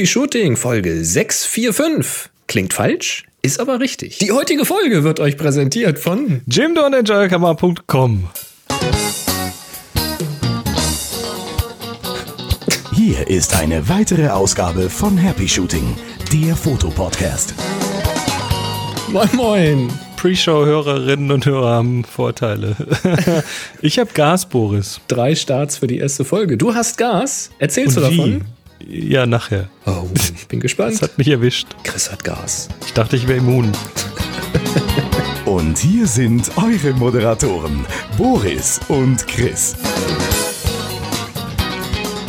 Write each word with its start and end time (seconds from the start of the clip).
Happy 0.00 0.06
Shooting 0.06 0.56
Folge 0.56 1.04
645. 1.04 2.30
Klingt 2.46 2.72
falsch, 2.72 3.26
ist 3.42 3.60
aber 3.60 3.80
richtig. 3.80 4.16
Die 4.16 4.32
heutige 4.32 4.64
Folge 4.64 5.04
wird 5.04 5.20
euch 5.20 5.36
präsentiert 5.36 5.98
von 5.98 6.40
jimdonenjoykammer.com. 6.46 8.30
Hier 12.94 13.28
ist 13.28 13.54
eine 13.54 13.90
weitere 13.90 14.28
Ausgabe 14.28 14.88
von 14.88 15.18
Happy 15.18 15.46
Shooting, 15.46 15.94
der 16.32 16.56
Fotopodcast. 16.56 17.52
Moin 19.08 19.28
Moin. 19.34 19.92
Pre-Show-Hörerinnen 20.16 21.30
und 21.30 21.44
Hörer 21.44 21.74
haben 21.74 22.04
Vorteile. 22.04 22.74
ich 23.82 23.98
habe 23.98 24.10
Gas, 24.14 24.46
Boris. 24.46 24.98
Drei 25.08 25.34
Starts 25.34 25.76
für 25.76 25.86
die 25.88 25.98
erste 25.98 26.24
Folge. 26.24 26.56
Du 26.56 26.74
hast 26.74 26.96
Gas. 26.96 27.50
Erzählst 27.58 27.98
Und 27.98 28.04
du 28.04 28.10
davon? 28.16 28.40
wie? 28.40 28.59
Ja, 28.86 29.26
nachher. 29.26 29.68
Oh, 29.86 30.06
ich 30.14 30.46
bin 30.48 30.60
gespannt. 30.60 30.94
Das 30.94 31.02
hat 31.02 31.18
mich 31.18 31.28
erwischt. 31.28 31.68
Chris 31.84 32.10
hat 32.10 32.24
Gas. 32.24 32.68
Ich 32.86 32.92
dachte, 32.92 33.16
ich 33.16 33.28
wäre 33.28 33.38
immun. 33.38 33.72
Und 35.44 35.78
hier 35.78 36.06
sind 36.06 36.50
eure 36.56 36.94
Moderatoren, 36.94 37.84
Boris 38.16 38.80
und 38.88 39.26
Chris. 39.26 39.76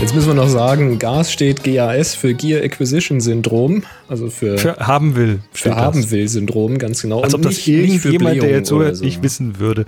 Jetzt 0.02 0.16
müssen 0.16 0.30
wir 0.30 0.34
noch 0.34 0.50
sagen, 0.50 0.98
GAS 0.98 1.32
steht 1.32 1.64
GAS 1.64 2.16
für 2.16 2.34
Gear 2.34 2.64
Acquisition 2.64 3.22
Syndrom, 3.22 3.84
also 4.08 4.32
für, 4.32 4.58
für, 4.58 4.74
Für 4.74 4.88
haben 4.88 5.16
will. 5.16 5.42
das. 5.54 5.76
haben 5.76 6.10
will 6.10 6.28
Syndrom, 6.28 6.80
ganz 6.80 7.04
genau. 7.04 7.22
Als 7.22 7.36
Und 7.36 7.42
ob 7.42 7.44
das 7.44 7.58
nicht 7.58 7.66
für 7.66 7.72
irgendjemand, 8.10 8.42
der 8.42 8.50
jetzt 8.50 8.70
so. 8.70 8.80
nicht 8.80 9.22
wissen 9.22 9.60
würde. 9.60 9.86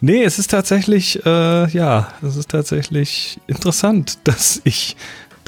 Nee, 0.00 0.22
es 0.22 0.38
ist 0.38 0.52
tatsächlich, 0.52 1.26
äh, 1.26 1.68
ja, 1.70 2.12
es 2.22 2.36
ist 2.36 2.50
tatsächlich 2.50 3.40
interessant, 3.48 4.18
dass 4.24 4.60
ich, 4.62 4.96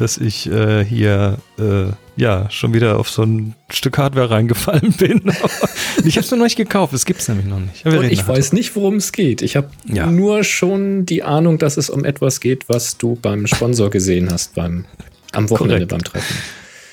dass 0.00 0.18
ich 0.18 0.50
äh, 0.50 0.84
hier, 0.84 1.36
äh, 1.58 1.86
ja, 2.16 2.50
schon 2.50 2.74
wieder 2.74 2.98
auf 2.98 3.08
so 3.10 3.22
ein 3.22 3.54
Stück 3.70 3.98
Hardware 3.98 4.30
reingefallen 4.30 4.92
bin. 4.98 5.22
ich 6.04 6.16
habe 6.16 6.24
es 6.24 6.30
noch 6.30 6.38
nicht 6.38 6.56
gekauft, 6.56 6.92
das 6.92 7.04
gibt's 7.04 7.28
nämlich 7.28 7.46
noch 7.46 7.60
nicht. 7.60 7.84
Ich 7.84 7.84
nachher 7.84 8.28
weiß 8.28 8.52
nicht, 8.52 8.74
worum 8.76 8.96
es 8.96 9.12
geht. 9.12 9.42
Ich 9.42 9.56
habe 9.56 9.68
Ja. 9.86 10.06
nur 10.06 10.42
schon 10.44 11.06
die 11.06 11.22
Ahnung, 11.22 11.58
dass 11.58 11.76
es 11.76 11.90
um 11.90 12.04
etwas 12.04 12.40
geht, 12.40 12.68
was 12.68 12.96
du 12.98 13.16
beim 13.20 13.46
Sponsor 13.46 13.90
gesehen 13.90 14.30
hast 14.30 14.54
beim 14.54 14.84
am 15.32 15.48
Wochenende 15.50 15.86
Korrekt. 15.86 15.90
beim 15.90 16.04
Treffen. 16.04 16.36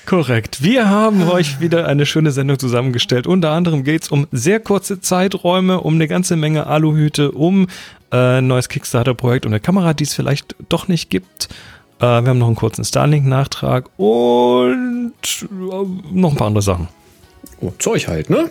Korrekt. 0.06 0.62
Wir 0.62 0.88
haben 0.88 1.28
euch 1.28 1.60
wieder 1.60 1.86
eine 1.86 2.06
schöne 2.06 2.30
Sendung 2.30 2.58
zusammengestellt. 2.58 3.26
Unter 3.26 3.50
anderem 3.50 3.84
geht 3.84 4.04
es 4.04 4.08
um 4.08 4.26
sehr 4.32 4.58
kurze 4.60 5.00
Zeiträume, 5.00 5.80
um 5.80 5.94
eine 5.96 6.08
ganze 6.08 6.36
Menge 6.36 6.66
Aluhüte, 6.66 7.32
um 7.32 7.66
äh, 8.10 8.38
ein 8.38 8.46
neues 8.46 8.70
Kickstarter-Projekt 8.70 9.44
und 9.44 9.52
eine 9.52 9.60
Kamera, 9.60 9.92
die 9.92 10.04
es 10.04 10.14
vielleicht 10.14 10.54
doch 10.70 10.88
nicht 10.88 11.10
gibt. 11.10 11.48
Äh, 11.98 12.22
wir 12.22 12.28
haben 12.28 12.38
noch 12.38 12.46
einen 12.46 12.56
kurzen 12.56 12.84
Starlink-Nachtrag 12.84 13.88
und 13.96 15.12
äh, 15.42 15.46
noch 16.12 16.30
ein 16.32 16.36
paar 16.36 16.46
andere 16.46 16.62
Sachen. 16.62 16.88
Oh, 17.60 17.72
Zeug 17.78 18.08
halt, 18.08 18.30
ne? 18.30 18.50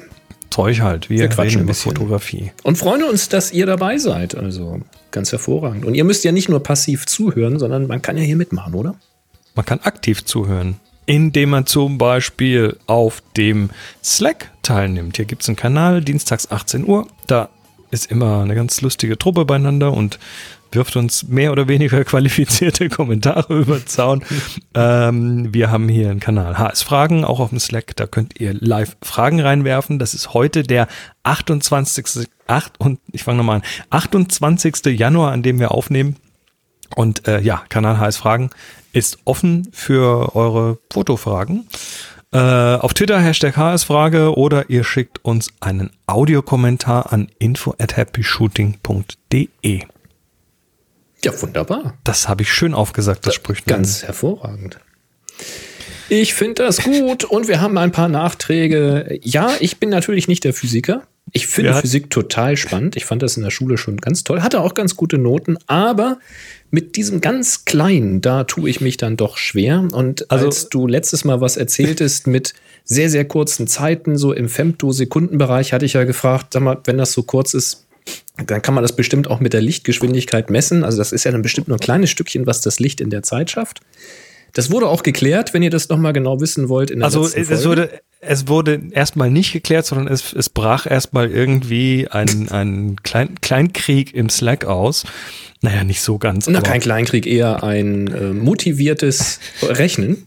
Zeug 0.50 0.82
halt. 0.82 1.10
Wir, 1.10 1.20
Wir 1.20 1.28
quatschen 1.30 1.60
ein 1.60 1.64
über 1.64 1.72
bisschen. 1.72 1.94
Fotografie. 1.94 2.52
Und 2.64 2.78
freuen 2.78 3.04
uns, 3.04 3.30
dass 3.30 3.52
ihr 3.52 3.66
dabei 3.66 3.98
seid. 3.98 4.36
Also 4.36 4.82
ganz 5.12 5.32
hervorragend. 5.32 5.86
Und 5.86 5.96
ihr 5.96 6.04
müsst 6.04 6.24
ja 6.24 6.32
nicht 6.32 6.50
nur 6.50 6.62
passiv 6.62 7.06
zuhören, 7.06 7.60
sondern 7.60 7.88
man 7.88 8.02
kann 8.02 8.18
ja 8.18 8.24
hier 8.24 8.36
mitmachen, 8.36 8.74
oder? 8.74 8.96
Man 9.56 9.66
kann 9.66 9.80
aktiv 9.82 10.26
zuhören, 10.26 10.80
indem 11.06 11.52
man 11.52 11.66
zum 11.66 11.98
Beispiel 11.98 12.78
auf 12.86 13.24
dem 13.36 13.70
Slack 14.04 14.52
teilnimmt. 14.62 15.18
Hier 15.18 15.26
gibt 15.26 15.44
es 15.44 15.50
einen 15.50 15.56
Kanal, 15.56 16.02
dienstags 16.02 16.52
18 16.52 16.86
Uhr. 16.86 17.08
Da 17.28 17.50
ist 17.92 18.12
immer 18.12 18.42
eine 18.42 18.56
ganz 18.56 18.82
lustige 18.82 19.18
Truppe 19.18 19.46
beieinander 19.46 19.94
und 19.94 20.20
wirft 20.72 20.96
uns 20.96 21.28
mehr 21.28 21.52
oder 21.52 21.68
weniger 21.68 22.04
qualifizierte 22.06 22.90
Kommentare 22.90 23.54
über 23.54 23.78
den 23.78 23.88
Zaun. 23.88 24.24
ähm, 24.74 25.54
wir 25.54 25.72
haben 25.72 25.90
hier 25.90 26.10
einen 26.10 26.20
Kanal 26.20 26.58
HS 26.58 26.82
Fragen, 26.84 27.26
auch 27.26 27.40
auf 27.40 27.50
dem 27.50 27.60
Slack. 27.60 27.96
Da 27.96 28.08
könnt 28.08 28.40
ihr 28.40 28.54
live 28.54 28.98
Fragen 29.02 29.40
reinwerfen. 29.40 30.00
Das 30.00 30.14
ist 30.14 30.34
heute 30.34 30.64
der 30.64 30.88
28. 31.24 32.28
8 32.48 32.80
und 32.80 33.00
ich 33.12 33.24
fange 33.24 33.40
nochmal 33.40 33.58
an. 33.58 33.64
28. 33.90 34.98
Januar, 34.98 35.32
an 35.32 35.44
dem 35.44 35.60
wir 35.60 35.72
aufnehmen. 35.72 36.16
Und 36.96 37.28
äh, 37.28 37.42
ja, 37.42 37.64
Kanal 37.70 38.00
HS 38.00 38.18
Fragen 38.18 38.50
ist 38.94 39.20
offen 39.26 39.68
für 39.74 40.36
eure 40.36 40.80
Fotofragen. 40.92 41.68
Äh, 42.32 42.40
auf 42.40 42.94
Twitter 42.94 43.20
Hashtag 43.20 43.56
HS-Frage 43.56 44.38
oder 44.38 44.70
ihr 44.70 44.84
schickt 44.84 45.24
uns 45.24 45.50
einen 45.62 45.92
Audiokommentar 46.08 47.14
an 47.14 47.30
info 47.40 47.74
at 47.80 47.96
happyshooting.de. 47.96 49.84
Ja, 51.24 51.40
wunderbar. 51.42 51.96
Das 52.04 52.28
habe 52.30 52.44
ich 52.44 52.52
schön 52.54 52.74
aufgesagt, 52.74 53.26
das 53.26 53.36
Sprüchlein. 53.36 53.78
Ganz 53.78 54.04
hervorragend. 54.04 54.80
Ich 56.10 56.34
finde 56.34 56.64
das 56.64 56.82
gut 56.84 57.26
und 57.26 57.48
wir 57.48 57.60
haben 57.60 57.78
ein 57.78 57.92
paar 57.92 58.08
Nachträge. 58.08 59.20
Ja, 59.24 59.52
ich 59.60 59.78
bin 59.78 59.90
natürlich 59.90 60.28
nicht 60.28 60.44
der 60.44 60.54
Physiker. 60.54 61.04
Ich 61.34 61.48
finde 61.48 61.72
Ja. 61.72 61.82
Physik 61.82 62.10
total 62.10 62.56
spannend. 62.56 62.96
Ich 62.96 63.04
fand 63.04 63.22
das 63.22 63.36
in 63.36 63.44
der 63.44 63.52
Schule 63.52 63.78
schon 63.78 63.98
ganz 63.98 64.24
toll. 64.24 64.42
Hatte 64.42 64.62
auch 64.62 64.74
ganz 64.74 64.96
gute 64.96 65.18
Noten, 65.18 65.58
aber 65.68 66.20
mit 66.72 66.96
diesem 66.96 67.20
ganz 67.20 67.66
Kleinen, 67.66 68.22
da 68.22 68.46
tue 68.46 68.70
ich 68.70 68.80
mich 68.80 68.96
dann 68.96 69.18
doch 69.18 69.38
schwer. 69.38 69.86
Und 69.92 70.32
Also- 70.32 70.46
als 70.46 70.70
du 70.70 70.88
letztes 70.88 71.26
Mal 71.26 71.42
was 71.42 71.58
erzähltest 71.58 72.28
mit 72.28 72.54
sehr, 72.86 73.10
sehr 73.10 73.26
kurzen 73.26 73.68
Zeiten, 73.68 74.18
so 74.18 74.32
im 74.32 74.48
Femtosekundenbereich, 74.48 75.74
hatte 75.74 75.86
ich 75.86 75.94
ja 75.94 76.06
gefragt, 76.06 76.54
sag 76.54 76.64
mal, 76.64 76.80
wenn 76.86 76.98
das 76.98 77.12
so 77.12 77.24
kurz 77.24 77.54
ist, 77.54 77.87
dann 78.46 78.62
kann 78.62 78.74
man 78.74 78.84
das 78.84 78.96
bestimmt 78.96 79.30
auch 79.30 79.40
mit 79.40 79.54
der 79.54 79.62
Lichtgeschwindigkeit 79.62 80.50
messen. 80.50 80.84
Also 80.84 80.98
das 80.98 81.12
ist 81.12 81.24
ja 81.24 81.32
dann 81.32 81.42
bestimmt 81.42 81.68
nur 81.68 81.78
ein 81.78 81.82
kleines 81.82 82.10
Stückchen, 82.10 82.46
was 82.46 82.62
das 82.62 82.80
Licht 82.80 83.02
in 83.02 83.10
der 83.10 83.24
Zeit 83.24 83.50
schafft. 83.50 83.82
Das 84.54 84.72
wurde 84.72 84.88
auch 84.88 85.04
geklärt, 85.04 85.54
wenn 85.54 85.62
ihr 85.62 85.70
das 85.70 85.90
noch 85.90 85.98
mal 85.98 86.14
genau 86.14 86.40
wissen 86.40 86.70
wollt. 86.70 86.92
Also 87.04 87.28
es 87.28 87.66
wurde, 87.66 88.02
es 88.22 88.48
wurde 88.48 88.82
erstmal 88.92 89.30
nicht 89.30 89.54
geklärt, 89.54 89.86
sondern 89.86 90.08
es, 90.08 90.34
es 90.34 90.50
brach 90.50 90.90
erstmal 90.90 91.30
irgendwie 91.30 92.08
ein, 92.10 92.50
ein 92.50 92.96
Klein, 93.04 93.36
Kleinkrieg 93.42 94.14
im 94.14 94.30
Slack 94.30 94.66
aus. 94.66 95.06
Naja, 95.62 95.84
nicht 95.84 96.02
so 96.02 96.18
ganz. 96.18 96.48
Na, 96.48 96.62
kein 96.62 96.82
Kleinkrieg, 96.82 97.26
eher 97.26 97.64
ein 97.64 98.08
äh, 98.08 98.34
motiviertes 98.34 99.40
Rechnen. 99.64 100.26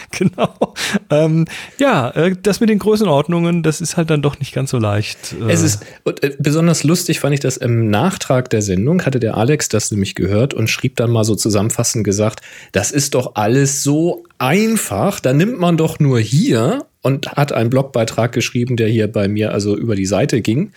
Genau. 0.18 0.74
Ähm, 1.08 1.46
ja, 1.78 2.10
äh, 2.10 2.34
das 2.42 2.60
mit 2.60 2.68
den 2.68 2.78
Größenordnungen, 2.78 3.62
das 3.62 3.80
ist 3.80 3.96
halt 3.96 4.10
dann 4.10 4.22
doch 4.22 4.38
nicht 4.38 4.52
ganz 4.54 4.70
so 4.70 4.78
leicht. 4.78 5.34
Äh, 5.40 5.52
Es 5.52 5.62
ist 5.62 5.84
und, 6.04 6.22
äh, 6.22 6.36
besonders 6.38 6.84
lustig, 6.84 7.20
fand 7.20 7.34
ich 7.34 7.40
das 7.40 7.56
im 7.56 7.90
Nachtrag 7.90 8.50
der 8.50 8.62
Sendung, 8.62 9.04
hatte 9.06 9.20
der 9.20 9.36
Alex 9.36 9.68
das 9.68 9.90
nämlich 9.90 10.14
gehört 10.14 10.54
und 10.54 10.68
schrieb 10.68 10.96
dann 10.96 11.10
mal 11.10 11.24
so 11.24 11.34
zusammenfassend 11.34 12.04
gesagt, 12.04 12.40
das 12.72 12.90
ist 12.90 13.14
doch 13.14 13.34
alles 13.34 13.82
so 13.82 14.24
einfach, 14.38 15.20
da 15.20 15.32
nimmt 15.32 15.58
man 15.58 15.76
doch 15.76 15.98
nur 16.00 16.18
hier 16.20 16.84
und 17.02 17.32
hat 17.32 17.52
einen 17.52 17.70
Blogbeitrag 17.70 18.32
geschrieben, 18.32 18.76
der 18.76 18.88
hier 18.88 19.08
bei 19.08 19.26
mir 19.28 19.52
also 19.52 19.76
über 19.76 19.96
die 19.96 20.06
Seite 20.06 20.42
ging, 20.42 20.72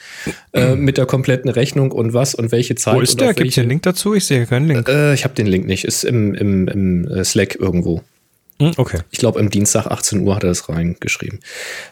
äh, 0.53 0.75
mit 0.75 0.97
der 0.97 1.05
kompletten 1.05 1.49
Rechnung 1.49 1.91
und 1.91 2.13
was 2.13 2.33
und 2.33 2.51
welche 2.51 2.75
Zeit. 2.75 2.95
wo 2.95 3.01
ist 3.01 3.19
der? 3.19 3.33
Gibt 3.33 3.51
es 3.51 3.57
einen 3.57 3.69
Link 3.69 3.83
dazu? 3.83 4.13
Ich 4.13 4.25
sehe 4.25 4.45
keinen 4.45 4.67
Link. 4.67 4.87
Äh, 4.87 5.13
ich 5.13 5.25
habe 5.25 5.33
den 5.33 5.47
Link 5.47 5.65
nicht, 5.65 5.83
ist 5.83 6.03
im, 6.05 6.33
im, 6.33 6.67
im 6.67 7.07
äh, 7.09 7.23
Slack 7.25 7.55
irgendwo. 7.59 8.01
Hm, 8.63 8.73
okay, 8.77 8.99
Ich 9.11 9.19
glaube, 9.19 9.39
am 9.39 9.49
Dienstag 9.49 9.87
18 9.87 10.21
Uhr 10.21 10.35
hat 10.35 10.43
er 10.43 10.49
das 10.49 10.69
reingeschrieben. 10.69 11.39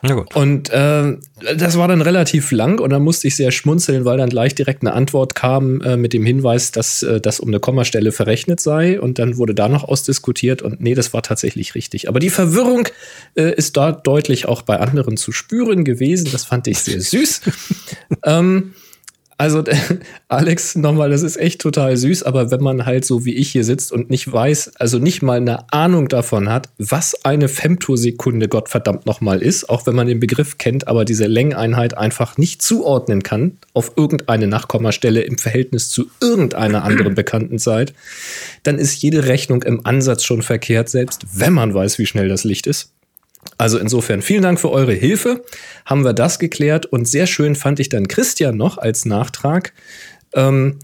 na 0.01 0.13
gut. 0.13 0.33
Und 0.35 0.69
äh, 0.69 1.17
das 1.55 1.77
war 1.77 1.87
dann 1.87 2.01
relativ 2.01 2.51
lang 2.51 2.79
und 2.79 2.91
dann 2.91 3.01
musste 3.01 3.27
ich 3.27 3.35
sehr 3.35 3.51
schmunzeln, 3.51 4.05
weil 4.05 4.17
dann 4.17 4.29
gleich 4.29 4.55
direkt 4.55 4.81
eine 4.81 4.93
Antwort 4.93 5.35
kam 5.35 5.81
äh, 5.81 5.97
mit 5.97 6.13
dem 6.13 6.25
Hinweis, 6.25 6.71
dass 6.71 7.03
äh, 7.03 7.19
das 7.19 7.39
um 7.39 7.49
eine 7.49 7.59
Kommastelle 7.59 8.11
verrechnet 8.11 8.59
sei. 8.59 9.01
Und 9.01 9.19
dann 9.19 9.37
wurde 9.37 9.53
da 9.53 9.67
noch 9.67 9.83
ausdiskutiert 9.83 10.61
und 10.61 10.79
nee, 10.79 10.95
das 10.95 11.13
war 11.13 11.23
tatsächlich 11.23 11.75
richtig. 11.75 12.07
Aber 12.07 12.19
die 12.19 12.29
Verwirrung 12.29 12.87
äh, 13.35 13.53
ist 13.53 13.75
da 13.75 13.91
deutlich 13.91 14.45
auch 14.45 14.61
bei 14.61 14.79
anderen 14.79 15.17
zu 15.17 15.31
spüren 15.31 15.83
gewesen. 15.83 16.29
Das 16.31 16.45
fand 16.45 16.67
ich 16.67 16.79
sehr 16.79 17.01
süß. 17.01 17.41
ähm, 18.25 18.73
also, 19.41 19.63
Alex, 20.27 20.75
nochmal, 20.75 21.09
das 21.09 21.23
ist 21.23 21.35
echt 21.35 21.61
total 21.61 21.97
süß, 21.97 22.21
aber 22.21 22.51
wenn 22.51 22.61
man 22.61 22.85
halt 22.85 23.05
so 23.05 23.25
wie 23.25 23.33
ich 23.33 23.49
hier 23.49 23.63
sitzt 23.63 23.91
und 23.91 24.11
nicht 24.11 24.31
weiß, 24.31 24.73
also 24.75 24.99
nicht 24.99 25.23
mal 25.23 25.37
eine 25.37 25.73
Ahnung 25.73 26.09
davon 26.09 26.47
hat, 26.47 26.69
was 26.77 27.25
eine 27.25 27.47
Femtosekunde 27.47 28.47
Gottverdammt 28.47 29.07
nochmal 29.07 29.41
ist, 29.41 29.67
auch 29.67 29.87
wenn 29.87 29.95
man 29.95 30.05
den 30.05 30.19
Begriff 30.19 30.59
kennt, 30.59 30.87
aber 30.87 31.05
diese 31.05 31.25
Längeneinheit 31.25 31.97
einfach 31.97 32.37
nicht 32.37 32.61
zuordnen 32.61 33.23
kann 33.23 33.57
auf 33.73 33.93
irgendeine 33.95 34.45
Nachkommastelle 34.45 35.21
im 35.21 35.39
Verhältnis 35.39 35.89
zu 35.89 36.05
irgendeiner 36.21 36.83
anderen 36.83 37.15
bekannten 37.15 37.57
Zeit, 37.57 37.95
dann 38.61 38.77
ist 38.77 39.01
jede 39.01 39.25
Rechnung 39.25 39.63
im 39.63 39.83
Ansatz 39.87 40.23
schon 40.23 40.43
verkehrt, 40.43 40.87
selbst 40.89 41.25
wenn 41.33 41.53
man 41.53 41.73
weiß, 41.73 41.97
wie 41.97 42.05
schnell 42.05 42.29
das 42.29 42.43
Licht 42.43 42.67
ist. 42.67 42.91
Also 43.57 43.77
insofern 43.77 44.21
vielen 44.21 44.41
Dank 44.43 44.59
für 44.59 44.71
eure 44.71 44.93
Hilfe. 44.93 45.43
Haben 45.85 46.03
wir 46.03 46.13
das 46.13 46.39
geklärt 46.39 46.85
und 46.85 47.07
sehr 47.07 47.27
schön 47.27 47.55
fand 47.55 47.79
ich 47.79 47.89
dann 47.89 48.07
Christian 48.07 48.57
noch 48.57 48.77
als 48.77 49.05
Nachtrag. 49.05 49.73
Ähm, 50.33 50.79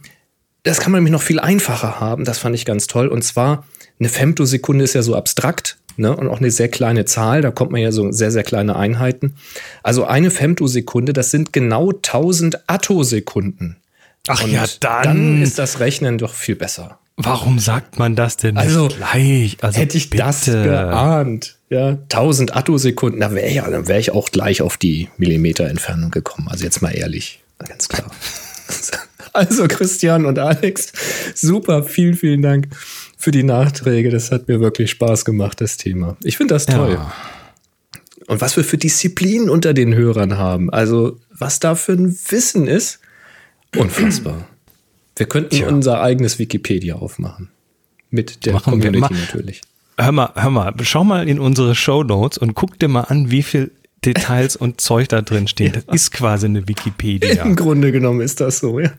das 0.63 0.79
kann 0.79 0.91
man 0.91 0.99
nämlich 0.99 1.13
noch 1.13 1.21
viel 1.21 1.39
einfacher 1.39 1.99
haben. 1.99 2.25
Das 2.25 2.39
fand 2.39 2.53
ich 2.55 2.65
ganz 2.65 2.87
toll. 2.87 3.07
Und 3.07 3.23
zwar 3.23 3.65
eine 3.99 4.09
Femtosekunde 4.09 4.83
ist 4.83 4.93
ja 4.93 5.01
so 5.01 5.15
abstrakt. 5.15 5.77
Ne, 5.99 6.15
und 6.15 6.27
auch 6.27 6.37
eine 6.37 6.51
sehr 6.51 6.67
kleine 6.69 7.05
Zahl, 7.05 7.41
da 7.41 7.49
kommt 7.49 7.71
man 7.71 7.81
ja 7.81 7.91
so 7.91 8.11
sehr, 8.11 8.29
sehr 8.29 8.43
kleine 8.43 8.75
Einheiten. 8.75 9.33
Also 9.81 10.05
eine 10.05 10.29
Femtosekunde, 10.29 11.11
das 11.11 11.31
sind 11.31 11.53
genau 11.53 11.89
1000 11.89 12.69
Attosekunden. 12.69 13.77
Ach 14.27 14.43
Und 14.43 14.51
ja, 14.51 14.65
dann. 14.79 15.03
dann 15.03 15.41
ist 15.41 15.57
das 15.57 15.79
Rechnen 15.79 16.19
doch 16.19 16.35
viel 16.35 16.55
besser. 16.55 16.99
Warum 17.15 17.57
sagt 17.57 17.97
man 17.97 18.15
das 18.15 18.37
denn 18.37 18.53
nicht 18.53 18.65
Also, 18.65 18.89
gleich? 18.89 19.57
Also 19.61 19.79
Hätte 19.79 19.97
ich 19.97 20.11
das 20.11 20.45
geahnt, 20.45 21.56
ja, 21.69 21.89
1000 21.89 22.55
Attosekunden, 22.55 23.19
da 23.19 23.33
wäre 23.33 23.51
ja, 23.51 23.69
dann 23.69 23.87
wäre 23.87 23.99
ich 23.99 24.11
auch 24.11 24.31
gleich 24.31 24.61
auf 24.61 24.77
die 24.77 25.09
Millimeter 25.17 25.67
Entfernung 25.67 26.11
gekommen. 26.11 26.47
Also 26.47 26.63
jetzt 26.63 26.81
mal 26.81 26.91
ehrlich, 26.91 27.43
ganz 27.59 27.87
klar. 27.87 28.11
Also 29.33 29.67
Christian 29.67 30.25
und 30.25 30.39
Alex, 30.39 30.91
super, 31.35 31.83
vielen, 31.83 32.15
vielen 32.15 32.41
Dank 32.41 32.69
für 33.17 33.29
die 33.29 33.43
Nachträge. 33.43 34.09
Das 34.09 34.31
hat 34.31 34.47
mir 34.47 34.59
wirklich 34.61 34.89
Spaß 34.89 35.25
gemacht, 35.25 35.61
das 35.61 35.77
Thema. 35.77 36.17
Ich 36.23 36.37
finde 36.37 36.55
das 36.55 36.65
toll. 36.65 36.93
Ja. 36.93 37.13
Und 38.25 38.41
was 38.41 38.57
wir 38.57 38.63
für 38.63 38.79
Disziplinen 38.79 39.49
unter 39.49 39.75
den 39.75 39.93
Hörern 39.93 40.39
haben. 40.39 40.71
Also, 40.71 41.19
was 41.29 41.59
da 41.59 41.75
für 41.75 41.91
ein 41.91 42.17
Wissen 42.29 42.67
ist, 42.67 42.99
unfassbar. 43.75 44.47
Wir 45.15 45.27
könnten 45.27 45.55
Tja. 45.55 45.67
unser 45.67 46.01
eigenes 46.01 46.39
Wikipedia 46.39 46.95
aufmachen. 46.95 47.49
Mit 48.09 48.45
der 48.45 48.53
Machen 48.53 48.81
wir 48.81 48.91
Community 48.91 49.13
mal. 49.13 49.19
natürlich. 49.19 49.61
Hör 49.99 50.11
mal, 50.11 50.31
hör 50.35 50.51
mal, 50.51 50.73
schau 50.81 51.03
mal 51.03 51.27
in 51.27 51.39
unsere 51.39 51.73
Show 51.73 52.03
Notes 52.03 52.37
und 52.37 52.53
guck 52.53 52.77
dir 52.77 52.87
mal 52.87 53.01
an, 53.01 53.31
wie 53.31 53.41
viel 53.41 53.71
Details 54.05 54.55
und 54.55 54.79
Zeug 54.79 55.07
da 55.09 55.21
drin 55.21 55.47
steht. 55.47 55.75
Das 55.75 55.83
ist 55.89 56.11
quasi 56.11 56.45
eine 56.45 56.67
Wikipedia. 56.67 57.43
Im 57.43 57.55
Grunde 57.55 57.91
genommen 57.91 58.21
ist 58.21 58.39
das 58.39 58.59
so, 58.59 58.79
ja. 58.79 58.91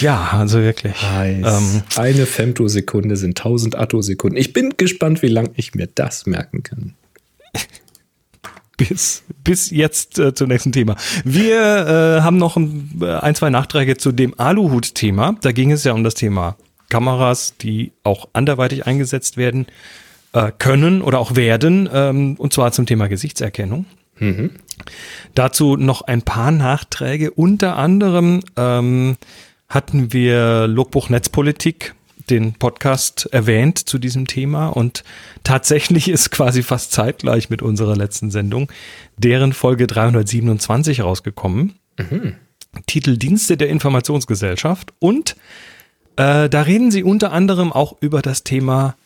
Ja, 0.00 0.30
also 0.32 0.60
wirklich. 0.60 0.94
Ähm, 1.14 1.82
Eine 1.96 2.26
Femtosekunde 2.26 3.16
sind 3.16 3.38
1000 3.38 3.76
Attosekunden. 3.76 4.38
Ich 4.38 4.52
bin 4.52 4.74
gespannt, 4.76 5.22
wie 5.22 5.28
lange 5.28 5.50
ich 5.54 5.74
mir 5.74 5.88
das 5.94 6.26
merken 6.26 6.62
kann. 6.62 6.94
bis, 8.76 9.22
bis 9.44 9.70
jetzt 9.70 10.18
äh, 10.18 10.34
zum 10.34 10.48
nächsten 10.48 10.72
Thema. 10.72 10.96
Wir 11.24 12.18
äh, 12.18 12.22
haben 12.22 12.36
noch 12.36 12.56
ein, 12.56 12.98
äh, 13.00 13.14
ein, 13.14 13.34
zwei 13.34 13.48
Nachträge 13.48 13.96
zu 13.96 14.12
dem 14.12 14.38
Aluhut-Thema. 14.38 15.36
Da 15.40 15.52
ging 15.52 15.72
es 15.72 15.84
ja 15.84 15.92
um 15.92 16.04
das 16.04 16.14
Thema 16.14 16.56
Kameras, 16.90 17.54
die 17.58 17.92
auch 18.02 18.28
anderweitig 18.34 18.86
eingesetzt 18.86 19.36
werden 19.36 19.66
äh, 20.36 20.52
können 20.58 21.00
oder 21.00 21.18
auch 21.18 21.34
werden, 21.34 21.88
ähm, 21.90 22.34
und 22.36 22.52
zwar 22.52 22.70
zum 22.70 22.84
Thema 22.84 23.08
Gesichtserkennung. 23.08 23.86
Dazu 25.34 25.76
noch 25.76 26.02
ein 26.02 26.20
paar 26.20 26.50
Nachträge. 26.50 27.30
Unter 27.30 27.76
anderem 27.76 28.42
ähm, 28.56 29.16
hatten 29.68 30.12
wir 30.12 30.66
Logbuch 30.66 31.08
Netzpolitik, 31.08 31.94
den 32.28 32.52
Podcast 32.52 33.30
erwähnt 33.32 33.78
zu 33.78 33.98
diesem 33.98 34.26
Thema 34.26 34.68
und 34.68 35.04
tatsächlich 35.42 36.08
ist 36.10 36.30
quasi 36.30 36.62
fast 36.62 36.92
zeitgleich 36.92 37.48
mit 37.48 37.62
unserer 37.62 37.96
letzten 37.96 38.30
Sendung 38.30 38.70
deren 39.16 39.54
Folge 39.54 39.86
327 39.86 41.00
rausgekommen. 41.00 41.76
Titel 42.86 43.16
Dienste 43.16 43.56
der 43.56 43.70
Informationsgesellschaft 43.70 44.92
und 44.98 45.34
äh, 46.16 46.50
da 46.50 46.62
reden 46.62 46.90
sie 46.90 47.04
unter 47.04 47.32
anderem 47.32 47.72
auch 47.72 47.96
über 48.02 48.20
das 48.20 48.44
Thema 48.44 48.96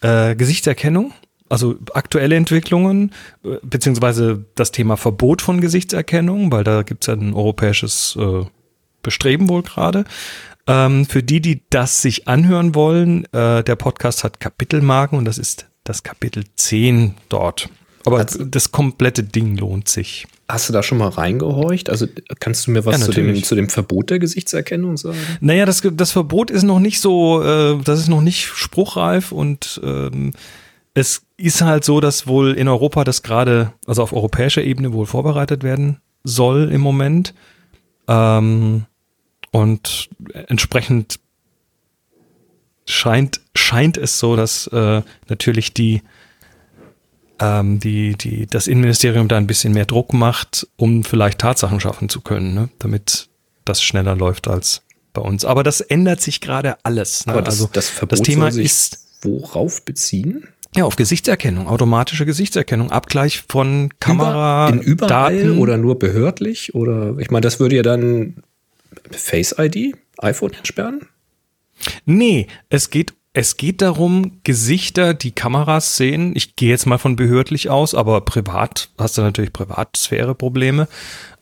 äh, 0.00 0.34
Gesichtserkennung, 0.34 1.12
also 1.48 1.76
aktuelle 1.94 2.36
Entwicklungen, 2.36 3.12
äh, 3.44 3.56
beziehungsweise 3.62 4.44
das 4.54 4.72
Thema 4.72 4.96
Verbot 4.96 5.42
von 5.42 5.60
Gesichtserkennung, 5.60 6.50
weil 6.52 6.64
da 6.64 6.82
gibt 6.82 7.04
es 7.04 7.08
ja 7.08 7.14
ein 7.14 7.34
europäisches 7.34 8.16
äh, 8.20 8.44
Bestreben 9.02 9.48
wohl 9.48 9.62
gerade. 9.62 10.04
Ähm, 10.66 11.06
für 11.06 11.22
die, 11.22 11.40
die 11.40 11.62
das 11.70 12.02
sich 12.02 12.26
anhören 12.26 12.74
wollen, 12.74 13.24
äh, 13.32 13.62
der 13.62 13.76
Podcast 13.76 14.24
hat 14.24 14.40
Kapitelmarken 14.40 15.16
und 15.16 15.24
das 15.24 15.38
ist 15.38 15.68
das 15.84 16.02
Kapitel 16.02 16.44
10 16.56 17.14
dort. 17.28 17.68
Aber 18.06 18.18
Also- 18.18 18.44
das 18.44 18.72
komplette 18.72 19.22
Ding 19.24 19.56
lohnt 19.56 19.88
sich. 19.88 20.26
Hast 20.48 20.68
du 20.68 20.72
da 20.72 20.82
schon 20.84 20.98
mal 20.98 21.08
reingehorcht? 21.08 21.90
Also 21.90 22.06
kannst 22.38 22.66
du 22.66 22.70
mir 22.70 22.86
was 22.86 23.00
Ja, 23.00 23.04
zu, 23.06 23.10
dem, 23.10 23.42
zu 23.42 23.56
dem 23.56 23.68
Verbot 23.68 24.10
der 24.10 24.20
Gesichtserkennung 24.20 24.96
sagen? 24.96 25.18
Naja, 25.40 25.66
das, 25.66 25.82
das 25.92 26.12
Verbot 26.12 26.50
ist 26.52 26.62
noch 26.62 26.78
nicht 26.78 27.00
so, 27.00 27.42
äh, 27.42 27.76
das 27.82 27.98
ist 27.98 28.08
noch 28.08 28.20
nicht 28.22 28.46
spruchreif 28.46 29.32
und 29.32 29.80
ähm, 29.82 30.32
es 30.94 31.22
ist 31.36 31.60
halt 31.62 31.84
so, 31.84 32.00
dass 32.00 32.26
wohl 32.28 32.52
in 32.52 32.68
Europa 32.68 33.02
das 33.04 33.22
gerade, 33.22 33.72
also 33.86 34.02
auf 34.02 34.12
europäischer 34.12 34.62
Ebene 34.62 34.92
wohl 34.92 35.04
vorbereitet 35.06 35.62
werden 35.64 36.00
soll 36.24 36.70
im 36.72 36.80
Moment. 36.80 37.34
Ähm, 38.08 38.86
und 39.50 40.08
entsprechend 40.46 41.18
scheint, 42.86 43.40
scheint 43.54 43.96
es 43.96 44.18
so, 44.18 44.36
dass 44.36 44.68
äh, 44.68 45.02
natürlich 45.28 45.74
die, 45.74 46.02
ähm, 47.40 47.78
die, 47.78 48.14
die, 48.16 48.46
das 48.46 48.66
Innenministerium 48.66 49.28
da 49.28 49.36
ein 49.36 49.46
bisschen 49.46 49.72
mehr 49.72 49.86
Druck 49.86 50.12
macht, 50.12 50.66
um 50.76 51.04
vielleicht 51.04 51.38
Tatsachen 51.38 51.80
schaffen 51.80 52.08
zu 52.08 52.20
können, 52.20 52.54
ne? 52.54 52.68
damit 52.78 53.28
das 53.64 53.82
schneller 53.82 54.16
läuft 54.16 54.48
als 54.48 54.82
bei 55.12 55.22
uns. 55.22 55.44
Aber 55.44 55.62
das 55.62 55.80
ändert 55.80 56.20
sich 56.20 56.40
gerade 56.40 56.76
alles. 56.84 57.26
Ne? 57.26 57.32
Aber 57.32 57.42
das, 57.42 57.54
also 57.54 57.70
das 57.72 57.88
Verbot 57.88 58.20
das 58.20 58.22
Thema 58.22 58.48
ist 58.48 59.02
worauf 59.22 59.84
beziehen? 59.84 60.46
ja 60.76 60.84
auf 60.84 60.96
Gesichtserkennung, 60.96 61.68
automatische 61.68 62.26
Gesichtserkennung, 62.26 62.90
Abgleich 62.90 63.44
von 63.48 63.90
Kamera, 63.98 64.68
in 64.68 64.80
überall 64.80 65.32
Daten 65.34 65.58
oder 65.58 65.76
nur 65.76 65.98
behördlich? 65.98 66.74
Oder 66.74 67.16
ich 67.18 67.30
meine, 67.30 67.42
das 67.42 67.58
würde 67.58 67.76
ja 67.76 67.82
dann 67.82 68.42
Face 69.10 69.54
ID, 69.58 69.96
iPhone 70.18 70.52
entsperren? 70.52 71.06
Nee, 72.04 72.46
es 72.68 72.90
geht, 72.90 73.14
es 73.36 73.58
geht 73.58 73.82
darum, 73.82 74.40
Gesichter, 74.44 75.12
die 75.12 75.30
Kameras 75.30 75.98
sehen. 75.98 76.32
Ich 76.34 76.56
gehe 76.56 76.70
jetzt 76.70 76.86
mal 76.86 76.96
von 76.96 77.16
behördlich 77.16 77.68
aus, 77.68 77.94
aber 77.94 78.22
privat 78.22 78.88
hast 78.96 79.18
du 79.18 79.22
natürlich 79.22 79.52
Privatsphäre-Probleme, 79.52 80.88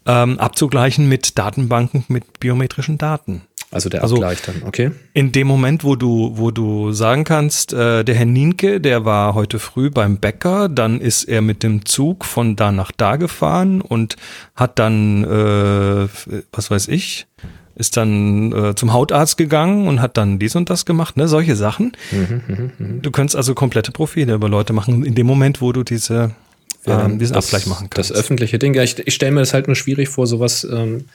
ähm, 0.04 0.40
abzugleichen 0.40 1.08
mit 1.08 1.38
Datenbanken 1.38 2.04
mit 2.08 2.40
biometrischen 2.40 2.98
Daten. 2.98 3.42
Also 3.70 3.88
der 3.90 4.02
Also- 4.02 4.16
Abgleich 4.16 4.42
dann, 4.42 4.64
okay. 4.66 4.90
In 5.12 5.30
dem 5.30 5.46
Moment, 5.46 5.84
wo 5.84 5.94
du, 5.94 6.32
wo 6.34 6.50
du 6.50 6.90
sagen 6.92 7.22
kannst, 7.22 7.72
äh, 7.72 8.02
der 8.04 8.14
Herr 8.16 8.26
Nienke, 8.26 8.80
der 8.80 9.04
war 9.04 9.34
heute 9.34 9.60
früh 9.60 9.88
beim 9.88 10.18
Bäcker, 10.18 10.68
dann 10.68 11.00
ist 11.00 11.22
er 11.24 11.42
mit 11.42 11.62
dem 11.62 11.84
Zug 11.86 12.24
von 12.24 12.56
da 12.56 12.72
nach 12.72 12.90
da 12.90 13.14
gefahren 13.14 13.80
und 13.80 14.16
hat 14.56 14.80
dann, 14.80 15.22
äh, 15.22 16.08
was 16.52 16.72
weiß 16.72 16.88
ich, 16.88 17.26
ist 17.76 17.96
dann 17.96 18.52
äh, 18.52 18.74
zum 18.74 18.92
Hautarzt 18.92 19.36
gegangen 19.36 19.88
und 19.88 20.00
hat 20.00 20.16
dann 20.16 20.38
dies 20.38 20.54
und 20.56 20.70
das 20.70 20.84
gemacht, 20.86 21.16
ne, 21.16 21.26
solche 21.28 21.56
Sachen. 21.56 21.92
Du 23.02 23.10
könntest 23.10 23.36
also 23.36 23.54
komplette 23.54 23.90
Profile 23.92 24.34
über 24.34 24.48
Leute 24.48 24.72
machen, 24.72 25.04
in 25.04 25.14
dem 25.14 25.26
Moment, 25.26 25.60
wo 25.60 25.72
du 25.72 25.82
diese, 25.82 26.30
ähm, 26.86 27.18
diesen 27.18 27.34
das, 27.34 27.46
Abgleich 27.46 27.66
machen 27.66 27.88
kannst. 27.90 28.10
Das 28.10 28.16
öffentliche 28.16 28.58
Ding. 28.58 28.74
Ja, 28.74 28.82
ich, 28.82 28.98
ich 29.04 29.14
stelle 29.14 29.32
mir 29.32 29.40
das 29.40 29.54
halt 29.54 29.66
nur 29.66 29.76
schwierig 29.76 30.08
vor, 30.08 30.26
sowas 30.26 30.64
ähm, 30.70 31.06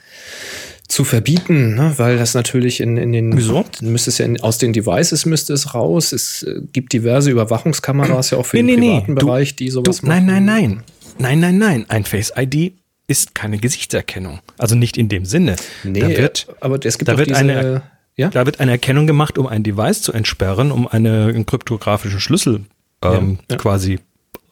zu 0.87 1.03
verbieten, 1.03 1.75
ne? 1.75 1.93
weil 1.97 2.17
das 2.17 2.33
natürlich 2.33 2.81
in, 2.81 2.97
in 2.97 3.13
den 3.13 3.37
Wieso? 3.37 3.63
müsste 3.81 4.09
es 4.09 4.17
ja 4.17 4.25
in, 4.25 4.41
aus 4.41 4.57
den 4.57 4.73
Devices 4.73 5.25
müsste 5.25 5.53
es 5.53 5.73
raus. 5.73 6.11
Es 6.11 6.43
äh, 6.43 6.61
gibt 6.73 6.91
diverse 6.93 7.29
Überwachungskameras 7.31 8.31
ja 8.31 8.37
auch 8.37 8.45
für 8.45 8.57
den 8.57 8.67
privaten 8.67 9.15
Du- 9.15 9.25
Bereich, 9.27 9.55
die 9.55 9.69
sowas 9.69 10.01
du, 10.01 10.07
Nein, 10.07 10.25
nein, 10.25 10.45
nein. 10.45 10.83
Nein, 11.19 11.39
nein, 11.41 11.57
nein. 11.57 11.85
Ein 11.89 12.05
Face 12.05 12.33
ID 12.35 12.73
ist 13.09 13.35
keine 13.35 13.57
Gesichtserkennung. 13.57 14.39
Also 14.57 14.75
nicht 14.75 14.97
in 14.97 15.09
dem 15.09 15.25
Sinne. 15.25 15.55
Nee, 15.83 15.99
da 15.99 16.09
wird, 16.09 16.47
aber 16.61 16.79
es 16.85 16.97
gibt 16.97 17.09
da 17.09 17.17
wird 17.17 17.29
diese, 17.29 17.39
eine, 17.39 17.81
ja? 18.15 18.29
da 18.29 18.45
wird 18.45 18.59
eine 18.59 18.71
Erkennung 18.71 19.07
gemacht, 19.07 19.37
um 19.37 19.47
ein 19.47 19.63
Device 19.63 20.01
zu 20.01 20.13
entsperren, 20.13 20.71
um 20.71 20.87
eine, 20.87 21.25
einen 21.27 21.45
kryptografischen 21.45 22.19
Schlüssel 22.19 22.65
ähm, 23.03 23.39
Ja, 23.49 23.55
ja. 23.55 23.57
quasi 23.57 23.99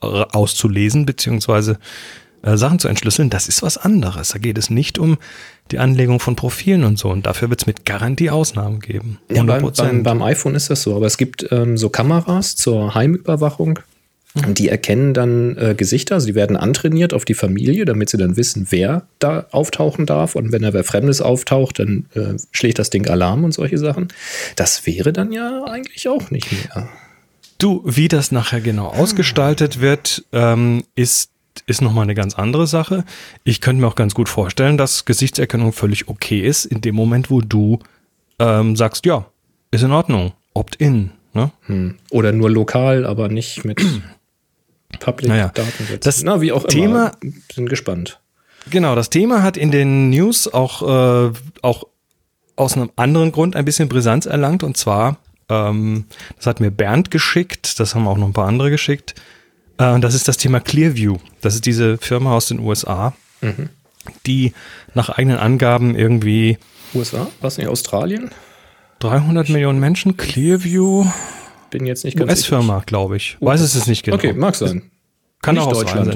ra- 0.02 0.28
auszulesen, 0.32 1.06
beziehungsweise 1.06 1.78
äh, 2.42 2.56
Sachen 2.56 2.78
zu 2.78 2.88
entschlüsseln. 2.88 3.30
Das 3.30 3.48
ist 3.48 3.62
was 3.62 3.78
anderes. 3.78 4.28
Da 4.30 4.38
geht 4.38 4.58
es 4.58 4.70
nicht 4.70 4.98
um 4.98 5.18
die 5.70 5.78
Anlegung 5.78 6.18
von 6.20 6.34
Profilen 6.36 6.84
und 6.84 6.98
so. 6.98 7.10
Und 7.10 7.26
dafür 7.26 7.50
wird 7.50 7.60
es 7.62 7.66
mit 7.66 7.84
Garantie 7.84 8.30
Ausnahmen 8.30 8.80
geben. 8.80 9.18
Ja, 9.30 9.42
100 9.42 9.60
beim, 9.62 9.72
beim, 9.76 10.02
beim 10.02 10.22
iPhone 10.22 10.54
ist 10.54 10.70
das 10.70 10.82
so, 10.82 10.96
aber 10.96 11.06
es 11.06 11.16
gibt 11.18 11.46
ähm, 11.52 11.76
so 11.76 11.88
Kameras 11.90 12.56
zur 12.56 12.94
Heimüberwachung. 12.94 13.78
Die 14.46 14.68
erkennen 14.68 15.14
dann 15.14 15.56
äh, 15.56 15.74
Gesichter, 15.76 16.16
also 16.16 16.26
die 16.26 16.34
werden 16.34 16.56
antrainiert 16.56 17.14
auf 17.14 17.24
die 17.24 17.34
Familie, 17.34 17.84
damit 17.84 18.10
sie 18.10 18.16
dann 18.16 18.36
wissen, 18.36 18.66
wer 18.70 19.06
da 19.18 19.46
auftauchen 19.50 20.06
darf. 20.06 20.34
Und 20.34 20.52
wenn 20.52 20.62
da 20.62 20.72
wer 20.72 20.84
Fremdes 20.84 21.20
auftaucht, 21.20 21.78
dann 21.78 22.06
äh, 22.14 22.34
schlägt 22.52 22.78
das 22.78 22.90
Ding 22.90 23.08
Alarm 23.08 23.44
und 23.44 23.52
solche 23.52 23.78
Sachen. 23.78 24.08
Das 24.56 24.86
wäre 24.86 25.12
dann 25.12 25.32
ja 25.32 25.64
eigentlich 25.64 26.08
auch 26.08 26.30
nicht 26.30 26.50
mehr. 26.52 26.88
Du, 27.58 27.82
wie 27.84 28.08
das 28.08 28.30
nachher 28.30 28.60
genau 28.60 28.86
ausgestaltet 28.86 29.80
wird, 29.80 30.24
ähm, 30.32 30.84
ist, 30.94 31.30
ist 31.66 31.82
nochmal 31.82 32.04
eine 32.04 32.14
ganz 32.14 32.34
andere 32.34 32.66
Sache. 32.68 33.04
Ich 33.42 33.60
könnte 33.60 33.80
mir 33.80 33.88
auch 33.88 33.96
ganz 33.96 34.14
gut 34.14 34.28
vorstellen, 34.28 34.78
dass 34.78 35.04
Gesichtserkennung 35.04 35.72
völlig 35.72 36.08
okay 36.08 36.40
ist, 36.40 36.66
in 36.66 36.80
dem 36.80 36.94
Moment, 36.94 37.30
wo 37.30 37.40
du 37.40 37.80
ähm, 38.38 38.76
sagst, 38.76 39.06
ja, 39.06 39.26
ist 39.72 39.82
in 39.82 39.90
Ordnung, 39.90 40.32
opt-in. 40.54 41.10
Ne? 41.34 41.50
Hm. 41.66 41.96
Oder 42.10 42.32
nur 42.32 42.50
lokal, 42.50 43.04
aber 43.04 43.28
nicht 43.28 43.64
mit 43.64 43.84
Public 45.00 45.28
Naja, 45.28 45.48
Datensätzen. 45.54 46.00
das 46.02 46.22
Na, 46.22 46.40
wie 46.40 46.52
auch 46.52 46.64
Thema- 46.66 47.12
immer. 47.22 47.32
Bin 47.54 47.66
gespannt. 47.66 48.20
Genau, 48.70 48.94
das 48.94 49.10
Thema 49.10 49.42
hat 49.42 49.56
in 49.56 49.70
den 49.70 50.10
News 50.10 50.52
auch, 50.52 50.82
äh, 51.28 51.32
auch 51.62 51.84
aus 52.56 52.74
einem 52.76 52.90
anderen 52.96 53.32
Grund 53.32 53.54
ein 53.56 53.64
bisschen 53.64 53.88
Brisanz 53.88 54.26
erlangt. 54.26 54.62
Und 54.62 54.76
zwar, 54.76 55.16
ähm, 55.48 56.04
das 56.36 56.46
hat 56.46 56.60
mir 56.60 56.70
Bernd 56.70 57.10
geschickt, 57.10 57.78
das 57.80 57.94
haben 57.94 58.06
auch 58.08 58.18
noch 58.18 58.26
ein 58.26 58.32
paar 58.32 58.48
andere 58.48 58.70
geschickt. 58.70 59.14
Äh, 59.78 60.00
das 60.00 60.14
ist 60.14 60.26
das 60.28 60.36
Thema 60.38 60.60
Clearview. 60.60 61.16
Das 61.40 61.54
ist 61.54 61.66
diese 61.66 61.98
Firma 61.98 62.34
aus 62.34 62.46
den 62.48 62.58
USA, 62.60 63.14
die 64.26 64.52
nach 64.94 65.08
eigenen 65.10 65.38
Angaben 65.38 65.94
irgendwie, 65.94 66.58
USA? 66.94 67.28
Was 67.40 67.58
nicht 67.58 67.68
Australien? 67.68 68.30
300 69.00 69.48
Millionen 69.50 69.78
Menschen, 69.78 70.16
Clearview, 70.16 71.06
Bin 71.70 71.86
jetzt 71.86 72.04
nicht 72.04 72.16
ganz 72.16 72.30
US-Firma, 72.30 72.82
glaube 72.86 73.16
ich. 73.16 73.36
Weiß 73.40 73.60
es 73.60 73.74
jetzt 73.74 73.88
nicht 73.88 74.04
genau. 74.04 74.16
Okay, 74.16 74.32
mag 74.32 74.54
sein. 74.54 74.90
Kann 75.42 75.54
Nicht 75.54 75.64
auch 75.64 75.72
aus 75.72 75.78
Deutschland. 75.80 76.06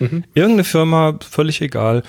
sein. 0.00 0.24
Irgendeine 0.34 0.64
Firma, 0.64 1.18
völlig 1.22 1.60
egal, 1.60 2.02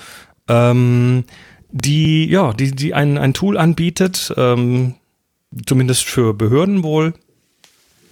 ähm, 0.48 1.24
die, 1.70 2.28
ja, 2.28 2.52
die, 2.52 2.72
die 2.72 2.94
ein, 2.94 3.16
ein 3.18 3.32
Tool 3.32 3.56
anbietet, 3.56 4.32
ähm, 4.36 4.94
zumindest 5.66 6.04
für 6.04 6.34
Behörden 6.34 6.82
wohl, 6.82 7.14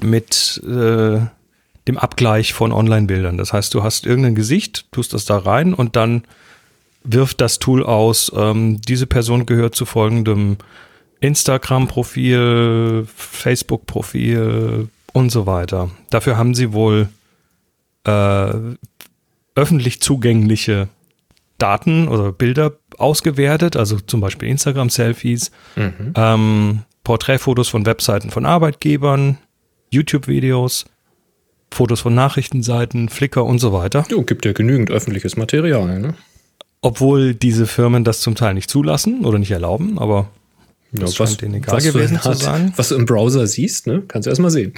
mit 0.00 0.62
äh, 0.64 1.20
dem 1.88 1.98
Abgleich 1.98 2.52
von 2.52 2.72
Online-Bildern. 2.72 3.36
Das 3.36 3.52
heißt, 3.52 3.74
du 3.74 3.82
hast 3.82 4.06
irgendein 4.06 4.34
Gesicht, 4.34 4.86
tust 4.92 5.12
das 5.12 5.24
da 5.24 5.38
rein 5.38 5.74
und 5.74 5.96
dann 5.96 6.24
wirft 7.02 7.40
das 7.40 7.58
Tool 7.58 7.84
aus, 7.84 8.32
ähm, 8.34 8.80
diese 8.80 9.06
Person 9.06 9.44
gehört 9.44 9.74
zu 9.74 9.84
folgendem 9.86 10.56
Instagram-Profil, 11.24 13.06
Facebook-Profil 13.16 14.88
und 15.12 15.30
so 15.30 15.46
weiter. 15.46 15.90
Dafür 16.10 16.36
haben 16.36 16.54
sie 16.54 16.72
wohl 16.74 17.08
äh, 18.04 18.52
öffentlich 19.54 20.02
zugängliche 20.02 20.88
Daten 21.56 22.08
oder 22.08 22.32
Bilder 22.32 22.72
ausgewertet, 22.98 23.76
also 23.76 23.98
zum 24.00 24.20
Beispiel 24.20 24.48
Instagram-Selfies, 24.50 25.50
ähm, 26.14 26.82
Porträtfotos 27.04 27.68
von 27.68 27.86
Webseiten 27.86 28.30
von 28.30 28.44
Arbeitgebern, 28.44 29.38
YouTube-Videos, 29.90 30.84
Fotos 31.72 32.00
von 32.02 32.14
Nachrichtenseiten, 32.14 33.08
Flickr 33.08 33.44
und 33.44 33.60
so 33.60 33.72
weiter. 33.72 34.04
Jo, 34.10 34.22
gibt 34.22 34.44
ja 34.44 34.52
genügend 34.52 34.90
öffentliches 34.90 35.36
Material, 35.36 36.00
ne? 36.00 36.14
Obwohl 36.82 37.34
diese 37.34 37.66
Firmen 37.66 38.04
das 38.04 38.20
zum 38.20 38.34
Teil 38.34 38.52
nicht 38.52 38.68
zulassen 38.68 39.24
oder 39.24 39.38
nicht 39.38 39.50
erlauben, 39.50 39.98
aber 39.98 40.28
Ja, 40.94 41.00
das 41.00 41.16
scheint 41.16 41.40
denen 41.40 41.54
egal 41.54 41.80
gewesen 41.80 42.20
zu 42.20 42.32
sein. 42.34 42.72
Was 42.76 42.90
du 42.90 42.94
im 42.94 43.04
Browser 43.04 43.46
siehst, 43.46 43.86
ne? 43.86 44.02
Kannst 44.06 44.26
du 44.26 44.30
erst 44.30 44.40
mal 44.40 44.50
sehen. 44.50 44.74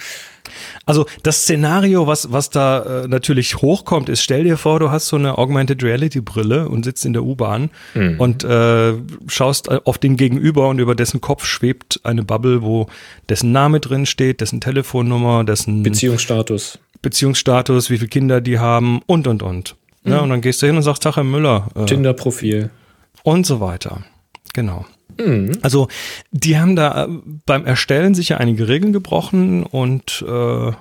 Also 0.86 1.06
das 1.22 1.42
Szenario, 1.42 2.06
was, 2.06 2.32
was 2.32 2.50
da 2.50 3.02
äh, 3.04 3.08
natürlich 3.08 3.56
hochkommt, 3.56 4.08
ist, 4.08 4.22
stell 4.22 4.44
dir 4.44 4.56
vor, 4.56 4.78
du 4.80 4.90
hast 4.90 5.08
so 5.08 5.16
eine 5.16 5.36
Augmented 5.38 5.82
Reality 5.82 6.20
Brille 6.20 6.68
und 6.68 6.84
sitzt 6.84 7.04
in 7.04 7.12
der 7.12 7.24
U-Bahn 7.24 7.70
und 8.18 8.44
äh, 8.44 8.94
schaust 9.26 9.68
auf 9.70 9.98
den 9.98 10.16
Gegenüber 10.16 10.68
und 10.68 10.78
über 10.78 10.94
dessen 10.94 11.20
Kopf 11.20 11.44
schwebt 11.44 12.00
eine 12.04 12.22
Bubble, 12.22 12.62
wo 12.62 12.86
dessen 13.28 13.52
Name 13.52 13.80
drin 13.80 14.06
steht, 14.06 14.40
dessen 14.40 14.60
Telefonnummer, 14.60 15.44
dessen 15.44 15.82
Beziehungsstatus. 15.82 16.78
Beziehungsstatus, 17.02 17.90
wie 17.90 17.98
viele 17.98 18.08
Kinder 18.08 18.40
die 18.40 18.58
haben 18.58 19.00
und 19.06 19.26
und 19.26 19.42
und. 19.42 19.76
Ja, 20.04 20.20
und 20.20 20.30
dann 20.30 20.40
gehst 20.40 20.62
du 20.62 20.66
hin 20.66 20.76
und 20.76 20.82
sagst, 20.82 21.02
Tag, 21.02 21.16
Herr 21.16 21.24
Müller. 21.24 21.68
Äh, 21.74 21.86
Tinder-Profil. 21.86 22.70
und 23.24 23.44
so 23.44 23.58
weiter. 23.60 24.04
Genau. 24.54 24.86
Also 25.62 25.88
die 26.30 26.58
haben 26.58 26.76
da 26.76 27.04
äh, 27.04 27.08
beim 27.46 27.64
Erstellen 27.66 28.14
sicher 28.14 28.38
einige 28.38 28.68
Regeln 28.68 28.92
gebrochen 28.92 29.62
und 29.62 30.24
äh, 30.26 30.72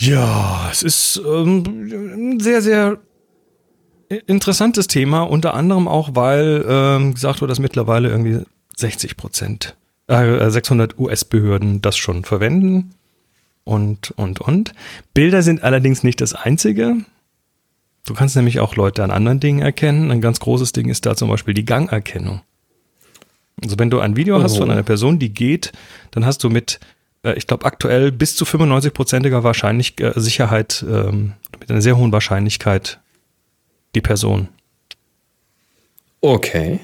ja, 0.00 0.68
es 0.70 0.82
ist 0.82 1.22
ähm, 1.24 1.62
ein 2.34 2.40
sehr, 2.40 2.62
sehr 2.62 2.98
interessantes 4.26 4.86
Thema, 4.86 5.22
unter 5.22 5.54
anderem 5.54 5.88
auch, 5.88 6.10
weil 6.14 6.64
ähm, 6.68 7.14
gesagt 7.14 7.40
wurde, 7.40 7.50
dass 7.50 7.58
mittlerweile 7.58 8.08
irgendwie 8.08 8.40
60 8.76 9.16
Prozent, 9.16 9.76
äh, 10.08 10.50
600 10.50 10.98
US-Behörden 10.98 11.80
das 11.80 11.96
schon 11.96 12.24
verwenden 12.24 12.94
und, 13.64 14.10
und, 14.12 14.40
und. 14.40 14.74
Bilder 15.14 15.42
sind 15.42 15.62
allerdings 15.62 16.02
nicht 16.02 16.20
das 16.20 16.34
Einzige. 16.34 16.96
Du 18.06 18.14
kannst 18.14 18.36
nämlich 18.36 18.60
auch 18.60 18.76
Leute 18.76 19.02
an 19.02 19.10
anderen 19.10 19.40
Dingen 19.40 19.60
erkennen. 19.60 20.10
Ein 20.10 20.20
ganz 20.20 20.40
großes 20.40 20.72
Ding 20.72 20.88
ist 20.88 21.06
da 21.06 21.16
zum 21.16 21.30
Beispiel 21.30 21.54
die 21.54 21.64
Gangerkennung. 21.64 22.42
Also 23.62 23.78
wenn 23.78 23.90
du 23.90 24.00
ein 24.00 24.16
Video 24.16 24.42
hast 24.42 24.54
Oh. 24.56 24.58
von 24.58 24.70
einer 24.70 24.82
Person, 24.82 25.18
die 25.18 25.32
geht, 25.32 25.72
dann 26.10 26.26
hast 26.26 26.42
du 26.44 26.50
mit, 26.50 26.80
äh, 27.22 27.34
ich 27.34 27.46
glaube 27.46 27.64
aktuell 27.66 28.10
bis 28.12 28.34
zu 28.36 28.44
95-prozentiger 28.44 29.42
Wahrscheinlich 29.44 30.00
äh, 30.00 30.12
Sicherheit, 30.16 30.84
ähm, 30.88 31.34
mit 31.60 31.70
einer 31.70 31.80
sehr 31.82 31.96
hohen 31.96 32.12
Wahrscheinlichkeit 32.12 33.00
die 33.94 34.00
Person. 34.00 34.48
Okay. 36.20 36.80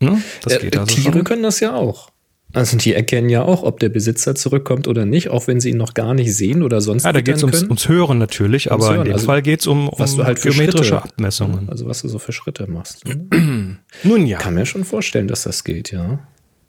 Ne? 0.00 0.22
Das 0.42 0.54
Äh, 0.54 0.58
geht 0.60 0.76
also 0.76 0.94
Tiere 0.94 1.12
schon. 1.12 1.24
können 1.24 1.42
das 1.42 1.60
ja 1.60 1.74
auch. 1.74 2.10
Also 2.54 2.76
die 2.76 2.92
erkennen 2.92 3.30
ja 3.30 3.42
auch, 3.44 3.62
ob 3.62 3.80
der 3.80 3.88
Besitzer 3.88 4.34
zurückkommt 4.34 4.86
oder 4.86 5.06
nicht, 5.06 5.30
auch 5.30 5.46
wenn 5.46 5.58
sie 5.58 5.70
ihn 5.70 5.78
noch 5.78 5.94
gar 5.94 6.12
nicht 6.12 6.36
sehen 6.36 6.62
oder 6.62 6.82
sonst 6.82 7.04
Ja, 7.04 7.12
da 7.12 7.22
geht 7.22 7.36
es 7.36 7.42
ums, 7.42 7.62
ums 7.62 7.88
Hören 7.88 8.18
natürlich, 8.18 8.70
Ums 8.70 8.84
aber 8.84 8.92
Hören, 8.94 9.06
in 9.06 9.12
dem 9.12 9.14
also 9.14 9.24
Fall 9.26 9.40
geht 9.40 9.60
es 9.60 9.66
um, 9.66 9.88
um 9.88 9.98
was 9.98 10.16
du 10.16 10.24
halt 10.24 10.42
geometrische 10.42 10.84
Schritte, 10.84 11.02
Abmessungen. 11.04 11.70
Also 11.70 11.86
was 11.86 12.02
du 12.02 12.08
so 12.08 12.18
für 12.18 12.32
Schritte 12.32 12.66
machst. 12.70 13.06
ne? 13.06 13.26
Nun 14.02 14.26
ja. 14.26 14.38
Kann 14.38 14.54
mir 14.54 14.66
schon 14.66 14.84
vorstellen, 14.84 15.28
dass 15.28 15.42
das 15.42 15.64
geht, 15.64 15.92
ja. 15.92 16.20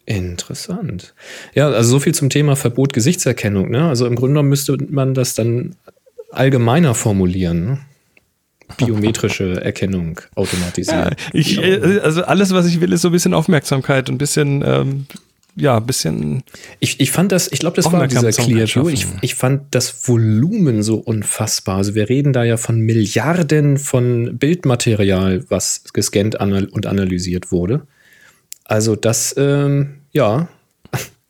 Interessant. 0.05 1.13
Ja, 1.53 1.69
also 1.69 1.91
so 1.91 1.99
viel 1.99 2.13
zum 2.13 2.29
Thema 2.29 2.55
Verbot 2.55 2.91
Gesichtserkennung. 2.91 3.71
Ne? 3.71 3.87
Also 3.87 4.05
im 4.05 4.15
Grunde 4.15 4.33
genommen 4.33 4.49
müsste 4.49 4.77
man 4.89 5.13
das 5.13 5.33
dann 5.33 5.75
allgemeiner 6.31 6.93
formulieren. 6.93 7.65
Ne? 7.65 7.79
Biometrische 8.77 9.61
Erkennung 9.63 10.19
automatisiert. 10.35 11.15
Ich, 11.31 11.57
äh, 11.57 11.99
also 11.99 12.23
alles, 12.23 12.53
was 12.53 12.65
ich 12.67 12.81
will, 12.81 12.91
ist 12.91 13.01
so 13.01 13.09
ein 13.09 13.11
bisschen 13.13 13.33
Aufmerksamkeit, 13.33 14.09
ein 14.09 14.17
bisschen, 14.17 14.61
ähm, 14.65 15.05
ja, 15.55 15.77
ein 15.77 15.85
bisschen. 15.85 16.43
Ich, 16.79 16.99
ich 16.99 17.11
fand 17.11 17.31
das, 17.31 17.51
ich 17.51 17.59
glaube, 17.59 17.75
das 17.75 17.85
war 17.85 18.07
dieser 18.07 18.19
Aufmerksamkeit 18.19 18.69
Clearview. 18.69 18.89
Ich, 18.89 19.05
ich 19.21 19.35
fand 19.35 19.75
das 19.75 20.07
Volumen 20.07 20.81
so 20.81 20.95
unfassbar. 20.97 21.77
Also 21.77 21.93
wir 21.95 22.09
reden 22.09 22.33
da 22.33 22.43
ja 22.43 22.57
von 22.57 22.79
Milliarden 22.79 23.77
von 23.77 24.37
Bildmaterial, 24.37 25.45
was 25.49 25.83
gescannt 25.93 26.41
anal 26.41 26.65
und 26.65 26.85
analysiert 26.87 27.51
wurde. 27.51 27.85
Also 28.65 28.95
das, 28.95 29.35
ähm, 29.37 29.95
ja, 30.11 30.47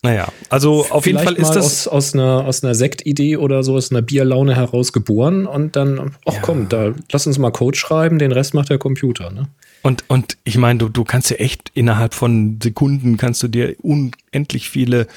Naja, 0.03 0.27
also 0.49 0.85
auf 0.89 1.05
jeden 1.05 1.17
vielleicht 1.19 1.37
Fall 1.37 1.41
ist 1.41 1.55
das. 1.55 1.65
aus, 1.65 1.87
aus 1.87 2.13
einer, 2.13 2.45
aus 2.45 2.63
einer 2.63 2.75
Sektidee 2.75 3.37
oder 3.37 3.63
so, 3.63 3.75
aus 3.75 3.89
einer 3.89 4.01
Bierlaune 4.01 4.53
heraus 4.55 4.91
geboren 4.91 5.45
und 5.45 5.77
dann, 5.77 6.11
ach 6.25 6.41
komm, 6.41 6.67
da 6.67 6.93
lass 7.11 7.25
uns 7.25 7.37
mal 7.37 7.51
Code 7.51 7.77
schreiben, 7.77 8.19
den 8.19 8.33
Rest 8.33 8.53
macht 8.53 8.69
der 8.69 8.77
Computer. 8.77 9.31
Ne? 9.31 9.47
Und, 9.83 10.05
und 10.07 10.37
ich 10.45 10.57
meine, 10.57 10.79
du, 10.79 10.89
du 10.89 11.03
kannst 11.03 11.29
ja 11.29 11.37
echt 11.37 11.69
innerhalb 11.73 12.13
von 12.13 12.59
Sekunden 12.63 13.17
kannst 13.17 13.43
du 13.43 13.47
dir 13.49 13.75
unendlich 13.81 14.69
viele 14.69 15.07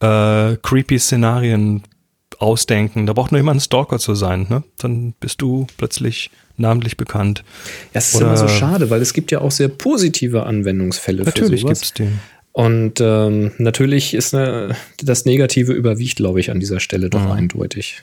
äh, 0.00 0.56
creepy 0.56 0.98
Szenarien 0.98 1.82
ausdenken. 2.38 3.06
Da 3.06 3.12
braucht 3.12 3.30
nur 3.30 3.38
jemand 3.38 3.58
ein 3.58 3.60
Stalker 3.60 3.98
zu 3.98 4.14
sein, 4.14 4.46
ne? 4.48 4.62
Dann 4.78 5.14
bist 5.20 5.40
du 5.42 5.66
plötzlich 5.76 6.30
namentlich 6.56 6.96
bekannt. 6.96 7.44
Ja, 7.92 7.98
es 7.98 8.08
ist 8.08 8.16
Oder- 8.16 8.26
immer 8.26 8.36
so 8.36 8.48
schade, 8.48 8.90
weil 8.90 9.02
es 9.02 9.12
gibt 9.12 9.30
ja 9.30 9.40
auch 9.40 9.50
sehr 9.50 9.68
positive 9.68 10.44
Anwendungsfälle 10.44 11.22
Natürlich 11.22 11.60
für 11.60 11.68
sowas. 11.68 11.80
gibt's 11.80 11.94
den. 11.94 12.18
Und 12.52 13.02
ähm, 13.02 13.52
natürlich 13.58 14.14
ist 14.14 14.32
ne, 14.32 14.74
das 15.02 15.26
Negative 15.26 15.74
überwiegt, 15.74 16.16
glaube 16.16 16.40
ich, 16.40 16.50
an 16.50 16.58
dieser 16.58 16.80
Stelle 16.80 17.10
doch 17.10 17.30
eindeutig. 17.30 18.02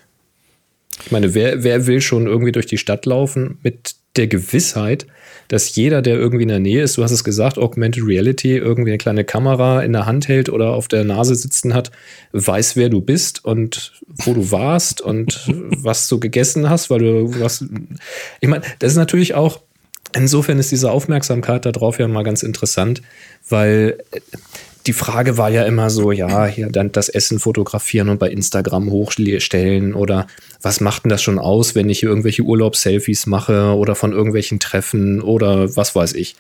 Ich 1.06 1.12
meine, 1.12 1.34
wer, 1.34 1.64
wer 1.64 1.88
will 1.88 2.02
schon 2.02 2.28
irgendwie 2.28 2.52
durch 2.52 2.66
die 2.66 2.78
Stadt 2.78 3.06
laufen 3.06 3.58
mit 3.64 3.96
der 4.16 4.28
Gewissheit, 4.28 5.08
dass 5.48 5.76
jeder, 5.76 6.02
der 6.02 6.16
irgendwie 6.16 6.44
in 6.44 6.50
der 6.50 6.60
Nähe 6.60 6.84
ist, 6.84 6.98
du 6.98 7.04
hast 7.04 7.12
es 7.12 7.24
gesagt, 7.24 7.58
Augmented 7.58 8.06
Reality, 8.06 8.58
irgendwie 8.58 8.92
eine 8.92 8.98
kleine 8.98 9.24
Kamera 9.24 9.82
in 9.82 9.94
der 9.94 10.06
Hand 10.06 10.28
hält 10.28 10.50
oder 10.50 10.70
auf 10.70 10.88
der 10.88 11.04
Nase 11.04 11.36
sitzen 11.36 11.74
hat, 11.74 11.92
weiß, 12.32 12.76
wer 12.76 12.90
du 12.90 13.02
bist 13.02 13.44
und 13.44 13.94
wo 14.08 14.34
du 14.34 14.52
warst 14.52 15.02
und 15.02 15.48
was 15.48 16.08
du 16.08 16.20
gegessen 16.20 16.70
hast, 16.70 16.90
weil 16.90 17.00
du 17.00 17.40
was. 17.40 17.66
Ich 18.40 18.50
meine, 18.50 18.64
das 18.80 18.92
ist 18.92 18.98
natürlich 18.98 19.34
auch, 19.34 19.60
insofern 20.16 20.60
ist 20.60 20.72
diese 20.72 20.92
Aufmerksamkeit 20.92 21.66
darauf 21.66 22.00
ja 22.00 22.08
mal 22.08 22.24
ganz 22.24 22.44
interessant, 22.44 23.02
weil 23.50 23.98
die 24.86 24.94
Frage 24.94 25.38
war 25.38 25.50
ja 25.50 25.64
immer 25.64 25.90
so, 25.90 26.12
ja, 26.12 26.46
hier 26.46 26.68
dann 26.70 26.92
das 26.92 27.10
Essen 27.10 27.40
fotografieren 27.40 28.10
und 28.10 28.20
bei 28.20 28.30
Instagram 28.30 28.90
hochstellen 28.90 29.94
oder 29.94 30.28
was 30.64 30.80
macht 30.80 31.04
denn 31.04 31.10
das 31.10 31.22
schon 31.22 31.38
aus, 31.38 31.76
wenn 31.76 31.90
ich 31.90 32.00
hier 32.00 32.10
irgendwelche 32.10 32.44
Urlaubsselfies 32.44 33.28
mache 33.28 33.76
oder 33.76 33.96
von 33.96 34.14
irgendwelchen 34.14 34.60
Treffen 34.60 35.22
oder 35.22 35.76
was 35.76 35.94
weiß 35.94 36.14
ich. 36.14 36.36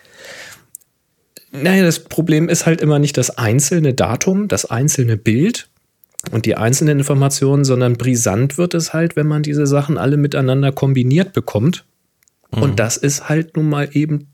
Naja, 1.51 1.83
das 1.83 2.05
Problem 2.05 2.49
ist 2.49 2.65
halt 2.65 2.81
immer 2.81 2.97
nicht 2.97 3.17
das 3.17 3.37
einzelne 3.37 3.93
Datum, 3.93 4.47
das 4.47 4.65
einzelne 4.65 5.17
Bild 5.17 5.67
und 6.31 6.45
die 6.45 6.55
einzelnen 6.55 6.99
Informationen, 6.99 7.65
sondern 7.65 7.93
brisant 7.93 8.57
wird 8.57 8.73
es 8.73 8.93
halt, 8.93 9.17
wenn 9.17 9.27
man 9.27 9.43
diese 9.43 9.67
Sachen 9.67 9.97
alle 9.97 10.17
miteinander 10.17 10.71
kombiniert 10.71 11.33
bekommt. 11.33 11.83
Und 12.49 12.79
das 12.79 12.97
ist 12.97 13.29
halt 13.29 13.57
nun 13.57 13.67
mal 13.67 13.89
eben 13.93 14.27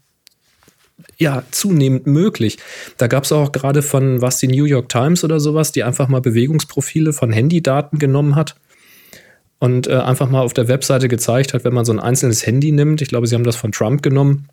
ja, 1.17 1.43
zunehmend 1.51 2.05
möglich. 2.05 2.57
Da 2.97 3.07
gab 3.07 3.23
es 3.23 3.31
auch 3.31 3.53
gerade 3.53 3.81
von 3.81 4.21
was 4.21 4.37
die 4.37 4.47
New 4.47 4.65
York 4.65 4.89
Times 4.89 5.23
oder 5.23 5.39
sowas, 5.39 5.71
die 5.71 5.83
einfach 5.83 6.09
mal 6.09 6.21
Bewegungsprofile 6.21 7.13
von 7.13 7.31
Handydaten 7.31 7.97
genommen 7.97 8.35
hat 8.35 8.55
und 9.59 9.87
äh, 9.87 9.95
einfach 9.95 10.29
mal 10.29 10.41
auf 10.41 10.53
der 10.53 10.67
Webseite 10.67 11.07
gezeigt 11.07 11.53
hat, 11.53 11.63
wenn 11.63 11.73
man 11.73 11.85
so 11.85 11.91
ein 11.91 11.99
einzelnes 11.99 12.45
Handy 12.45 12.71
nimmt, 12.71 13.01
ich 13.01 13.09
glaube, 13.09 13.27
sie 13.27 13.35
haben 13.35 13.43
das 13.43 13.55
von 13.55 13.71
Trump 13.71 14.01
genommen, 14.01 14.47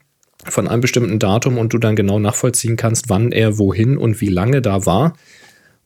von 0.44 0.68
einem 0.68 0.80
bestimmten 0.80 1.18
Datum 1.18 1.58
und 1.58 1.72
du 1.72 1.78
dann 1.78 1.96
genau 1.96 2.18
nachvollziehen 2.18 2.76
kannst, 2.76 3.08
wann 3.08 3.32
er 3.32 3.58
wohin 3.58 3.96
und 3.96 4.20
wie 4.20 4.28
lange 4.28 4.62
da 4.62 4.86
war. 4.86 5.14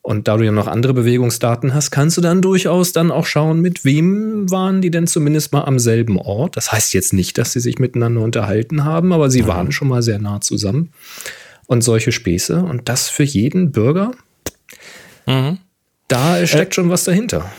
Und 0.02 0.28
da 0.28 0.38
du 0.38 0.44
ja 0.44 0.52
noch 0.52 0.66
andere 0.66 0.94
Bewegungsdaten 0.94 1.74
hast, 1.74 1.90
kannst 1.90 2.16
du 2.16 2.22
dann 2.22 2.40
durchaus 2.40 2.92
dann 2.92 3.10
auch 3.10 3.26
schauen, 3.26 3.60
mit 3.60 3.84
wem 3.84 4.50
waren 4.50 4.80
die 4.80 4.90
denn 4.90 5.06
zumindest 5.06 5.52
mal 5.52 5.64
am 5.64 5.78
selben 5.78 6.16
Ort. 6.18 6.56
Das 6.56 6.72
heißt 6.72 6.94
jetzt 6.94 7.12
nicht, 7.12 7.36
dass 7.36 7.52
sie 7.52 7.60
sich 7.60 7.78
miteinander 7.78 8.22
unterhalten 8.22 8.84
haben, 8.84 9.12
aber 9.12 9.28
sie 9.28 9.46
waren 9.46 9.72
schon 9.72 9.88
mal 9.88 10.02
sehr 10.02 10.18
nah 10.18 10.40
zusammen. 10.40 10.90
Und 11.66 11.82
solche 11.82 12.12
Späße. 12.12 12.62
Und 12.62 12.88
das 12.88 13.10
für 13.10 13.22
jeden 13.22 13.72
Bürger 13.72 14.12
Mhm. 15.26 15.58
Da 16.08 16.44
steckt 16.46 16.72
äh, 16.72 16.74
schon 16.74 16.90
was 16.90 17.04
dahinter. 17.04 17.50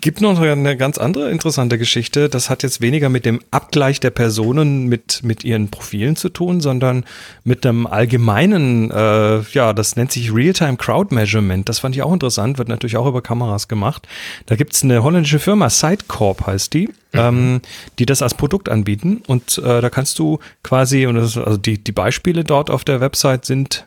Gibt 0.00 0.20
noch 0.20 0.40
eine 0.40 0.76
ganz 0.76 0.98
andere 0.98 1.32
interessante 1.32 1.76
Geschichte. 1.76 2.28
Das 2.28 2.48
hat 2.48 2.62
jetzt 2.62 2.80
weniger 2.80 3.08
mit 3.08 3.24
dem 3.24 3.40
Abgleich 3.50 3.98
der 3.98 4.10
Personen 4.10 4.86
mit, 4.86 5.24
mit 5.24 5.42
ihren 5.42 5.68
Profilen 5.68 6.14
zu 6.14 6.28
tun, 6.28 6.60
sondern 6.60 7.04
mit 7.42 7.66
einem 7.66 7.88
allgemeinen, 7.88 8.92
äh, 8.92 9.40
ja, 9.52 9.72
das 9.72 9.96
nennt 9.96 10.12
sich 10.12 10.32
Real-Time 10.32 10.76
Crowd 10.76 11.12
Measurement. 11.12 11.68
Das 11.68 11.80
fand 11.80 11.96
ich 11.96 12.02
auch 12.02 12.12
interessant, 12.12 12.56
wird 12.58 12.68
natürlich 12.68 12.96
auch 12.96 13.06
über 13.06 13.20
Kameras 13.20 13.66
gemacht. 13.66 14.06
Da 14.46 14.54
gibt's 14.54 14.84
eine 14.84 15.02
holländische 15.02 15.40
Firma, 15.40 15.68
Sidecorp 15.68 16.46
heißt 16.46 16.72
die, 16.72 16.86
mhm. 16.86 16.92
ähm, 17.14 17.60
die 17.98 18.06
das 18.06 18.22
als 18.22 18.34
Produkt 18.34 18.68
anbieten. 18.68 19.22
Und 19.26 19.58
äh, 19.58 19.80
da 19.80 19.90
kannst 19.90 20.20
du 20.20 20.38
quasi, 20.62 21.06
und 21.06 21.16
das, 21.16 21.36
also 21.36 21.56
die, 21.56 21.82
die 21.82 21.92
Beispiele 21.92 22.44
dort 22.44 22.70
auf 22.70 22.84
der 22.84 23.00
Website 23.00 23.44
sind 23.44 23.86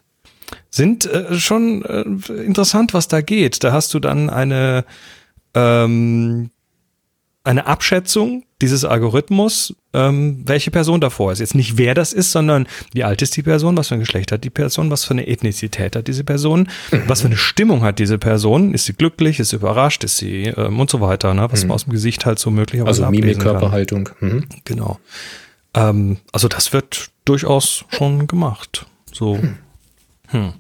sind 0.70 1.06
äh, 1.06 1.36
schon 1.36 1.84
äh, 1.86 2.02
interessant, 2.44 2.94
was 2.94 3.08
da 3.08 3.22
geht. 3.22 3.64
Da 3.64 3.72
hast 3.72 3.94
du 3.94 4.00
dann 4.00 4.30
eine 4.30 4.86
ähm, 5.54 6.50
eine 7.46 7.66
Abschätzung 7.66 8.46
dieses 8.62 8.86
Algorithmus, 8.86 9.76
ähm, 9.94 10.44
welche 10.46 10.72
Person 10.72 11.02
davor 11.02 11.34
ist. 11.34 11.40
Jetzt 11.40 11.56
nicht 11.56 11.78
wer 11.78 11.94
das 11.94 12.14
ist, 12.14 12.32
sondern 12.32 12.68
wie 12.94 13.04
alt 13.04 13.22
ist 13.22 13.36
die 13.36 13.44
Person, 13.44 13.76
was 13.76 13.90
für 13.90 13.96
ein 13.96 14.00
Geschlecht 14.00 14.32
hat 14.32 14.46
die 14.46 14.50
Person, 14.50 14.90
was 14.90 15.04
für 15.04 15.12
eine 15.12 15.28
Ethnizität 15.28 15.98
hat 15.98 16.08
diese 16.08 16.24
Person, 16.24 16.70
mhm. 16.92 17.04
was 17.08 17.22
für 17.22 17.28
eine 17.28 17.36
Stimmung 17.36 17.82
hat 17.82 18.00
diese 18.00 18.18
Person, 18.18 18.74
ist 18.74 18.86
sie 18.86 18.94
glücklich, 18.94 19.42
ist 19.42 19.50
sie 19.50 19.58
überrascht, 19.58 20.06
ist 20.06 20.18
sie 20.18 20.46
ähm, 20.46 20.80
und 20.80 20.90
so 20.90 21.02
weiter, 21.02 21.34
ne? 21.34 21.48
was 21.52 21.64
mhm. 21.64 21.70
man 21.70 21.76
aus 21.76 21.84
dem 21.84 21.92
Gesicht 21.92 22.26
halt 22.26 22.40
so 22.40 22.50
möglicherweise 22.50 23.06
Also 23.06 23.12
Mimik, 23.12 23.40
Körperhaltung. 23.40 24.10
Mhm. 24.22 24.46
Genau. 24.64 25.00
Ähm, 25.74 26.18
also 26.32 26.48
das 26.48 26.72
wird 26.72 27.10
durchaus 27.26 27.84
schon 27.90 28.28
gemacht. 28.28 28.86
So. 29.12 29.38
Hm. 29.38 29.58
Hm. 30.30 30.54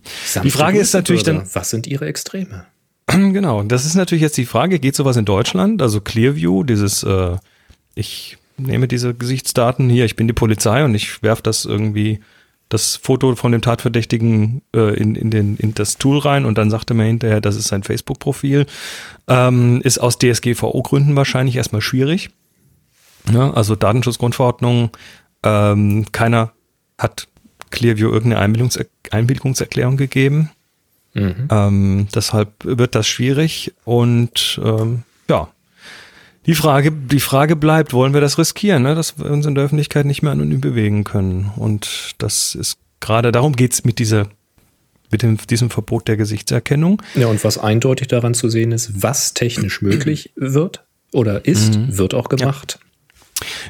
Die 0.43 0.51
Frage 0.51 0.79
ist 0.79 0.93
natürlich 0.93 1.23
dann, 1.23 1.47
was 1.53 1.69
sind 1.69 1.87
ihre 1.87 2.05
Extreme? 2.05 2.65
Genau, 3.07 3.63
das 3.63 3.85
ist 3.85 3.95
natürlich 3.95 4.21
jetzt 4.21 4.37
die 4.37 4.45
Frage, 4.45 4.79
geht 4.79 4.95
sowas 4.95 5.17
in 5.17 5.25
Deutschland? 5.25 5.81
Also 5.81 6.01
Clearview, 6.01 6.63
dieses, 6.63 7.03
äh, 7.03 7.37
ich 7.95 8.37
nehme 8.57 8.87
diese 8.87 9.13
Gesichtsdaten 9.13 9.89
hier, 9.89 10.05
ich 10.05 10.15
bin 10.15 10.27
die 10.27 10.33
Polizei 10.33 10.83
und 10.83 10.95
ich 10.95 11.21
werfe 11.23 11.43
das 11.43 11.65
irgendwie, 11.65 12.19
das 12.69 12.95
Foto 12.95 13.35
von 13.35 13.51
dem 13.51 13.61
Tatverdächtigen 13.61 14.63
äh, 14.75 14.95
in, 14.95 15.15
in, 15.15 15.29
den, 15.29 15.57
in 15.57 15.73
das 15.75 15.97
Tool 15.97 16.17
rein 16.17 16.45
und 16.45 16.57
dann 16.57 16.71
sagt 16.71 16.89
er 16.89 16.95
mir 16.95 17.05
hinterher, 17.05 17.39
das 17.39 17.55
ist 17.55 17.67
sein 17.67 17.83
Facebook-Profil. 17.83 18.65
Ähm, 19.27 19.81
ist 19.83 19.99
aus 19.99 20.17
DSGVO-Gründen 20.17 21.15
wahrscheinlich 21.15 21.55
erstmal 21.55 21.81
schwierig. 21.81 22.31
Ja, 23.31 23.51
also 23.53 23.75
Datenschutzgrundverordnung, 23.75 24.89
ähm, 25.43 26.05
keiner 26.11 26.51
hat 26.97 27.27
Clearview 27.69 28.09
irgendeine 28.09 28.41
Einwilligungserklärung 29.11 29.97
gegeben. 29.97 30.49
Mhm. 31.13 31.47
Ähm, 31.49 32.07
deshalb 32.13 32.51
wird 32.63 32.95
das 32.95 33.07
schwierig 33.07 33.73
und 33.85 34.59
ähm, 34.63 35.03
ja. 35.29 35.49
Die 36.45 36.55
Frage, 36.55 36.91
die 36.91 37.21
Frage 37.21 37.55
bleibt, 37.55 37.93
wollen 37.93 38.13
wir 38.13 38.19
das 38.19 38.37
riskieren, 38.37 38.83
ne? 38.83 38.95
dass 38.95 39.17
wir 39.17 39.31
uns 39.31 39.45
in 39.45 39.55
der 39.55 39.63
Öffentlichkeit 39.63 40.05
nicht 40.05 40.23
mehr 40.23 40.33
anonym 40.33 40.59
bewegen 40.59 41.05
können? 41.05 41.51
Und 41.55 42.15
das 42.17 42.53
ist 42.53 42.77
gerade 42.99 43.31
darum 43.31 43.55
geht's 43.55 43.85
mit 43.85 43.99
dieser 43.99 44.27
mit 45.13 45.21
dem, 45.21 45.37
diesem 45.37 45.69
Verbot 45.69 46.07
der 46.07 46.17
Gesichtserkennung. 46.17 47.01
Ja, 47.15 47.27
und 47.27 47.43
was 47.43 47.57
eindeutig 47.57 48.07
daran 48.07 48.33
zu 48.33 48.49
sehen 48.49 48.71
ist, 48.71 49.03
was 49.03 49.33
technisch 49.33 49.81
möglich 49.81 50.31
wird 50.35 50.83
oder 51.13 51.45
ist, 51.45 51.77
mhm. 51.77 51.97
wird 51.97 52.13
auch 52.15 52.27
gemacht. 52.27 52.79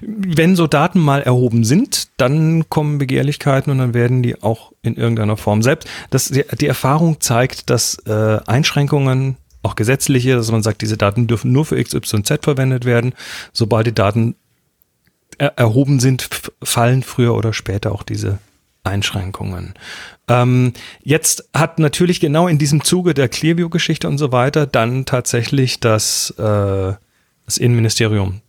Wenn 0.02 0.56
so 0.56 0.68
Daten 0.68 1.00
mal 1.00 1.22
erhoben 1.22 1.64
sind, 1.64 2.08
dann 2.18 2.70
kommen 2.70 2.98
Begehrlichkeiten 2.98 3.72
und 3.72 3.80
dann 3.80 3.94
werden 3.94 4.24
die 4.24 4.42
auch 4.42 4.72
in 4.82 4.96
irgendeiner 4.96 5.38
Form 5.38 5.62
selbst. 5.62 5.88
Das, 6.10 6.30
die, 6.30 6.44
die 6.60 6.68
Erfahrung 6.68 7.22
zeigt, 7.22 7.70
dass 7.70 7.98
äh, 8.06 8.40
Einschränkungen, 8.46 9.38
auch 9.62 9.76
gesetzliche, 9.76 10.36
dass 10.36 10.52
man 10.52 10.62
sagt, 10.62 10.82
diese 10.82 10.98
Daten 10.98 11.28
dürfen 11.28 11.52
nur 11.52 11.66
für 11.66 11.82
XYZ 11.82 12.40
verwendet 12.42 12.86
werden. 12.86 13.14
Sobald 13.54 13.88
die 13.88 13.96
Daten 13.96 14.36
er, 15.38 15.58
erhoben 15.58 16.00
sind, 16.00 16.28
fallen 16.62 17.02
früher 17.02 17.34
oder 17.34 17.54
später 17.54 17.94
auch 17.94 18.04
diese 18.04 18.40
Einschränkungen. 18.84 19.74
Ähm, 20.28 20.74
jetzt 21.04 21.50
hat 21.54 21.80
natürlich 21.80 22.20
genau 22.20 22.48
in 22.48 22.58
diesem 22.58 22.84
Zuge 22.84 23.14
der 23.14 23.30
Clearview-Geschichte 23.30 24.08
und 24.08 24.18
so 24.18 24.32
weiter 24.32 24.66
dann 24.68 25.06
tatsächlich 25.06 25.80
das, 25.80 26.32
äh, 26.38 26.94
das 27.46 27.58
Innenministerium 27.58 28.42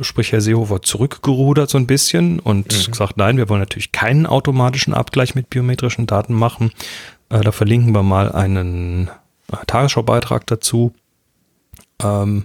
sprich 0.00 0.32
Herr 0.32 0.40
Seehofer, 0.40 0.82
zurückgerudert 0.82 1.70
so 1.70 1.78
ein 1.78 1.86
bisschen 1.86 2.38
und 2.38 2.66
mhm. 2.66 2.90
gesagt, 2.90 3.16
nein, 3.16 3.36
wir 3.36 3.48
wollen 3.48 3.60
natürlich 3.60 3.92
keinen 3.92 4.26
automatischen 4.26 4.94
Abgleich 4.94 5.34
mit 5.34 5.50
biometrischen 5.50 6.06
Daten 6.06 6.34
machen. 6.34 6.72
Äh, 7.28 7.40
da 7.40 7.52
verlinken 7.52 7.94
wir 7.94 8.02
mal 8.02 8.32
einen 8.32 9.08
äh, 9.52 9.56
Tagesschaubeitrag 9.66 10.46
dazu. 10.46 10.92
Ähm, 12.02 12.44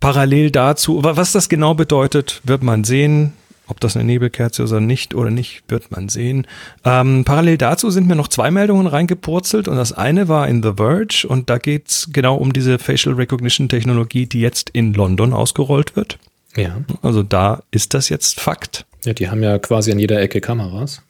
parallel 0.00 0.50
dazu, 0.50 1.00
was 1.02 1.32
das 1.32 1.48
genau 1.48 1.74
bedeutet, 1.74 2.40
wird 2.44 2.62
man 2.62 2.84
sehen. 2.84 3.32
Ob 3.68 3.80
das 3.80 3.96
eine 3.96 4.04
Nebelkerze 4.04 4.64
ist 4.64 4.72
oder 4.72 4.80
nicht 4.80 5.14
oder 5.14 5.30
nicht, 5.30 5.62
wird 5.68 5.90
man 5.90 6.08
sehen. 6.08 6.46
Ähm, 6.84 7.24
parallel 7.24 7.58
dazu 7.58 7.90
sind 7.90 8.08
mir 8.08 8.16
noch 8.16 8.28
zwei 8.28 8.50
Meldungen 8.50 8.86
reingepurzelt 8.86 9.68
und 9.68 9.76
das 9.76 9.92
eine 9.92 10.28
war 10.28 10.48
in 10.48 10.62
The 10.62 10.72
Verge 10.76 11.26
und 11.28 11.48
da 11.48 11.58
geht 11.58 11.88
es 11.88 12.08
genau 12.12 12.36
um 12.36 12.52
diese 12.52 12.78
Facial 12.78 13.14
Recognition 13.14 13.68
Technologie, 13.68 14.26
die 14.26 14.40
jetzt 14.40 14.70
in 14.70 14.94
London 14.94 15.32
ausgerollt 15.32 15.96
wird. 15.96 16.18
Ja. 16.56 16.82
Also 17.02 17.22
da 17.22 17.62
ist 17.70 17.94
das 17.94 18.08
jetzt 18.08 18.40
Fakt. 18.40 18.84
Ja, 19.04 19.12
die 19.12 19.30
haben 19.30 19.42
ja 19.42 19.58
quasi 19.58 19.92
an 19.92 19.98
jeder 19.98 20.20
Ecke 20.20 20.40
Kameras. 20.40 21.02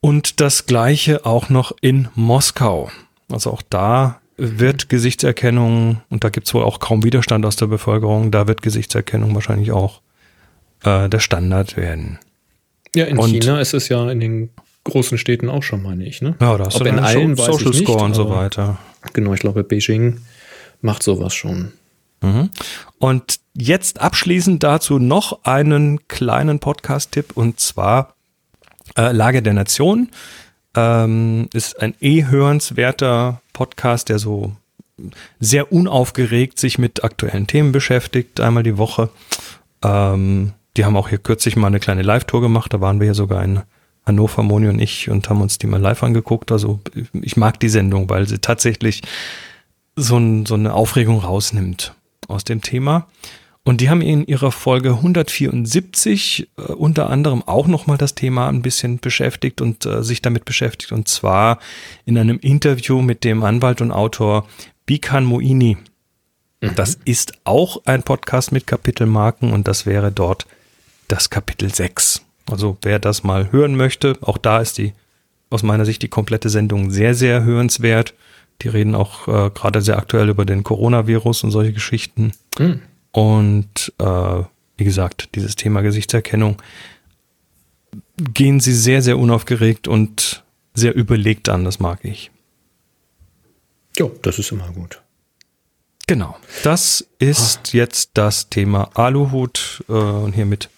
Und 0.00 0.40
das 0.40 0.66
gleiche 0.66 1.26
auch 1.26 1.48
noch 1.48 1.72
in 1.80 2.08
Moskau. 2.14 2.90
Also 3.30 3.50
auch 3.50 3.62
da 3.68 4.20
wird 4.36 4.88
Gesichtserkennung, 4.88 6.00
und 6.08 6.24
da 6.24 6.28
gibt 6.28 6.46
es 6.46 6.54
wohl 6.54 6.62
auch 6.62 6.78
kaum 6.78 7.02
Widerstand 7.02 7.44
aus 7.44 7.56
der 7.56 7.66
Bevölkerung, 7.66 8.30
da 8.30 8.46
wird 8.46 8.62
Gesichtserkennung 8.62 9.34
wahrscheinlich 9.34 9.72
auch 9.72 10.00
äh, 10.84 11.08
der 11.08 11.20
Standard 11.20 11.76
werden. 11.76 12.18
Ja, 12.94 13.06
in 13.06 13.18
und, 13.18 13.30
China 13.30 13.60
ist 13.60 13.74
es 13.74 13.88
ja 13.88 14.10
in 14.10 14.20
den 14.20 14.50
großen 14.84 15.18
Städten 15.18 15.48
auch 15.48 15.62
schon, 15.62 15.82
meine 15.82 16.06
ich. 16.06 16.22
Ne? 16.22 16.34
Ja, 16.40 16.56
da 16.56 16.66
hast 16.66 16.76
Ob 16.76 16.84
du 16.84 16.88
in 16.88 16.98
allen 16.98 17.36
so 17.36 17.44
Social 17.44 17.74
Score 17.74 17.96
nicht, 17.96 18.04
und 18.04 18.14
so 18.14 18.30
weiter. 18.30 18.78
Genau, 19.12 19.34
ich 19.34 19.40
glaube, 19.40 19.62
Beijing 19.64 20.20
macht 20.80 21.02
sowas 21.02 21.34
schon. 21.34 21.72
Mhm. 22.22 22.50
Und 22.98 23.40
jetzt 23.54 24.00
abschließend 24.00 24.62
dazu 24.62 24.98
noch 24.98 25.44
einen 25.44 26.08
kleinen 26.08 26.58
Podcast-Tipp 26.58 27.36
und 27.36 27.60
zwar 27.60 28.14
äh, 28.96 29.12
Lage 29.12 29.42
der 29.42 29.54
Nation. 29.54 30.08
Ähm, 30.74 31.48
ist 31.52 31.80
ein 31.80 31.94
eh 32.00 32.24
hörenswerter 32.24 33.40
Podcast, 33.52 34.08
der 34.08 34.18
so 34.18 34.52
sehr 35.38 35.72
unaufgeregt 35.72 36.58
sich 36.58 36.78
mit 36.78 37.04
aktuellen 37.04 37.46
Themen 37.46 37.72
beschäftigt, 37.72 38.40
einmal 38.40 38.62
die 38.62 38.78
Woche. 38.78 39.10
Ähm, 39.82 40.52
die 40.78 40.84
haben 40.84 40.96
auch 40.96 41.08
hier 41.08 41.18
kürzlich 41.18 41.56
mal 41.56 41.66
eine 41.66 41.80
kleine 41.80 42.02
Live-Tour 42.02 42.40
gemacht. 42.40 42.72
Da 42.72 42.80
waren 42.80 43.00
wir 43.00 43.08
ja 43.08 43.14
sogar 43.14 43.42
in 43.42 43.62
Hannover, 44.06 44.42
Moni 44.44 44.68
und 44.68 44.78
ich 44.78 45.10
und 45.10 45.28
haben 45.28 45.40
uns 45.40 45.58
die 45.58 45.66
mal 45.66 45.80
live 45.80 46.02
angeguckt. 46.02 46.52
Also 46.52 46.80
ich 47.12 47.36
mag 47.36 47.58
die 47.60 47.68
Sendung, 47.68 48.08
weil 48.08 48.26
sie 48.28 48.38
tatsächlich 48.38 49.02
so, 49.96 50.16
ein, 50.16 50.46
so 50.46 50.54
eine 50.54 50.72
Aufregung 50.72 51.18
rausnimmt 51.18 51.94
aus 52.28 52.44
dem 52.44 52.62
Thema. 52.62 53.08
Und 53.64 53.80
die 53.80 53.90
haben 53.90 54.00
in 54.00 54.24
ihrer 54.24 54.52
Folge 54.52 54.90
174 54.90 56.48
äh, 56.56 56.62
unter 56.72 57.10
anderem 57.10 57.42
auch 57.42 57.66
nochmal 57.66 57.98
das 57.98 58.14
Thema 58.14 58.48
ein 58.48 58.62
bisschen 58.62 58.98
beschäftigt 58.98 59.60
und 59.60 59.84
äh, 59.84 60.02
sich 60.02 60.22
damit 60.22 60.44
beschäftigt. 60.46 60.92
Und 60.92 61.08
zwar 61.08 61.58
in 62.06 62.16
einem 62.16 62.38
Interview 62.38 63.02
mit 63.02 63.24
dem 63.24 63.42
Anwalt 63.42 63.82
und 63.82 63.90
Autor 63.90 64.46
Bikan 64.86 65.24
Moini. 65.24 65.76
Mhm. 66.62 66.74
Das 66.76 66.98
ist 67.04 67.34
auch 67.44 67.82
ein 67.84 68.04
Podcast 68.04 68.52
mit 68.52 68.66
Kapitelmarken 68.66 69.52
und 69.52 69.68
das 69.68 69.84
wäre 69.84 70.12
dort 70.12 70.46
das 71.08 71.30
Kapitel 71.30 71.74
6. 71.74 72.22
Also 72.50 72.78
wer 72.82 72.98
das 72.98 73.24
mal 73.24 73.52
hören 73.52 73.76
möchte, 73.76 74.16
auch 74.20 74.38
da 74.38 74.60
ist 74.60 74.78
die 74.78 74.92
aus 75.50 75.62
meiner 75.62 75.84
Sicht 75.84 76.02
die 76.02 76.08
komplette 76.08 76.50
Sendung 76.50 76.90
sehr, 76.90 77.14
sehr 77.14 77.42
hörenswert. 77.44 78.14
Die 78.62 78.68
reden 78.68 78.94
auch 78.94 79.28
äh, 79.28 79.50
gerade 79.50 79.80
sehr 79.80 79.98
aktuell 79.98 80.28
über 80.28 80.44
den 80.44 80.64
Coronavirus 80.64 81.44
und 81.44 81.50
solche 81.50 81.72
Geschichten. 81.72 82.32
Mhm. 82.58 82.82
Und 83.12 83.92
äh, 83.98 84.42
wie 84.76 84.84
gesagt, 84.84 85.34
dieses 85.34 85.56
Thema 85.56 85.80
Gesichtserkennung 85.80 86.56
gehen 88.16 88.60
sie 88.60 88.74
sehr, 88.74 89.00
sehr 89.02 89.18
unaufgeregt 89.18 89.88
und 89.88 90.44
sehr 90.74 90.94
überlegt 90.94 91.48
an. 91.48 91.64
Das 91.64 91.80
mag 91.80 92.04
ich. 92.04 92.30
Jo, 93.96 94.12
das 94.22 94.38
ist 94.38 94.52
immer 94.52 94.70
gut. 94.70 95.02
Genau. 96.06 96.36
Das 96.62 97.06
ist 97.18 97.58
ah. 97.58 97.70
jetzt 97.72 98.10
das 98.14 98.48
Thema 98.48 98.90
Aluhut 98.94 99.84
äh, 99.88 99.92
und 99.92 100.32
hiermit 100.32 100.70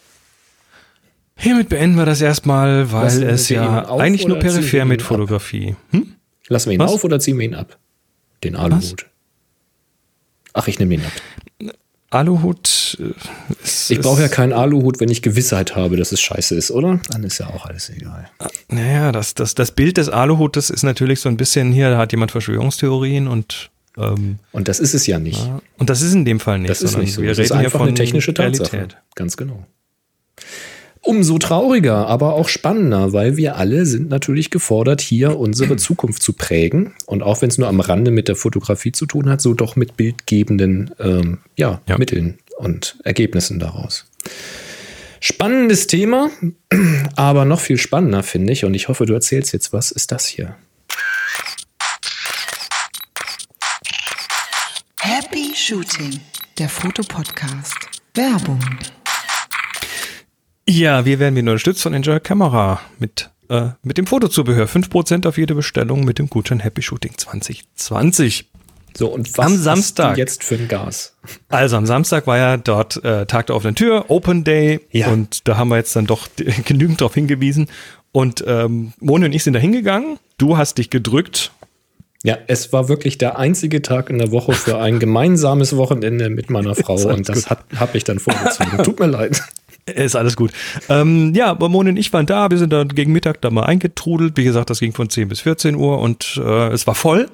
Hiermit 1.40 1.68
beenden 1.70 1.96
wir 1.96 2.04
das 2.04 2.20
erstmal, 2.20 2.92
weil 2.92 3.04
Lassen 3.04 3.22
es 3.28 3.48
ja 3.48 3.88
eigentlich 3.88 4.26
nur 4.28 4.38
peripher 4.38 4.84
mit 4.84 5.02
Fotografie. 5.02 5.74
Hm? 5.90 6.14
Lassen 6.48 6.70
wir 6.70 6.74
ihn 6.74 6.80
Was? 6.80 6.92
auf 6.92 7.04
oder 7.04 7.18
ziehen 7.18 7.38
wir 7.38 7.46
ihn 7.46 7.54
ab? 7.54 7.78
Den 8.44 8.56
Aluhut. 8.56 9.06
Ach, 10.52 10.68
ich 10.68 10.78
nehme 10.78 10.94
ihn 10.94 11.02
ab. 11.02 11.72
Aluhut 12.10 12.98
äh, 13.00 13.14
ist, 13.62 13.90
Ich 13.90 14.00
brauche 14.00 14.20
ja 14.20 14.28
keinen 14.28 14.52
Aluhut, 14.52 14.98
wenn 15.00 15.08
ich 15.10 15.22
Gewissheit 15.22 15.76
habe, 15.76 15.96
dass 15.96 16.10
es 16.12 16.20
scheiße 16.20 16.56
ist, 16.56 16.70
oder? 16.72 16.98
Dann 17.10 17.22
ist 17.22 17.38
ja 17.38 17.46
auch 17.46 17.66
alles 17.66 17.88
egal. 17.88 18.28
Naja, 18.68 19.12
das, 19.12 19.34
das, 19.34 19.54
das 19.54 19.70
Bild 19.70 19.96
des 19.96 20.08
Aluhutes 20.08 20.70
ist 20.70 20.82
natürlich 20.82 21.20
so 21.20 21.28
ein 21.28 21.36
bisschen 21.36 21.72
hier, 21.72 21.90
da 21.90 21.98
hat 21.98 22.10
jemand 22.12 22.32
Verschwörungstheorien 22.32 23.28
und 23.28 23.70
Ähm, 23.96 24.38
Und 24.52 24.68
das 24.68 24.78
ist 24.80 24.94
es 24.94 25.06
ja 25.06 25.18
nicht. 25.18 25.40
Und 25.78 25.88
das 25.90 26.02
ist 26.02 26.12
in 26.12 26.24
dem 26.24 26.40
Fall 26.40 26.58
nicht. 26.58 26.70
Das 26.70 26.82
ist 26.82 26.96
nicht 26.98 27.12
so. 27.14 27.22
Wir 27.22 27.30
Das 27.30 27.38
reden 27.38 27.44
ist 27.46 27.50
hier 27.52 27.64
einfach 27.66 27.78
von 27.78 27.88
eine 27.88 27.96
technische 27.96 28.34
Tatsache. 28.34 28.72
Realität. 28.72 29.00
Ganz 29.14 29.36
genau. 29.36 29.66
Umso 31.02 31.38
trauriger, 31.38 32.06
aber 32.06 32.34
auch 32.34 32.48
spannender, 32.48 33.12
weil 33.14 33.36
wir 33.38 33.56
alle 33.56 33.86
sind 33.86 34.10
natürlich 34.10 34.50
gefordert, 34.50 35.00
hier 35.00 35.38
unsere 35.38 35.76
Zukunft 35.76 36.22
zu 36.22 36.34
prägen. 36.34 36.92
Und 37.06 37.22
auch 37.22 37.40
wenn 37.40 37.48
es 37.48 37.56
nur 37.56 37.68
am 37.68 37.80
Rande 37.80 38.10
mit 38.10 38.28
der 38.28 38.36
Fotografie 38.36 38.92
zu 38.92 39.06
tun 39.06 39.30
hat, 39.30 39.40
so 39.40 39.54
doch 39.54 39.76
mit 39.76 39.96
bildgebenden 39.96 40.90
ähm, 41.00 41.38
ja, 41.56 41.80
Ja. 41.88 41.96
Mitteln 41.96 42.38
und 42.58 42.98
Ergebnissen 43.02 43.58
daraus. 43.58 44.04
Spannendes 45.20 45.86
Thema, 45.86 46.30
aber 47.16 47.44
noch 47.46 47.60
viel 47.60 47.78
spannender 47.78 48.22
finde 48.22 48.52
ich, 48.52 48.64
und 48.64 48.74
ich 48.74 48.88
hoffe, 48.88 49.06
du 49.06 49.14
erzählst 49.14 49.52
jetzt 49.52 49.72
was, 49.72 49.90
ist 49.90 50.12
das 50.12 50.26
hier. 50.26 50.56
Happy 55.00 55.52
Shooting, 55.54 56.20
der 56.58 56.68
Fotopodcast. 56.68 57.76
Werbung. 58.14 58.60
Ja, 60.70 61.04
wir 61.04 61.18
werden 61.18 61.34
wieder 61.34 61.50
unterstützt 61.50 61.82
von 61.82 61.94
Enjoy 61.94 62.20
Camera 62.20 62.80
mit, 63.00 63.28
äh, 63.48 63.70
mit 63.82 63.98
dem 63.98 64.06
Fotozubehör. 64.06 64.68
5% 64.68 65.26
auf 65.26 65.36
jede 65.36 65.56
Bestellung 65.56 66.04
mit 66.04 66.20
dem 66.20 66.30
Gutschein 66.30 66.60
Happy 66.60 66.80
Shooting 66.80 67.14
2020. 67.16 68.48
So, 68.96 69.08
und 69.08 69.36
was 69.36 69.46
Am 69.46 69.56
Samstag. 69.56 70.16
jetzt 70.16 70.44
für 70.44 70.54
ein 70.54 70.68
Gas? 70.68 71.16
Also 71.48 71.76
am 71.76 71.86
Samstag 71.86 72.28
war 72.28 72.38
ja 72.38 72.56
dort 72.56 73.02
äh, 73.02 73.26
Tag 73.26 73.48
der 73.48 73.56
offenen 73.56 73.74
Tür, 73.74 74.04
Open 74.10 74.44
Day. 74.44 74.78
Ja. 74.92 75.08
Und 75.08 75.48
da 75.48 75.56
haben 75.56 75.70
wir 75.70 75.76
jetzt 75.76 75.96
dann 75.96 76.06
doch 76.06 76.28
genügend 76.64 77.00
darauf 77.00 77.14
hingewiesen. 77.14 77.66
Und 78.12 78.44
ähm, 78.46 78.92
Moni 79.00 79.24
und 79.24 79.32
ich 79.32 79.42
sind 79.42 79.54
da 79.54 79.58
hingegangen. 79.58 80.20
Du 80.38 80.56
hast 80.56 80.78
dich 80.78 80.88
gedrückt. 80.88 81.50
Ja, 82.22 82.38
es 82.46 82.72
war 82.72 82.88
wirklich 82.88 83.18
der 83.18 83.40
einzige 83.40 83.82
Tag 83.82 84.08
in 84.08 84.18
der 84.18 84.30
Woche 84.30 84.52
für 84.52 84.78
ein 84.78 85.00
gemeinsames 85.00 85.76
Wochenende 85.76 86.30
mit 86.30 86.48
meiner 86.48 86.74
Frau 86.76 86.94
und 86.94 87.28
das 87.28 87.50
habe 87.50 87.96
ich 87.98 88.04
dann 88.04 88.20
vorgezogen. 88.20 88.78
Tut 88.84 89.00
mir 89.00 89.06
leid. 89.06 89.42
Ist 89.94 90.16
alles 90.16 90.36
gut. 90.36 90.52
Ähm, 90.88 91.34
ja, 91.34 91.54
Moni 91.54 91.90
und 91.90 91.96
ich 91.96 92.12
waren 92.12 92.26
da. 92.26 92.50
Wir 92.50 92.58
sind 92.58 92.72
dann 92.72 92.88
gegen 92.88 93.12
Mittag 93.12 93.40
da 93.40 93.50
mal 93.50 93.64
eingetrudelt. 93.64 94.36
Wie 94.36 94.44
gesagt, 94.44 94.70
das 94.70 94.80
ging 94.80 94.92
von 94.92 95.08
10 95.08 95.28
bis 95.28 95.40
14 95.40 95.74
Uhr 95.74 95.98
und 95.98 96.40
äh, 96.42 96.68
es 96.68 96.86
war 96.86 96.94
voll. 96.94 97.30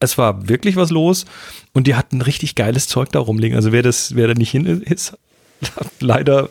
Es 0.00 0.18
war 0.18 0.48
wirklich 0.48 0.76
was 0.76 0.90
los 0.90 1.24
und 1.72 1.86
die 1.86 1.94
hatten 1.94 2.20
richtig 2.20 2.54
geiles 2.54 2.88
Zeug 2.88 3.10
da 3.12 3.20
rumliegen. 3.20 3.56
Also 3.56 3.72
wer 3.72 3.82
das, 3.82 4.16
wer 4.16 4.26
da 4.26 4.34
nicht 4.34 4.50
hin 4.50 4.82
ist, 4.82 5.16
hat 5.76 5.90
leider 6.00 6.50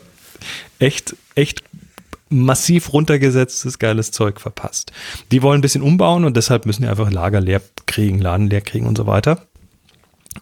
echt, 0.78 1.14
echt 1.34 1.62
massiv 2.30 2.92
runtergesetztes 2.92 3.78
geiles 3.78 4.10
Zeug 4.10 4.40
verpasst. 4.40 4.92
Die 5.30 5.42
wollen 5.42 5.58
ein 5.58 5.62
bisschen 5.62 5.82
umbauen 5.82 6.24
und 6.24 6.36
deshalb 6.36 6.66
müssen 6.66 6.82
die 6.82 6.88
einfach 6.88 7.10
Lager 7.10 7.40
leer 7.40 7.62
kriegen, 7.86 8.18
Laden 8.18 8.50
leer 8.50 8.60
kriegen 8.60 8.86
und 8.86 8.96
so 8.96 9.06
weiter. 9.06 9.46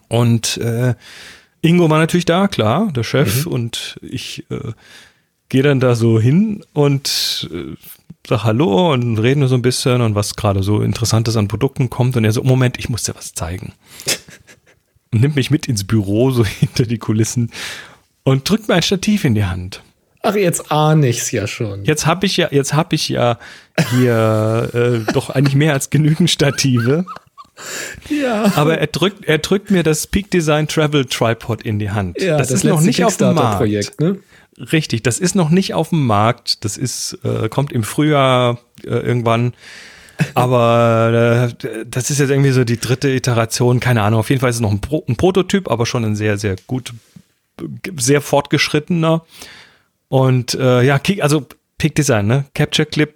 Und 0.07 0.57
äh, 0.57 0.95
Ingo 1.63 1.89
war 1.89 1.97
natürlich 1.97 2.25
da, 2.25 2.47
klar, 2.47 2.91
der 2.93 3.03
Chef 3.03 3.45
und 3.45 3.97
ich 4.01 4.45
äh, 4.51 4.73
gehe 5.47 5.63
dann 5.63 5.79
da 5.79 5.95
so 5.95 6.19
hin 6.19 6.63
und 6.73 7.49
äh, 7.53 7.75
sag 8.27 8.43
Hallo 8.43 8.91
und 8.91 9.17
reden 9.17 9.39
nur 9.39 9.49
so 9.49 9.55
ein 9.55 9.61
bisschen 9.61 10.01
und 10.01 10.13
was 10.13 10.35
gerade 10.35 10.61
so 10.61 10.81
Interessantes 10.81 11.37
an 11.37 11.47
Produkten 11.47 11.89
kommt 11.89 12.17
und 12.17 12.25
er 12.25 12.33
so, 12.33 12.43
Moment, 12.43 12.77
ich 12.79 12.89
muss 12.89 13.03
dir 13.03 13.15
was 13.15 13.33
zeigen. 13.33 13.71
und 15.13 15.21
nimmt 15.21 15.37
mich 15.37 15.51
mit 15.51 15.67
ins 15.67 15.85
Büro, 15.85 16.31
so 16.31 16.43
hinter 16.59 16.85
die 16.85 16.99
Kulissen 16.99 17.49
und 18.23 18.47
drückt 18.49 18.67
mir 18.67 18.75
ein 18.75 18.83
Stativ 18.83 19.23
in 19.23 19.33
die 19.33 19.45
Hand. 19.45 19.81
Ach, 20.21 20.35
jetzt 20.35 20.69
ahne 20.69 21.07
ich's 21.07 21.31
ja 21.31 21.47
schon. 21.47 21.85
Jetzt 21.85 22.05
habe 22.05 22.25
ich 22.25 22.35
ja, 22.35 22.49
jetzt 22.51 22.73
habe 22.73 22.95
ich 22.95 23.07
ja 23.07 23.37
hier 23.91 24.69
äh, 24.73 25.13
doch 25.13 25.29
eigentlich 25.29 25.55
mehr 25.55 25.73
als 25.73 25.89
genügend 25.89 26.29
Stative. 26.29 27.05
Ja. 28.09 28.51
Aber 28.55 28.77
er 28.77 28.87
drückt, 28.87 29.25
er 29.25 29.37
drückt 29.37 29.71
mir 29.71 29.83
das 29.83 30.07
Peak 30.07 30.31
Design 30.31 30.67
Travel 30.67 31.05
Tripod 31.05 31.61
in 31.61 31.79
die 31.79 31.91
Hand. 31.91 32.21
Ja, 32.21 32.37
das, 32.37 32.51
ist 32.51 32.63
noch 32.63 32.81
nicht 32.81 33.03
auf 33.03 33.17
dem 33.17 33.35
Markt. 33.35 33.57
Projekt, 33.57 34.01
ne? 34.01 34.19
Richtig, 34.57 35.03
das 35.03 35.19
ist 35.19 35.35
noch 35.35 35.49
nicht 35.49 35.73
auf 35.73 35.89
dem 35.89 36.05
Markt. 36.05 36.63
Das 36.63 36.77
ist, 36.77 37.17
äh, 37.23 37.49
kommt 37.49 37.71
im 37.71 37.83
Frühjahr 37.83 38.59
äh, 38.83 38.89
irgendwann. 38.89 39.53
Aber 40.35 41.49
äh, 41.63 41.85
das 41.85 42.09
ist 42.11 42.19
jetzt 42.19 42.29
irgendwie 42.29 42.51
so 42.51 42.63
die 42.63 42.79
dritte 42.79 43.09
Iteration. 43.09 43.79
Keine 43.79 44.03
Ahnung. 44.03 44.19
Auf 44.19 44.29
jeden 44.29 44.41
Fall 44.41 44.49
ist 44.49 44.57
es 44.57 44.61
noch 44.61 44.71
ein, 44.71 44.81
Pro 44.81 45.03
ein 45.07 45.15
Prototyp, 45.15 45.69
aber 45.69 45.85
schon 45.85 46.05
ein 46.05 46.15
sehr, 46.15 46.37
sehr 46.37 46.55
gut, 46.67 46.93
sehr 47.97 48.21
fortgeschrittener. 48.21 49.25
Und 50.07 50.53
äh, 50.53 50.83
ja, 50.83 50.99
also 51.21 51.47
Peak 51.77 51.95
Design, 51.95 52.27
ne? 52.27 52.45
Capture 52.53 52.85
Clip 52.85 53.13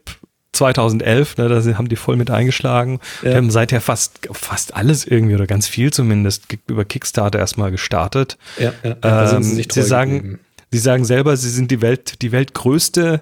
2011, 0.53 1.37
ne, 1.37 1.49
da 1.49 1.77
haben 1.77 1.89
die 1.89 1.95
voll 1.95 2.15
mit 2.15 2.31
eingeschlagen. 2.31 2.99
Ja. 3.21 3.31
Die 3.31 3.35
haben 3.37 3.51
seither 3.51 3.81
fast, 3.81 4.27
fast 4.31 4.75
alles 4.75 5.05
irgendwie 5.05 5.35
oder 5.35 5.47
ganz 5.47 5.67
viel 5.67 5.91
zumindest 5.91 6.45
über 6.67 6.85
Kickstarter 6.85 7.39
erstmal 7.39 7.71
gestartet. 7.71 8.37
Ja, 8.57 8.73
ja, 8.83 9.33
Ähm, 9.33 9.43
sie 9.43 9.65
sie 9.69 9.83
sagen, 9.83 10.39
sie 10.71 10.79
sagen 10.79 11.05
selber, 11.05 11.37
sie 11.37 11.49
sind 11.49 11.69
die 11.71 11.81
Welt, 11.81 12.21
die 12.21 12.31
weltgrößte, 12.31 13.21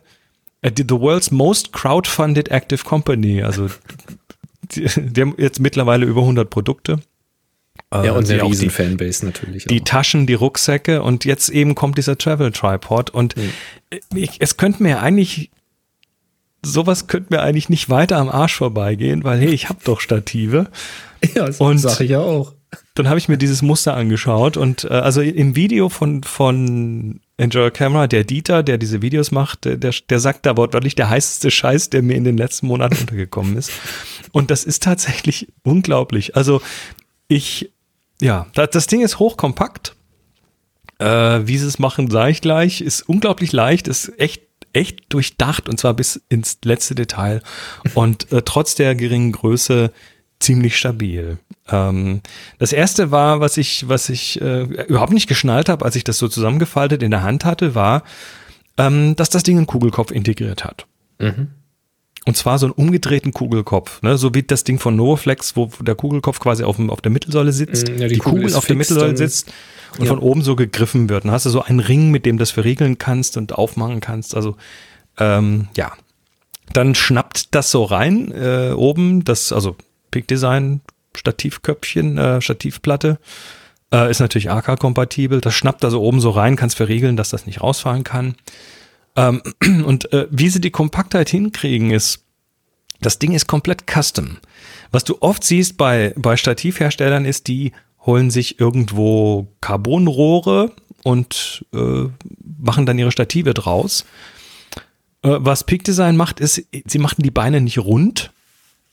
die, 0.63 0.85
the 0.87 0.99
world's 0.99 1.31
most 1.31 1.73
crowdfunded 1.73 2.49
active 2.49 2.83
company. 2.83 3.43
Also 3.43 3.69
die, 4.71 4.87
die 4.95 5.21
haben 5.21 5.35
jetzt 5.37 5.59
mittlerweile 5.59 6.05
über 6.05 6.21
100 6.21 6.49
Produkte. 6.49 6.99
Ja, 7.93 8.13
und 8.13 8.25
sie 8.25 8.33
eine 8.33 8.43
riesen 8.43 8.63
die, 8.63 8.69
Fanbase 8.69 9.25
natürlich. 9.25 9.65
die 9.65 9.79
auch. 9.81 9.85
Taschen, 9.85 10.27
die 10.27 10.33
Rucksäcke 10.33 11.01
und 11.01 11.23
jetzt 11.23 11.49
eben 11.49 11.75
kommt 11.75 11.97
dieser 11.97 12.17
Travel 12.17 12.51
Tripod 12.51 13.09
und 13.09 13.35
Hm. 13.35 13.49
ich, 14.15 14.37
es 14.39 14.57
könnte 14.57 14.83
mir 14.83 15.01
eigentlich 15.01 15.51
sowas 16.65 17.07
könnte 17.07 17.33
mir 17.33 17.41
eigentlich 17.41 17.69
nicht 17.69 17.89
weiter 17.89 18.17
am 18.17 18.29
Arsch 18.29 18.55
vorbeigehen, 18.55 19.23
weil 19.23 19.39
hey, 19.39 19.49
ich 19.49 19.69
habe 19.69 19.79
doch 19.83 19.99
Stative. 20.01 20.67
ja, 21.35 21.45
das 21.45 21.59
und- 21.59 21.77
sage 21.79 22.03
ich 22.03 22.11
ja 22.11 22.19
auch. 22.19 22.53
Dann 22.93 23.07
habe 23.07 23.19
ich 23.19 23.29
mir 23.29 23.37
dieses 23.37 23.61
Muster 23.61 23.95
angeschaut 23.95 24.57
und 24.57 24.83
äh, 24.83 24.89
also 24.89 25.21
im 25.21 25.55
Video 25.55 25.87
von 25.87 26.23
von 26.23 27.21
Enjoy 27.37 27.71
Camera, 27.71 28.07
der 28.07 28.23
Dieter, 28.23 28.63
der 28.63 28.77
diese 28.77 29.01
Videos 29.01 29.31
macht, 29.31 29.65
der, 29.65 29.77
der, 29.77 29.93
der 30.09 30.19
sagt 30.19 30.45
da 30.45 30.57
wortwörtlich 30.57 30.95
der 30.95 31.09
heißeste 31.09 31.51
Scheiß, 31.51 31.89
der 31.89 32.01
mir 32.01 32.15
in 32.15 32.23
den 32.23 32.37
letzten 32.37 32.67
Monaten 32.67 32.97
untergekommen 33.01 33.57
ist. 33.57 33.71
Und 34.31 34.51
das 34.51 34.63
ist 34.63 34.83
tatsächlich 34.83 35.47
unglaublich. 35.63 36.35
Also 36.35 36.61
ich, 37.27 37.71
ja, 38.21 38.47
das, 38.53 38.69
das 38.71 38.87
Ding 38.87 39.01
ist 39.01 39.19
hochkompakt. 39.19 39.95
Äh, 40.97 41.05
wie 41.45 41.57
sie 41.57 41.67
es 41.67 41.79
machen, 41.79 42.09
sage 42.09 42.31
ich 42.31 42.41
gleich. 42.41 42.79
Ist 42.81 43.01
unglaublich 43.01 43.51
leicht, 43.51 43.87
ist 43.89 44.17
echt 44.17 44.43
echt 44.75 45.05
durchdacht 45.09 45.69
und 45.69 45.79
zwar 45.79 45.93
bis 45.93 46.21
ins 46.29 46.59
letzte 46.63 46.95
Detail 46.95 47.41
und 47.93 48.31
äh, 48.31 48.41
trotz 48.43 48.75
der 48.75 48.95
geringen 48.95 49.31
Größe 49.31 49.91
ziemlich 50.39 50.77
stabil. 50.77 51.37
Ähm, 51.69 52.21
das 52.59 52.73
erste 52.73 53.09
war, 53.11 53.39
was 53.39 53.57
ich, 53.57 53.87
was 53.87 54.09
ich 54.09 54.41
äh, 54.41 54.63
überhaupt 54.63 55.13
nicht 55.13 55.27
geschnallt 55.27 55.69
habe, 55.69 55.85
als 55.85 55.95
ich 55.95 56.03
das 56.03 56.17
so 56.17 56.27
zusammengefaltet 56.27 57.01
in 57.03 57.11
der 57.11 57.23
Hand 57.23 57.45
hatte, 57.45 57.73
war, 57.73 58.03
ähm, 58.77 59.15
dass 59.15 59.29
das 59.29 59.43
Ding 59.43 59.57
einen 59.57 59.67
Kugelkopf 59.67 60.11
integriert 60.11 60.63
hat. 60.63 60.85
Mhm. 61.19 61.51
Und 62.27 62.35
zwar 62.35 62.57
so 62.57 62.65
einen 62.65 62.73
umgedrehten 62.73 63.33
Kugelkopf, 63.33 64.01
ne? 64.01 64.17
so 64.17 64.33
wie 64.33 64.41
das 64.41 64.63
Ding 64.63 64.79
von 64.79 64.95
Novaflex, 64.95 65.55
wo 65.55 65.69
der 65.79 65.93
Kugelkopf 65.95 66.39
quasi 66.39 66.63
auf, 66.63 66.77
dem, 66.77 66.89
auf 66.89 67.01
der 67.01 67.11
Mittelsäule 67.11 67.51
sitzt, 67.53 67.87
Mm, 67.87 67.97
ja, 67.99 68.07
die 68.07 68.15
die, 68.15 68.19
Kugel 68.19 68.41
Kugel 68.41 68.55
auf 68.55 68.65
der 68.65 68.75
Mittelsäule 68.75 69.15
sitzt 69.15 69.51
und 69.99 70.05
Ja. 70.05 70.09
von 70.09 70.19
oben 70.19 70.41
so 70.41 70.55
gegriffen 70.55 71.07
wird. 71.07 71.25
Dann 71.25 71.31
hast 71.31 71.45
du 71.45 71.51
so 71.51 71.61
einen 71.61 71.79
Ring, 71.79 72.09
mit 72.09 72.25
dem 72.25 72.37
das 72.39 72.49
verriegeln 72.51 72.97
kannst 72.97 73.37
und 73.37 73.53
aufmachen 73.53 73.99
kannst. 73.99 74.35
Also 74.35 74.55
ähm, 75.19 75.67
ja, 75.77 75.93
dann 76.73 76.95
schnappt 76.95 77.53
das 77.53 77.69
so 77.69 77.83
rein 77.83 78.31
äh, 78.31 78.71
oben, 78.75 79.23
das 79.23 79.53
also 79.53 79.75
Peak 80.09 80.27
Design 80.27 80.81
Stativköpfchen, 81.15 82.17
äh, 82.17 82.41
Stativplatte. 82.41 83.19
Äh, 83.93 84.09
ist 84.09 84.19
natürlich 84.19 84.49
AK-kompatibel. 84.49 85.41
Das 85.41 85.53
schnappt 85.53 85.83
da 85.83 85.89
so 85.89 86.01
oben 86.01 86.19
so 86.19 86.31
rein, 86.31 86.55
kannst 86.55 86.75
verriegeln, 86.77 87.17
dass 87.17 87.29
das 87.29 87.45
nicht 87.45 87.61
rausfallen 87.61 88.03
kann. 88.03 88.35
Ähm, 89.15 89.41
und 89.85 90.11
äh, 90.13 90.27
wie 90.29 90.49
sie 90.49 90.61
die 90.61 90.71
Kompaktheit 90.71 91.29
hinkriegen, 91.29 91.91
ist, 91.91 92.23
das 93.01 93.19
Ding 93.19 93.33
ist 93.33 93.47
komplett 93.47 93.85
custom. 93.87 94.37
Was 94.91 95.03
du 95.03 95.17
oft 95.19 95.43
siehst 95.43 95.77
bei, 95.77 96.13
bei 96.15 96.37
Stativherstellern 96.37 97.25
ist, 97.25 97.47
die 97.47 97.71
holen 98.05 98.31
sich 98.31 98.59
irgendwo 98.59 99.47
Carbonrohre 99.61 100.71
und 101.03 101.65
äh, 101.73 102.05
machen 102.59 102.85
dann 102.85 102.99
ihre 102.99 103.11
Stative 103.11 103.53
draus. 103.53 104.05
Äh, 105.21 105.37
was 105.39 105.63
Peak 105.63 105.83
Design 105.83 106.17
macht, 106.17 106.39
ist, 106.39 106.63
sie 106.85 106.99
machen 106.99 107.23
die 107.23 107.31
Beine 107.31 107.61
nicht 107.61 107.79
rund, 107.79 108.31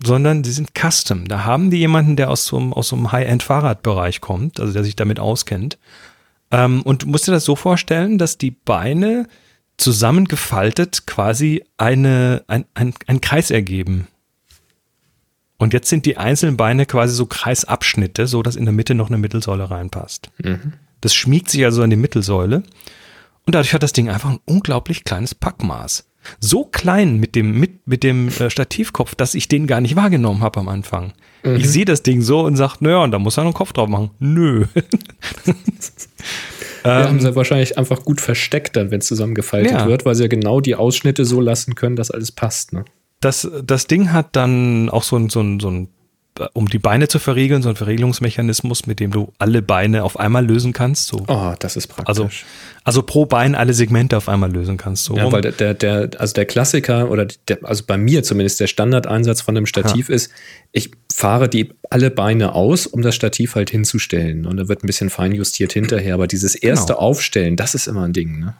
sondern 0.02 0.44
sie 0.44 0.52
sind 0.52 0.72
custom. 0.74 1.28
Da 1.28 1.44
haben 1.44 1.70
die 1.70 1.78
jemanden, 1.78 2.16
der 2.16 2.30
aus 2.30 2.46
so 2.46 2.58
einem, 2.58 2.72
aus 2.72 2.88
so 2.88 2.96
einem 2.96 3.12
High-End-Fahrradbereich 3.12 4.20
kommt, 4.20 4.58
also 4.60 4.72
der 4.72 4.84
sich 4.84 4.96
damit 4.96 5.20
auskennt. 5.20 5.78
Ähm, 6.50 6.82
und 6.82 7.02
du 7.02 7.08
musst 7.08 7.28
dir 7.28 7.32
das 7.32 7.44
so 7.44 7.56
vorstellen, 7.56 8.18
dass 8.18 8.38
die 8.38 8.50
Beine 8.50 9.28
zusammengefaltet 9.82 11.06
quasi 11.06 11.64
eine, 11.76 12.44
ein, 12.46 12.64
ein, 12.74 12.94
einen 13.06 13.20
Kreis 13.20 13.50
ergeben. 13.50 14.06
Und 15.58 15.72
jetzt 15.72 15.88
sind 15.88 16.06
die 16.06 16.16
einzelnen 16.16 16.56
Beine 16.56 16.86
quasi 16.86 17.14
so 17.14 17.26
Kreisabschnitte, 17.26 18.26
so 18.26 18.42
dass 18.42 18.56
in 18.56 18.64
der 18.64 18.72
Mitte 18.72 18.94
noch 18.94 19.08
eine 19.08 19.18
Mittelsäule 19.18 19.70
reinpasst. 19.70 20.30
Das 21.00 21.14
schmiegt 21.14 21.50
sich 21.50 21.64
also 21.64 21.82
an 21.82 21.90
die 21.90 21.96
Mittelsäule. 21.96 22.62
Und 23.44 23.54
dadurch 23.54 23.74
hat 23.74 23.82
das 23.82 23.92
Ding 23.92 24.08
einfach 24.08 24.30
ein 24.30 24.40
unglaublich 24.44 25.04
kleines 25.04 25.34
Packmaß. 25.34 26.04
so 26.38 26.64
klein 26.64 27.18
mit 27.18 27.34
dem, 27.34 27.58
mit, 27.58 27.86
mit 27.86 28.04
dem 28.04 28.28
äh, 28.28 28.50
Stativkopf, 28.50 29.16
dass 29.16 29.34
ich 29.34 29.48
den 29.48 29.66
gar 29.66 29.80
nicht 29.80 29.96
wahrgenommen 29.96 30.42
habe 30.42 30.60
am 30.60 30.68
Anfang. 30.68 31.12
Mhm. 31.42 31.56
Ich 31.56 31.68
sehe 31.68 31.84
das 31.84 32.04
Ding 32.04 32.22
so 32.22 32.42
und 32.42 32.56
sage, 32.56 32.76
naja, 32.80 32.98
und 32.98 33.10
da 33.10 33.18
muss 33.18 33.36
er 33.36 33.42
einen 33.42 33.52
Kopf 33.52 33.72
drauf 33.72 33.88
machen. 33.88 34.10
Nö. 34.20 34.66
Wir 36.84 36.90
Ähm, 36.92 37.04
haben 37.04 37.20
sie 37.20 37.34
wahrscheinlich 37.36 37.78
einfach 37.78 38.02
gut 38.04 38.20
versteckt 38.20 38.76
dann, 38.76 38.90
wenn 38.90 39.00
es 39.00 39.06
zusammengefaltet 39.06 39.72
Ja. 39.72 39.86
wird, 39.86 40.04
weil 40.04 40.14
sie 40.14 40.22
ja 40.22 40.28
genau 40.28 40.60
die 40.60 40.74
Ausschnitte 40.74 41.24
so 41.24 41.40
lassen 41.40 41.74
können, 41.74 41.96
dass 41.96 42.10
alles 42.10 42.32
passt. 42.32 42.72
Ne? 42.72 42.84
das, 43.20 43.48
das 43.64 43.86
Ding 43.86 44.12
hat 44.12 44.34
dann 44.34 44.88
auch 44.90 45.04
so 45.04 45.16
ein, 45.16 45.28
so 45.28 45.40
ein, 45.40 45.60
so 45.60 45.68
ein, 45.70 45.88
um 46.54 46.68
die 46.68 46.78
Beine 46.78 47.08
zu 47.08 47.18
verriegeln, 47.18 47.62
so 47.62 47.68
ein 47.68 47.76
Verriegelungsmechanismus, 47.76 48.86
mit 48.86 49.00
dem 49.00 49.10
du 49.10 49.32
alle 49.38 49.60
Beine 49.62 50.02
auf 50.04 50.18
einmal 50.18 50.46
lösen 50.46 50.72
kannst. 50.72 51.08
So. 51.08 51.24
Oh, 51.28 51.52
das 51.58 51.76
ist 51.76 51.88
praktisch. 51.88 52.08
Also, 52.08 52.30
also 52.84 53.02
pro 53.02 53.26
Bein 53.26 53.54
alle 53.54 53.74
Segmente 53.74 54.16
auf 54.16 54.28
einmal 54.28 54.50
lösen 54.50 54.76
kannst. 54.76 55.04
So 55.04 55.16
Ja, 55.16 55.24
rum. 55.24 55.32
weil 55.32 55.42
der, 55.42 55.74
der, 55.74 56.10
also 56.18 56.32
der 56.34 56.46
Klassiker 56.46 57.10
oder 57.10 57.26
der, 57.48 57.58
also 57.62 57.84
bei 57.86 57.98
mir 57.98 58.22
zumindest 58.22 58.60
der 58.60 58.66
Standardeinsatz 58.66 59.40
von 59.42 59.56
einem 59.56 59.66
Stativ 59.66 60.08
ist, 60.08 60.30
ich 60.72 60.90
fahre 61.12 61.48
die 61.48 61.70
alle 61.90 62.10
Beine 62.10 62.54
aus, 62.54 62.86
um 62.86 63.02
das 63.02 63.14
Stativ 63.14 63.54
halt 63.54 63.68
hinzustellen. 63.70 64.46
Und 64.46 64.56
da 64.56 64.68
wird 64.68 64.82
ein 64.82 64.86
bisschen 64.86 65.10
fein 65.10 65.32
justiert 65.32 65.72
hinterher. 65.74 66.14
Aber 66.14 66.26
dieses 66.26 66.54
erste 66.54 66.94
Genau. 66.94 67.00
Aufstellen, 67.00 67.56
das 67.56 67.74
ist 67.74 67.86
immer 67.88 68.04
ein 68.04 68.12
Ding, 68.14 68.38
ne? 68.40 68.54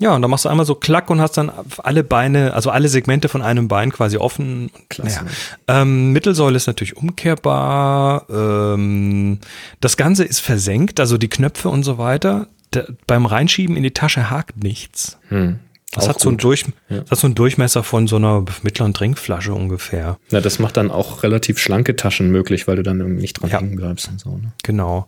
Ja, 0.00 0.14
und 0.14 0.22
dann 0.22 0.30
machst 0.30 0.44
du 0.44 0.48
einmal 0.48 0.66
so 0.66 0.74
klack 0.74 1.08
und 1.08 1.20
hast 1.20 1.36
dann 1.36 1.52
alle 1.78 2.02
Beine, 2.02 2.52
also 2.54 2.70
alle 2.70 2.88
Segmente 2.88 3.28
von 3.28 3.42
einem 3.42 3.68
Bein 3.68 3.92
quasi 3.92 4.16
offen. 4.16 4.70
Klasse. 4.88 5.24
Naja. 5.24 5.82
Ähm, 5.82 6.12
Mittelsäule 6.12 6.56
ist 6.56 6.66
natürlich 6.66 6.96
umkehrbar. 6.96 8.26
Ähm, 8.28 9.38
das 9.80 9.96
Ganze 9.96 10.24
ist 10.24 10.40
versenkt, 10.40 10.98
also 10.98 11.16
die 11.16 11.28
Knöpfe 11.28 11.68
und 11.68 11.84
so 11.84 11.96
weiter. 11.96 12.48
Der, 12.72 12.88
beim 13.06 13.24
Reinschieben 13.24 13.76
in 13.76 13.84
die 13.84 13.92
Tasche 13.92 14.30
hakt 14.30 14.62
nichts. 14.64 15.16
Hm. 15.28 15.60
Das 15.94 16.08
hat, 16.08 16.20
so. 16.20 16.30
Durch, 16.32 16.64
Ja. 16.88 17.00
das 17.00 17.10
hat 17.12 17.18
so 17.18 17.26
einen 17.26 17.34
Durchmesser 17.34 17.82
von 17.82 18.06
so 18.08 18.16
einer 18.16 18.44
mittleren 18.62 18.94
Trinkflasche 18.94 19.54
ungefähr. 19.54 20.18
Na, 20.30 20.40
das 20.40 20.58
macht 20.58 20.76
dann 20.76 20.90
auch 20.90 21.22
relativ 21.22 21.58
schlanke 21.58 21.94
Taschen 21.96 22.30
möglich, 22.30 22.66
weil 22.66 22.76
du 22.76 22.82
dann 22.82 23.00
irgendwie 23.00 23.22
nicht 23.22 23.40
dran 23.40 23.50
Ja. 23.50 23.60
hängen 23.60 23.76
bleibst 23.76 24.08
und 24.08 24.18
so. 24.20 24.30
Ne? 24.30 24.52
Genau. 24.62 25.06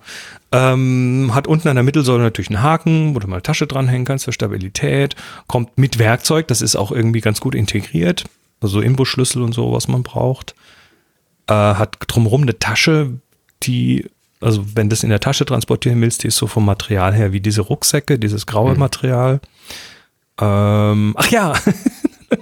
Ähm, 0.53 1.33
hat 1.35 1.47
unten 1.47 1.69
an 1.69 1.77
der 1.77 1.83
Mittelsäule 1.83 2.23
natürlich 2.23 2.51
einen 2.51 2.63
Haken, 2.63 3.15
wo 3.15 3.19
du 3.19 3.27
mal 3.27 3.41
Tasche 3.41 3.67
dranhängen 3.67 4.05
kannst 4.05 4.25
für 4.27 4.33
Stabilität. 4.33 5.17
Kommt 5.49 5.77
mit 5.77 5.99
Werkzeug, 5.99 6.47
das 6.49 6.63
ist 6.63 6.77
auch 6.77 6.93
irgendwie 6.93 7.21
ganz 7.21 7.41
gut 7.41 7.55
integriert. 7.55 8.25
Also 8.61 8.81
Imbusschlüssel 8.81 9.43
und 9.43 9.53
so, 9.53 9.73
was 9.73 9.89
man 9.89 10.03
braucht. 10.03 10.55
Äh, 11.49 11.53
hat 11.55 11.97
drumherum 12.07 12.43
eine 12.43 12.59
Tasche, 12.59 13.19
die, 13.65 14.07
also 14.41 14.65
wenn 14.75 14.89
du 14.89 14.95
das 14.95 15.03
in 15.03 15.11
der 15.11 15.21
Tasche 15.21 15.45
transportieren 15.45 16.01
willst, 16.01 16.23
die 16.23 16.29
ist 16.29 16.37
so 16.37 16.47
vom 16.47 16.65
Material 16.65 17.13
her 17.15 17.33
wie 17.33 17.41
diese 17.41 17.61
Rucksäcke, 17.63 18.19
dieses 18.19 18.47
graue 18.47 18.75
Material. 18.77 19.41
Ähm, 20.41 21.15
ach 21.17 21.31
ja. 21.31 21.55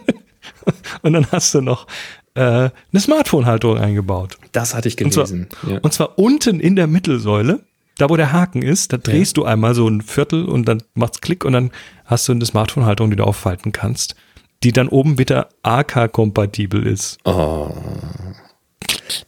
und 1.02 1.12
dann 1.12 1.26
hast 1.30 1.54
du 1.54 1.60
noch 1.60 1.86
äh, 2.34 2.40
eine 2.40 2.70
Smartphone-Halterung 3.00 3.78
eingebaut. 3.78 4.38
Das 4.52 4.74
hatte 4.74 4.88
ich 4.88 5.02
Und 5.02 5.12
zwar, 5.12 5.24
gelesen. 5.24 5.48
ja. 5.68 5.78
und 5.78 5.92
zwar 5.92 6.18
unten 6.18 6.60
in 6.60 6.76
der 6.76 6.86
Mittelsäule, 6.86 7.60
da 7.98 8.10
wo 8.10 8.16
der 8.16 8.32
Haken 8.32 8.62
ist, 8.62 8.92
da 8.92 8.96
drehst 8.96 9.36
du 9.36 9.44
einmal 9.44 9.74
so 9.74 9.86
ein 9.88 10.00
Viertel 10.02 10.46
und 10.46 10.66
dann 10.66 10.82
macht's 10.94 11.20
Klick 11.20 11.44
und 11.44 11.52
dann 11.52 11.70
hast 12.04 12.26
du 12.26 12.32
eine 12.32 12.44
Smartphone-Halterung, 12.44 13.10
die 13.10 13.16
du 13.16 13.24
auffalten 13.24 13.70
kannst, 13.70 14.16
die 14.64 14.72
dann 14.72 14.88
oben 14.88 15.18
wieder 15.18 15.48
AK-kompatibel 15.62 16.84
ist. 16.86 17.18
Oh. 17.24 17.70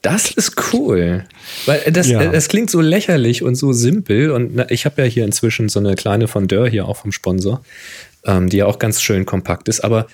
Das 0.03 0.31
ist 0.31 0.73
cool. 0.73 1.25
Weil 1.67 1.81
das, 1.93 2.09
Ja. 2.09 2.25
das 2.31 2.49
klingt 2.49 2.71
so 2.71 2.81
lächerlich 2.81 3.43
und 3.43 3.55
so 3.55 3.73
simpel. 3.73 4.31
Und 4.31 4.65
ich 4.71 4.85
habe 4.85 5.03
ja 5.03 5.09
hier 5.09 5.25
inzwischen 5.25 5.69
so 5.69 5.79
eine 5.79 5.95
kleine 5.95 6.29
von 6.29 6.49
Dörr 6.49 6.69
hier 6.69 6.87
auch 6.89 6.97
vom 6.97 7.13
Sponsor, 7.13 7.63
ähm, 8.27 8.49
die 8.49 8.59
ja 8.59 8.67
auch 8.67 8.79
ganz 8.79 9.01
schön 9.03 9.25
kompakt 9.27 9.69
ist. 9.69 9.81
Aber 9.81 10.07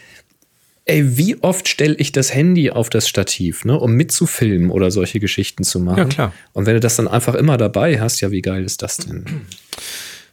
ey, 0.85 1.17
wie 1.17 1.41
oft 1.43 1.69
stelle 1.69 1.95
ich 1.95 2.13
das 2.13 2.35
Handy 2.35 2.71
auf 2.71 2.91
das 2.91 3.09
Stativ, 3.09 3.65
ne, 3.65 3.79
um 3.79 3.93
mitzufilmen 3.93 4.71
oder 4.71 4.91
solche 4.91 5.21
Geschichten 5.21 5.65
zu 5.65 5.81
machen? 5.81 5.99
Ja, 5.99 6.05
klar. 6.07 6.33
Und 6.53 6.67
wenn 6.67 6.75
du 6.75 6.81
das 6.81 6.97
dann 6.97 7.09
einfach 7.09 7.35
immer 7.35 7.57
dabei 7.57 8.01
hast, 8.01 8.21
ja, 8.21 8.31
wie 8.31 8.43
geil 8.43 8.65
ist 8.65 8.83
das 8.83 8.97
denn? 8.99 9.25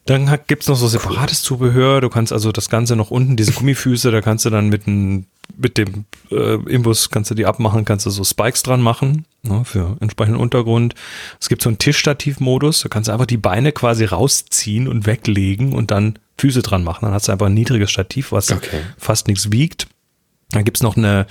Dann 0.05 0.29
hat- 0.29 0.47
gibt's 0.47 0.67
noch 0.67 0.75
so 0.77 0.87
separates 0.87 1.43
Zubehör. 1.43 2.01
Du 2.01 2.09
kannst 2.09 2.33
also 2.33 2.51
das 2.51 2.69
Ganze 2.69 2.95
noch 2.95 3.11
unten, 3.11 3.35
diese 3.35 3.51
Gummifüße, 3.51 4.09
da 4.11 4.21
kannst 4.21 4.43
du 4.45 4.49
dann 4.49 4.69
mit, 4.69 4.87
dem 4.87 5.25
mit 5.57 5.77
dem 5.77 6.05
äh, 6.31 6.55
Imbus, 6.71 7.09
kannst 7.09 7.31
du 7.31 7.35
die 7.35 7.45
abmachen, 7.45 7.85
kannst 7.85 8.05
du 8.05 8.09
so 8.09 8.23
Spikes 8.23 8.63
dran 8.63 8.81
machen 8.81 9.25
ne, 9.43 9.63
für 9.65 9.97
entsprechenden 9.99 10.39
Untergrund. 10.39 10.95
Es 11.39 11.49
gibt 11.49 11.61
so 11.61 11.69
einen 11.69 11.77
Tischstativmodus, 11.77 12.81
da 12.81 12.89
kannst 12.89 13.07
du 13.07 13.11
einfach 13.11 13.25
die 13.25 13.37
Beine 13.37 13.71
quasi 13.71 14.05
rausziehen 14.05 14.87
und 14.87 15.05
weglegen 15.05 15.73
und 15.73 15.91
dann 15.91 16.19
Füße 16.37 16.61
dran 16.61 16.83
machen. 16.83 17.05
Dann 17.05 17.13
hast 17.13 17.27
du 17.27 17.31
einfach 17.31 17.47
ein 17.47 17.53
niedriges 17.53 17.91
Stativ, 17.91 18.31
was 18.31 18.51
Okay. 18.51 18.81
fast 18.97 19.27
nichts 19.27 19.51
wiegt. 19.51 19.87
Dann 20.51 20.63
gibt's 20.65 20.81
noch 20.81 20.97
eine, 20.97 21.27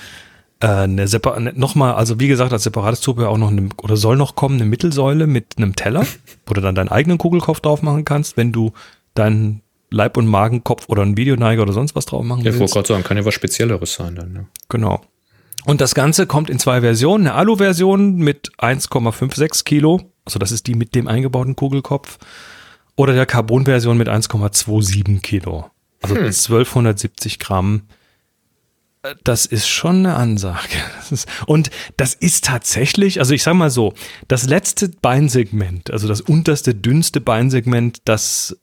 äh, 0.61 0.67
eine 0.67 1.09
separ 1.09 1.41
nochmal, 1.41 1.95
also 1.95 2.21
wie 2.21 2.29
gesagt, 2.29 2.53
als 2.53 2.65
separates 2.65 3.01
Zubehör 3.01 3.31
auch 3.31 3.39
noch 3.39 3.51
eine, 3.51 3.69
oder 3.83 3.97
soll 3.97 4.17
noch 4.17 4.35
kommen, 4.35 4.57
eine 4.57 4.69
Mittelsäule 4.69 5.27
mit 5.27 5.55
einem 5.57 5.75
Teller, 5.75 6.07
wo 6.47 6.55
du 6.55 6.61
dann 6.61 6.75
deinen 6.75 6.89
eigenen 6.89 7.19
Kugelkopf 7.19 7.61
drauf 7.61 7.83
machen 7.83 8.05
kannst, 8.05 8.37
wenn 8.37 8.53
du 8.53 8.73
deinen 9.15 9.63
Leib- 9.91 10.17
und 10.17 10.27
Magenkopf 10.27 10.89
oder 10.89 11.03
einen 11.03 11.17
Videoneiger 11.17 11.63
oder 11.63 11.73
sonst 11.73 11.95
was 11.95 12.07
drauf 12.07 12.25
machen 12.25 12.41
Ja, 12.43 12.51
ich 12.51 12.55
wollte 12.55 12.61
willst. 12.61 12.75
gerade 12.75 12.89
sagen, 12.89 13.05
kann 13.05 13.17
ja 13.17 13.25
was 13.25 13.35
Spezielleres 13.35 13.95
sein 13.95 14.15
dann. 14.15 14.33
Ne? 14.33 14.47
Genau. 14.69 15.01
Und 15.65 15.81
das 15.81 15.95
Ganze 15.95 16.27
kommt 16.27 16.51
in 16.51 16.59
zwei 16.59 16.81
Versionen. 16.81 17.27
Eine 17.27 17.35
Alu-Version 17.37 18.17
mit 18.17 18.53
1,56 18.59 19.65
Kilo, 19.65 20.01
also 20.25 20.39
das 20.39 20.53
ist 20.53 20.67
die 20.67 20.75
mit 20.75 20.95
dem 20.95 21.09
eingebauten 21.09 21.57
Kugelkopf, 21.57 22.19
oder 22.97 23.13
der 23.15 23.27
Carbon-Version 23.27 23.97
mit 23.97 24.09
1,27 24.09 25.21
Kilo. 25.21 25.67
Also 26.03 26.15
1270 26.15 27.39
Gramm. 27.39 27.83
Das 29.25 29.47
ist 29.47 29.69
schon 29.69 29.99
eine 29.99 30.15
Ansage. 30.15 30.59
Das 30.99 31.13
ist, 31.13 31.29
und 31.47 31.71
das 31.97 32.13
ist 32.13 32.45
tatsächlich, 32.45 33.19
also 33.19 33.33
ich 33.33 33.43
sag 33.43 33.55
mal 33.55 33.71
so, 33.71 33.95
das 34.27 34.45
letzte 34.45 34.91
Beinsegment, 34.91 35.91
also 35.91 36.07
das 36.07 36.21
unterste, 36.21 36.75
dünnste 36.75 37.23
Beinsegment, 37.23 38.03
das 38.05 38.59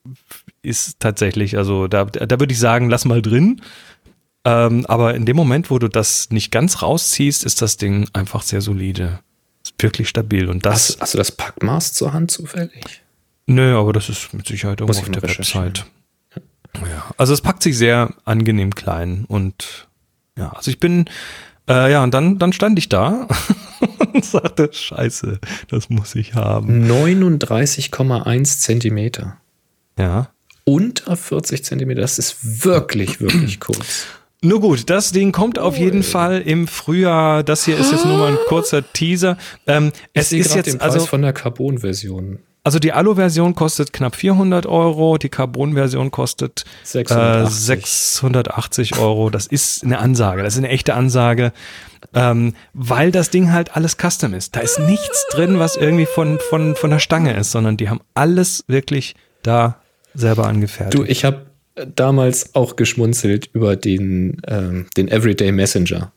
ist 0.62 1.00
tatsächlich, 1.00 1.58
also 1.58 1.88
da, 1.88 2.06
da 2.06 2.40
würde 2.40 2.54
ich 2.54 2.60
sagen, 2.60 2.90
lass 2.90 3.06
mal 3.06 3.24
drin. 3.24 3.62
Ähm, 4.44 4.86
aber 4.86 5.16
in 5.16 5.26
dem 5.26 5.36
Moment, 5.36 5.72
wo 5.72 5.80
du 5.80 5.88
das 5.88 6.30
nicht 6.30 6.52
ganz 6.52 6.84
rausziehst, 6.84 7.44
ist 7.44 7.64
das 7.64 7.78
Ding 7.78 8.08
einfach 8.14 8.44
sehr 8.44 8.62
solide. 8.62 9.20
Ist 9.64 9.74
wirklich 9.80 10.08
stabil. 10.08 10.48
Und 10.48 10.68
das, 10.68 10.90
Hast, 10.90 11.02
hast 11.02 11.14
du 11.16 11.18
das 11.18 11.32
Packmaß 11.32 11.94
zur 11.94 12.14
Hand 12.14 12.30
zufällig? 12.30 13.02
nö, 13.48 13.78
aber 13.78 13.94
das 13.94 14.10
ist 14.10 14.34
mit 14.34 14.48
Sicherheit 14.48 14.82
irgendwo 14.82 15.00
auf 15.00 15.10
der. 15.10 15.24
Website. 15.24 15.86
Ja. 16.76 17.12
Also 17.18 17.34
es 17.34 17.42
packt 17.42 17.64
sich 17.64 17.78
sehr 17.78 18.14
angenehm 18.26 18.76
klein 18.76 19.26
und 19.28 19.88
ja, 20.38 20.50
also 20.50 20.70
ich 20.70 20.80
bin, 20.80 21.06
äh, 21.70 21.92
ja, 21.92 22.04
und 22.04 22.14
dann, 22.14 22.38
dann 22.38 22.54
stand 22.54 22.78
ich 22.78 22.90
da 22.90 23.28
und 24.14 24.24
sagte, 24.24 24.70
scheiße, 24.72 25.40
das 25.70 25.90
muss 25.90 26.16
ich 26.16 26.36
haben. 26.36 26.90
39,1 26.90 28.60
Zentimeter. 28.60 29.38
Ja. 29.98 30.30
Unter 30.64 31.16
40 31.16 31.64
Zentimeter. 31.64 32.02
Das 32.02 32.20
ist 32.20 32.64
wirklich, 32.66 33.22
wirklich 33.22 33.60
kurz. 33.60 34.08
Nur 34.42 34.62
gut, 34.62 34.90
das 34.92 35.12
Ding 35.12 35.32
kommt 35.32 35.58
auf 35.58 35.78
jeden 35.78 36.04
Fall 36.04 36.42
im 36.42 36.68
Frühjahr. 36.68 37.44
Das 37.44 37.66
hier 37.66 37.78
ist 37.80 37.92
jetzt 37.92 38.06
nur 38.06 38.18
mal 38.18 38.34
ein 38.34 38.38
kurzer 38.48 38.84
Teaser. 38.94 39.38
Ähm, 39.66 39.92
es 40.14 40.32
ist 40.32 40.54
jetzt, 40.54 40.68
den 40.68 40.78
Preis 40.78 40.94
also, 40.94 41.06
von 41.08 41.24
der 41.24 41.34
Carbon-Version. 41.34 42.40
Also 42.66 42.80
die 42.80 42.94
Alu-Version 42.94 43.54
kostet 43.54 43.94
knapp 43.94 44.16
400 44.16 44.66
Euro, 44.66 45.20
die 45.20 45.30
Carbon-Version 45.30 46.10
kostet 46.10 46.66
680. 46.84 47.48
Äh, 47.48 47.78
680 47.78 48.98
Euro. 48.98 49.30
Das 49.30 49.46
ist 49.46 49.84
eine 49.84 50.00
Ansage, 50.00 50.42
das 50.42 50.56
ist 50.56 50.58
eine 50.58 50.70
echte 50.70 50.96
Ansage, 50.96 51.54
ähm, 52.16 52.56
weil 52.74 53.12
das 53.12 53.30
Ding 53.30 53.52
halt 53.52 53.76
alles 53.76 53.98
custom 53.98 54.34
ist. 54.34 54.56
Da 54.56 54.62
ist 54.62 54.80
nichts 54.80 55.28
drin, 55.30 55.60
was 55.60 55.76
irgendwie 55.76 56.08
von, 56.08 56.40
von, 56.40 56.76
von 56.76 56.90
der 56.90 56.98
Stange 56.98 57.38
ist, 57.38 57.52
sondern 57.52 57.78
die 57.78 57.88
haben 57.88 58.02
alles 58.16 58.64
wirklich 58.68 59.14
da 59.44 59.80
selber 60.16 60.48
angefertigt. 60.48 60.96
Du, 60.96 61.04
ich 61.04 61.24
habe 61.24 61.46
damals 61.96 62.56
auch 62.56 62.78
geschmunzelt 62.78 63.48
über 63.54 63.76
den, 63.76 64.42
ähm, 64.48 64.88
den 64.98 65.08
Everyday 65.08 65.52
Messenger. 65.52 66.12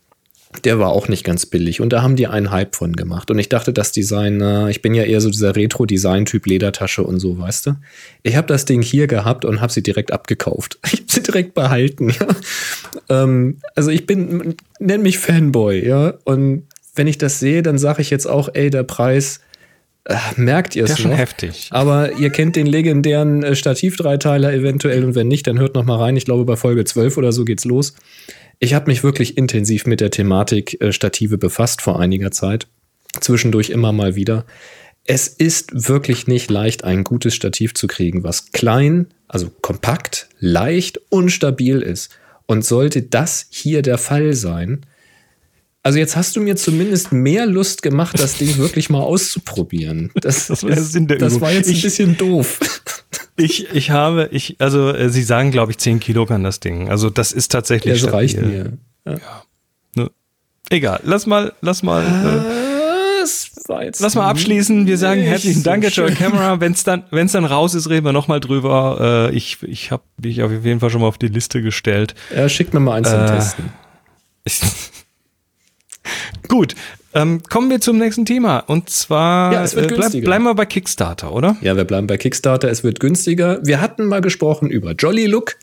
Der 0.64 0.78
war 0.78 0.88
auch 0.88 1.08
nicht 1.08 1.24
ganz 1.24 1.44
billig 1.44 1.82
und 1.82 1.92
da 1.92 2.02
haben 2.02 2.16
die 2.16 2.26
einen 2.26 2.50
Hype 2.50 2.74
von 2.74 2.94
gemacht. 2.94 3.30
Und 3.30 3.38
ich 3.38 3.50
dachte, 3.50 3.72
das 3.72 3.92
Design, 3.92 4.40
äh, 4.40 4.70
ich 4.70 4.80
bin 4.80 4.94
ja 4.94 5.02
eher 5.04 5.20
so 5.20 5.28
dieser 5.28 5.54
Retro-Design-Typ 5.54 6.46
Ledertasche 6.46 7.02
und 7.02 7.20
so, 7.20 7.38
weißt 7.38 7.66
du. 7.66 7.74
Ich 8.22 8.34
habe 8.34 8.46
das 8.46 8.64
Ding 8.64 8.80
hier 8.80 9.06
gehabt 9.08 9.44
und 9.44 9.60
habe 9.60 9.72
sie 9.72 9.82
direkt 9.82 10.12
abgekauft. 10.12 10.78
Ich 10.90 11.00
habe 11.00 11.12
sie 11.12 11.22
direkt 11.22 11.54
behalten, 11.54 12.10
ja. 12.10 12.26
Ähm, 13.08 13.58
also 13.74 13.90
ich 13.90 14.06
bin, 14.06 14.56
nenn 14.78 15.02
mich 15.02 15.18
Fanboy, 15.18 15.86
ja. 15.86 16.14
Und 16.24 16.64
wenn 16.94 17.06
ich 17.06 17.18
das 17.18 17.40
sehe, 17.40 17.62
dann 17.62 17.78
sage 17.78 18.02
ich 18.02 18.10
jetzt 18.10 18.26
auch, 18.26 18.48
ey, 18.52 18.70
der 18.70 18.82
Preis, 18.82 19.40
äh, 20.04 20.16
merkt 20.36 20.74
ihr 20.74 20.84
es 20.84 20.92
ist 20.92 21.00
schon 21.00 21.10
noch? 21.10 21.18
heftig. 21.18 21.68
Aber 21.70 22.12
ihr 22.18 22.30
kennt 22.30 22.56
den 22.56 22.66
legendären 22.66 23.42
äh, 23.42 23.54
Stativ-Dreiteiler 23.54 24.52
eventuell 24.52 25.04
und 25.04 25.14
wenn 25.14 25.28
nicht, 25.28 25.46
dann 25.46 25.58
hört 25.58 25.74
noch 25.74 25.84
mal 25.84 25.96
rein. 25.96 26.16
Ich 26.16 26.24
glaube, 26.24 26.44
bei 26.46 26.56
Folge 26.56 26.84
12 26.84 27.18
oder 27.18 27.32
so 27.32 27.44
geht's 27.44 27.66
los. 27.66 27.94
Ich 28.60 28.74
habe 28.74 28.86
mich 28.86 29.04
wirklich 29.04 29.36
intensiv 29.36 29.86
mit 29.86 30.00
der 30.00 30.10
Thematik 30.10 30.80
äh, 30.80 30.92
Stative 30.92 31.38
befasst 31.38 31.80
vor 31.80 32.00
einiger 32.00 32.30
Zeit. 32.30 32.66
Zwischendurch 33.20 33.70
immer 33.70 33.92
mal 33.92 34.16
wieder. 34.16 34.44
Es 35.04 35.28
ist 35.28 35.88
wirklich 35.88 36.26
nicht 36.26 36.50
leicht, 36.50 36.84
ein 36.84 37.04
gutes 37.04 37.34
Stativ 37.34 37.74
zu 37.74 37.86
kriegen, 37.86 38.24
was 38.24 38.52
klein, 38.52 39.06
also 39.26 39.50
kompakt, 39.62 40.28
leicht 40.38 41.00
und 41.08 41.30
stabil 41.30 41.80
ist. 41.80 42.10
Und 42.46 42.64
sollte 42.64 43.02
das 43.02 43.46
hier 43.50 43.82
der 43.82 43.96
Fall 43.96 44.34
sein, 44.34 44.84
also 45.88 45.98
jetzt 45.98 46.16
hast 46.16 46.36
du 46.36 46.42
mir 46.42 46.54
zumindest 46.54 47.12
mehr 47.12 47.46
Lust 47.46 47.80
gemacht, 47.82 48.20
das 48.20 48.36
Ding 48.36 48.58
wirklich 48.58 48.90
mal 48.90 49.00
auszuprobieren. 49.00 50.10
Das, 50.20 50.48
Das 50.48 50.60
das 50.60 50.94
Übung. 50.94 51.40
war 51.40 51.50
jetzt 51.50 51.68
ein 51.68 51.72
Ich- 51.72 51.82
bisschen 51.82 52.16
doof. 52.18 52.60
Ich, 53.36 53.72
ich 53.72 53.90
habe, 53.90 54.28
ich, 54.32 54.56
also 54.58 54.90
äh, 54.92 55.08
sie 55.08 55.22
sagen, 55.22 55.50
glaube 55.50 55.72
ich, 55.72 55.78
10 55.78 55.98
Kilo 56.00 56.26
kann 56.26 56.42
das 56.44 56.60
Ding. 56.60 56.90
Also 56.90 57.08
das 57.08 57.32
ist 57.32 57.52
tatsächlich 57.52 58.02
Das 58.02 58.12
reicht 58.12 58.36
stabil. 58.36 58.78
mir. 59.06 59.16
Ne? 59.96 60.10
Egal, 60.68 61.00
lass 61.04 61.24
mal, 61.24 61.54
lass 61.62 61.82
mal, 61.82 62.02
äh, 62.04 63.20
Das 63.22 64.00
lass 64.00 64.14
mal 64.14 64.28
abschließen. 64.28 64.86
Wir 64.86 64.98
sagen 64.98 65.22
herzlichen 65.22 65.58
so 65.60 65.64
Dank, 65.64 65.84
Joy 65.84 66.08
schön. 66.08 66.14
Camera. 66.16 66.60
Wenn 66.60 66.72
es 66.72 66.84
dann, 66.84 67.04
wenn's 67.10 67.32
dann 67.32 67.46
raus 67.46 67.74
ist, 67.74 67.88
reden 67.88 68.04
wir 68.04 68.12
nochmal 68.12 68.40
drüber. 68.40 69.30
Äh, 69.32 69.36
ich 69.36 69.62
ich 69.62 69.90
habe 69.90 70.02
dich 70.18 70.42
auf 70.42 70.50
jeden 70.52 70.80
Fall 70.80 70.90
schon 70.90 71.00
mal 71.00 71.06
auf 71.06 71.16
die 71.18 71.28
Liste 71.28 71.62
gestellt. 71.62 72.14
Ja, 72.36 72.46
schickt 72.50 72.74
mir 72.74 72.80
mal 72.80 72.96
eins 72.96 73.08
zum 73.08 73.20
Äh, 73.20 73.26
Testen. 73.26 73.64
Ich- 74.44 74.60
Gut, 76.48 76.74
ähm, 77.14 77.42
kommen 77.48 77.70
wir 77.70 77.80
zum 77.80 77.98
nächsten 77.98 78.24
Thema. 78.24 78.58
Und 78.58 78.90
zwar 78.90 79.52
Ja, 79.52 79.62
es 79.62 79.74
wird 79.74 79.90
äh, 79.90 79.94
bleib, 79.94 80.12
bleiben 80.12 80.44
wir 80.44 80.54
bei 80.54 80.66
Kickstarter, 80.66 81.32
oder? 81.32 81.56
Ja, 81.62 81.76
wir 81.76 81.84
bleiben 81.84 82.06
bei 82.06 82.16
Kickstarter. 82.16 82.70
Es 82.70 82.84
wird 82.84 83.00
günstiger. 83.00 83.60
Wir 83.62 83.80
hatten 83.80 84.06
mal 84.06 84.20
gesprochen 84.20 84.70
über 84.70 84.92
Jolly 84.92 85.26
Look. 85.26 85.56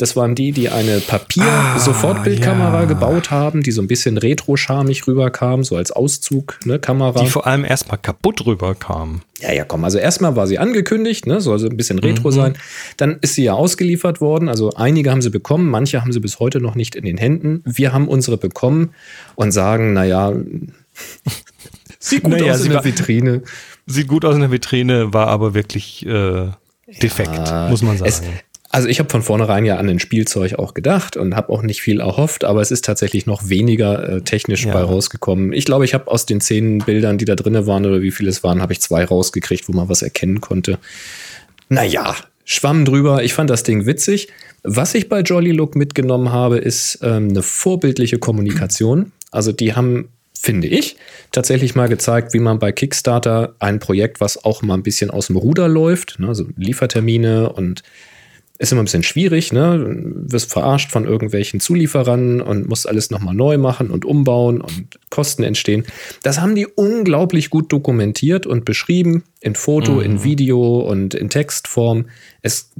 Das 0.00 0.16
waren 0.16 0.34
die, 0.34 0.52
die 0.52 0.70
eine 0.70 1.00
Papier-Sofortbildkamera 1.00 2.78
Ah, 2.78 2.80
ja. 2.80 2.86
gebaut 2.86 3.30
haben, 3.30 3.62
die 3.62 3.70
so 3.70 3.82
ein 3.82 3.86
bisschen 3.86 4.16
retro-schamig 4.16 5.06
rüberkam, 5.06 5.62
so 5.62 5.76
als 5.76 5.92
Auszug, 5.92 6.58
ne, 6.64 6.78
Kamera. 6.78 7.20
Die 7.22 7.28
vor 7.28 7.46
allem 7.46 7.64
erstmal 7.64 7.98
kaputt 7.98 8.46
rüberkamen. 8.46 9.20
Ja, 9.40 9.52
ja, 9.52 9.64
komm. 9.64 9.84
Also 9.84 9.98
erstmal 9.98 10.36
war 10.36 10.46
sie 10.46 10.58
angekündigt, 10.58 11.26
ne, 11.26 11.40
soll 11.40 11.58
so 11.58 11.68
ein 11.68 11.76
bisschen 11.76 11.98
retro 11.98 12.28
Mhm. 12.30 12.34
sein. 12.34 12.54
Dann 12.96 13.18
ist 13.20 13.34
sie 13.34 13.44
ja 13.44 13.52
ausgeliefert 13.52 14.20
worden. 14.20 14.48
Also 14.48 14.70
einige 14.72 15.10
haben 15.10 15.22
sie 15.22 15.30
bekommen, 15.30 15.68
manche 15.68 16.00
haben 16.00 16.12
sie 16.12 16.20
bis 16.20 16.38
heute 16.40 16.60
noch 16.60 16.74
nicht 16.74 16.94
in 16.94 17.04
den 17.04 17.16
Händen. 17.18 17.62
Wir 17.66 17.92
haben 17.92 18.08
unsere 18.08 18.36
bekommen 18.38 18.90
und 19.34 19.52
sagen, 19.52 19.92
naja, 19.92 20.32
sieht 21.98 22.22
gut 22.22 22.32
Naja, 22.32 22.52
aus 22.54 22.60
in 22.62 22.68
der 22.68 22.76
war- 22.76 22.84
Vitrine. 22.84 23.42
Sieht 23.86 24.06
gut 24.08 24.24
aus 24.24 24.34
in 24.36 24.40
der 24.40 24.52
Vitrine, 24.52 25.12
war 25.12 25.26
aber 25.26 25.52
wirklich 25.52 26.06
äh, 26.06 26.48
defekt, 27.02 27.52
muss 27.70 27.82
man 27.82 27.98
sagen. 27.98 28.08
Es, 28.08 28.22
also 28.70 28.88
ich 28.88 28.98
habe 29.00 29.10
von 29.10 29.22
vornherein 29.22 29.64
ja 29.64 29.76
an 29.76 29.88
ein 29.88 29.98
Spielzeug 29.98 30.54
auch 30.54 30.74
gedacht 30.74 31.16
und 31.16 31.34
habe 31.34 31.52
auch 31.52 31.62
nicht 31.62 31.82
viel 31.82 32.00
erhofft, 32.00 32.44
aber 32.44 32.60
es 32.60 32.70
ist 32.70 32.84
tatsächlich 32.84 33.26
noch 33.26 33.48
weniger 33.48 34.08
äh, 34.08 34.20
technisch 34.22 34.64
Ja. 34.64 34.72
bei 34.72 34.82
rausgekommen. 34.82 35.52
Ich 35.52 35.64
glaube, 35.64 35.84
ich 35.84 35.92
habe 35.92 36.08
aus 36.08 36.24
den 36.24 36.40
zehn 36.40 36.78
Bildern, 36.78 37.18
die 37.18 37.24
da 37.24 37.34
drin 37.34 37.66
waren 37.66 37.84
oder 37.84 38.00
wie 38.00 38.12
viele 38.12 38.30
es 38.30 38.44
waren, 38.44 38.62
habe 38.62 38.72
ich 38.72 38.80
zwei 38.80 39.04
rausgekriegt, 39.04 39.68
wo 39.68 39.72
man 39.72 39.88
was 39.88 40.02
erkennen 40.02 40.40
konnte. 40.40 40.78
Naja, 41.68 42.14
schwamm 42.44 42.84
drüber. 42.84 43.22
Ich 43.24 43.34
fand 43.34 43.50
das 43.50 43.62
Ding 43.64 43.86
witzig. 43.86 44.28
Was 44.62 44.94
ich 44.94 45.08
bei 45.08 45.20
Jolly 45.20 45.52
Look 45.52 45.74
mitgenommen 45.74 46.30
habe, 46.32 46.58
ist 46.58 46.98
ähm, 47.02 47.30
eine 47.30 47.42
vorbildliche 47.42 48.18
Kommunikation. 48.18 49.12
Also 49.30 49.52
die 49.52 49.74
haben, 49.74 50.10
finde 50.38 50.68
ich, 50.68 50.96
tatsächlich 51.32 51.74
mal 51.74 51.88
gezeigt, 51.88 52.34
wie 52.34 52.40
man 52.40 52.58
bei 52.58 52.70
Kickstarter 52.72 53.54
ein 53.58 53.78
Projekt, 53.78 54.20
was 54.20 54.44
auch 54.44 54.62
mal 54.62 54.74
ein 54.74 54.82
bisschen 54.82 55.10
aus 55.10 55.28
dem 55.28 55.36
Ruder 55.36 55.66
läuft, 55.68 56.18
ne, 56.18 56.28
also 56.28 56.46
Liefertermine 56.56 57.52
und 57.52 57.82
ist 58.60 58.72
immer 58.72 58.82
ein 58.82 58.84
bisschen 58.84 59.02
schwierig, 59.02 59.54
ne? 59.54 59.86
Wirst 60.28 60.52
verarscht 60.52 60.92
von 60.92 61.06
irgendwelchen 61.06 61.60
Zulieferern 61.60 62.42
und 62.42 62.68
musst 62.68 62.86
alles 62.86 63.10
nochmal 63.10 63.34
neu 63.34 63.56
machen 63.56 63.90
und 63.90 64.04
umbauen 64.04 64.60
und 64.60 64.98
Kosten 65.08 65.44
entstehen. 65.44 65.86
Das 66.22 66.42
haben 66.42 66.54
die 66.54 66.66
unglaublich 66.66 67.48
gut 67.48 67.72
dokumentiert 67.72 68.46
und 68.46 68.66
beschrieben 68.66 69.24
in 69.40 69.54
Foto, 69.54 70.00
in 70.00 70.24
Video 70.24 70.80
und 70.80 71.14
in 71.14 71.30
Textform. 71.30 72.10
Es, 72.42 72.70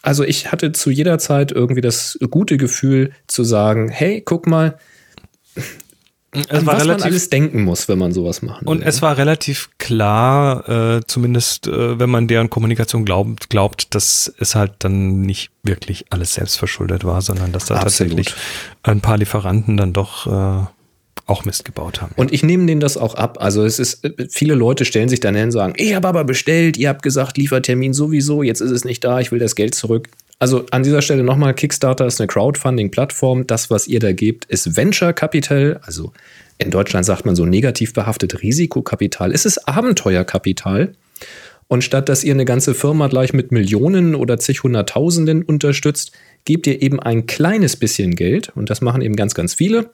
also 0.00 0.24
ich 0.24 0.50
hatte 0.50 0.72
zu 0.72 0.90
jeder 0.90 1.18
Zeit 1.18 1.52
irgendwie 1.52 1.82
das 1.82 2.18
gute 2.30 2.56
Gefühl 2.56 3.12
zu 3.26 3.44
sagen, 3.44 3.90
hey, 3.90 4.22
guck 4.24 4.46
mal, 4.46 4.78
an 6.32 6.44
war 6.66 6.74
was 6.74 6.78
man 6.78 6.80
relativ 6.80 7.04
alles 7.06 7.30
denken 7.30 7.62
muss, 7.62 7.88
wenn 7.88 7.98
man 7.98 8.12
sowas 8.12 8.42
machen 8.42 8.66
und 8.66 8.80
will. 8.80 8.86
es 8.86 9.00
war 9.00 9.16
relativ 9.16 9.70
klar, 9.78 10.68
äh, 10.68 11.00
zumindest 11.06 11.66
äh, 11.66 11.98
wenn 11.98 12.10
man 12.10 12.28
deren 12.28 12.50
Kommunikation 12.50 13.04
glaubt, 13.04 13.48
glaubt, 13.48 13.94
dass 13.94 14.32
es 14.38 14.54
halt 14.54 14.72
dann 14.80 15.22
nicht 15.22 15.50
wirklich 15.62 16.06
alles 16.10 16.34
selbst 16.34 16.58
verschuldet 16.58 17.04
war, 17.04 17.22
sondern 17.22 17.52
dass 17.52 17.64
da 17.64 17.76
Absolut. 17.76 18.14
tatsächlich 18.16 18.34
ein 18.82 19.00
paar 19.00 19.16
Lieferanten 19.16 19.78
dann 19.78 19.94
doch 19.94 20.26
äh, 20.26 20.66
auch 21.28 21.44
Mist 21.44 21.64
gebaut 21.64 22.00
haben. 22.00 22.12
Und 22.16 22.32
ich 22.32 22.42
nehme 22.42 22.66
denen 22.66 22.80
das 22.80 22.96
auch 22.96 23.14
ab. 23.14 23.38
Also 23.40 23.64
es 23.64 23.78
ist, 23.78 24.06
viele 24.30 24.54
Leute 24.54 24.84
stellen 24.84 25.08
sich 25.08 25.20
dann 25.20 25.34
hin 25.34 25.44
und 25.44 25.52
sagen, 25.52 25.74
ich 25.76 25.94
habe 25.94 26.08
aber 26.08 26.24
bestellt, 26.24 26.76
ihr 26.76 26.88
habt 26.88 27.02
gesagt, 27.02 27.36
Liefertermin 27.36 27.92
sowieso, 27.92 28.42
jetzt 28.42 28.60
ist 28.60 28.70
es 28.70 28.84
nicht 28.84 29.04
da, 29.04 29.20
ich 29.20 29.30
will 29.30 29.38
das 29.38 29.54
Geld 29.54 29.74
zurück. 29.74 30.08
Also 30.38 30.66
an 30.70 30.84
dieser 30.84 31.02
Stelle 31.02 31.24
nochmal, 31.24 31.54
Kickstarter 31.54 32.06
ist 32.06 32.20
eine 32.20 32.28
Crowdfunding-Plattform. 32.28 33.46
Das, 33.46 33.70
was 33.70 33.88
ihr 33.88 33.98
da 33.98 34.12
gebt, 34.12 34.44
ist 34.44 34.76
Venture 34.76 35.12
Capital. 35.12 35.80
Also 35.82 36.12
in 36.58 36.70
Deutschland 36.70 37.04
sagt 37.06 37.26
man 37.26 37.34
so 37.34 37.44
negativ 37.44 37.92
behaftet 37.92 38.42
Risikokapital. 38.42 39.32
Es 39.32 39.44
ist 39.44 39.68
Abenteuerkapital. 39.68 40.92
Und 41.66 41.84
statt 41.84 42.08
dass 42.08 42.24
ihr 42.24 42.32
eine 42.32 42.44
ganze 42.44 42.74
Firma 42.74 43.08
gleich 43.08 43.32
mit 43.32 43.52
Millionen 43.52 44.14
oder 44.14 44.38
zig 44.38 44.62
Hunderttausenden 44.62 45.42
unterstützt, 45.42 46.12
gebt 46.44 46.66
ihr 46.66 46.80
eben 46.82 46.98
ein 46.98 47.26
kleines 47.26 47.76
bisschen 47.76 48.14
Geld. 48.14 48.50
Und 48.54 48.70
das 48.70 48.80
machen 48.80 49.02
eben 49.02 49.16
ganz, 49.16 49.34
ganz 49.34 49.54
viele. 49.54 49.90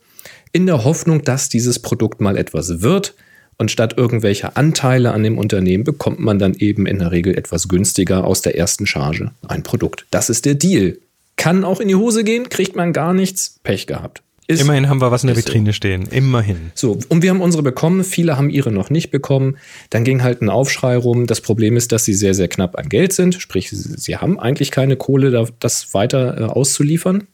In 0.52 0.66
der 0.66 0.84
Hoffnung, 0.84 1.22
dass 1.22 1.48
dieses 1.48 1.80
Produkt 1.80 2.20
mal 2.20 2.36
etwas 2.36 2.82
wird. 2.82 3.14
Und 3.56 3.70
statt 3.70 3.94
irgendwelcher 3.96 4.56
Anteile 4.56 5.12
an 5.12 5.22
dem 5.22 5.38
Unternehmen 5.38 5.84
bekommt 5.84 6.18
man 6.20 6.38
dann 6.38 6.54
eben 6.54 6.86
in 6.86 6.98
der 6.98 7.12
Regel 7.12 7.36
etwas 7.38 7.68
günstiger 7.68 8.24
aus 8.24 8.42
der 8.42 8.56
ersten 8.58 8.86
Charge 8.86 9.30
ein 9.46 9.62
Produkt. 9.62 10.06
Das 10.10 10.28
ist 10.30 10.44
der 10.44 10.54
Deal. 10.54 10.98
Kann 11.36 11.64
auch 11.64 11.80
in 11.80 11.88
die 11.88 11.94
Hose 11.94 12.24
gehen, 12.24 12.48
kriegt 12.48 12.74
man 12.76 12.92
gar 12.92 13.12
nichts. 13.14 13.58
Pech 13.62 13.86
gehabt. 13.86 14.22
Ist 14.46 14.60
Immerhin 14.60 14.90
haben 14.90 15.00
wir 15.00 15.10
was 15.10 15.22
in 15.22 15.28
der 15.28 15.36
ist 15.36 15.44
so. 15.44 15.48
Vitrine 15.48 15.72
stehen. 15.72 16.02
Immerhin. 16.10 16.70
so, 16.74 16.98
und 17.08 17.22
wir 17.22 17.30
haben 17.30 17.40
unsere 17.40 17.62
bekommen, 17.62 18.04
viele 18.04 18.36
haben 18.36 18.50
ihre 18.50 18.70
noch 18.70 18.90
nicht 18.90 19.10
bekommen. 19.10 19.56
Dann 19.88 20.04
ging 20.04 20.22
halt 20.22 20.42
ein 20.42 20.50
Aufschrei 20.50 20.96
rum. 20.98 21.26
Das 21.26 21.40
Problem 21.40 21.76
ist, 21.78 21.92
dass 21.92 22.04
sie 22.04 22.12
sehr, 22.12 22.34
sehr 22.34 22.48
knapp 22.48 22.76
an 22.78 22.90
Geld 22.90 23.14
sind. 23.14 23.36
Sprich, 23.36 23.70
sie 23.70 24.16
haben 24.18 24.38
eigentlich 24.38 24.70
keine 24.70 24.96
Kohle, 24.96 25.30
da- 25.30 25.48
das 25.60 25.94
weiter 25.94 26.38
äh, 26.38 26.44
auszuliefern. 26.44 27.24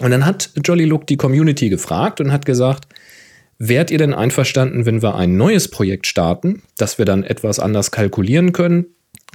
Und 0.00 0.10
dann 0.10 0.26
hat 0.26 0.50
Jolly 0.62 0.84
Look 0.84 1.06
die 1.06 1.16
Community 1.16 1.70
gefragt 1.70 2.20
und 2.20 2.32
hat 2.32 2.44
gesagt, 2.44 2.86
wärt 3.58 3.90
ihr 3.90 3.98
denn 3.98 4.14
einverstanden, 4.14 4.86
wenn 4.86 5.02
wir 5.02 5.16
ein 5.16 5.36
neues 5.36 5.68
Projekt 5.68 6.06
starten, 6.06 6.62
dass 6.76 6.98
wir 6.98 7.04
dann 7.04 7.24
etwas 7.24 7.58
anders 7.58 7.90
kalkulieren 7.90 8.52
können, 8.52 8.86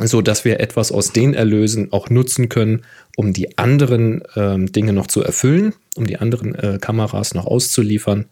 so 0.02 0.22
dass 0.22 0.46
wir 0.46 0.60
etwas 0.60 0.92
aus 0.92 1.12
den 1.12 1.34
Erlösen 1.34 1.92
auch 1.92 2.10
nutzen 2.10 2.50
können, 2.50 2.84
um 3.16 3.34
die 3.34 3.58
anderen 3.58 4.24
ähm, 4.36 4.72
Dinge 4.72 4.94
noch 4.94 5.08
zu 5.08 5.22
erfüllen, 5.22 5.74
um 5.96 6.08
die 6.08 6.18
anderen 6.18 6.56
äh, 6.56 6.80
Kameras 6.80 7.36
noch 7.36 7.46
auszuliefern. 7.46 8.26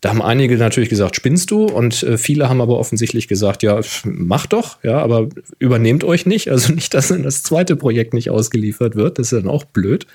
Da 0.00 0.10
haben 0.10 0.22
einige 0.22 0.56
natürlich 0.56 0.90
gesagt, 0.90 1.16
spinnst 1.16 1.50
du? 1.50 1.64
Und 1.64 2.02
äh, 2.02 2.18
viele 2.18 2.48
haben 2.48 2.60
aber 2.60 2.78
offensichtlich 2.78 3.26
gesagt, 3.26 3.62
ja, 3.62 3.80
mach 4.04 4.46
doch, 4.46 4.82
ja, 4.84 4.98
aber 4.98 5.28
übernehmt 5.58 6.04
euch 6.04 6.26
nicht. 6.26 6.50
Also 6.50 6.72
nicht, 6.72 6.94
dass 6.94 7.08
dann 7.08 7.22
das 7.22 7.42
zweite 7.42 7.74
Projekt 7.74 8.14
nicht 8.14 8.30
ausgeliefert 8.30 8.94
wird. 8.94 9.18
Das 9.18 9.32
ist 9.32 9.42
dann 9.42 9.50
auch 9.50 9.64
blöd. 9.64 10.06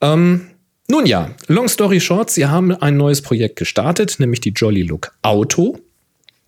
Ähm, 0.00 0.48
nun 0.92 1.06
ja, 1.06 1.30
long 1.46 1.68
story 1.68 2.00
short, 2.00 2.28
sie 2.28 2.44
haben 2.44 2.70
ein 2.70 2.98
neues 2.98 3.22
Projekt 3.22 3.56
gestartet, 3.56 4.16
nämlich 4.18 4.40
die 4.40 4.50
Jolly 4.50 4.82
Look 4.82 5.12
Auto. 5.22 5.78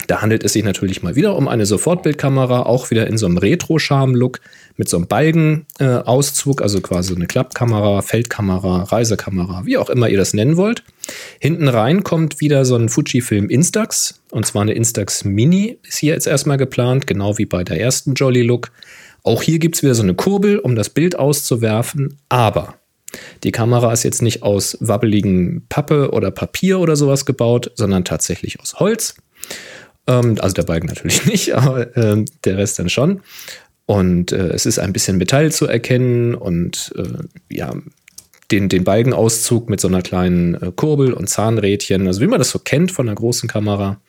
Da 0.07 0.21
handelt 0.21 0.45
es 0.45 0.53
sich 0.53 0.63
natürlich 0.63 1.03
mal 1.03 1.17
wieder 1.17 1.35
um 1.35 1.49
eine 1.49 1.65
Sofortbildkamera, 1.65 2.65
auch 2.65 2.91
wieder 2.91 3.07
in 3.07 3.17
so 3.17 3.25
einem 3.25 3.39
Retro-Charme-Look 3.39 4.41
mit 4.77 4.91
so 4.91 4.99
einem 4.99 5.07
Balgenauszug, 5.07 6.61
also 6.61 6.83
quasi 6.83 7.15
eine 7.15 7.27
Klappkamera, 7.27 8.03
Feldkamera, 8.03 8.83
Reisekamera, 8.83 9.65
wie 9.65 9.79
auch 9.79 9.89
immer 9.89 10.11
ihr 10.11 10.19
das 10.19 10.35
nennen 10.35 10.59
wollt. 10.59 10.83
Hinten 11.41 11.69
rein 11.69 12.05
kommt 12.05 12.43
wieder 12.43 12.67
so 12.67 12.77
ein 12.77 12.91
Fujifilm 12.91 13.49
Instax, 13.49 14.21
und 14.31 14.45
zwar 14.45 14.61
eine 14.61 14.75
Instax 14.75 15.25
Mini 15.25 15.79
ist 15.85 15.97
hier 15.97 16.13
jetzt 16.13 16.27
erstmal 16.27 16.59
geplant, 16.59 17.07
genau 17.07 17.39
wie 17.39 17.47
bei 17.47 17.65
der 17.65 17.81
ersten 17.81 18.13
Jolly 18.13 18.43
Look. 18.43 18.73
Auch 19.23 19.43
hier 19.43 19.59
gibt 19.59 19.77
es 19.77 19.83
wieder 19.83 19.95
so 19.95 20.03
eine 20.03 20.13
Kurbel, 20.13 20.59
um 20.59 20.75
das 20.75 20.91
Bild 20.91 21.19
auszuwerfen, 21.19 22.19
aber 22.29 22.75
die 23.43 23.53
Kamera 23.53 23.93
ist 23.93 24.03
jetzt 24.03 24.23
nicht 24.23 24.43
aus 24.43 24.77
wabbeligen 24.81 25.67
Pappe 25.69 26.11
oder 26.11 26.31
Papier 26.31 26.81
oder 26.81 26.97
sowas 26.97 27.27
gebaut, 27.27 27.71
sondern 27.75 28.05
tatsächlich 28.05 28.61
aus 28.61 28.75
Holz. 28.81 29.15
Ähm, 30.07 30.37
also 30.41 30.55
der 30.55 30.65
Balken 30.65 30.87
natürlich 30.87 31.27
nicht, 31.27 31.55
aber 31.55 31.97
ähm, 31.97 32.27
der 32.45 32.59
Rest 32.59 32.79
dann 32.79 32.89
schon. 32.89 33.21
Und 33.87 34.33
äh, 34.33 34.49
es 34.49 34.67
ist 34.67 34.79
ein 34.79 34.93
bisschen 34.93 35.19
Metall 35.19 35.53
zu 35.53 35.67
erkennen 35.67 36.35
und 36.35 36.93
äh, 36.97 37.55
ja, 37.55 37.75
den, 38.51 38.69
den 38.69 38.85
Balkenauszug 38.85 39.69
mit 39.69 39.81
so 39.81 39.89
einer 39.89 40.03
kleinen 40.03 40.55
äh, 40.55 40.73
Kurbel 40.75 41.13
und 41.13 41.29
Zahnrädchen, 41.29 42.07
also 42.07 42.21
wie 42.21 42.27
man 42.27 42.39
das 42.39 42.51
so 42.51 42.59
kennt 42.59 42.93
von 42.93 43.09
einer 43.09 43.17
großen 43.17 43.49
Kamera. 43.49 44.01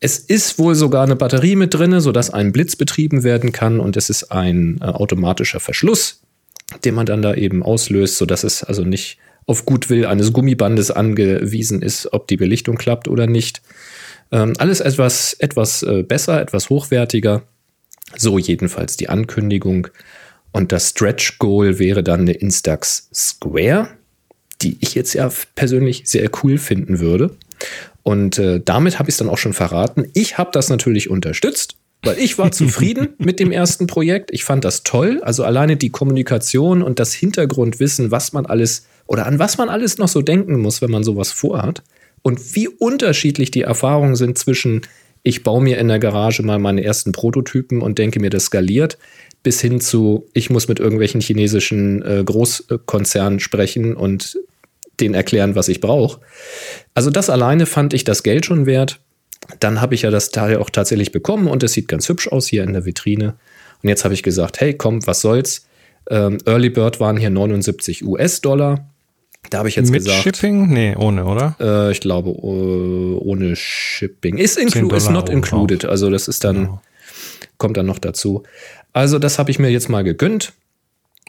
Es 0.00 0.18
ist 0.18 0.58
wohl 0.58 0.74
sogar 0.74 1.04
eine 1.04 1.16
Batterie 1.16 1.56
mit 1.56 1.74
drin, 1.74 2.00
sodass 2.00 2.30
ein 2.30 2.52
Blitz 2.52 2.76
betrieben 2.76 3.22
werden 3.22 3.52
kann 3.52 3.80
und 3.80 3.96
es 3.96 4.10
ist 4.10 4.32
ein 4.32 4.78
äh, 4.80 4.86
automatischer 4.86 5.60
Verschluss, 5.60 6.22
den 6.84 6.94
man 6.94 7.06
dann 7.06 7.22
da 7.22 7.34
eben 7.34 7.62
auslöst, 7.62 8.16
sodass 8.16 8.44
es 8.44 8.62
also 8.64 8.84
nicht 8.84 9.18
auf 9.46 9.64
Gutwill 9.64 10.06
eines 10.06 10.32
Gummibandes 10.32 10.90
angewiesen 10.90 11.82
ist, 11.82 12.12
ob 12.12 12.28
die 12.28 12.36
Belichtung 12.36 12.76
klappt 12.76 13.08
oder 13.08 13.26
nicht. 13.26 13.62
Ähm, 14.32 14.54
alles 14.58 14.80
etwas, 14.80 15.34
etwas 15.34 15.82
äh, 15.82 16.02
besser, 16.02 16.40
etwas 16.40 16.70
hochwertiger. 16.70 17.42
So 18.16 18.38
jedenfalls 18.38 18.96
die 18.96 19.08
Ankündigung. 19.08 19.88
Und 20.52 20.72
das 20.72 20.90
Stretch 20.90 21.38
Goal 21.38 21.78
wäre 21.78 22.02
dann 22.02 22.20
eine 22.20 22.32
Instax 22.32 23.08
Square. 23.12 23.88
die 24.62 24.76
ich 24.80 24.94
jetzt 24.94 25.14
ja 25.14 25.30
persönlich 25.54 26.02
sehr 26.04 26.30
cool 26.42 26.58
finden 26.58 27.00
würde. 27.00 27.36
Und 28.02 28.38
äh, 28.38 28.60
damit 28.64 28.98
habe 28.98 29.08
ich 29.08 29.14
es 29.14 29.18
dann 29.18 29.28
auch 29.28 29.38
schon 29.38 29.52
verraten. 29.54 30.08
Ich 30.14 30.38
habe 30.38 30.50
das 30.52 30.68
natürlich 30.68 31.10
unterstützt, 31.10 31.76
weil 32.02 32.18
ich 32.18 32.38
war 32.38 32.52
zufrieden 32.52 33.10
mit 33.18 33.40
dem 33.40 33.52
ersten 33.52 33.86
Projekt. 33.86 34.30
Ich 34.32 34.44
fand 34.44 34.64
das 34.64 34.82
toll. 34.82 35.20
Also 35.22 35.44
alleine 35.44 35.76
die 35.76 35.90
Kommunikation 35.90 36.82
und 36.82 36.98
das 36.98 37.12
Hintergrundwissen, 37.12 38.10
was 38.10 38.32
man 38.32 38.46
alles 38.46 38.86
oder 39.06 39.26
an 39.26 39.38
was 39.38 39.58
man 39.58 39.68
alles 39.68 39.98
noch 39.98 40.08
so 40.08 40.22
denken 40.22 40.60
muss, 40.60 40.80
wenn 40.82 40.90
man 40.90 41.02
sowas 41.02 41.32
vorhat. 41.32 41.82
Und 42.22 42.54
wie 42.54 42.68
unterschiedlich 42.68 43.50
die 43.50 43.62
Erfahrungen 43.62 44.14
sind 44.14 44.38
zwischen, 44.38 44.82
ich 45.22 45.42
baue 45.42 45.62
mir 45.62 45.78
in 45.78 45.88
der 45.88 45.98
Garage 45.98 46.42
mal 46.42 46.58
meine 46.58 46.84
ersten 46.84 47.12
Prototypen 47.12 47.82
und 47.82 47.98
denke 47.98 48.20
mir, 48.20 48.30
das 48.30 48.44
skaliert, 48.46 48.98
bis 49.42 49.60
hin 49.60 49.80
zu, 49.80 50.26
ich 50.32 50.50
muss 50.50 50.68
mit 50.68 50.78
irgendwelchen 50.78 51.20
chinesischen 51.20 52.02
äh, 52.02 52.22
Großkonzernen 52.24 53.40
sprechen 53.40 53.96
und 53.96 54.38
denen 55.00 55.14
erklären, 55.14 55.54
was 55.54 55.68
ich 55.68 55.80
brauche. 55.80 56.20
Also 56.94 57.10
das 57.10 57.30
alleine 57.30 57.66
fand 57.66 57.94
ich 57.94 58.04
das 58.04 58.22
Geld 58.22 58.46
schon 58.46 58.66
wert. 58.66 59.00
Dann 59.58 59.80
habe 59.80 59.94
ich 59.94 60.02
ja 60.02 60.10
das 60.10 60.30
Teil 60.30 60.58
auch 60.58 60.70
tatsächlich 60.70 61.12
bekommen 61.12 61.48
und 61.48 61.62
es 61.62 61.72
sieht 61.72 61.88
ganz 61.88 62.08
hübsch 62.08 62.28
aus 62.28 62.46
hier 62.46 62.62
in 62.62 62.72
der 62.72 62.84
Vitrine. 62.84 63.34
Und 63.82 63.88
jetzt 63.88 64.04
habe 64.04 64.14
ich 64.14 64.22
gesagt, 64.22 64.60
hey, 64.60 64.74
komm, 64.74 65.06
was 65.06 65.20
soll's? 65.20 65.66
Ähm, 66.08 66.38
Early 66.46 66.70
Bird 66.70 67.00
waren 67.00 67.16
hier 67.16 67.30
79 67.30 68.04
US-Dollar. 68.04 68.86
Da 69.48 69.58
habe 69.58 69.68
ich 69.68 69.76
jetzt 69.76 69.90
Mit 69.90 70.04
gesagt. 70.04 70.22
Shipping? 70.22 70.68
Nee, 70.68 70.94
ohne, 70.96 71.24
oder? 71.24 71.56
Äh, 71.60 71.92
ich 71.92 72.00
glaube, 72.00 72.30
uh, 72.30 73.18
ohne 73.22 73.56
Shipping. 73.56 74.36
Ist, 74.36 74.58
inclu 74.58 74.90
ist 74.90 75.10
not 75.10 75.28
included. 75.28 75.84
Also 75.86 76.10
das 76.10 76.28
ist 76.28 76.44
dann, 76.44 76.56
genau. 76.56 76.82
kommt 77.56 77.76
dann 77.76 77.86
noch 77.86 77.98
dazu. 77.98 78.42
Also 78.92 79.18
das 79.18 79.38
habe 79.38 79.50
ich 79.50 79.58
mir 79.58 79.70
jetzt 79.70 79.88
mal 79.88 80.04
gegönnt. 80.04 80.52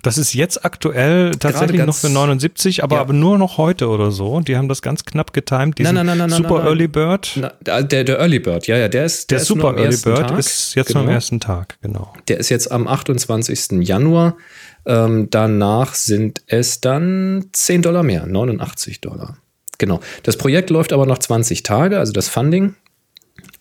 Das 0.04 0.18
ist 0.18 0.34
jetzt 0.34 0.66
aktuell 0.66 1.32
tatsächlich 1.32 1.86
noch 1.86 1.96
für 1.96 2.10
79, 2.10 2.84
aber, 2.84 2.96
ja. 2.96 3.02
aber 3.02 3.14
nur 3.14 3.38
noch 3.38 3.58
heute 3.58 3.88
oder 3.90 4.12
so. 4.12 4.40
Die 4.40 4.58
haben 4.58 4.68
das 4.68 4.82
ganz 4.82 5.06
knapp 5.06 5.34
getimed. 5.34 5.80
Nein, 5.80 5.96
nein, 5.96 6.06
nein, 6.06 6.18
nein, 6.18 6.30
Super 6.30 6.64
Early 6.66 6.88
Bird. 6.88 7.40
Der, 7.62 7.84
der 7.84 8.20
Early 8.20 8.40
Bird, 8.40 8.68
ja, 8.68 8.78
ja, 8.78 8.88
der 8.88 9.06
ist 9.06 9.30
der, 9.30 9.38
der 9.38 9.46
Super 9.46 9.76
ist 9.78 10.06
Early 10.06 10.18
Bird 10.18 10.30
Tag. 10.30 10.40
ist 10.40 10.76
jetzt 10.76 10.88
genau. 10.88 11.02
am 11.02 11.10
ersten 11.10 11.40
Tag, 11.40 11.78
genau. 11.82 12.14
Der 12.28 12.38
ist 12.38 12.50
jetzt 12.50 12.72
am 12.72 12.88
28. 12.88 13.84
Januar. 13.88 14.38
Ähm, 14.86 15.28
danach 15.30 15.94
sind 15.94 16.42
es 16.48 16.82
dann 16.82 17.46
10 17.52 17.84
Dollar 17.84 18.04
mehr, 18.04 18.26
89 18.26 19.02
Dollar. 19.02 19.38
Genau. 19.78 20.00
Das 20.24 20.38
Projekt 20.38 20.70
läuft 20.70 20.94
aber 20.94 21.06
noch 21.06 21.20
20 21.20 21.64
Tage, 21.64 22.00
also 22.00 22.14
das 22.14 22.30
Funding. 22.30 22.76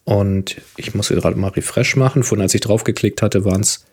Und 0.05 0.57
ich 0.77 0.95
muss 0.95 1.09
gerade 1.09 1.37
mal 1.37 1.49
Refresh 1.49 1.97
machen. 1.97 2.23
Von 2.23 2.41
als 2.41 2.55
ich 2.55 2.61
draufgeklickt 2.63 3.23
hatte, 3.23 3.45
waren 3.45 3.61
es 3.61 3.85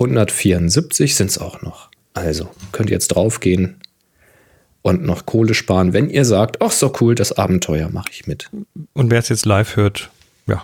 174 0.00 1.14
sind 1.14 1.30
es 1.30 1.38
auch 1.38 1.62
noch. 1.62 1.90
Also 2.14 2.48
könnt 2.72 2.90
ihr 2.90 2.94
jetzt 2.94 3.08
draufgehen 3.08 3.76
und 4.82 5.04
noch 5.04 5.26
Kohle 5.26 5.54
sparen, 5.54 5.92
wenn 5.92 6.08
ihr 6.08 6.24
sagt, 6.24 6.62
ach 6.62 6.70
so 6.70 6.92
cool, 7.00 7.14
das 7.14 7.32
Abenteuer 7.32 7.90
mache 7.90 8.10
ich 8.10 8.26
mit. 8.26 8.50
Und 8.94 9.10
wer 9.10 9.18
es 9.18 9.28
jetzt 9.28 9.44
live 9.44 9.76
hört, 9.76 10.10
ja. 10.46 10.62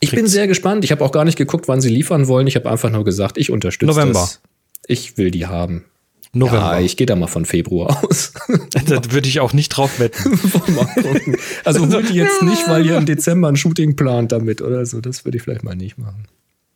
Ich 0.00 0.12
bin 0.12 0.26
sehr 0.26 0.46
gespannt. 0.46 0.82
Ich 0.84 0.92
habe 0.92 1.04
auch 1.04 1.12
gar 1.12 1.26
nicht 1.26 1.36
geguckt, 1.36 1.68
wann 1.68 1.82
sie 1.82 1.90
liefern 1.90 2.26
wollen. 2.26 2.46
Ich 2.46 2.56
habe 2.56 2.70
einfach 2.70 2.90
nur 2.90 3.04
gesagt, 3.04 3.36
ich 3.36 3.50
unterstütze 3.50 3.92
November. 3.92 4.20
das. 4.20 4.40
Ich 4.86 5.18
will 5.18 5.30
die 5.30 5.46
haben. 5.46 5.84
November. 6.32 6.58
Ja, 6.58 6.80
ich 6.80 6.96
gehe 6.96 7.06
da 7.06 7.16
mal 7.16 7.26
von 7.26 7.44
Februar 7.44 8.02
aus. 8.02 8.32
da 8.86 9.12
würde 9.12 9.28
ich 9.28 9.40
auch 9.40 9.52
nicht 9.52 9.68
drauf 9.68 9.98
wetten. 9.98 10.40
also 11.64 11.86
holt 11.92 12.08
die 12.08 12.14
jetzt 12.14 12.42
nicht, 12.42 12.66
weil 12.66 12.86
ihr 12.86 12.96
im 12.96 13.04
Dezember 13.04 13.48
ein 13.48 13.56
Shooting 13.56 13.96
plant 13.96 14.32
damit 14.32 14.62
oder 14.62 14.86
so. 14.86 15.02
Das 15.02 15.26
würde 15.26 15.36
ich 15.36 15.42
vielleicht 15.42 15.64
mal 15.64 15.76
nicht 15.76 15.98
machen. 15.98 16.24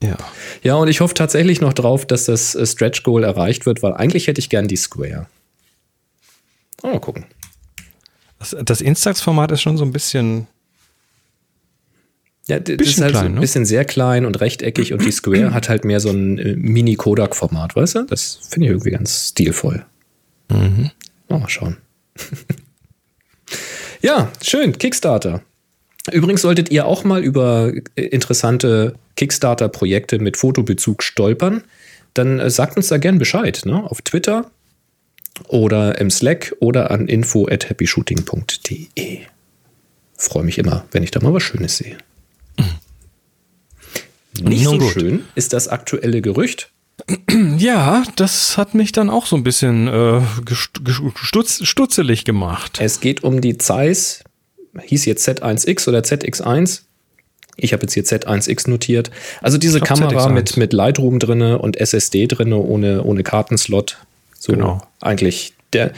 Ja. 0.04 0.16
Ja, 0.62 0.74
und 0.76 0.88
ich 0.88 1.00
hoffe 1.00 1.14
tatsächlich 1.14 1.60
noch 1.60 1.72
drauf, 1.72 2.06
dass 2.06 2.26
das 2.26 2.54
äh, 2.54 2.66
Stretch 2.66 3.02
Goal 3.02 3.24
erreicht 3.24 3.66
wird, 3.66 3.82
weil 3.82 3.94
eigentlich 3.94 4.26
hätte 4.26 4.38
ich 4.38 4.48
gern 4.48 4.68
die 4.68 4.76
Square. 4.76 5.26
Mal 6.82 7.00
gucken. 7.00 7.24
Das, 8.38 8.56
das 8.62 8.80
Instax-Format 8.80 9.52
ist 9.52 9.62
schon 9.62 9.76
so 9.76 9.84
ein 9.84 9.92
bisschen. 9.92 10.46
Ja, 12.46 12.60
das 12.60 12.76
ist 12.86 13.00
halt 13.00 13.12
klein, 13.12 13.22
so 13.22 13.28
ein 13.28 13.34
ne? 13.34 13.40
bisschen 13.40 13.64
sehr 13.64 13.86
klein 13.86 14.26
und 14.26 14.38
rechteckig 14.40 14.92
und 14.92 15.02
die 15.02 15.12
Square 15.12 15.54
hat 15.54 15.70
halt 15.70 15.86
mehr 15.86 15.98
so 15.98 16.10
ein 16.10 16.38
äh, 16.38 16.54
Mini-Kodak-Format, 16.54 17.74
weißt 17.74 17.94
du? 17.94 18.02
Das 18.04 18.38
finde 18.50 18.66
ich 18.66 18.72
irgendwie 18.72 18.90
ganz 18.90 19.30
stilvoll. 19.30 19.86
Mhm. 20.50 20.90
mal 21.28 21.48
schauen. 21.48 21.78
ja, 24.02 24.30
schön. 24.42 24.76
Kickstarter. 24.76 25.40
Übrigens 26.12 26.42
solltet 26.42 26.70
ihr 26.70 26.86
auch 26.86 27.04
mal 27.04 27.22
über 27.24 27.72
äh, 27.96 28.02
interessante 28.02 28.94
Kickstarter-Projekte 29.16 30.18
mit 30.18 30.36
Fotobezug 30.36 31.02
stolpern, 31.02 31.64
dann 32.12 32.40
äh, 32.40 32.50
sagt 32.50 32.76
uns 32.76 32.88
da 32.88 32.98
gern 32.98 33.18
Bescheid. 33.18 33.62
Ne? 33.64 33.82
Auf 33.90 34.02
Twitter 34.02 34.50
oder 35.48 35.98
im 35.98 36.10
Slack 36.10 36.54
oder 36.60 36.90
an 36.90 37.08
info 37.08 37.48
at 37.48 37.68
happyshooting.de. 37.68 39.18
Freue 40.16 40.44
mich 40.44 40.58
immer, 40.58 40.84
wenn 40.92 41.02
ich 41.02 41.10
da 41.10 41.20
mal 41.20 41.32
was 41.32 41.42
Schönes 41.42 41.78
sehe. 41.78 41.96
Mhm. 42.58 44.48
Nicht 44.48 44.64
so 44.64 44.78
gut. 44.78 44.92
schön 44.92 45.24
ist 45.34 45.52
das 45.52 45.68
aktuelle 45.68 46.20
Gerücht. 46.20 46.70
Ja, 47.58 48.04
das 48.16 48.56
hat 48.56 48.74
mich 48.74 48.92
dann 48.92 49.10
auch 49.10 49.26
so 49.26 49.36
ein 49.36 49.42
bisschen 49.42 49.88
äh, 49.88 50.20
stutz, 50.52 51.64
stutzelig 51.66 52.24
gemacht. 52.24 52.78
Es 52.80 53.00
geht 53.00 53.24
um 53.24 53.40
die 53.40 53.58
Zeiss 53.58 54.22
hieß 54.82 55.04
jetzt 55.04 55.28
Z1X 55.28 55.88
oder 55.88 56.00
ZX1. 56.00 56.82
Ich 57.56 57.72
habe 57.72 57.82
jetzt 57.82 57.94
hier 57.94 58.04
Z1X 58.04 58.68
notiert. 58.68 59.10
Also 59.40 59.58
diese 59.58 59.80
Kamera 59.80 60.28
mit, 60.28 60.56
mit 60.56 60.72
Lightroom 60.72 61.18
drinne 61.18 61.58
und 61.58 61.76
SSD 61.76 62.26
drinne 62.26 62.56
ohne, 62.56 63.04
ohne 63.04 63.22
Kartenslot. 63.22 63.98
So 64.38 64.52
genau. 64.52 64.82
eigentlich 65.00 65.54
der, 65.72 65.92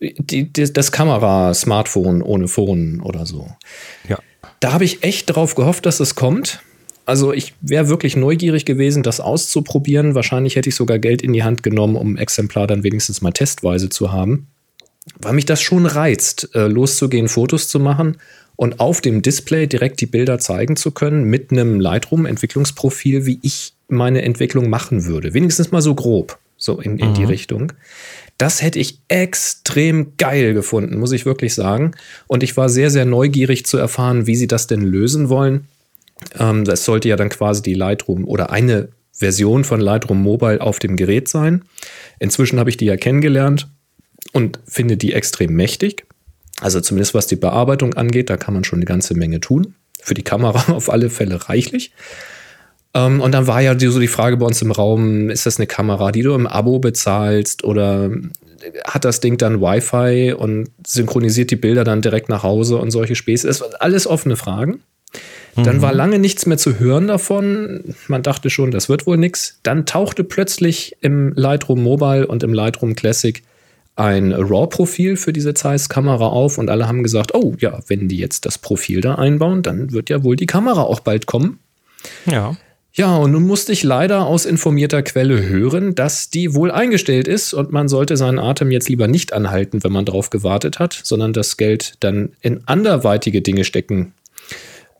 die, 0.00 0.44
die, 0.44 0.72
das 0.72 0.92
Kamera-Smartphone 0.92 2.22
ohne 2.22 2.48
Phone 2.48 3.00
oder 3.00 3.26
so. 3.26 3.48
Ja. 4.08 4.18
Da 4.60 4.72
habe 4.72 4.84
ich 4.84 5.02
echt 5.02 5.34
drauf 5.34 5.54
gehofft, 5.54 5.86
dass 5.86 6.00
es 6.00 6.14
kommt. 6.14 6.60
Also 7.06 7.32
ich 7.32 7.54
wäre 7.60 7.88
wirklich 7.88 8.14
neugierig 8.14 8.64
gewesen, 8.64 9.02
das 9.02 9.18
auszuprobieren. 9.18 10.14
Wahrscheinlich 10.14 10.54
hätte 10.54 10.68
ich 10.68 10.76
sogar 10.76 11.00
Geld 11.00 11.22
in 11.22 11.32
die 11.32 11.42
Hand 11.42 11.64
genommen, 11.64 11.96
um 11.96 12.14
ein 12.14 12.18
Exemplar 12.18 12.68
dann 12.68 12.84
wenigstens 12.84 13.20
mal 13.20 13.32
testweise 13.32 13.88
zu 13.88 14.12
haben 14.12 14.46
weil 15.20 15.32
mich 15.32 15.46
das 15.46 15.60
schon 15.60 15.86
reizt, 15.86 16.50
äh, 16.54 16.66
loszugehen, 16.66 17.28
Fotos 17.28 17.68
zu 17.68 17.80
machen 17.80 18.18
und 18.56 18.78
auf 18.78 19.00
dem 19.00 19.22
Display 19.22 19.66
direkt 19.66 20.00
die 20.00 20.06
Bilder 20.06 20.38
zeigen 20.38 20.76
zu 20.76 20.90
können 20.90 21.24
mit 21.24 21.50
einem 21.50 21.80
Lightroom-Entwicklungsprofil, 21.80 23.26
wie 23.26 23.38
ich 23.42 23.72
meine 23.88 24.22
Entwicklung 24.22 24.68
machen 24.68 25.06
würde. 25.06 25.34
Wenigstens 25.34 25.72
mal 25.72 25.82
so 25.82 25.94
grob, 25.94 26.38
so 26.56 26.78
in, 26.80 26.98
in 26.98 27.10
mhm. 27.10 27.14
die 27.14 27.24
Richtung. 27.24 27.72
Das 28.38 28.62
hätte 28.62 28.78
ich 28.78 29.00
extrem 29.08 30.16
geil 30.16 30.54
gefunden, 30.54 30.98
muss 30.98 31.12
ich 31.12 31.26
wirklich 31.26 31.54
sagen. 31.54 31.92
Und 32.26 32.42
ich 32.42 32.56
war 32.56 32.68
sehr, 32.68 32.90
sehr 32.90 33.04
neugierig 33.04 33.66
zu 33.66 33.76
erfahren, 33.76 34.26
wie 34.26 34.36
sie 34.36 34.46
das 34.46 34.66
denn 34.66 34.82
lösen 34.82 35.28
wollen. 35.28 35.66
Ähm, 36.38 36.64
das 36.64 36.84
sollte 36.84 37.08
ja 37.08 37.16
dann 37.16 37.28
quasi 37.28 37.62
die 37.62 37.74
Lightroom 37.74 38.24
oder 38.24 38.50
eine 38.50 38.88
Version 39.12 39.64
von 39.64 39.80
Lightroom 39.80 40.22
Mobile 40.22 40.60
auf 40.60 40.78
dem 40.78 40.96
Gerät 40.96 41.28
sein. 41.28 41.64
Inzwischen 42.18 42.58
habe 42.58 42.70
ich 42.70 42.76
die 42.76 42.86
ja 42.86 42.96
kennengelernt 42.96 43.68
und 44.32 44.60
finde 44.66 44.96
die 44.96 45.12
extrem 45.12 45.54
mächtig. 45.54 46.06
Also 46.60 46.80
zumindest 46.80 47.14
was 47.14 47.26
die 47.26 47.36
Bearbeitung 47.36 47.94
angeht, 47.94 48.30
da 48.30 48.36
kann 48.36 48.54
man 48.54 48.64
schon 48.64 48.78
eine 48.78 48.86
ganze 48.86 49.14
Menge 49.14 49.40
tun. 49.40 49.74
Für 50.02 50.14
die 50.14 50.22
Kamera 50.22 50.72
auf 50.72 50.90
alle 50.90 51.10
Fälle 51.10 51.48
reichlich. 51.48 51.92
Ähm, 52.94 53.20
und 53.20 53.32
dann 53.32 53.46
war 53.46 53.60
ja 53.60 53.78
so 53.78 54.00
die 54.00 54.08
Frage 54.08 54.36
bei 54.36 54.46
uns 54.46 54.60
im 54.62 54.72
Raum, 54.72 55.30
ist 55.30 55.46
das 55.46 55.58
eine 55.58 55.66
Kamera, 55.66 56.12
die 56.12 56.22
du 56.22 56.34
im 56.34 56.46
Abo 56.46 56.78
bezahlst 56.78 57.64
oder 57.64 58.10
hat 58.84 59.04
das 59.06 59.20
Ding 59.20 59.38
dann 59.38 59.60
Wi-Fi 59.60 60.34
und 60.34 60.68
synchronisiert 60.86 61.50
die 61.50 61.56
Bilder 61.56 61.84
dann 61.84 62.02
direkt 62.02 62.28
nach 62.28 62.42
Hause 62.42 62.76
und 62.76 62.90
solche 62.90 63.14
Späße? 63.14 63.46
Das 63.46 63.60
waren 63.60 63.74
alles 63.78 64.06
offene 64.06 64.36
Fragen. 64.36 64.80
Dann 65.56 65.78
mhm. 65.78 65.82
war 65.82 65.92
lange 65.92 66.18
nichts 66.18 66.46
mehr 66.46 66.58
zu 66.58 66.78
hören 66.78 67.08
davon. 67.08 67.94
Man 68.06 68.22
dachte 68.22 68.50
schon, 68.50 68.70
das 68.70 68.88
wird 68.88 69.06
wohl 69.06 69.16
nichts. 69.16 69.58
Dann 69.62 69.86
tauchte 69.86 70.24
plötzlich 70.24 70.96
im 71.00 71.32
Lightroom 71.34 71.82
Mobile 71.82 72.26
und 72.26 72.42
im 72.42 72.54
Lightroom 72.54 72.94
Classic 72.94 73.42
ein 74.00 74.32
RAW-Profil 74.32 75.16
für 75.16 75.32
diese 75.32 75.54
Zeiss-Kamera 75.54 76.26
auf 76.26 76.58
und 76.58 76.70
alle 76.70 76.88
haben 76.88 77.02
gesagt, 77.02 77.34
oh 77.34 77.54
ja, 77.58 77.80
wenn 77.86 78.08
die 78.08 78.16
jetzt 78.16 78.46
das 78.46 78.58
Profil 78.58 79.00
da 79.00 79.16
einbauen, 79.16 79.62
dann 79.62 79.92
wird 79.92 80.08
ja 80.08 80.24
wohl 80.24 80.36
die 80.36 80.46
Kamera 80.46 80.82
auch 80.82 81.00
bald 81.00 81.26
kommen. 81.26 81.58
Ja. 82.26 82.56
Ja, 82.92 83.14
und 83.16 83.30
nun 83.30 83.46
musste 83.46 83.72
ich 83.72 83.84
leider 83.84 84.26
aus 84.26 84.46
informierter 84.46 85.02
Quelle 85.02 85.48
hören, 85.48 85.94
dass 85.94 86.28
die 86.28 86.54
wohl 86.54 86.72
eingestellt 86.72 87.28
ist 87.28 87.54
und 87.54 87.70
man 87.70 87.88
sollte 87.88 88.16
seinen 88.16 88.40
Atem 88.40 88.72
jetzt 88.72 88.88
lieber 88.88 89.06
nicht 89.06 89.32
anhalten, 89.32 89.84
wenn 89.84 89.92
man 89.92 90.04
drauf 90.04 90.30
gewartet 90.30 90.80
hat, 90.80 90.98
sondern 91.04 91.32
das 91.32 91.56
Geld 91.56 91.94
dann 92.00 92.32
in 92.40 92.66
anderweitige 92.66 93.42
Dinge 93.42 93.64
stecken. 93.64 94.12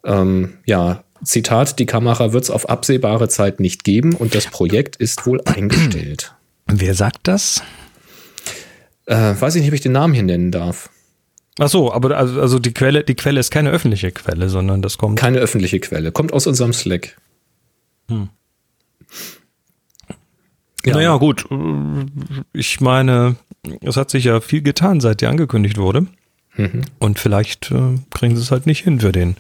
Ähm, 0.05 0.53
ja, 0.67 1.03
Zitat, 1.25 1.79
die 1.81 1.87
Kamera 1.87 2.33
wird 2.33 2.45
es 2.45 2.51
auf 2.51 2.69
absehbare 2.71 3.29
Zeit 3.29 3.59
nicht 3.59 3.83
geben 3.83 4.15
und 4.15 4.35
das 4.35 4.47
Projekt 4.47 4.97
ist 4.97 5.27
wohl 5.27 5.41
eingestellt. 5.45 6.33
Wer 6.67 6.95
sagt 6.95 7.21
das? 7.25 7.63
Äh, 9.07 9.35
weiß 9.39 9.57
ich 9.57 9.63
nicht, 9.63 9.71
ob 9.71 9.75
ich 9.75 9.81
den 9.81 9.93
Namen 9.93 10.15
hier 10.15 10.23
nennen 10.23 10.51
darf. 10.51 10.91
Ach 11.59 11.69
so, 11.69 11.93
aber 11.93 12.17
also, 12.17 12.41
also 12.41 12.59
die 12.59 12.73
Quelle, 12.73 13.05
die 13.05 13.15
Quelle 13.15 13.41
ist 13.41 13.51
keine 13.51 13.71
öffentliche 13.71 14.13
Quelle, 14.13 14.49
sondern 14.49 14.83
das 14.83 14.99
kommt. 14.99 15.19
Keine 15.19 15.39
öffentliche 15.39 15.81
Quelle, 15.81 16.13
kommt 16.13 16.33
aus 16.33 16.47
unserem 16.47 16.73
Slack. 16.73 17.17
Hm. 18.09 18.29
Ja. 20.85 20.95
Naja, 20.95 21.17
gut. 21.17 21.45
Ich 22.53 22.81
meine, 22.81 23.37
es 23.83 23.97
hat 23.97 24.11
sich 24.11 24.25
ja 24.25 24.41
viel 24.41 24.63
getan, 24.63 25.01
seit 25.01 25.21
die 25.21 25.27
angekündigt 25.27 25.77
wurde. 25.77 26.07
Mhm. 26.57 26.83
Und 26.99 27.19
vielleicht 27.19 27.71
äh, 27.71 27.99
kriegen 28.11 28.37
sie 28.37 28.43
es 28.43 28.51
halt 28.51 28.67
nicht 28.67 28.85
hin 28.85 29.01
für 29.01 29.13
den 29.13 29.37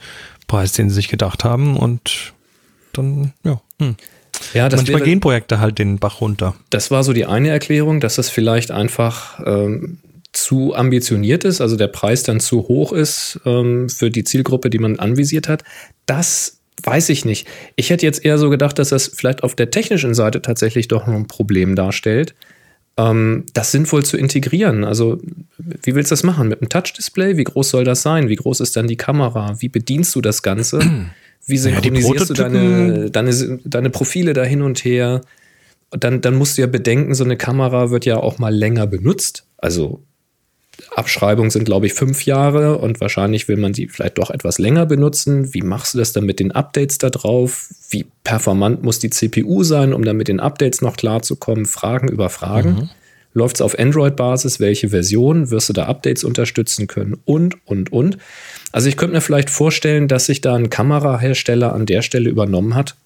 Preis, 0.46 0.72
den 0.72 0.90
sie 0.90 0.96
sich 0.96 1.08
gedacht 1.08 1.44
haben. 1.44 1.76
Und 1.76 2.34
dann, 2.92 3.32
ja. 3.44 3.60
Hm. 3.80 3.96
Ja, 4.54 4.68
das 4.68 4.80
Manchmal 4.80 5.00
wäre, 5.00 5.08
gehen 5.08 5.20
Projekte 5.20 5.60
halt 5.60 5.78
den 5.78 5.98
Bach 5.98 6.20
runter. 6.20 6.54
Das 6.70 6.90
war 6.90 7.04
so 7.04 7.12
die 7.12 7.26
eine 7.26 7.48
Erklärung, 7.48 8.00
dass 8.00 8.16
das 8.16 8.30
vielleicht 8.30 8.70
einfach 8.70 9.40
ähm, 9.44 9.98
zu 10.32 10.74
ambitioniert 10.74 11.44
ist, 11.44 11.60
also 11.60 11.76
der 11.76 11.88
Preis 11.88 12.22
dann 12.22 12.40
zu 12.40 12.68
hoch 12.68 12.92
ist 12.92 13.40
ähm, 13.44 13.88
für 13.88 14.10
die 14.10 14.24
Zielgruppe, 14.24 14.70
die 14.70 14.78
man 14.78 14.98
anvisiert 14.98 15.48
hat. 15.48 15.64
Das 16.06 16.60
weiß 16.82 17.08
ich 17.10 17.24
nicht. 17.24 17.46
Ich 17.76 17.90
hätte 17.90 18.06
jetzt 18.06 18.24
eher 18.24 18.38
so 18.38 18.48
gedacht, 18.48 18.78
dass 18.78 18.90
das 18.90 19.10
vielleicht 19.14 19.42
auf 19.42 19.54
der 19.54 19.70
technischen 19.70 20.14
Seite 20.14 20.40
tatsächlich 20.40 20.88
doch 20.88 21.06
noch 21.06 21.14
ein 21.14 21.26
Problem 21.26 21.76
darstellt, 21.76 22.34
ähm, 22.96 23.44
das 23.52 23.72
sinnvoll 23.72 24.04
zu 24.04 24.16
integrieren. 24.16 24.84
Also, 24.84 25.20
wie 25.58 25.94
willst 25.94 26.10
du 26.10 26.14
das 26.14 26.22
machen? 26.22 26.48
Mit 26.48 26.60
einem 26.60 26.68
Touch-Display? 26.68 27.36
Wie 27.36 27.44
groß 27.44 27.70
soll 27.70 27.84
das 27.84 28.02
sein? 28.02 28.28
Wie 28.28 28.36
groß 28.36 28.60
ist 28.60 28.76
dann 28.76 28.86
die 28.86 28.96
Kamera? 28.96 29.56
Wie 29.60 29.68
bedienst 29.68 30.14
du 30.14 30.20
das 30.20 30.42
Ganze? 30.42 30.80
Wie 31.46 31.58
synchronisierst 31.58 32.28
ja, 32.30 32.34
du 32.34 32.34
deine, 32.34 33.10
deine, 33.10 33.60
deine 33.64 33.90
Profile 33.90 34.32
da 34.32 34.44
hin 34.44 34.62
und 34.62 34.84
her? 34.84 35.22
Dann, 35.90 36.20
dann 36.20 36.36
musst 36.36 36.56
du 36.56 36.62
ja 36.62 36.68
bedenken, 36.68 37.14
so 37.14 37.24
eine 37.24 37.36
Kamera 37.36 37.90
wird 37.90 38.04
ja 38.04 38.18
auch 38.18 38.38
mal 38.38 38.54
länger 38.54 38.86
benutzt. 38.86 39.44
Also 39.58 40.02
Abschreibungen 40.94 41.50
sind, 41.50 41.64
glaube 41.64 41.86
ich, 41.86 41.94
fünf 41.94 42.24
Jahre 42.24 42.78
und 42.78 43.00
wahrscheinlich 43.00 43.48
will 43.48 43.56
man 43.56 43.74
sie 43.74 43.88
vielleicht 43.88 44.18
doch 44.18 44.30
etwas 44.30 44.58
länger 44.58 44.86
benutzen. 44.86 45.52
Wie 45.52 45.62
machst 45.62 45.94
du 45.94 45.98
das 45.98 46.12
dann 46.12 46.24
mit 46.24 46.40
den 46.40 46.52
Updates 46.52 46.98
da 46.98 47.10
drauf? 47.10 47.68
Wie 47.90 48.06
performant 48.24 48.82
muss 48.82 48.98
die 48.98 49.10
CPU 49.10 49.62
sein, 49.62 49.92
um 49.92 50.04
dann 50.04 50.16
mit 50.16 50.28
den 50.28 50.40
Updates 50.40 50.80
noch 50.80 50.96
klarzukommen? 50.96 51.66
Fragen 51.66 52.08
über 52.08 52.30
Fragen. 52.30 52.70
Mhm. 52.70 52.90
Läuft 53.32 53.56
es 53.56 53.60
auf 53.62 53.78
Android-Basis? 53.78 54.60
Welche 54.60 54.88
Version? 54.88 55.50
Wirst 55.50 55.68
du 55.68 55.72
da 55.72 55.86
Updates 55.86 56.24
unterstützen 56.24 56.86
können? 56.86 57.16
Und, 57.24 57.56
und, 57.66 57.92
und. 57.92 58.18
Also 58.72 58.88
ich 58.88 58.96
könnte 58.96 59.14
mir 59.14 59.20
vielleicht 59.20 59.50
vorstellen, 59.50 60.08
dass 60.08 60.26
sich 60.26 60.40
da 60.40 60.54
ein 60.54 60.70
Kamerahersteller 60.70 61.72
an 61.72 61.86
der 61.86 62.02
Stelle 62.02 62.30
übernommen 62.30 62.74
hat, 62.74 62.96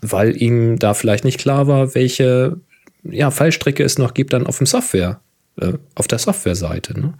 weil 0.00 0.40
ihm 0.40 0.78
da 0.78 0.94
vielleicht 0.94 1.24
nicht 1.24 1.38
klar 1.38 1.66
war, 1.66 1.94
welche 1.94 2.56
ja, 3.02 3.30
Fallstrecke 3.30 3.82
es 3.82 3.98
noch 3.98 4.14
gibt 4.14 4.32
dann 4.32 4.46
auf 4.46 4.58
dem 4.58 4.66
Software 4.66 5.20
äh, 5.60 5.74
auf 5.94 6.08
der 6.08 6.18
Softwareseite. 6.18 6.98
Ne? 6.98 7.14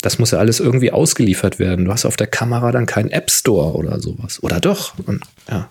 Das 0.00 0.18
muss 0.18 0.30
ja 0.30 0.38
alles 0.38 0.60
irgendwie 0.60 0.92
ausgeliefert 0.92 1.58
werden. 1.58 1.86
Du 1.86 1.92
hast 1.92 2.04
auf 2.04 2.16
der 2.16 2.26
Kamera 2.26 2.72
dann 2.72 2.86
keinen 2.86 3.10
App 3.10 3.30
Store 3.30 3.74
oder 3.74 4.00
sowas. 4.00 4.42
Oder 4.42 4.60
doch? 4.60 4.94
Und, 5.06 5.22
ja. 5.48 5.70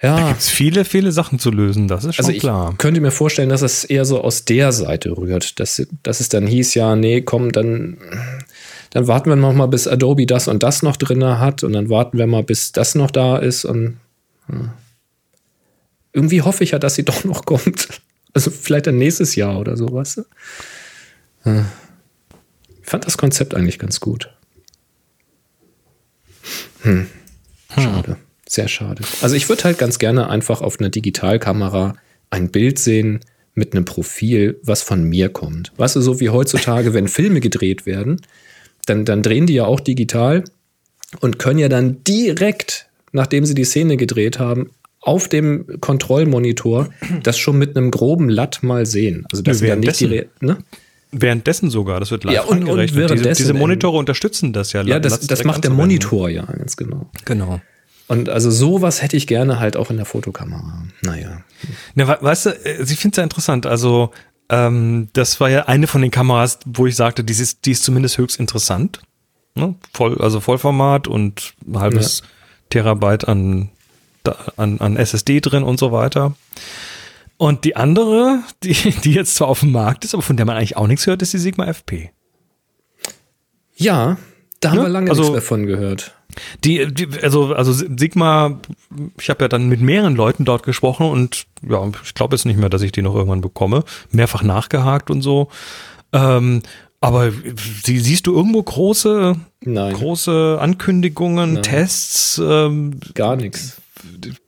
Ja. 0.00 0.16
Da 0.16 0.28
gibt 0.28 0.40
es 0.40 0.48
viele, 0.48 0.84
viele 0.84 1.10
Sachen 1.10 1.40
zu 1.40 1.50
lösen, 1.50 1.88
das 1.88 2.04
ist 2.04 2.14
schon 2.14 2.24
also 2.24 2.32
ich 2.32 2.40
klar. 2.40 2.70
Ich 2.72 2.78
könnte 2.78 3.00
mir 3.00 3.10
vorstellen, 3.10 3.48
dass 3.48 3.62
es 3.62 3.84
eher 3.84 4.04
so 4.04 4.20
aus 4.20 4.44
der 4.44 4.70
Seite 4.70 5.16
rührt. 5.16 5.58
Dass, 5.58 5.84
dass 6.04 6.20
es 6.20 6.28
dann 6.28 6.46
hieß, 6.46 6.74
ja, 6.74 6.94
nee, 6.94 7.20
komm, 7.22 7.50
dann, 7.50 7.98
dann 8.90 9.08
warten 9.08 9.28
wir 9.28 9.36
noch 9.36 9.52
mal, 9.52 9.66
bis 9.66 9.88
Adobe 9.88 10.26
das 10.26 10.46
und 10.46 10.62
das 10.62 10.82
noch 10.82 10.96
drin 10.96 11.24
hat 11.24 11.64
und 11.64 11.72
dann 11.72 11.90
warten 11.90 12.16
wir 12.16 12.28
mal, 12.28 12.44
bis 12.44 12.70
das 12.70 12.94
noch 12.94 13.10
da 13.10 13.38
ist 13.38 13.64
und 13.64 13.98
ja. 14.48 14.72
irgendwie 16.12 16.42
hoffe 16.42 16.62
ich 16.62 16.70
ja, 16.70 16.78
dass 16.78 16.94
sie 16.94 17.04
doch 17.04 17.24
noch 17.24 17.44
kommt. 17.44 17.88
Also 18.34 18.52
vielleicht 18.52 18.86
dann 18.86 18.98
nächstes 18.98 19.34
Jahr 19.34 19.58
oder 19.58 19.76
so, 19.76 19.92
weißt 19.92 20.18
du? 20.18 20.24
Ich 22.80 22.88
fand 22.88 23.04
das 23.04 23.18
Konzept 23.18 23.54
eigentlich 23.54 23.80
ganz 23.80 23.98
gut. 23.98 24.32
Hm. 26.82 27.08
Schade. 27.74 28.16
Sehr 28.48 28.68
schade. 28.68 29.02
Also 29.20 29.36
ich 29.36 29.48
würde 29.48 29.64
halt 29.64 29.78
ganz 29.78 29.98
gerne 29.98 30.30
einfach 30.30 30.62
auf 30.62 30.80
einer 30.80 30.88
Digitalkamera 30.88 31.96
ein 32.30 32.50
Bild 32.50 32.78
sehen 32.78 33.20
mit 33.54 33.74
einem 33.74 33.84
Profil, 33.84 34.58
was 34.62 34.82
von 34.82 35.04
mir 35.04 35.28
kommt. 35.28 35.72
Weißt 35.76 35.96
du, 35.96 36.00
so 36.00 36.20
wie 36.20 36.30
heutzutage, 36.30 36.94
wenn 36.94 37.08
Filme 37.08 37.40
gedreht 37.40 37.84
werden, 37.84 38.20
dann, 38.86 39.04
dann 39.04 39.22
drehen 39.22 39.46
die 39.46 39.54
ja 39.54 39.66
auch 39.66 39.80
digital 39.80 40.44
und 41.20 41.38
können 41.38 41.58
ja 41.58 41.68
dann 41.68 42.02
direkt, 42.04 42.88
nachdem 43.12 43.44
sie 43.44 43.54
die 43.54 43.64
Szene 43.64 43.96
gedreht 43.96 44.38
haben, 44.38 44.70
auf 45.00 45.28
dem 45.28 45.80
Kontrollmonitor 45.80 46.88
das 47.22 47.38
schon 47.38 47.58
mit 47.58 47.76
einem 47.76 47.90
groben 47.90 48.28
Latt 48.28 48.62
mal 48.62 48.86
sehen. 48.86 49.26
Also 49.30 49.42
das 49.42 49.60
ja, 49.60 49.76
nicht 49.76 50.00
die 50.00 50.06
Re 50.06 50.26
ne? 50.40 50.58
Währenddessen 51.10 51.70
sogar, 51.70 52.00
das 52.00 52.10
wird 52.10 52.24
live 52.24 52.34
ja, 52.34 52.42
und, 52.42 52.58
angerechnet. 52.58 53.10
Und 53.10 53.18
diese, 53.20 53.32
diese, 53.32 53.54
Monitore 53.54 53.96
unterstützen 53.96 54.52
das 54.52 54.74
ja. 54.74 54.82
Ja, 54.82 55.00
das, 55.00 55.20
das 55.20 55.42
macht 55.44 55.64
der 55.64 55.70
Monitor 55.70 56.28
ja, 56.28 56.42
ganz 56.44 56.76
genau. 56.76 57.10
Genau. 57.24 57.62
Und 58.08 58.28
also 58.28 58.50
sowas 58.50 59.02
hätte 59.02 59.16
ich 59.16 59.26
gerne 59.26 59.60
halt 59.60 59.76
auch 59.76 59.90
in 59.90 59.96
der 59.96 60.06
Fotokamera. 60.06 60.84
Naja. 61.02 61.42
Na, 61.94 62.20
weißt 62.20 62.46
du, 62.46 62.50
äh, 62.50 62.82
ich 62.82 62.98
finde 62.98 63.14
es 63.14 63.16
ja 63.18 63.22
interessant. 63.22 63.66
Also, 63.66 64.10
ähm, 64.48 65.08
das 65.12 65.40
war 65.40 65.50
ja 65.50 65.66
eine 65.66 65.86
von 65.86 66.02
den 66.02 66.10
Kameras, 66.10 66.58
wo 66.64 66.86
ich 66.86 66.96
sagte, 66.96 67.22
die 67.22 67.34
ist, 67.34 67.66
die 67.66 67.72
ist 67.72 67.84
zumindest 67.84 68.18
höchst 68.18 68.40
interessant. 68.40 69.00
Ne? 69.54 69.74
Voll, 69.92 70.20
also 70.20 70.40
Vollformat 70.40 71.06
und 71.06 71.54
ein 71.66 71.78
halbes 71.78 72.20
ja. 72.20 72.26
Terabyte 72.70 73.28
an 73.28 73.70
an, 74.56 74.80
an 74.80 74.96
SSD 74.96 75.40
drin 75.40 75.62
und 75.62 75.78
so 75.78 75.92
weiter. 75.92 76.34
Und 77.36 77.64
die 77.64 77.76
andere, 77.76 78.40
die, 78.62 78.72
die 78.72 79.12
jetzt 79.12 79.36
zwar 79.36 79.48
auf 79.48 79.60
dem 79.60 79.72
Markt 79.72 80.04
ist, 80.04 80.14
aber 80.14 80.22
von 80.22 80.36
der 80.36 80.46
man 80.46 80.56
eigentlich 80.56 80.76
auch 80.76 80.86
nichts 80.86 81.06
hört, 81.06 81.22
ist 81.22 81.32
die 81.32 81.38
Sigma 81.38 81.66
FP. 81.66 82.10
Ja, 83.76 84.16
da 84.60 84.70
haben 84.70 84.78
ja, 84.78 84.82
wir 84.84 84.88
lange 84.88 85.10
also, 85.10 85.22
nichts 85.22 85.36
davon 85.36 85.66
gehört. 85.66 86.14
Die, 86.64 86.92
die, 86.92 87.08
also, 87.22 87.54
also 87.54 87.72
Sigma, 87.72 88.60
ich 89.20 89.30
habe 89.30 89.44
ja 89.44 89.48
dann 89.48 89.68
mit 89.68 89.80
mehreren 89.80 90.16
Leuten 90.16 90.44
dort 90.44 90.62
gesprochen 90.62 91.06
und 91.06 91.46
ja, 91.68 91.90
ich 92.04 92.14
glaube 92.14 92.36
jetzt 92.36 92.44
nicht 92.44 92.58
mehr, 92.58 92.68
dass 92.68 92.82
ich 92.82 92.92
die 92.92 93.02
noch 93.02 93.14
irgendwann 93.14 93.40
bekomme. 93.40 93.84
Mehrfach 94.10 94.42
nachgehakt 94.42 95.10
und 95.10 95.22
so. 95.22 95.48
Ähm, 96.12 96.62
aber 97.00 97.30
sie, 97.84 97.98
siehst 97.98 98.26
du 98.26 98.34
irgendwo 98.34 98.62
große, 98.62 99.36
Nein. 99.64 99.94
große 99.94 100.58
Ankündigungen, 100.60 101.54
Nein. 101.54 101.62
Tests? 101.62 102.40
Ähm, 102.42 102.98
Gar 103.14 103.36
nichts 103.36 103.76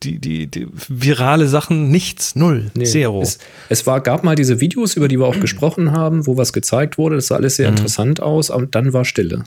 die, 0.02 0.18
die, 0.18 0.46
die 0.46 0.68
virale 0.88 1.48
Sachen 1.48 1.90
nichts, 1.90 2.36
null, 2.36 2.70
nee, 2.74 2.84
zero. 2.84 3.22
Es, 3.22 3.38
es, 3.68 3.86
war, 3.86 4.00
gab 4.00 4.24
mal 4.24 4.36
diese 4.36 4.60
Videos, 4.60 4.94
über 4.94 5.08
die 5.08 5.18
wir 5.18 5.26
auch 5.26 5.40
gesprochen 5.40 5.92
haben, 5.92 6.26
wo 6.26 6.36
was 6.36 6.52
gezeigt 6.52 6.98
wurde. 6.98 7.16
Das 7.16 7.28
sah 7.28 7.36
alles 7.36 7.56
sehr 7.56 7.70
mhm. 7.70 7.76
interessant 7.76 8.22
aus, 8.22 8.50
und 8.50 8.74
dann 8.74 8.92
war 8.92 9.04
Stille. 9.04 9.44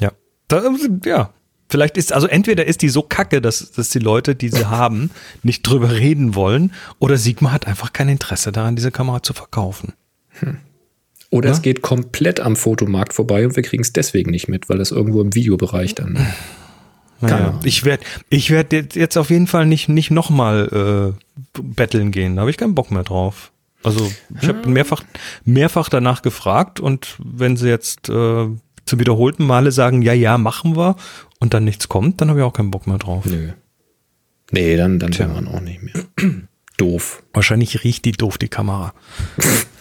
Ja. 0.00 0.12
Da, 0.48 0.62
ja. 1.04 1.30
Vielleicht 1.68 1.96
ist, 1.96 2.12
also 2.12 2.26
entweder 2.26 2.64
ist 2.66 2.82
die 2.82 2.88
so 2.88 3.02
kacke, 3.02 3.40
dass, 3.40 3.72
dass 3.72 3.90
die 3.90 3.98
Leute, 3.98 4.34
die 4.34 4.48
sie 4.48 4.66
haben, 4.70 5.10
nicht 5.42 5.62
drüber 5.62 5.92
reden 5.92 6.34
wollen, 6.34 6.72
oder 6.98 7.16
Sigma 7.16 7.52
hat 7.52 7.66
einfach 7.66 7.92
kein 7.92 8.08
Interesse 8.08 8.52
daran, 8.52 8.76
diese 8.76 8.90
Kamera 8.90 9.22
zu 9.22 9.32
verkaufen. 9.32 9.94
Hm. 10.40 10.58
Oder 11.30 11.48
ja? 11.48 11.54
es 11.54 11.62
geht 11.62 11.82
komplett 11.82 12.40
am 12.40 12.56
Fotomarkt 12.56 13.12
vorbei 13.12 13.44
und 13.44 13.56
wir 13.56 13.62
kriegen 13.62 13.82
es 13.82 13.92
deswegen 13.92 14.30
nicht 14.30 14.48
mit, 14.48 14.68
weil 14.68 14.78
das 14.78 14.92
irgendwo 14.92 15.20
im 15.20 15.34
Videobereich 15.34 15.94
dann. 15.94 16.26
Naja, 17.20 17.58
ich 17.64 17.84
werde 17.84 18.04
ich 18.28 18.50
werd 18.50 18.72
jetzt 18.72 19.16
auf 19.16 19.30
jeden 19.30 19.46
Fall 19.46 19.66
nicht, 19.66 19.88
nicht 19.88 20.10
nochmal 20.10 21.14
äh, 21.16 21.60
betteln 21.60 22.10
gehen. 22.10 22.36
Da 22.36 22.40
habe 22.40 22.50
ich 22.50 22.58
keinen 22.58 22.74
Bock 22.74 22.90
mehr 22.90 23.04
drauf. 23.04 23.52
Also 23.82 24.10
ich 24.40 24.48
habe 24.48 24.68
mehrfach, 24.68 25.02
mehrfach 25.44 25.88
danach 25.88 26.22
gefragt 26.22 26.80
und 26.80 27.16
wenn 27.18 27.56
sie 27.56 27.68
jetzt 27.68 28.08
äh, 28.08 28.48
zum 28.86 29.00
wiederholten 29.00 29.44
Male 29.44 29.72
sagen, 29.72 30.02
ja, 30.02 30.12
ja, 30.12 30.38
machen 30.38 30.76
wir 30.76 30.96
und 31.40 31.54
dann 31.54 31.64
nichts 31.64 31.88
kommt, 31.88 32.20
dann 32.20 32.30
habe 32.30 32.40
ich 32.40 32.44
auch 32.44 32.52
keinen 32.52 32.70
Bock 32.70 32.86
mehr 32.86 32.98
drauf. 32.98 33.24
Nö. 33.24 33.52
Nee, 34.50 34.76
dann, 34.76 34.98
dann 34.98 35.18
will 35.18 35.28
man 35.28 35.48
auch 35.48 35.60
nicht 35.60 35.82
mehr. 35.82 35.94
doof. 36.76 37.22
Wahrscheinlich 37.32 37.84
riecht 37.84 38.04
die 38.04 38.12
doof, 38.12 38.36
die 38.38 38.48
Kamera. 38.48 38.92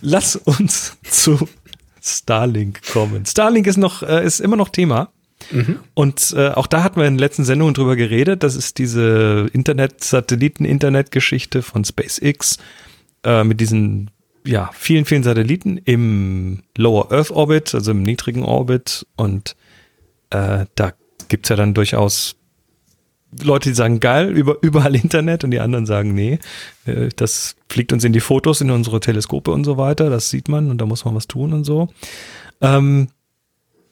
Lass 0.00 0.36
uns 0.36 0.96
zu 1.02 1.48
Starlink 2.00 2.80
kommen. 2.92 3.26
Starlink 3.26 3.66
ist 3.66 3.76
noch, 3.76 4.02
äh, 4.02 4.24
ist 4.24 4.40
immer 4.40 4.56
noch 4.56 4.70
Thema. 4.70 5.10
Mhm. 5.50 5.80
Und 5.94 6.34
äh, 6.36 6.50
auch 6.50 6.66
da 6.66 6.82
hatten 6.82 7.00
wir 7.00 7.06
in 7.06 7.14
den 7.14 7.20
letzten 7.20 7.44
Sendungen 7.44 7.72
drüber 7.74 7.96
geredet. 7.96 8.42
Das 8.42 8.56
ist 8.56 8.78
diese 8.78 9.48
Internet-Satelliten-Internet-Geschichte 9.52 11.62
von 11.62 11.84
SpaceX 11.84 12.58
äh, 13.24 13.44
mit 13.44 13.60
diesen 13.60 14.10
ja, 14.44 14.70
vielen, 14.72 15.04
vielen 15.04 15.22
Satelliten 15.22 15.78
im 15.78 16.64
Lower 16.76 17.12
Earth 17.12 17.30
Orbit, 17.30 17.72
also 17.74 17.92
im 17.92 18.02
niedrigen 18.02 18.42
Orbit. 18.42 19.06
Und 19.16 19.54
äh, 20.32 20.66
da 20.74 20.92
gibt 21.28 21.46
es 21.46 21.50
ja 21.50 21.56
dann 21.56 21.74
durchaus 21.74 22.36
Leute, 23.42 23.70
die 23.70 23.74
sagen, 23.74 24.00
geil, 24.00 24.30
über, 24.30 24.56
überall 24.60 24.94
Internet 24.94 25.42
und 25.44 25.52
die 25.52 25.60
anderen 25.60 25.86
sagen, 25.86 26.14
nee, 26.14 26.38
äh, 26.84 27.08
das 27.16 27.56
fliegt 27.68 27.92
uns 27.92 28.04
in 28.04 28.12
die 28.12 28.20
Fotos, 28.20 28.60
in 28.60 28.70
unsere 28.70 29.00
Teleskope 29.00 29.50
und 29.50 29.64
so 29.64 29.78
weiter, 29.78 30.10
das 30.10 30.28
sieht 30.28 30.48
man 30.48 30.70
und 30.70 30.78
da 30.78 30.86
muss 30.86 31.04
man 31.04 31.14
was 31.14 31.28
tun 31.28 31.52
und 31.52 31.64
so. 31.64 31.88
Ähm, 32.60 33.08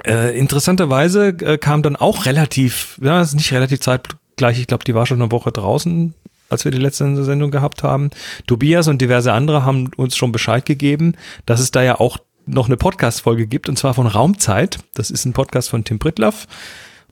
äh, 0.05 0.39
interessanterweise 0.39 1.29
äh, 1.29 1.59
kam 1.59 1.83
dann 1.83 1.97
auch 1.97 2.27
relativ, 2.27 2.99
ja, 3.03 3.21
ist 3.21 3.35
nicht 3.35 3.53
relativ 3.53 3.81
zeitgleich, 3.81 4.61
ich 4.61 4.67
glaube, 4.67 4.85
die 4.85 4.95
war 4.95 5.07
schon 5.07 5.21
eine 5.21 5.33
Woche 5.33 5.53
draußen, 5.53 6.15
als 6.51 6.65
wir 6.65 6.73
die 6.73 6.79
letzte 6.79 7.25
Sendung 7.25 7.51
gehabt 7.51 7.83
haben. 7.83 8.11
Tobias 8.47 8.89
und 8.89 9.01
diverse 9.01 9.33
andere 9.33 9.65
haben 9.65 9.91
uns 9.97 10.17
schon 10.17 10.33
Bescheid 10.33 10.67
gegeben, 10.67 11.15
dass 11.47 11.61
es 11.61 11.71
da 11.71 11.83
ja 11.83 11.99
auch 11.99 12.19
noch 12.47 12.67
eine 12.67 12.77
Podcast-Folge 12.77 13.47
gibt, 13.47 13.69
und 13.69 13.79
zwar 13.79 13.95
von 13.95 14.07
Raumzeit. 14.07 14.79
Das 14.95 15.11
ist 15.11 15.25
ein 15.25 15.33
Podcast 15.33 15.71
von 15.71 15.85
Tim 15.85 15.99
Pritlaff. 15.99 16.47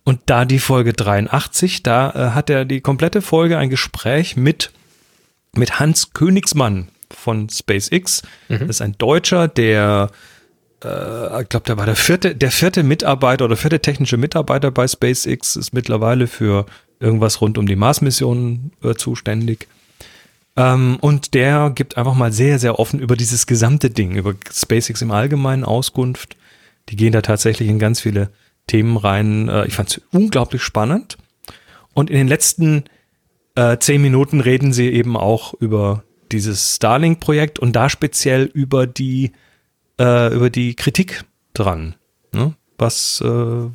Und 0.05 0.21
da 0.27 0.45
die 0.45 0.59
Folge 0.59 0.93
83, 0.93 1.83
da 1.83 2.11
äh, 2.11 2.31
hat 2.35 2.51
er 2.51 2.65
die 2.65 2.81
komplette 2.81 3.21
Folge 3.21 3.59
ein 3.59 3.71
Gespräch 3.71 4.37
mit 4.37 4.73
mit 5.55 5.81
Hans 5.81 6.13
Königsmann 6.13 6.89
von 7.11 7.49
SpaceX. 7.49 8.23
Das 8.49 8.63
ist 8.63 8.83
ein 8.83 8.97
Deutscher, 8.99 9.49
der 9.49 10.11
äh, 10.85 11.43
ich 11.43 11.49
glaube, 11.49 11.67
der 11.67 11.77
war 11.77 11.87
der 11.87 11.97
vierte, 11.97 12.35
der 12.35 12.51
vierte 12.51 12.83
Mitarbeiter 12.83 13.45
oder 13.45 13.57
vierte 13.57 13.81
technische 13.81 14.17
Mitarbeiter 14.17 14.71
bei 14.71 14.87
SpaceX, 14.87 15.57
ist 15.57 15.73
mittlerweile 15.73 16.27
für 16.27 16.67
irgendwas 17.01 17.41
rund 17.41 17.59
um 17.59 17.67
die 17.67 17.77
Mars-Mission 17.77 18.73
äh, 18.83 18.95
zuständig. 18.95 19.69
Ähm, 20.59 20.99
und 21.01 21.35
der 21.35 21.71
gibt 21.71 21.97
einfach 21.97 22.15
mal 22.15 22.33
sehr, 22.33 22.59
sehr 22.59 22.81
offen 22.81 22.99
über 22.99 23.17
dieses 23.17 23.47
gesamte 23.47 23.91
Ding, 23.91 24.17
über 24.17 24.35
SpaceX 24.53 25.01
im 25.03 25.13
Allgemeinen 25.13 25.63
Auskunft. 25.63 26.37
Die 26.89 26.97
gehen 26.97 27.13
da 27.13 27.23
tatsächlich 27.23 27.69
in 27.69 27.79
ganz 27.79 28.01
viele 28.01 28.31
Themen 28.67 28.97
rein. 28.97 29.49
Äh, 29.49 29.67
ich 29.67 29.75
fand 29.75 29.91
es 29.91 30.01
unglaublich 30.11 30.63
spannend. 30.63 31.17
Und 31.95 32.11
in 32.11 32.17
den 32.17 32.27
letzten 32.27 32.85
äh, 33.55 33.79
zehn 33.79 34.03
Minuten 34.03 34.41
reden 34.41 34.73
sie 34.73 34.89
eben 34.89 35.17
auch 35.17 35.55
über 35.55 36.03
dieses 36.33 36.77
Starlink-Projekt 36.77 37.61
und 37.61 37.75
da 37.75 37.89
speziell 37.89 38.45
über 38.53 38.89
die 38.89 39.33
äh, 40.01 40.35
über 40.35 40.51
die 40.51 40.75
Kritik 40.75 41.25
dran. 41.55 41.95
Ne? 42.33 42.55
Was, 42.79 43.21
äh, 43.25 43.27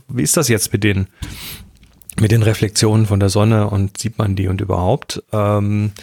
wie 0.08 0.22
ist 0.22 0.36
das 0.38 0.50
jetzt 0.50 0.74
mit 0.74 0.84
den 0.84 1.08
mit 2.20 2.32
den 2.32 2.44
Reflexionen 2.44 3.06
von 3.06 3.20
der 3.20 3.30
Sonne 3.30 3.70
und 3.70 3.98
sieht 3.98 4.18
man 4.18 4.36
die 4.36 4.48
und 4.48 4.60
überhaupt? 4.62 5.24
Ähm, 5.32 5.94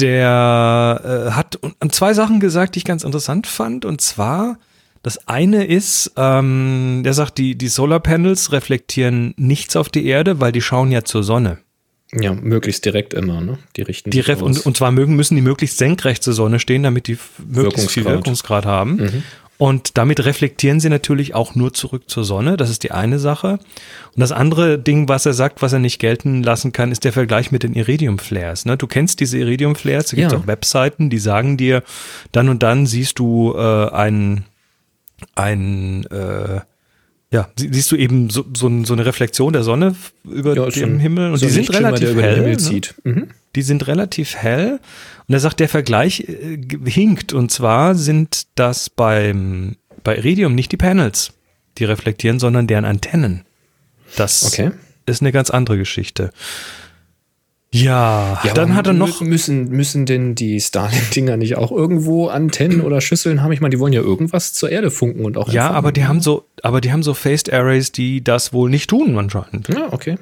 der 0.00 1.28
äh, 1.28 1.30
hat 1.32 1.58
zwei 1.90 2.14
Sachen 2.14 2.40
gesagt, 2.40 2.74
die 2.74 2.78
ich 2.78 2.84
ganz 2.84 3.04
interessant 3.04 3.46
fand. 3.46 3.84
Und 3.84 4.00
zwar, 4.00 4.58
das 5.02 5.28
eine 5.28 5.64
ist, 5.64 6.12
ähm, 6.16 7.02
der 7.04 7.14
sagt, 7.14 7.38
die, 7.38 7.56
die 7.56 7.68
Solarpanels 7.68 8.52
reflektieren 8.52 9.34
nichts 9.36 9.76
auf 9.76 9.88
die 9.88 10.06
Erde, 10.06 10.40
weil 10.40 10.52
die 10.52 10.62
schauen 10.62 10.90
ja 10.90 11.04
zur 11.04 11.22
Sonne. 11.22 11.58
Ja, 12.12 12.32
möglichst 12.32 12.86
direkt 12.86 13.12
immer, 13.12 13.42
ne? 13.42 13.58
Die 13.76 13.82
richten 13.82 14.10
Die 14.10 14.20
Ref 14.20 14.40
und, 14.40 14.64
und 14.64 14.76
zwar 14.78 14.90
mögen, 14.92 15.14
müssen 15.14 15.34
die 15.34 15.42
möglichst 15.42 15.76
senkrecht 15.76 16.22
zur 16.22 16.32
Sonne 16.32 16.58
stehen, 16.58 16.82
damit 16.82 17.06
die 17.06 17.18
möglichst 17.46 17.90
viel 17.90 18.04
Wirkungsgrad. 18.04 18.64
Wirkungsgrad 18.64 18.66
haben. 18.66 19.24
Und 19.58 19.98
damit 19.98 20.24
reflektieren 20.24 20.78
sie 20.78 20.88
natürlich 20.88 21.34
auch 21.34 21.56
nur 21.56 21.74
zurück 21.74 22.08
zur 22.08 22.22
Sonne. 22.22 22.56
Das 22.56 22.70
ist 22.70 22.84
die 22.84 22.92
eine 22.92 23.18
Sache. 23.18 23.58
Und 24.14 24.20
das 24.20 24.30
andere 24.30 24.78
Ding, 24.78 25.08
was 25.08 25.26
er 25.26 25.32
sagt, 25.34 25.62
was 25.62 25.72
er 25.72 25.80
nicht 25.80 25.98
gelten 25.98 26.44
lassen 26.44 26.72
kann, 26.72 26.92
ist 26.92 27.02
der 27.02 27.12
Vergleich 27.12 27.50
mit 27.50 27.64
den 27.64 27.74
Iridium-Flares. 27.74 28.66
Ne? 28.66 28.76
Du 28.76 28.86
kennst 28.86 29.18
diese 29.18 29.36
Iridium-Flares, 29.38 30.06
da 30.10 30.14
gibt 30.16 30.28
es 30.28 30.32
Ja. 30.32 30.38
auch 30.38 30.46
Webseiten, 30.46 31.10
die 31.10 31.18
sagen 31.18 31.56
dir, 31.56 31.82
dann 32.30 32.48
und 32.48 32.62
dann 32.62 32.86
siehst 32.86 33.18
du 33.18 33.52
äh, 33.56 33.88
ein, 33.90 34.44
ein 35.34 36.04
äh, 36.06 36.60
ja, 37.30 37.48
sie- 37.58 37.68
siehst 37.72 37.90
du 37.92 37.96
eben 37.96 38.30
so, 38.30 38.44
so, 38.54 38.84
so 38.84 38.92
eine 38.94 39.04
Reflexion 39.06 39.52
der 39.52 39.62
Sonne 39.64 39.94
über 40.24 40.54
ja, 40.56 40.66
dem 40.70 40.98
Himmel 40.98 41.32
und 41.32 41.38
so 41.38 41.46
die 41.46 41.52
sind 41.52 41.70
relativ 41.74 42.00
der 42.00 42.12
über 42.12 42.22
hell. 42.22 42.30
den 42.36 42.44
Himmel 42.44 42.52
ne? 42.52 42.58
zieht. 42.58 42.94
Mhm. 43.04 43.28
Die 43.56 43.62
sind 43.62 43.86
relativ 43.86 44.36
hell. 44.36 44.78
Und 45.26 45.34
er 45.34 45.40
sagt, 45.40 45.60
der 45.60 45.68
Vergleich 45.68 46.20
äh, 46.28 46.58
hinkt. 46.86 47.32
Und 47.32 47.50
zwar 47.50 47.94
sind 47.94 48.46
das 48.54 48.90
beim, 48.90 49.76
bei 50.04 50.16
Iridium 50.16 50.54
nicht 50.54 50.72
die 50.72 50.76
Panels, 50.76 51.32
die 51.78 51.84
reflektieren, 51.84 52.38
sondern 52.38 52.66
deren 52.66 52.84
Antennen. 52.84 53.44
Das 54.16 54.44
Okay. 54.46 54.70
ist 55.06 55.22
eine 55.22 55.32
ganz 55.32 55.50
andere 55.50 55.78
Geschichte. 55.78 56.30
Ja, 57.70 58.40
Ja, 58.44 58.54
dann 58.54 58.74
hat 58.74 58.86
er 58.86 58.94
noch. 58.94 59.20
Müssen, 59.20 59.68
müssen 59.68 60.06
denn 60.06 60.34
die 60.34 60.58
Starlink-Dinger 60.58 61.36
nicht 61.36 61.56
auch 61.56 61.70
irgendwo 61.70 62.28
Antennen 62.28 62.80
oder 62.80 63.02
Schüsseln 63.02 63.42
haben? 63.42 63.52
Ich 63.52 63.60
meine, 63.60 63.74
die 63.74 63.78
wollen 63.78 63.92
ja 63.92 64.00
irgendwas 64.00 64.54
zur 64.54 64.70
Erde 64.70 64.90
funken 64.90 65.26
und 65.26 65.36
auch 65.36 65.48
Ja, 65.50 65.62
empfangen. 65.64 65.76
aber 65.76 65.92
die 65.92 66.04
haben 66.06 66.20
so, 66.22 66.46
aber 66.62 66.80
die 66.80 66.92
haben 66.92 67.02
so 67.02 67.12
Phased 67.12 67.52
Arrays, 67.52 67.92
die 67.92 68.24
das 68.24 68.54
wohl 68.54 68.70
nicht 68.70 68.88
tun 68.88 69.18
anscheinend. 69.18 69.68
Ja, 69.68 69.92
okay. 69.92 70.16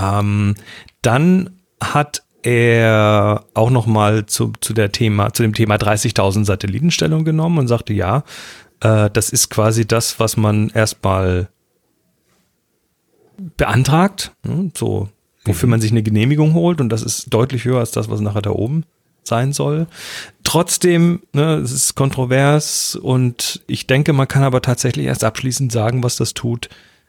Ähm, 0.00 0.54
dann 1.02 1.50
hat 1.82 2.22
er 2.42 3.44
auch 3.54 3.70
noch 3.70 3.86
mal 3.86 4.26
zu, 4.26 4.52
zu, 4.60 4.72
der 4.72 4.92
Thema, 4.92 5.32
zu 5.32 5.42
dem 5.42 5.54
Thema 5.54 5.76
30.000 5.76 6.44
Satelliten 6.44 6.90
Stellung 6.90 7.24
genommen 7.24 7.58
und 7.58 7.68
sagte, 7.68 7.92
ja, 7.92 8.24
äh, 8.80 9.10
das 9.10 9.30
ist 9.30 9.48
quasi 9.48 9.86
das, 9.86 10.18
was 10.18 10.36
man 10.36 10.70
erstmal 10.70 11.48
beantragt, 13.56 14.32
ne, 14.44 14.70
so, 14.76 15.08
wofür 15.44 15.68
man 15.68 15.80
sich 15.80 15.90
eine 15.90 16.02
Genehmigung 16.02 16.54
holt 16.54 16.80
und 16.80 16.88
das 16.88 17.02
ist 17.02 17.32
deutlich 17.32 17.64
höher 17.64 17.80
als 17.80 17.92
das, 17.92 18.10
was 18.10 18.20
nachher 18.20 18.42
da 18.42 18.50
oben 18.50 18.84
sein 19.24 19.52
soll. 19.52 19.86
Trotzdem, 20.44 21.22
ne, 21.32 21.54
es 21.56 21.72
ist 21.72 21.94
kontrovers 21.94 22.96
und 22.96 23.62
ich 23.66 23.86
denke, 23.86 24.12
man 24.12 24.28
kann 24.28 24.42
aber 24.42 24.62
tatsächlich 24.62 25.06
erst 25.06 25.24
abschließend 25.24 25.72
sagen, 25.72 26.02
was 26.02 26.16
das 26.16 26.34
tut, 26.34 26.68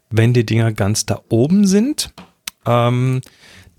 wenn 0.10 0.34
die 0.34 0.46
Dinger 0.46 0.72
ganz 0.72 1.06
da 1.06 1.22
oben 1.30 1.66
sind. 1.66 2.14
Ähm, 2.66 3.22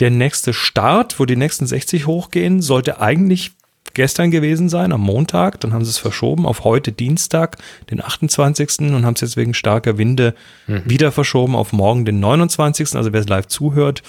der 0.04 0.10
nächste 0.10 0.52
Start, 0.52 1.18
wo 1.18 1.24
die 1.24 1.34
nächsten 1.34 1.66
60 1.66 2.06
hochgehen, 2.06 2.60
sollte 2.60 3.00
eigentlich 3.00 3.52
gestern 3.94 4.30
gewesen 4.30 4.68
sein, 4.68 4.92
am 4.92 5.00
Montag. 5.00 5.60
Dann 5.60 5.72
haben 5.72 5.82
sie 5.82 5.92
es 5.92 5.96
verschoben 5.96 6.44
auf 6.44 6.62
heute 6.62 6.92
Dienstag, 6.92 7.56
den 7.90 8.04
28. 8.04 8.80
und 8.80 9.06
haben 9.06 9.14
es 9.14 9.22
jetzt 9.22 9.38
wegen 9.38 9.54
starker 9.54 9.96
Winde 9.96 10.34
wieder 10.66 11.10
verschoben 11.10 11.56
auf 11.56 11.72
morgen, 11.72 12.04
den 12.04 12.20
29. 12.20 12.94
Also 12.96 13.14
wer 13.14 13.20
es 13.22 13.28
live 13.30 13.46
zuhört, 13.46 14.02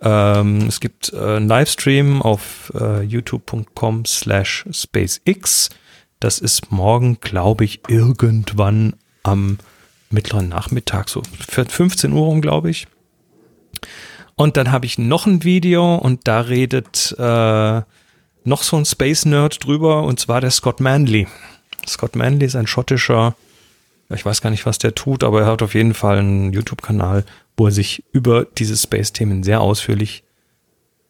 ähm, 0.00 0.68
es 0.68 0.80
gibt 0.80 1.12
äh, 1.12 1.18
einen 1.18 1.48
Livestream 1.48 2.22
auf 2.22 2.72
äh, 2.74 3.02
youtube.com 3.02 4.06
slash 4.06 4.64
spacex. 4.72 5.68
Das 6.18 6.38
ist 6.38 6.72
morgen, 6.72 7.18
glaube 7.20 7.66
ich, 7.66 7.82
irgendwann 7.88 8.94
am 9.22 9.58
mittleren 10.08 10.48
Nachmittag, 10.48 11.10
so 11.10 11.20
für 11.46 11.66
15 11.66 12.10
Uhr 12.14 12.24
rum, 12.24 12.40
glaube 12.40 12.70
ich. 12.70 12.86
Und 14.36 14.58
dann 14.58 14.70
habe 14.70 14.84
ich 14.84 14.98
noch 14.98 15.26
ein 15.26 15.44
Video 15.44 15.96
und 15.96 16.28
da 16.28 16.40
redet 16.42 17.14
äh, 17.18 17.82
noch 18.44 18.62
so 18.62 18.76
ein 18.76 18.84
Space 18.84 19.24
Nerd 19.24 19.64
drüber 19.64 20.02
und 20.02 20.20
zwar 20.20 20.42
der 20.42 20.50
Scott 20.50 20.78
Manley. 20.80 21.26
Scott 21.86 22.16
Manley 22.16 22.46
ist 22.46 22.54
ein 22.54 22.66
schottischer, 22.66 23.34
ich 24.10 24.26
weiß 24.26 24.42
gar 24.42 24.50
nicht, 24.50 24.66
was 24.66 24.78
der 24.78 24.94
tut, 24.94 25.24
aber 25.24 25.40
er 25.40 25.46
hat 25.46 25.62
auf 25.62 25.74
jeden 25.74 25.94
Fall 25.94 26.18
einen 26.18 26.52
YouTube-Kanal, 26.52 27.24
wo 27.56 27.66
er 27.66 27.72
sich 27.72 28.04
über 28.12 28.44
diese 28.44 28.76
Space-Themen 28.76 29.42
sehr 29.42 29.62
ausführlich 29.62 30.22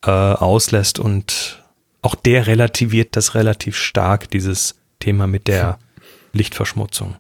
äh, 0.05 0.11
auslässt 0.11 1.01
und 1.01 1.65
auch 2.03 2.15
der 2.15 2.47
relativiert 2.47 3.17
das 3.17 3.35
relativ 3.35 3.77
stark, 3.77 4.31
dieses 4.31 4.77
Thema 5.01 5.27
mit 5.27 5.49
der 5.49 5.79
Lichtverschmutzung. 6.33 7.17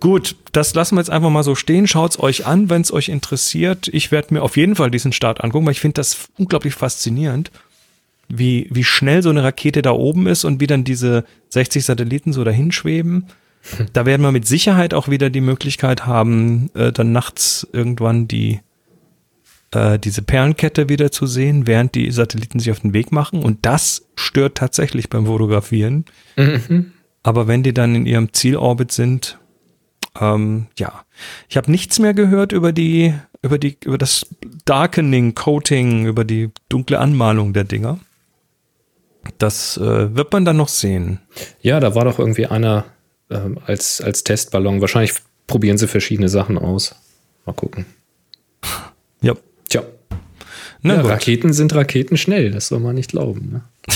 Gut, 0.00 0.36
das 0.52 0.74
lassen 0.74 0.96
wir 0.96 1.00
jetzt 1.00 1.10
einfach 1.10 1.30
mal 1.30 1.42
so 1.42 1.54
stehen. 1.54 1.86
Schaut's 1.86 2.18
euch 2.18 2.46
an, 2.46 2.70
wenn 2.70 2.82
es 2.82 2.92
euch 2.92 3.08
interessiert. 3.08 3.88
Ich 3.92 4.12
werde 4.12 4.34
mir 4.34 4.42
auf 4.42 4.56
jeden 4.56 4.76
Fall 4.76 4.90
diesen 4.90 5.12
Start 5.12 5.42
angucken, 5.42 5.66
weil 5.66 5.72
ich 5.72 5.80
finde 5.80 5.94
das 5.94 6.28
unglaublich 6.38 6.74
faszinierend, 6.74 7.50
wie, 8.28 8.68
wie 8.70 8.84
schnell 8.84 9.22
so 9.22 9.30
eine 9.30 9.42
Rakete 9.42 9.82
da 9.82 9.92
oben 9.92 10.26
ist 10.26 10.44
und 10.44 10.60
wie 10.60 10.66
dann 10.66 10.84
diese 10.84 11.24
60 11.50 11.84
Satelliten 11.84 12.32
so 12.32 12.44
dahin 12.44 12.72
schweben. 12.72 13.26
Da 13.92 14.06
werden 14.06 14.22
wir 14.22 14.32
mit 14.32 14.48
Sicherheit 14.48 14.94
auch 14.94 15.08
wieder 15.08 15.28
die 15.28 15.42
Möglichkeit 15.42 16.06
haben, 16.06 16.70
äh, 16.72 16.92
dann 16.92 17.12
nachts 17.12 17.68
irgendwann 17.72 18.26
die 18.26 18.60
äh, 19.72 19.98
diese 19.98 20.22
Perlenkette 20.22 20.88
wieder 20.88 21.12
zu 21.12 21.26
sehen, 21.26 21.66
während 21.66 21.94
die 21.94 22.10
Satelliten 22.10 22.58
sich 22.58 22.70
auf 22.70 22.80
den 22.80 22.92
Weg 22.92 23.12
machen. 23.12 23.42
Und 23.42 23.58
das 23.62 24.06
stört 24.16 24.56
tatsächlich 24.56 25.08
beim 25.08 25.26
Fotografieren. 25.26 26.04
Aber 27.22 27.46
wenn 27.46 27.62
die 27.62 27.74
dann 27.74 27.94
in 27.94 28.06
ihrem 28.06 28.32
Zielorbit 28.32 28.92
sind, 28.92 29.38
ähm, 30.18 30.66
ja. 30.78 31.04
Ich 31.48 31.56
habe 31.56 31.70
nichts 31.70 31.98
mehr 31.98 32.14
gehört 32.14 32.52
über 32.52 32.72
die, 32.72 33.14
über 33.42 33.58
die, 33.58 33.76
über 33.84 33.98
das 33.98 34.26
Darkening, 34.64 35.34
Coating, 35.34 36.06
über 36.06 36.24
die 36.24 36.50
dunkle 36.68 36.98
Anmalung 36.98 37.52
der 37.52 37.64
Dinger. 37.64 37.98
Das 39.38 39.76
äh, 39.76 40.14
wird 40.14 40.32
man 40.32 40.44
dann 40.44 40.56
noch 40.56 40.68
sehen. 40.68 41.20
Ja, 41.60 41.78
da 41.78 41.94
war 41.94 42.04
doch 42.04 42.18
irgendwie 42.18 42.46
einer 42.46 42.86
ähm, 43.30 43.58
als, 43.66 44.00
als 44.00 44.24
Testballon. 44.24 44.80
Wahrscheinlich 44.80 45.12
probieren 45.46 45.78
sie 45.78 45.88
verschiedene 45.88 46.28
Sachen 46.28 46.58
aus. 46.58 46.94
Mal 47.44 47.52
gucken. 47.52 47.86
Ja. 49.20 49.34
Tja. 49.68 49.82
Na 50.82 50.94
ja. 50.94 51.00
Raketen 51.02 51.52
sind 51.52 51.74
Raketen 51.74 52.16
schnell, 52.16 52.50
das 52.50 52.68
soll 52.68 52.80
man 52.80 52.94
nicht 52.94 53.10
glauben. 53.10 53.50
Ne? 53.52 53.62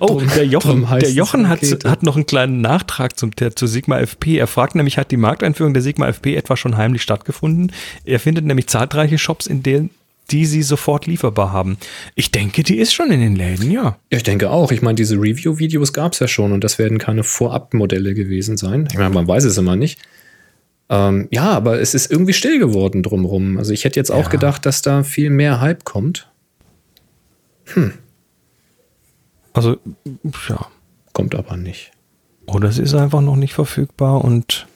Oh, 0.00 0.06
Drum- 0.06 0.28
der 0.34 0.46
Jochen, 0.46 0.86
der 1.00 1.10
Jochen 1.10 1.48
hat, 1.48 1.62
Rakete. 1.62 1.90
hat 1.90 2.02
noch 2.02 2.16
einen 2.16 2.26
kleinen 2.26 2.60
Nachtrag 2.60 3.18
zum, 3.18 3.30
der, 3.32 3.54
zu 3.56 3.66
Sigma 3.66 3.98
FP. 4.00 4.36
Er 4.38 4.46
fragt 4.46 4.74
nämlich, 4.74 4.98
hat 4.98 5.10
die 5.10 5.16
Markteinführung 5.16 5.72
der 5.74 5.82
Sigma 5.82 6.08
FP 6.08 6.34
etwa 6.36 6.56
schon 6.56 6.76
heimlich 6.76 7.02
stattgefunden? 7.02 7.72
Er 8.04 8.20
findet 8.20 8.44
nämlich 8.44 8.66
zahlreiche 8.68 9.18
Shops, 9.18 9.46
in 9.46 9.62
denen 9.62 9.90
die 10.30 10.46
sie 10.46 10.62
sofort 10.62 11.04
lieferbar 11.06 11.52
haben. 11.52 11.76
Ich 12.14 12.30
denke, 12.30 12.62
die 12.62 12.78
ist 12.78 12.94
schon 12.94 13.10
in 13.10 13.20
den 13.20 13.36
Läden, 13.36 13.70
ja. 13.70 13.98
Ich 14.08 14.22
denke 14.22 14.48
auch. 14.48 14.72
Ich 14.72 14.80
meine, 14.80 14.94
diese 14.94 15.16
Review-Videos 15.16 15.92
gab 15.92 16.14
es 16.14 16.18
ja 16.18 16.28
schon 16.28 16.52
und 16.52 16.64
das 16.64 16.78
werden 16.78 16.96
keine 16.96 17.24
Vorab-Modelle 17.24 18.14
gewesen 18.14 18.56
sein. 18.56 18.88
Ich 18.90 18.96
meine, 18.96 19.10
man 19.12 19.28
weiß 19.28 19.44
es 19.44 19.58
immer 19.58 19.76
nicht. 19.76 19.98
Ähm, 20.88 21.28
ja, 21.30 21.50
aber 21.50 21.78
es 21.78 21.92
ist 21.92 22.10
irgendwie 22.10 22.32
still 22.32 22.58
geworden 22.58 23.02
drumrum. 23.02 23.58
Also 23.58 23.74
ich 23.74 23.84
hätte 23.84 24.00
jetzt 24.00 24.10
auch 24.10 24.24
Ja. 24.24 24.30
gedacht, 24.30 24.64
dass 24.64 24.80
da 24.80 25.02
viel 25.02 25.28
mehr 25.28 25.60
Hype 25.60 25.84
kommt. 25.84 26.26
Also, 29.54 29.76
ja. 30.48 30.66
Kommt 31.14 31.34
aber 31.34 31.56
nicht. 31.56 31.92
Oder 32.46 32.68
es 32.68 32.78
ist 32.78 32.92
einfach 32.94 33.22
noch 33.22 33.36
nicht 33.36 33.54
verfügbar 33.54 34.22
und 34.24 34.66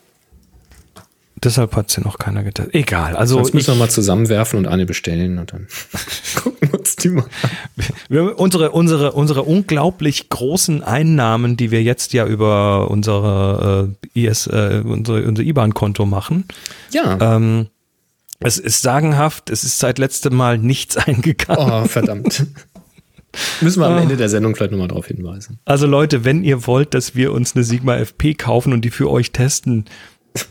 deshalb 1.44 1.76
hat 1.76 1.90
sie 1.90 2.00
noch 2.00 2.18
keiner 2.18 2.42
getestet. 2.42 2.74
Egal, 2.74 3.14
also 3.16 3.36
Sonst 3.36 3.54
müssen 3.54 3.74
wir 3.74 3.78
mal 3.78 3.90
zusammenwerfen 3.90 4.58
und 4.58 4.66
eine 4.66 4.86
bestellen 4.86 5.38
und 5.38 5.52
dann 5.52 5.66
gucken 6.42 6.70
wir 6.72 6.78
uns 6.78 6.96
die 6.96 7.10
mal 7.10 7.26
an. 8.08 8.28
Unsere, 8.36 8.70
unsere, 8.70 9.12
unsere 9.12 9.42
unglaublich 9.42 10.28
großen 10.30 10.82
Einnahmen, 10.82 11.56
die 11.56 11.70
wir 11.70 11.82
jetzt 11.82 12.12
ja 12.14 12.26
über 12.26 12.90
unsere 12.90 13.94
äh, 14.14 14.26
IS, 14.26 14.46
äh, 14.46 14.82
unsere, 14.84 15.24
unser 15.24 15.42
IBAN-Konto 15.42 16.06
machen, 16.06 16.44
Ja. 16.92 17.36
ähm, 17.36 17.66
es 18.40 18.56
ist 18.58 18.82
sagenhaft, 18.82 19.50
es 19.50 19.64
ist 19.64 19.80
seit 19.80 19.98
letztem 19.98 20.34
Mal 20.36 20.58
nichts 20.58 20.96
eingegangen. 20.96 21.70
Oh, 21.84 21.84
verdammt. 21.86 22.46
Müssen 23.60 23.80
wir 23.80 23.86
am 23.86 23.94
Ah. 23.94 24.02
Ende 24.02 24.16
der 24.16 24.28
Sendung 24.28 24.54
vielleicht 24.56 24.72
nochmal 24.72 24.88
darauf 24.88 25.06
hinweisen. 25.06 25.58
Also 25.64 25.86
Leute, 25.86 26.24
wenn 26.24 26.42
ihr 26.44 26.66
wollt, 26.66 26.94
dass 26.94 27.14
wir 27.14 27.32
uns 27.32 27.54
eine 27.54 27.64
Sigma 27.64 27.96
FP 27.96 28.34
kaufen 28.34 28.72
und 28.72 28.84
die 28.84 28.90
für 28.90 29.10
euch 29.10 29.32
testen, 29.32 29.84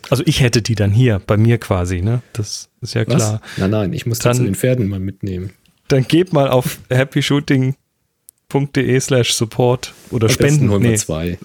also 0.10 0.24
ich 0.26 0.42
hätte 0.42 0.62
die 0.62 0.76
dann 0.76 0.92
hier, 0.92 1.22
bei 1.26 1.38
mir 1.38 1.58
quasi, 1.60 2.02
ne? 2.02 2.22
Das 2.34 2.70
ist 2.82 2.94
ja 2.94 3.06
Was? 3.08 3.16
klar. 3.16 3.42
Nein, 3.58 3.70
nein, 3.70 3.94
ich 3.94 4.06
muss 4.06 4.20
Dann- 4.20 4.32
dann 4.32 4.38
zu 4.38 4.44
den 4.44 4.56
Pferden 4.56 4.88
mal 4.90 5.00
mitnehmen. 5.00 5.52
Dann 5.88 6.04
geht 6.08 6.34
mal 6.34 6.50
auf 6.50 6.80
happyshooting.de 6.92 9.00
slash 9.00 9.34
support 9.34 9.94
oder 10.12 10.28
Am 10.28 10.34
spenden, 10.34 10.70
holen 10.70 10.84
wir 10.84 10.92
nee, 10.92 10.98
zwei. 10.98 11.38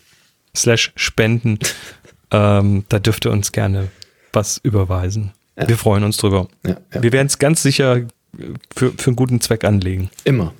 slash 0.57 0.93
spenden. 0.97 1.59
ähm, 2.31 2.85
da 2.89 2.99
dürft 2.99 3.25
ihr 3.27 3.31
uns 3.33 3.53
gerne 3.53 3.89
was 4.33 4.59
überweisen. 4.63 5.33
Ja. 5.59 5.69
Wir 5.69 5.77
freuen 5.77 6.03
uns 6.05 6.17
drüber. 6.17 6.49
Ja, 6.67 6.77
ja. 6.95 7.03
Wir 7.03 7.13
werden 7.13 7.27
es 7.27 7.39
ganz 7.39 7.63
sicher 7.63 8.07
für, 8.75 8.93
für 8.97 9.09
einen 9.09 9.17
guten 9.17 9.41
Zweck 9.43 9.65
anlegen. 9.65 10.09
Immer. 10.25 10.55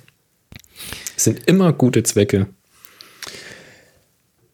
Sind 1.15 1.41
immer 1.47 1.73
gute 1.73 2.03
Zwecke. 2.03 2.47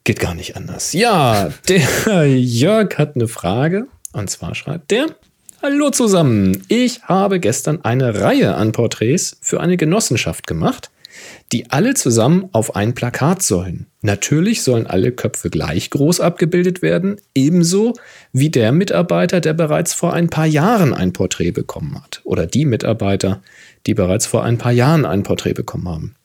Geht 0.04 0.20
gar 0.20 0.34
nicht 0.34 0.56
anders. 0.56 0.94
Ja, 0.94 1.52
der 1.68 2.28
Jörg 2.28 2.98
hat 2.98 3.16
eine 3.16 3.28
Frage. 3.28 3.88
Und 4.12 4.30
zwar 4.30 4.56
schreibt 4.56 4.92
der: 4.92 5.08
Hallo 5.62 5.90
zusammen. 5.92 6.64
Ich 6.68 7.04
habe 7.04 7.40
gestern 7.40 7.84
eine 7.84 8.22
Reihe 8.22 8.56
an 8.56 8.72
Porträts 8.72 9.38
für 9.42 9.60
eine 9.60 9.78
Genossenschaft 9.78 10.48
gemacht, 10.48 10.90
die 11.52 11.70
alle 11.70 11.96
zusammen 11.96 12.50
auf 12.54 12.76
ein 12.76 12.96
Plakat 12.96 13.44
sollen. 13.44 13.88
Natürlich 14.02 14.64
sollen 14.64 14.88
alle 14.88 15.12
Köpfe 15.12 15.50
gleich 15.50 15.90
groß 15.90 16.22
abgebildet 16.22 16.82
werden, 16.82 17.18
ebenso 17.36 17.94
wie 18.32 18.50
der 18.50 18.72
Mitarbeiter, 18.72 19.42
der 19.42 19.54
bereits 19.54 19.94
vor 19.94 20.14
ein 20.14 20.30
paar 20.30 20.46
Jahren 20.46 20.94
ein 20.94 21.12
Porträt 21.12 21.52
bekommen 21.52 22.02
hat. 22.02 22.22
Oder 22.24 22.46
die 22.46 22.66
Mitarbeiter, 22.66 23.42
die 23.86 23.94
bereits 23.94 24.26
vor 24.26 24.44
ein 24.44 24.58
paar 24.58 24.72
Jahren 24.72 25.06
ein 25.06 25.24
Porträt 25.24 25.54
bekommen 25.54 25.90
haben. 25.90 26.16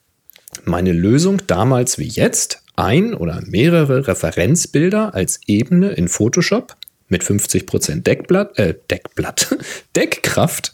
Meine 0.65 0.93
Lösung 0.93 1.41
damals 1.47 1.99
wie 1.99 2.07
jetzt, 2.07 2.61
ein 2.75 3.13
oder 3.13 3.41
mehrere 3.45 4.07
Referenzbilder 4.07 5.13
als 5.13 5.39
Ebene 5.47 5.91
in 5.91 6.07
Photoshop 6.07 6.75
mit 7.07 7.23
50% 7.23 8.03
Deckblatt, 8.03 8.57
äh, 8.57 8.75
Deckblatt, 8.89 9.55
Deckkraft 9.95 10.73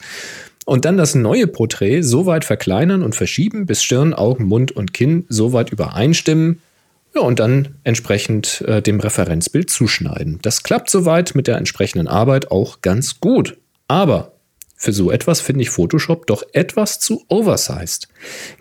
und 0.65 0.85
dann 0.85 0.97
das 0.97 1.15
neue 1.15 1.47
Porträt 1.47 2.01
so 2.01 2.25
weit 2.25 2.45
verkleinern 2.45 3.03
und 3.03 3.15
verschieben, 3.15 3.65
bis 3.65 3.83
Stirn, 3.83 4.13
Augen, 4.13 4.45
Mund 4.45 4.71
und 4.71 4.93
Kinn 4.93 5.25
so 5.27 5.53
weit 5.53 5.71
übereinstimmen. 5.71 6.61
Ja, 7.13 7.21
und 7.21 7.39
dann 7.39 7.75
entsprechend 7.83 8.61
äh, 8.61 8.81
dem 8.81 8.99
Referenzbild 9.01 9.69
zuschneiden. 9.69 10.39
Das 10.41 10.63
klappt 10.63 10.89
soweit 10.89 11.35
mit 11.35 11.47
der 11.47 11.57
entsprechenden 11.57 12.07
Arbeit 12.07 12.51
auch 12.51 12.81
ganz 12.81 13.19
gut. 13.19 13.57
Aber 13.89 14.30
für 14.81 14.93
so 14.93 15.11
etwas 15.11 15.41
finde 15.41 15.61
ich 15.61 15.69
Photoshop 15.69 16.25
doch 16.25 16.41
etwas 16.53 16.99
zu 16.99 17.23
oversized. 17.27 18.07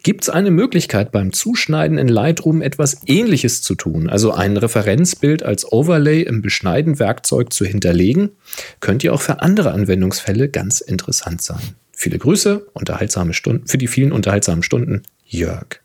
Gibt 0.02 0.24
es 0.24 0.28
eine 0.28 0.50
Möglichkeit 0.50 1.12
beim 1.12 1.32
Zuschneiden 1.32 1.96
in 1.96 2.08
Lightroom 2.08 2.60
etwas 2.60 3.00
ähnliches 3.06 3.62
zu 3.62 3.74
tun, 3.74 4.10
also 4.10 4.30
ein 4.30 4.58
Referenzbild 4.58 5.42
als 5.42 5.72
Overlay 5.72 6.20
im 6.20 6.42
Beschneiden-Werkzeug 6.42 7.54
zu 7.54 7.64
hinterlegen? 7.64 8.32
Könnte 8.80 9.06
ja 9.06 9.12
auch 9.14 9.22
für 9.22 9.40
andere 9.40 9.72
Anwendungsfälle 9.72 10.50
ganz 10.50 10.82
interessant 10.82 11.40
sein. 11.40 11.74
Viele 11.90 12.18
Grüße, 12.18 12.66
unterhaltsame 12.74 13.32
Stunden, 13.32 13.66
für 13.66 13.78
die 13.78 13.86
vielen 13.88 14.12
unterhaltsamen 14.12 14.62
Stunden, 14.62 15.04
Jörg. 15.24 15.80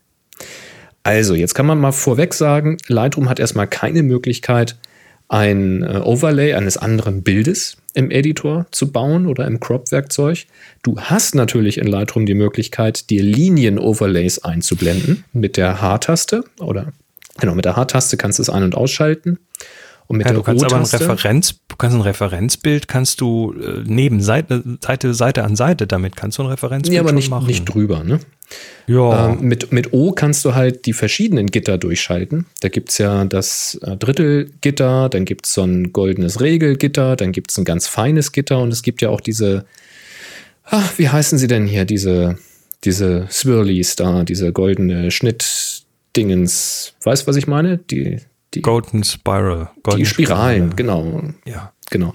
Also, 1.03 1.33
jetzt 1.33 1.53
kann 1.53 1.65
man 1.65 1.79
mal 1.79 1.93
vorweg 1.93 2.33
sagen, 2.33 2.75
Lightroom 2.89 3.29
hat 3.29 3.39
erstmal 3.39 3.67
keine 3.67 4.03
Möglichkeit, 4.03 4.75
ein 5.29 5.81
äh, 5.81 6.01
Overlay 6.03 6.55
eines 6.55 6.75
anderen 6.75 7.23
Bildes 7.23 7.77
im 7.95 8.11
Editor 8.11 8.67
zu 8.71 8.91
bauen 8.91 9.25
oder 9.25 9.47
im 9.47 9.59
Crop-Werkzeug. 9.59 10.45
Du 10.83 10.99
hast 10.99 11.33
natürlich 11.33 11.77
in 11.77 11.87
Lightroom 11.87 12.25
die 12.25 12.33
Möglichkeit, 12.33 13.09
dir 13.09 13.23
Linien-Overlays 13.23 14.39
einzublenden 14.39 15.23
mit 15.33 15.57
der 15.57 15.81
H-Taste 15.81 16.43
oder 16.59 16.93
genau 17.39 17.55
mit 17.55 17.65
der 17.65 17.75
H-Taste 17.75 18.17
kannst 18.17 18.39
du 18.39 18.43
es 18.43 18.49
ein- 18.49 18.63
und 18.63 18.75
ausschalten. 18.75 19.39
Und 20.08 20.18
mit 20.18 20.28
Ja, 20.28 20.34
der 20.34 20.39
du 20.41 20.43
kannst 20.43 20.64
aber 20.64 20.76
ein 20.76 20.84
Referenz, 20.84 21.60
du 21.68 21.76
kannst 21.78 21.95
ein 21.95 22.01
Referenzbild, 22.01 22.88
kannst 22.88 23.22
du 23.22 23.53
äh, 23.53 23.84
neben 23.86 24.22
Seite, 24.22 24.64
Seite, 24.84 25.14
Seite 25.16 25.43
an 25.43 25.56
Seite, 25.56 25.88
damit 25.88 26.16
kannst 26.16 26.38
du 26.38 26.43
ein 26.43 26.49
Referenzbild 26.49 26.93
Nee, 26.93 26.99
aber 26.99 27.12
nicht, 27.12 27.30
machen. 27.32 27.47
nicht 27.47 27.66
drüber, 27.66 28.03
ne? 28.03 28.20
ja. 28.86 29.30
Ähm, 29.30 29.41
mit, 29.41 29.72
mit 29.72 29.93
O 29.93 30.12
kannst 30.12 30.45
du 30.45 30.53
halt 30.53 30.86
die 30.86 30.93
verschiedenen 30.93 31.47
Gitter 31.47 31.80
durchschalten. 31.80 32.45
Da 32.62 32.70
gibt 32.70 32.89
es 32.91 32.99
ja 32.99 33.26
das 33.26 33.80
äh, 33.82 33.97
Drittelgitter, 33.97 35.10
dann 35.10 35.26
gibt 35.26 35.47
es 35.47 35.53
so 35.53 35.64
ein 35.64 35.91
goldenes 35.91 36.39
Regelgitter, 36.39 37.16
dann 37.16 37.32
gibt 37.32 37.49
es 37.49 37.58
ein 37.58 37.66
ganz 37.66 37.88
feines 37.88 38.32
Gitter 38.32 38.60
und 38.60 38.72
es 38.72 38.84
gibt 38.84 39.01
ja 39.01 39.10
auch 39.10 39.22
diese, 39.22 39.66
ach, 40.66 40.97
wie 40.97 41.10
heißen 41.10 41.39
sie 41.39 41.47
denn 41.47 41.66
hier, 41.66 41.86
diese, 41.86 42.38
diese 42.84 43.28
Swirlies 43.32 43.95
da, 43.95 44.24
diese 44.24 44.53
goldene 44.53 45.10
Schnittdingens. 45.10 46.93
Weißt 47.03 47.24
du, 47.24 47.28
was 47.28 47.36
ich 47.38 47.47
meine? 47.47 47.80
Die, 47.80 48.20
die, 48.56 48.62
Golden 48.62 49.03
Spiral. 49.03 49.70
die 49.76 49.82
Golden 49.84 50.06
Spiralen, 50.06 50.72
Spiral. 50.72 50.76
genau. 50.76 51.22
Ja. 51.45 51.72
Genau. 51.91 52.14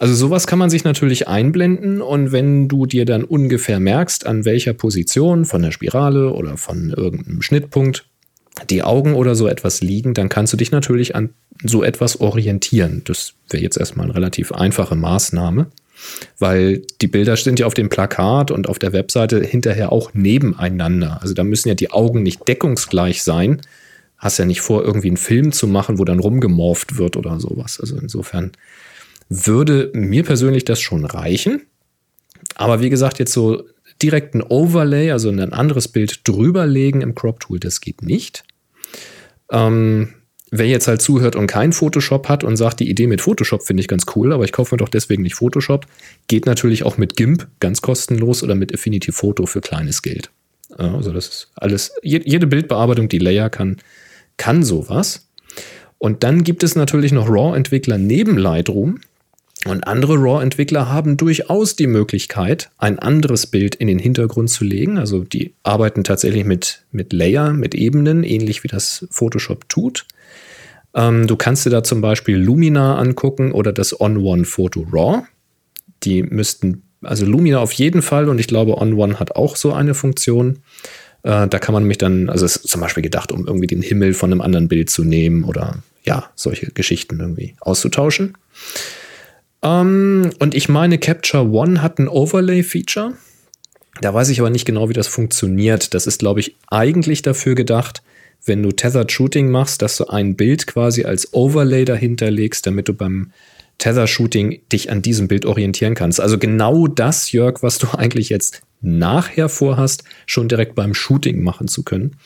Also 0.00 0.14
sowas 0.14 0.48
kann 0.48 0.58
man 0.58 0.68
sich 0.68 0.82
natürlich 0.82 1.28
einblenden 1.28 2.02
und 2.02 2.32
wenn 2.32 2.66
du 2.66 2.86
dir 2.86 3.04
dann 3.04 3.22
ungefähr 3.22 3.78
merkst, 3.78 4.26
an 4.26 4.44
welcher 4.44 4.72
Position 4.72 5.44
von 5.44 5.62
der 5.62 5.70
Spirale 5.70 6.32
oder 6.32 6.56
von 6.56 6.90
irgendeinem 6.90 7.40
Schnittpunkt 7.40 8.04
die 8.68 8.82
Augen 8.82 9.14
oder 9.14 9.34
so 9.34 9.46
etwas 9.46 9.80
liegen, 9.80 10.12
dann 10.14 10.28
kannst 10.28 10.52
du 10.52 10.56
dich 10.56 10.72
natürlich 10.72 11.14
an 11.14 11.30
so 11.62 11.82
etwas 11.82 12.20
orientieren. 12.20 13.02
Das 13.04 13.34
wäre 13.48 13.62
jetzt 13.62 13.78
erstmal 13.78 14.06
eine 14.06 14.14
relativ 14.14 14.52
einfache 14.52 14.96
Maßnahme, 14.96 15.68
weil 16.38 16.82
die 17.00 17.06
Bilder 17.06 17.36
sind 17.36 17.60
ja 17.60 17.66
auf 17.66 17.74
dem 17.74 17.88
Plakat 17.88 18.50
und 18.50 18.68
auf 18.68 18.78
der 18.78 18.92
Webseite 18.92 19.40
hinterher 19.42 19.92
auch 19.92 20.12
nebeneinander. 20.14 21.18
Also 21.22 21.32
da 21.32 21.44
müssen 21.44 21.68
ja 21.68 21.74
die 21.74 21.92
Augen 21.92 22.22
nicht 22.22 22.46
deckungsgleich 22.46 23.22
sein. 23.22 23.60
Hast 24.22 24.38
ja 24.38 24.44
nicht 24.44 24.60
vor, 24.60 24.84
irgendwie 24.84 25.08
einen 25.08 25.16
Film 25.16 25.50
zu 25.50 25.66
machen, 25.66 25.98
wo 25.98 26.04
dann 26.04 26.20
rumgemorpht 26.20 26.96
wird 26.96 27.16
oder 27.16 27.40
sowas. 27.40 27.80
Also 27.80 27.96
insofern 27.98 28.52
würde 29.28 29.90
mir 29.94 30.22
persönlich 30.22 30.64
das 30.64 30.80
schon 30.80 31.04
reichen. 31.04 31.62
Aber 32.54 32.80
wie 32.80 32.88
gesagt, 32.88 33.18
jetzt 33.18 33.32
so 33.32 33.64
direkt 34.00 34.34
ein 34.36 34.42
Overlay, 34.42 35.10
also 35.10 35.28
ein 35.28 35.52
anderes 35.52 35.88
Bild 35.88 36.20
drüberlegen 36.28 37.00
im 37.00 37.16
Crop 37.16 37.40
Tool, 37.40 37.58
das 37.58 37.80
geht 37.80 38.02
nicht. 38.02 38.44
Ähm, 39.50 40.14
wer 40.52 40.66
jetzt 40.66 40.86
halt 40.86 41.02
zuhört 41.02 41.34
und 41.34 41.48
kein 41.48 41.72
Photoshop 41.72 42.28
hat 42.28 42.44
und 42.44 42.56
sagt, 42.56 42.78
die 42.78 42.88
Idee 42.88 43.08
mit 43.08 43.20
Photoshop 43.22 43.62
finde 43.64 43.80
ich 43.80 43.88
ganz 43.88 44.04
cool, 44.14 44.32
aber 44.32 44.44
ich 44.44 44.52
kaufe 44.52 44.74
mir 44.74 44.78
doch 44.78 44.88
deswegen 44.88 45.22
nicht 45.22 45.34
Photoshop, 45.34 45.86
geht 46.28 46.46
natürlich 46.46 46.84
auch 46.84 46.96
mit 46.96 47.16
GIMP 47.16 47.48
ganz 47.58 47.80
kostenlos 47.82 48.42
oder 48.44 48.54
mit 48.54 48.72
Affinity 48.72 49.10
Photo 49.10 49.46
für 49.46 49.60
kleines 49.60 50.02
Geld. 50.02 50.30
Also 50.78 51.12
das 51.12 51.28
ist 51.28 51.50
alles, 51.56 51.92
je- 52.02 52.22
jede 52.24 52.46
Bildbearbeitung, 52.46 53.08
die 53.08 53.18
Layer 53.18 53.50
kann, 53.50 53.78
kann 54.42 54.64
sowas. 54.64 55.28
Und 55.98 56.24
dann 56.24 56.42
gibt 56.42 56.64
es 56.64 56.74
natürlich 56.74 57.12
noch 57.12 57.28
RAW-Entwickler 57.28 57.96
neben 57.96 58.36
Lightroom. 58.36 58.98
Und 59.66 59.86
andere 59.86 60.16
RAW-Entwickler 60.16 60.88
haben 60.88 61.16
durchaus 61.16 61.76
die 61.76 61.86
Möglichkeit, 61.86 62.72
ein 62.76 62.98
anderes 62.98 63.46
Bild 63.46 63.76
in 63.76 63.86
den 63.86 64.00
Hintergrund 64.00 64.50
zu 64.50 64.64
legen. 64.64 64.98
Also 64.98 65.22
die 65.22 65.54
arbeiten 65.62 66.02
tatsächlich 66.02 66.44
mit, 66.44 66.82
mit 66.90 67.12
Layer, 67.12 67.52
mit 67.52 67.76
Ebenen, 67.76 68.24
ähnlich 68.24 68.64
wie 68.64 68.68
das 68.68 69.06
Photoshop 69.12 69.68
tut. 69.68 70.06
Ähm, 70.92 71.28
du 71.28 71.36
kannst 71.36 71.64
dir 71.64 71.70
da 71.70 71.84
zum 71.84 72.00
Beispiel 72.00 72.36
Lumina 72.36 72.98
angucken 72.98 73.52
oder 73.52 73.72
das 73.72 74.00
On-One-Photo 74.00 74.88
RAW. 74.90 75.22
Die 76.02 76.24
müssten, 76.24 76.82
also 77.00 77.24
Lumina 77.26 77.60
auf 77.60 77.74
jeden 77.74 78.02
Fall 78.02 78.28
und 78.28 78.40
ich 78.40 78.48
glaube 78.48 78.78
On-One 78.78 79.20
hat 79.20 79.36
auch 79.36 79.54
so 79.54 79.72
eine 79.72 79.94
Funktion. 79.94 80.58
Äh, 81.22 81.48
da 81.48 81.58
kann 81.58 81.72
man 81.72 81.84
nämlich 81.84 81.98
dann, 81.98 82.28
also 82.28 82.44
es 82.44 82.56
ist 82.56 82.68
zum 82.68 82.80
Beispiel 82.80 83.02
gedacht, 83.02 83.32
um 83.32 83.46
irgendwie 83.46 83.66
den 83.66 83.82
Himmel 83.82 84.14
von 84.14 84.32
einem 84.32 84.40
anderen 84.40 84.68
Bild 84.68 84.90
zu 84.90 85.04
nehmen 85.04 85.44
oder 85.44 85.82
ja, 86.04 86.30
solche 86.34 86.66
Geschichten 86.72 87.20
irgendwie 87.20 87.54
auszutauschen. 87.60 88.36
Ähm, 89.62 90.30
und 90.38 90.54
ich 90.54 90.68
meine, 90.68 90.98
Capture 90.98 91.48
One 91.48 91.82
hat 91.82 91.98
ein 91.98 92.08
Overlay-Feature. 92.08 93.14
Da 94.00 94.12
weiß 94.12 94.30
ich 94.30 94.40
aber 94.40 94.50
nicht 94.50 94.64
genau, 94.64 94.88
wie 94.88 94.94
das 94.94 95.06
funktioniert. 95.06 95.94
Das 95.94 96.06
ist, 96.06 96.18
glaube 96.18 96.40
ich, 96.40 96.56
eigentlich 96.68 97.22
dafür 97.22 97.54
gedacht, 97.54 98.02
wenn 98.44 98.62
du 98.62 98.72
Tethered 98.72 99.12
Shooting 99.12 99.50
machst, 99.50 99.82
dass 99.82 99.96
du 99.96 100.06
ein 100.06 100.34
Bild 100.34 100.66
quasi 100.66 101.04
als 101.04 101.32
Overlay 101.32 101.84
dahinter 101.84 102.30
legst, 102.30 102.66
damit 102.66 102.88
du 102.88 102.94
beim 102.94 103.30
Tether 103.78 104.06
Shooting 104.06 104.60
dich 104.72 104.90
an 104.90 105.02
diesem 105.02 105.28
Bild 105.28 105.46
orientieren 105.46 105.94
kannst. 105.94 106.20
Also 106.20 106.38
genau 106.38 106.88
das, 106.88 107.30
Jörg, 107.30 107.62
was 107.62 107.78
du 107.78 107.86
eigentlich 107.96 108.28
jetzt 108.28 108.62
nachher 108.82 109.48
vorhast, 109.48 110.04
schon 110.26 110.48
direkt 110.48 110.74
beim 110.74 110.94
Shooting 110.94 111.42
machen 111.42 111.68
zu 111.68 111.82
können. 111.82 112.16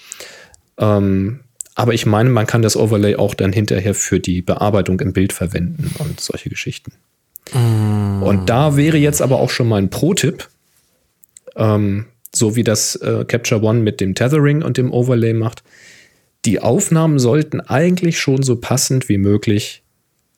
Ähm, 0.78 1.40
aber 1.74 1.92
ich 1.92 2.07
meine, 2.07 2.30
man 2.30 2.46
kann 2.46 2.62
das 2.62 2.76
Overlay 2.76 3.16
auch 3.16 3.34
dann 3.34 3.52
hinterher 3.52 3.94
für 3.94 4.18
die 4.18 4.40
Bearbeitung 4.40 4.98
im 5.00 5.12
Bild 5.12 5.32
verwenden 5.32 5.94
und 5.98 6.20
solche 6.20 6.48
Geschichten. 6.48 6.92
Und 7.52 8.46
da 8.46 8.76
wäre 8.76 8.96
jetzt 8.96 9.22
aber 9.22 9.38
auch 9.38 9.50
schon 9.50 9.68
mal 9.68 9.76
ein 9.76 9.90
Pro-Tipp, 9.90 10.48
ähm, 11.54 12.07
so 12.34 12.57
wie 12.57 12.64
das 12.64 12.96
äh, 12.96 13.24
Capture 13.26 13.62
One 13.62 13.80
mit 13.80 14.00
dem 14.00 14.14
Tethering 14.14 14.62
und 14.62 14.78
dem 14.78 14.92
Overlay 14.92 15.32
macht. 15.32 15.62
Die 16.44 16.61
Aufnahmen 16.61 17.18
sollten 17.18 17.61
eigentlich 17.61 18.18
schon 18.18 18.42
so 18.42 18.57
passend 18.57 19.09
wie 19.09 19.18
möglich 19.18 19.82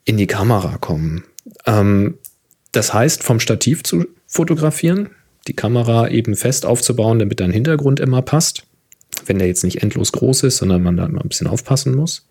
in 0.04 0.16
die 0.16 0.26
Kamera 0.26 0.76
kommen. 0.78 1.24
Ähm, 1.66 2.18
das 2.72 2.92
heißt, 2.92 3.22
vom 3.22 3.40
Stativ 3.40 3.82
zu 3.82 4.06
fotografieren, 4.26 5.10
die 5.49 5.57
Kamera 5.57 6.09
eben 6.09 6.36
fest 6.36 6.66
aufzubauen, 6.66 7.18
damit 7.18 7.40
dein 7.40 7.51
Hintergrund 7.51 8.01
immer 8.01 8.22
passt. 8.22 8.64
Wenn 9.26 9.38
der 9.38 9.49
jetzt 9.49 9.64
nicht 9.64 9.82
endlos 9.82 10.12
groß 10.12 10.44
ist, 10.44 10.59
sondern 10.59 10.82
man 10.82 10.96
da 10.96 11.07
immer 11.07 11.22
ein 11.22 11.28
bisschen 11.28 11.46
aufpassen 11.46 11.94
muss. 11.94 12.26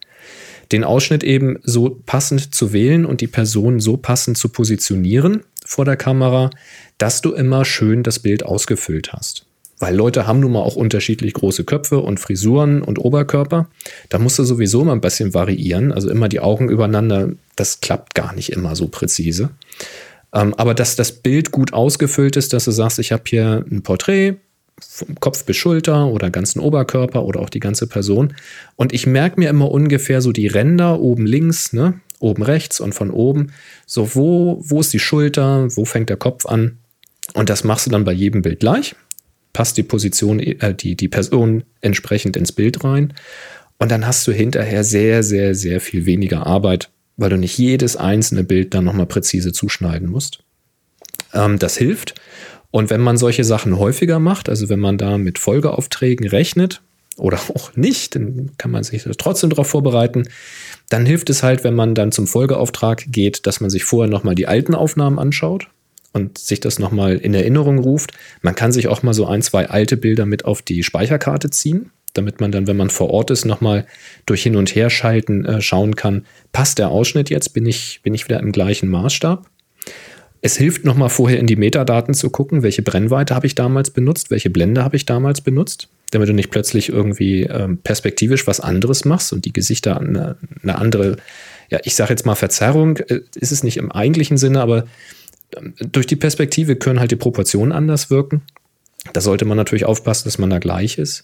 Den 0.72 0.84
Ausschnitt 0.84 1.24
eben 1.24 1.60
so 1.64 2.02
passend 2.06 2.54
zu 2.54 2.74
wählen 2.74 3.06
und 3.06 3.22
die 3.22 3.28
Person 3.28 3.80
so 3.80 3.98
passend 3.98 4.38
zu 4.38 4.50
positionieren 4.50 5.44
vor 5.66 5.86
der 5.86 5.98
Kamera, 5.98 6.50
dass 6.98 7.22
du 7.22 7.34
immer 7.34 7.66
schön 7.66 8.04
das 8.04 8.20
Bild 8.20 8.46
ausgefüllt 8.46 9.14
hast. 9.14 9.46
Weil 9.80 9.96
Leute 9.96 10.26
haben 10.26 10.40
nun 10.40 10.54
mal 10.54 10.62
auch 10.62 10.76
unterschiedlich 10.76 11.34
große 11.34 11.64
Köpfe 11.64 12.00
und 12.00 12.20
Frisuren 12.20 12.82
und 12.82 12.98
Oberkörper. 12.98 13.70
Da 14.10 14.18
musst 14.18 14.40
du 14.40 14.44
sowieso 14.44 14.84
mal 14.84 14.94
ein 14.94 15.02
bisschen 15.02 15.36
variieren. 15.36 15.92
Also 15.92 16.10
immer 16.10 16.30
die 16.30 16.40
Augen 16.40 16.70
übereinander, 16.70 17.30
das 17.56 17.80
klappt 17.80 18.16
gar 18.16 18.34
nicht 18.34 18.52
immer 18.52 18.76
so 18.76 18.88
präzise. 18.88 19.52
Ähm, 20.34 20.54
aber 20.56 20.74
dass 20.74 20.96
das 20.96 21.12
Bild 21.12 21.52
gut 21.52 21.74
ausgefüllt 21.74 22.36
ist, 22.36 22.54
dass 22.54 22.66
du 22.66 22.72
sagst, 22.72 23.00
ich 23.00 23.12
habe 23.12 23.24
hier 23.26 23.66
ein 23.70 23.84
Porträt, 23.84 24.38
vom 24.80 25.20
Kopf 25.20 25.44
bis 25.46 25.58
Schulter 25.58 26.08
oder 26.08 26.30
ganzen 26.30 26.60
Oberkörper 26.60 27.24
oder 27.24 27.40
auch 27.40 27.50
die 27.50 27.60
ganze 27.60 27.88
Person. 27.88 28.34
Und 28.76 28.94
ich 28.94 29.08
merke 29.08 29.40
mir 29.40 29.50
immer 29.50 29.72
ungefähr 29.72 30.22
so 30.22 30.32
die 30.32 30.48
Ränder 30.48 31.00
oben 31.00 31.26
links, 31.26 31.74
ne, 31.74 32.00
oben 32.20 32.44
rechts 32.44 32.80
und 32.80 32.94
von 32.94 33.10
oben. 33.10 33.52
So, 33.86 34.16
wo, 34.16 34.62
wo 34.64 34.80
ist 34.80 34.94
die 34.94 35.00
Schulter, 35.00 35.68
wo 35.76 35.86
fängt 35.86 36.10
der 36.10 36.18
Kopf 36.18 36.46
an? 36.46 36.78
Und 37.34 37.50
das 37.50 37.64
machst 37.64 37.88
du 37.88 37.92
dann 37.92 38.04
bei 38.04 38.14
jedem 38.14 38.42
Bild 38.42 38.60
gleich. 38.60 38.96
Passt 39.54 39.78
die 39.78 39.84
Position, 39.84 40.40
äh, 40.40 40.76
die, 40.76 40.96
die 40.96 41.08
Person 41.08 41.64
entsprechend 41.82 42.38
ins 42.38 42.52
Bild 42.52 42.84
rein. 42.84 43.14
Und 43.80 43.92
dann 43.92 44.06
hast 44.06 44.28
du 44.28 44.32
hinterher 44.32 44.84
sehr, 44.84 45.24
sehr, 45.24 45.56
sehr 45.56 45.82
viel 45.82 46.06
weniger 46.06 46.46
Arbeit, 46.46 46.90
weil 47.18 47.32
du 47.32 47.38
nicht 47.38 47.58
jedes 47.58 47.98
einzelne 47.98 48.44
Bild 48.44 48.74
dann 48.74 48.86
nochmal 48.86 49.08
präzise 49.08 49.52
zuschneiden 49.52 50.10
musst. 50.10 50.44
Ähm, 51.34 51.60
das 51.60 51.78
hilft. 51.78 52.16
Und 52.72 52.90
wenn 52.90 53.02
man 53.02 53.18
solche 53.18 53.44
Sachen 53.44 53.78
häufiger 53.78 54.20
macht, 54.20 54.50
also 54.50 54.70
wenn 54.70 54.80
man 54.80 54.98
da 54.98 55.18
mit 55.18 55.40
Folgeaufträgen 55.40 56.28
rechnet 56.28 56.82
oder 57.18 57.40
auch 57.56 57.76
nicht, 57.76 58.16
dann 58.16 58.52
kann 58.58 58.72
man 58.72 58.84
sich 58.84 59.04
trotzdem 59.18 59.50
darauf 59.50 59.68
vorbereiten. 59.68 60.30
Dann 60.90 61.06
hilft 61.06 61.30
es 61.30 61.44
halt, 61.44 61.64
wenn 61.64 61.76
man 61.76 61.96
dann 61.96 62.12
zum 62.12 62.28
Folgeauftrag 62.28 63.06
geht, 63.08 63.46
dass 63.48 63.60
man 63.60 63.70
sich 63.70 63.84
vorher 63.84 64.10
nochmal 64.10 64.36
die 64.36 64.48
alten 64.48 64.76
Aufnahmen 64.76 65.20
anschaut 65.20 65.68
und 66.14 66.38
sich 66.38 66.60
das 66.60 66.80
nochmal 66.80 67.18
in 67.18 67.34
Erinnerung 67.34 67.80
ruft. 67.80 68.14
Man 68.42 68.56
kann 68.56 68.72
sich 68.72 68.88
auch 68.88 69.04
mal 69.04 69.14
so 69.14 69.26
ein, 69.26 69.42
zwei 69.42 69.70
alte 69.70 69.98
Bilder 69.98 70.26
mit 70.26 70.46
auf 70.46 70.62
die 70.62 70.84
Speicherkarte 70.84 71.50
ziehen, 71.50 71.92
damit 72.14 72.42
man 72.42 72.52
dann, 72.52 72.68
wenn 72.68 72.78
man 72.78 72.90
vor 72.90 73.10
Ort 73.10 73.32
ist, 73.32 73.46
nochmal 73.46 73.86
durch 74.26 74.44
Hin- 74.44 74.56
und 74.56 74.74
Herschalten 74.76 75.46
äh, 75.46 75.62
schauen 75.62 75.96
kann, 75.96 76.26
passt 76.52 76.80
der 76.80 76.90
Ausschnitt 76.90 77.30
jetzt, 77.30 77.54
bin 77.54 77.66
ich, 77.66 78.02
bin 78.04 78.14
ich 78.14 78.28
wieder 78.28 78.40
im 78.40 78.52
gleichen 78.52 78.90
Maßstab. 78.90 79.46
Es 80.42 80.58
hilft 80.58 80.86
nochmal 80.86 81.10
vorher 81.10 81.40
in 81.40 81.48
die 81.48 81.56
Metadaten 81.56 82.14
zu 82.14 82.30
gucken, 82.30 82.64
welche 82.64 82.82
Brennweite 82.82 83.34
habe 83.34 83.48
ich 83.48 83.56
damals 83.56 83.90
benutzt, 83.90 84.30
welche 84.30 84.50
Blende 84.50 84.84
habe 84.84 84.96
ich 84.96 85.06
damals 85.06 85.42
benutzt, 85.42 85.90
damit 86.12 86.30
du 86.30 86.34
nicht 86.34 86.52
plötzlich 86.52 86.90
irgendwie 86.90 87.44
ähm, 87.44 87.80
perspektivisch 87.80 88.46
was 88.48 88.60
anderes 88.60 89.04
machst 89.04 89.34
und 89.34 89.46
die 89.46 89.54
Gesichter 89.54 90.00
eine, 90.00 90.38
eine 90.62 90.78
andere, 90.78 91.18
ja, 91.70 91.80
ich 91.84 91.96
sage 91.96 92.12
jetzt 92.12 92.26
mal 92.26 92.36
Verzerrung, 92.36 92.98
äh, 92.98 93.22
ist 93.36 93.52
es 93.52 93.64
nicht 93.64 93.78
im 93.78 93.92
eigentlichen 93.92 94.38
Sinne, 94.38 94.62
aber 94.62 94.86
ähm, 95.56 95.74
durch 95.92 96.06
die 96.06 96.16
Perspektive 96.16 96.76
können 96.76 97.00
halt 97.00 97.12
die 97.12 97.16
Proportionen 97.16 97.72
anders 97.72 98.10
wirken. 98.10 98.44
Da 99.14 99.22
sollte 99.22 99.46
man 99.46 99.58
natürlich 99.58 99.86
aufpassen, 99.86 100.26
dass 100.26 100.38
man 100.38 100.50
da 100.50 100.60
gleich 100.60 100.98
ist. 100.98 101.24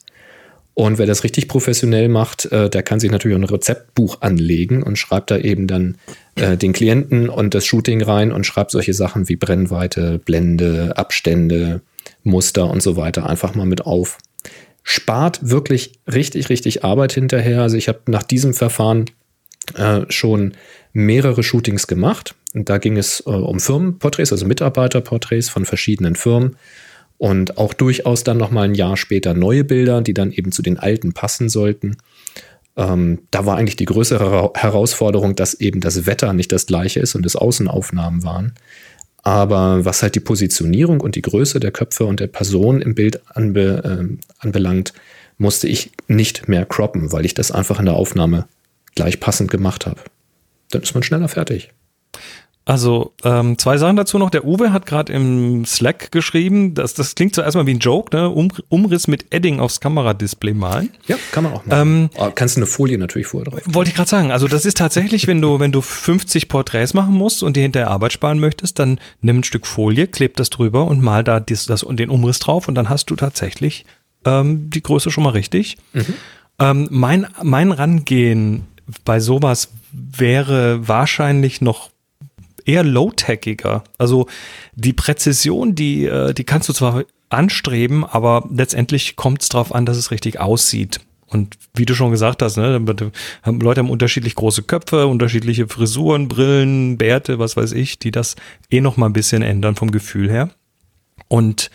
Und 0.76 0.98
wer 0.98 1.06
das 1.06 1.24
richtig 1.24 1.48
professionell 1.48 2.10
macht, 2.10 2.46
äh, 2.46 2.70
der 2.70 2.82
kann 2.82 3.00
sich 3.00 3.12
natürlich 3.12 3.38
auch 3.38 3.42
ein 3.42 3.50
Rezeptbuch 3.50 4.22
anlegen 4.22 4.82
und 4.82 4.98
schreibt 4.98 5.30
da 5.30 5.38
eben 5.38 5.68
dann 5.68 5.98
äh, 6.36 6.58
den 6.58 6.74
Klienten 6.74 7.30
und 7.30 7.54
das 7.54 7.66
Shooting 7.66 8.02
rein 8.02 8.32
und 8.32 8.46
schreibt 8.46 8.72
solche 8.72 8.94
Sachen 8.94 9.30
wie 9.30 9.36
Brennweite, 9.36 10.20
Blende, 10.20 10.94
Abstände, 10.98 11.82
Muster 12.24 12.70
und 12.70 12.82
so 12.82 12.98
weiter 12.98 13.30
einfach 13.30 13.54
mal 13.54 13.68
mit 13.68 13.86
auf. 13.86 14.18
Spart 14.82 15.40
wirklich 15.48 16.00
richtig, 16.12 16.50
richtig 16.50 16.84
Arbeit 16.84 17.14
hinterher. 17.14 17.62
Also 17.62 17.78
ich 17.78 17.88
habe 17.88 18.00
nach 18.08 18.24
diesem 18.24 18.54
Verfahren 18.54 19.06
äh, 19.76 20.02
schon 20.10 20.54
mehrere 20.92 21.44
Shootings 21.44 21.88
gemacht. 21.88 22.36
Und 22.54 22.70
da 22.70 22.78
ging 22.78 22.98
es 22.98 23.24
äh, 23.26 23.30
um 23.30 23.60
Firmenporträts, 23.60 24.32
also 24.32 24.46
Mitarbeiterporträts 24.46 25.50
von 25.50 25.66
verschiedenen 25.66 26.16
Firmen 26.16 26.56
und 27.24 27.58
auch 27.58 27.74
durchaus 27.74 28.26
dann 28.26 28.36
noch 28.36 28.52
mal 28.52 28.64
ein 28.64 28.76
Jahr 28.76 28.98
später 28.98 29.34
neue 29.34 29.64
Bilder, 29.64 30.02
die 30.02 30.14
dann 30.14 30.34
eben 30.34 30.52
zu 30.52 30.62
den 30.62 30.78
alten 30.78 31.14
passen 31.14 31.48
sollten. 31.48 31.96
Ähm, 32.76 33.20
da 33.32 33.46
war 33.46 33.56
eigentlich 33.56 33.78
die 33.78 33.86
größere 33.86 34.52
Herausforderung, 34.56 35.34
dass 35.34 35.54
eben 35.54 35.80
das 35.80 36.06
Wetter 36.06 36.34
nicht 36.34 36.52
das 36.52 36.66
gleiche 36.66 37.00
ist 37.00 37.16
und 37.16 37.26
es 37.26 37.38
Außenaufnahmen 37.38 38.24
waren. 38.24 38.56
Aber 39.20 39.86
was 39.86 40.04
halt 40.04 40.16
die 40.16 40.20
Positionierung 40.20 41.00
und 41.00 41.16
die 41.16 41.22
Größe 41.22 41.62
der 41.62 41.72
Köpfe 41.72 42.04
und 42.04 42.20
der 42.20 42.28
Person 42.28 42.82
im 42.82 42.94
Bild 42.94 43.22
anbe 43.34 44.10
äh, 44.12 44.18
anbelangt, 44.40 44.92
musste 45.38 45.70
ich 45.70 45.92
nicht 46.10 46.50
mehr 46.50 46.66
croppen, 46.66 47.14
weil 47.14 47.26
ich 47.26 47.34
das 47.34 47.54
einfach 47.54 47.80
in 47.80 47.86
der 47.86 47.96
Aufnahme 47.96 48.50
gleich 48.96 49.22
passend 49.22 49.50
gemacht 49.50 49.86
habe. 49.86 50.02
Dann 50.72 50.82
ist 50.82 50.94
man 50.94 51.04
schneller 51.04 51.30
fertig. 51.30 51.72
Also 52.66 53.14
ähm, 53.26 53.58
zwei 53.58 53.78
Sachen 53.78 53.98
dazu 53.98 54.18
noch. 54.18 54.30
Der 54.30 54.46
Uwe 54.46 54.72
hat 54.72 54.86
gerade 54.86 55.12
im 55.12 55.66
Slack 55.66 56.14
geschrieben, 56.14 56.74
dass 56.74 56.94
das 56.94 57.14
klingt 57.14 57.36
zuerst 57.36 57.58
mal 57.58 57.66
wie 57.66 57.74
ein 57.74 57.80
Joke, 57.80 58.16
ne? 58.16 58.30
Um, 58.30 58.52
Umriss 58.70 59.08
mit 59.08 59.34
Edding 59.34 59.60
aufs 59.60 59.82
Kameradisplay 59.82 60.54
malen. 60.54 60.90
Ja, 61.06 61.18
kann 61.34 61.44
man 61.44 61.54
auch 61.54 61.66
machen. 61.66 62.10
Ähm, 62.18 62.32
kannst 62.36 62.56
du 62.56 62.60
eine 62.60 62.66
Folie 62.66 62.98
natürlich 62.98 63.28
vorher 63.28 63.52
drauf. 63.52 63.62
Wollte 63.66 63.90
ich 63.90 63.96
gerade 63.96 64.10
sagen. 64.10 64.32
Also 64.32 64.48
das 64.48 64.64
ist 64.64 64.78
tatsächlich, 64.78 65.28
wenn 65.28 65.42
du 65.42 65.60
wenn 65.60 65.74
du 65.74 65.82
50 65.82 66.48
Porträts 66.48 66.94
machen 66.94 67.14
musst 67.14 67.44
und 67.44 67.58
dir 67.58 67.64
hinterher 67.64 67.92
Arbeit 67.92 68.14
sparen 68.14 68.40
möchtest, 68.40 68.80
dann 68.80 68.98
nimm 69.20 69.40
ein 69.40 69.44
Stück 69.44 69.68
Folie, 69.68 70.08
kleb 70.08 70.38
das 70.38 70.50
drüber 70.50 70.86
und 70.86 71.02
mal 71.02 71.26
da 71.26 71.42
das, 71.42 71.66
das 71.66 71.84
und 71.84 72.00
den 72.00 72.10
Umriss 72.10 72.40
drauf 72.40 72.70
und 72.70 72.76
dann 72.76 72.88
hast 72.88 73.10
du 73.10 73.18
tatsächlich 73.18 73.86
ähm, 74.24 74.70
die 74.70 74.82
Größe 74.82 75.12
schon 75.12 75.26
mal 75.26 75.32
richtig. 75.32 75.78
Mhm. 75.92 76.14
Ähm, 76.60 76.88
mein 76.92 77.28
mein 77.42 77.74
Rangehen 77.74 78.68
bei 79.04 79.20
sowas 79.20 79.70
wäre 79.92 80.88
wahrscheinlich 80.88 81.60
noch 81.60 81.90
eher 82.66 82.84
low-techiger. 82.84 83.84
Also 83.98 84.28
die 84.76 84.94
Präzision, 84.94 85.76
die, 85.76 86.06
äh, 86.06 86.34
die 86.34 86.44
kannst 86.44 86.70
du 86.70 86.74
zwar 86.74 87.04
anstreben, 87.30 88.06
aber 88.06 88.48
letztendlich 88.52 89.16
kommt 89.16 89.42
es 89.42 89.50
darauf 89.50 89.74
an, 89.74 89.86
dass 89.86 89.98
es 89.98 90.12
richtig 90.12 90.40
aussieht. 90.40 91.00
Und 91.28 91.58
wie 91.74 91.86
du 91.86 91.96
schon 91.96 92.12
gesagt 92.12 92.42
hast, 92.42 92.58
ne, 92.58 92.78
Leute 92.78 93.12
haben 93.44 93.90
unterschiedlich 93.90 94.36
große 94.36 94.64
Köpfe, 94.64 95.08
unterschiedliche 95.08 95.68
Frisuren, 95.68 96.28
Brillen, 96.28 96.98
Bärte, 96.98 97.40
was 97.40 97.58
weiß 97.58 97.72
ich, 97.72 97.98
die 97.98 98.12
das 98.12 98.36
eh 98.70 98.82
noch 98.82 98.98
mal 98.98 99.08
ein 99.08 99.14
bisschen 99.14 99.42
ändern 99.42 99.76
vom 99.76 99.92
Gefühl 99.92 100.30
her. 100.30 100.52
Und 101.28 101.72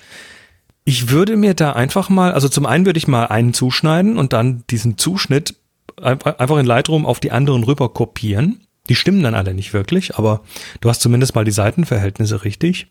ich 0.85 1.11
würde 1.11 1.37
mir 1.37 1.55
da 1.55 1.73
einfach 1.73 2.09
mal, 2.09 2.33
also 2.33 2.49
zum 2.49 2.67
einen 2.67 2.87
würde 2.87 2.99
ich 2.99 3.09
mal 3.09 3.27
einen 3.27 3.53
zuschneiden 3.53 4.17
und 4.17 4.33
dann 4.33 4.63
diesen 4.71 4.97
Zuschnitt 4.97 5.57
einfach 6.01 6.59
in 6.59 6.67
Lightroom 6.67 7.05
auf 7.05 7.19
die 7.19 7.33
anderen 7.33 7.65
rüber 7.65 7.89
kopieren 7.89 8.61
die 8.89 8.95
stimmen 8.95 9.23
dann 9.23 9.35
alle 9.35 9.55
nicht 9.55 9.73
wirklich, 9.73 10.17
aber 10.17 10.43
du 10.81 10.89
hast 10.89 11.01
zumindest 11.01 11.35
mal 11.35 11.45
die 11.45 11.51
Seitenverhältnisse 11.51 12.45
richtig. 12.45 12.89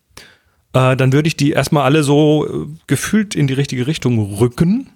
Äh, 0.73 0.95
dann 0.95 1.13
würde 1.13 1.27
ich 1.27 1.37
die 1.37 1.51
erstmal 1.51 1.83
alle 1.83 2.03
so 2.03 2.47
äh, 2.47 2.67
gefühlt 2.87 3.35
in 3.35 3.47
die 3.47 3.53
richtige 3.53 3.87
Richtung 3.87 4.35
rücken. 4.35 4.89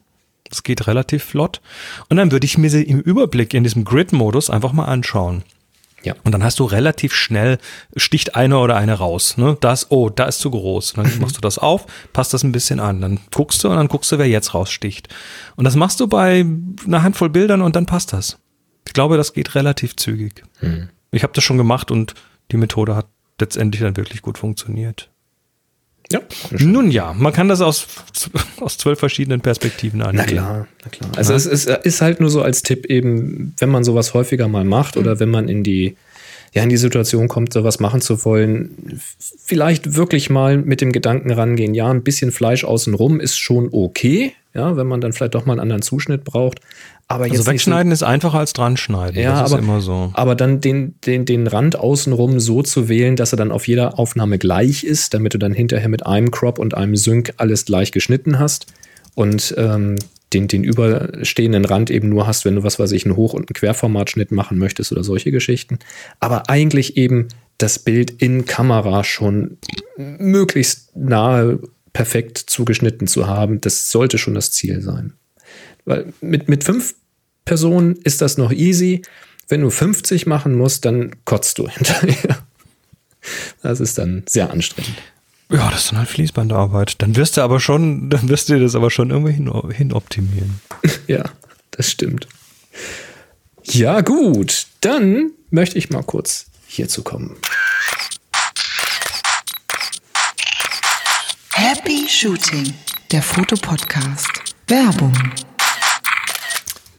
Das 0.50 0.64
geht 0.64 0.88
relativ 0.88 1.24
flott. 1.24 1.62
Und 2.10 2.18
dann 2.18 2.32
würde 2.32 2.46
ich 2.46 2.58
mir 2.58 2.70
sie 2.70 2.84
im 2.84 3.00
Überblick 3.00 3.54
in 3.54 3.64
diesem 3.64 3.86
Grid-Modus 3.86 4.50
einfach 4.50 4.74
mal 4.74 4.86
anschauen. 4.86 5.44
Ja. 6.04 6.16
Und 6.24 6.32
dann 6.32 6.44
hast 6.44 6.60
du 6.60 6.66
relativ 6.66 7.14
schnell, 7.14 7.58
sticht 7.96 8.36
einer 8.36 8.60
oder 8.62 8.76
eine 8.76 8.94
raus. 8.94 9.38
Ne? 9.38 9.58
Das, 9.62 9.92
oh, 9.92 10.10
da 10.10 10.26
ist 10.26 10.40
zu 10.40 10.52
groß. 10.52 10.94
Und 10.94 11.08
dann 11.08 11.20
machst 11.22 11.38
du 11.38 11.42
das 11.42 11.58
auf, 11.58 11.86
passt 12.12 12.34
das 12.34 12.44
ein 12.44 12.52
bisschen 12.52 12.80
an. 12.80 13.02
Dann 13.02 13.20
guckst 13.34 13.64
du 13.64 13.70
und 13.70 13.78
dann 13.78 13.88
guckst 13.88 14.12
du, 14.12 14.18
wer 14.18 14.28
jetzt 14.28 14.54
raussticht. 14.54 15.10
Und 15.56 15.64
das 15.66 15.76
machst 15.76 16.00
du 16.00 16.08
bei 16.08 16.46
einer 16.86 17.04
Handvoll 17.04 17.30
Bildern 17.30 17.62
und 17.62 17.76
dann 17.76 17.86
passt 17.86 18.14
das. 18.14 18.41
Ich 18.86 18.94
glaube, 18.94 19.18
das 19.18 19.34
geht 19.34 19.56
relativ 19.56 19.96
zügig. 19.96 20.44
Hm. 20.60 20.90
Ich 21.12 21.24
habe 21.24 21.34
das 21.34 21.44
schon 21.44 21.58
gemacht 21.58 21.92
und 21.92 22.14
die 22.52 22.58
Methode 22.58 22.96
hat 22.96 23.08
letztendlich 23.40 23.82
dann 23.82 23.98
wirklich 23.98 24.22
gut 24.22 24.38
funktioniert. 24.38 25.10
Ja. 26.12 26.20
Nun 26.52 26.92
ja, 26.92 27.14
man 27.18 27.32
kann 27.32 27.48
das 27.48 27.62
aus, 27.62 27.88
aus 28.60 28.78
zwölf 28.78 29.00
verschiedenen 29.00 29.42
Perspektiven 29.42 30.02
angehen. 30.02 30.18
Na 30.18 30.26
klar, 30.26 30.68
na 30.84 30.90
klar. 30.90 31.12
Also 31.16 31.32
ja. 31.32 31.38
es 31.38 31.46
ist, 31.46 31.70
ist, 31.70 32.02
halt 32.02 32.20
nur 32.20 32.30
so 32.30 32.42
als 32.42 32.64
Tipp 32.64 32.86
eben, 32.88 33.54
wenn 33.60 33.70
man 33.70 33.84
sowas 33.84 34.14
häufiger 34.14 34.48
mal 34.48 34.66
macht 34.66 34.98
oder 34.98 35.20
wenn 35.20 35.30
man 35.30 35.48
in 35.48 35.64
die, 35.64 35.96
ja, 36.54 36.64
in 36.64 36.70
die 36.70 36.78
Situation 36.78 37.30
kommt, 37.30 37.54
sowas 37.54 37.80
machen 37.80 38.02
zu 38.02 38.26
wollen, 38.26 39.00
vielleicht 39.44 39.96
wirklich 39.96 40.30
mal 40.30 40.58
mit 40.58 40.82
dem 40.82 40.92
Gedanken 40.92 41.32
rangehen, 41.32 41.74
ja, 41.74 41.90
ein 41.90 42.04
bisschen 42.04 42.32
Fleisch 42.32 42.66
außenrum 42.66 43.22
ist 43.22 43.38
schon 43.38 43.70
okay, 43.72 44.34
ja, 44.54 44.76
wenn 44.76 44.88
man 44.88 45.00
dann 45.00 45.14
vielleicht 45.14 45.36
doch 45.36 45.46
mal 45.46 45.54
einen 45.54 45.62
anderen 45.62 45.82
Zuschnitt 45.82 46.26
braucht. 46.26 46.60
Aber 47.08 47.24
Also 47.26 47.36
jetzt 47.36 47.40
nicht 47.40 47.46
so- 47.46 47.52
wegschneiden 47.52 47.92
ist 47.92 48.04
einfacher 48.04 48.40
als 48.40 48.54
dran 48.54 48.78
schneiden. 48.78 49.22
Ja, 49.22 49.42
das 49.42 49.52
aber, 49.52 49.60
ist 49.62 49.66
immer 49.68 49.82
so. 49.82 50.12
aber 50.14 50.36
dann 50.36 50.62
den, 50.62 50.96
den, 51.06 51.26
den 51.26 51.48
Rand 51.48 51.76
außenrum 51.78 52.40
so 52.40 52.64
zu 52.64 52.88
wählen, 52.88 53.16
dass 53.16 53.34
er 53.34 53.38
dann 53.38 53.52
auf 53.52 53.68
jeder 53.68 54.00
Aufnahme 54.00 54.38
gleich 54.38 54.84
ist, 54.84 55.14
damit 55.14 55.34
du 55.34 55.38
dann 55.38 55.54
hinterher 55.54 55.90
mit 55.90 56.06
einem 56.06 56.32
Crop 56.32 56.58
und 56.60 56.74
einem 56.74 56.96
Sync 56.96 57.34
alles 57.38 57.66
gleich 57.66 57.92
geschnitten 57.92 58.40
hast 58.40 58.68
und 59.16 59.54
ähm, 59.58 59.98
den, 60.32 60.48
den 60.48 60.64
überstehenden 60.64 61.66
Rand 61.66 61.90
eben 61.90 62.08
nur 62.08 62.26
hast, 62.26 62.46
wenn 62.46 62.56
du, 62.56 62.64
was 62.64 62.80
weiß 62.80 62.94
ich, 62.94 63.06
einen 63.06 63.18
Hoch- 63.18 63.34
und 63.34 63.42
einen 63.50 63.54
Querformatschnitt 63.56 64.32
machen 64.32 64.58
möchtest 64.58 64.94
oder 64.94 65.04
solche 65.04 65.32
Geschichten. 65.32 65.80
Aber 66.22 66.50
eigentlich 66.50 66.96
eben 66.96 67.28
das 67.58 67.80
Bild 67.80 68.12
in 68.22 68.46
Kamera 68.46 69.04
schon 69.04 69.58
möglichst 69.98 70.96
nahe 70.96 71.60
perfekt 71.94 72.38
zugeschnitten 72.38 73.08
zu 73.08 73.28
haben, 73.28 73.60
das 73.60 73.92
sollte 73.92 74.18
schon 74.18 74.34
das 74.34 74.52
Ziel 74.52 74.82
sein. 74.82 75.14
Weil 75.92 76.14
mit, 76.22 76.48
mit 76.48 76.64
fünf 76.64 76.96
Personen 77.44 77.98
ist 77.98 78.22
das 78.22 78.38
noch 78.38 78.54
easy. 78.54 79.02
Wenn 79.50 79.60
du 79.60 79.70
50 79.70 80.26
machen 80.26 80.56
musst, 80.58 80.86
dann 80.86 81.18
kotzt 81.26 81.58
du 81.58 81.68
hinterher. 81.70 82.38
Das 83.62 83.82
ist 83.82 83.98
dann 83.98 84.24
sehr 84.26 84.52
anstrengend. 84.52 84.96
Ja, 85.50 85.70
das 85.70 85.82
ist 85.82 85.92
dann 85.92 86.00
halt 86.00 86.08
Fließbandarbeit. 86.08 87.02
Dann 87.02 87.18
wirst 87.18 87.36
du 87.36 87.42
aber 87.42 87.60
schon, 87.60 88.10
dann 88.10 88.30
wirst 88.30 88.48
du 88.48 88.54
dir 88.54 88.62
das 88.62 88.74
aber 88.76 88.90
schon 88.90 89.10
irgendwie 89.10 89.34
hin, 89.34 89.52
hin 89.72 89.92
optimieren. 89.92 90.62
Ja, 91.08 91.26
das 91.72 91.92
stimmt. 91.92 92.26
Ja, 93.66 94.00
gut. 94.00 94.68
Dann 94.80 95.32
möchte 95.50 95.78
ich 95.78 95.90
mal 95.90 96.04
kurz 96.04 96.46
hierzu 96.68 97.04
kommen. 97.04 97.36
Happy 101.52 102.08
Shooting, 102.08 102.74
der 103.12 103.22
Fotopodcast. 103.22 104.32
Werbung. 104.70 105.14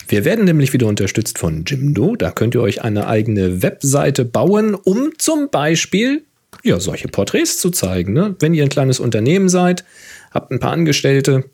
Wir 0.09 0.25
werden 0.25 0.45
nämlich 0.45 0.73
wieder 0.73 0.87
unterstützt 0.87 1.39
von 1.39 1.65
Jimdo. 1.67 2.17
Da 2.17 2.31
könnt 2.31 2.55
ihr 2.55 2.63
euch 2.63 2.83
eine 2.83 3.07
eigene 3.07 3.63
Webseite 3.63 4.25
bauen, 4.25 4.75
um 4.75 5.13
zum 5.19 5.51
Beispiel 5.51 6.25
ja, 6.63 6.79
solche 6.81 7.09
Porträts 7.09 7.59
zu 7.59 7.71
zeigen. 7.71 8.13
Ne? 8.13 8.37
Wenn 8.39 8.55
ihr 8.55 8.63
ein 8.63 8.69
kleines 8.69 9.01
Unternehmen 9.01 9.49
seid, 9.49 9.85
habt 10.31 10.51
ein 10.51 10.61
paar 10.61 10.73
Angestellte 10.73 11.45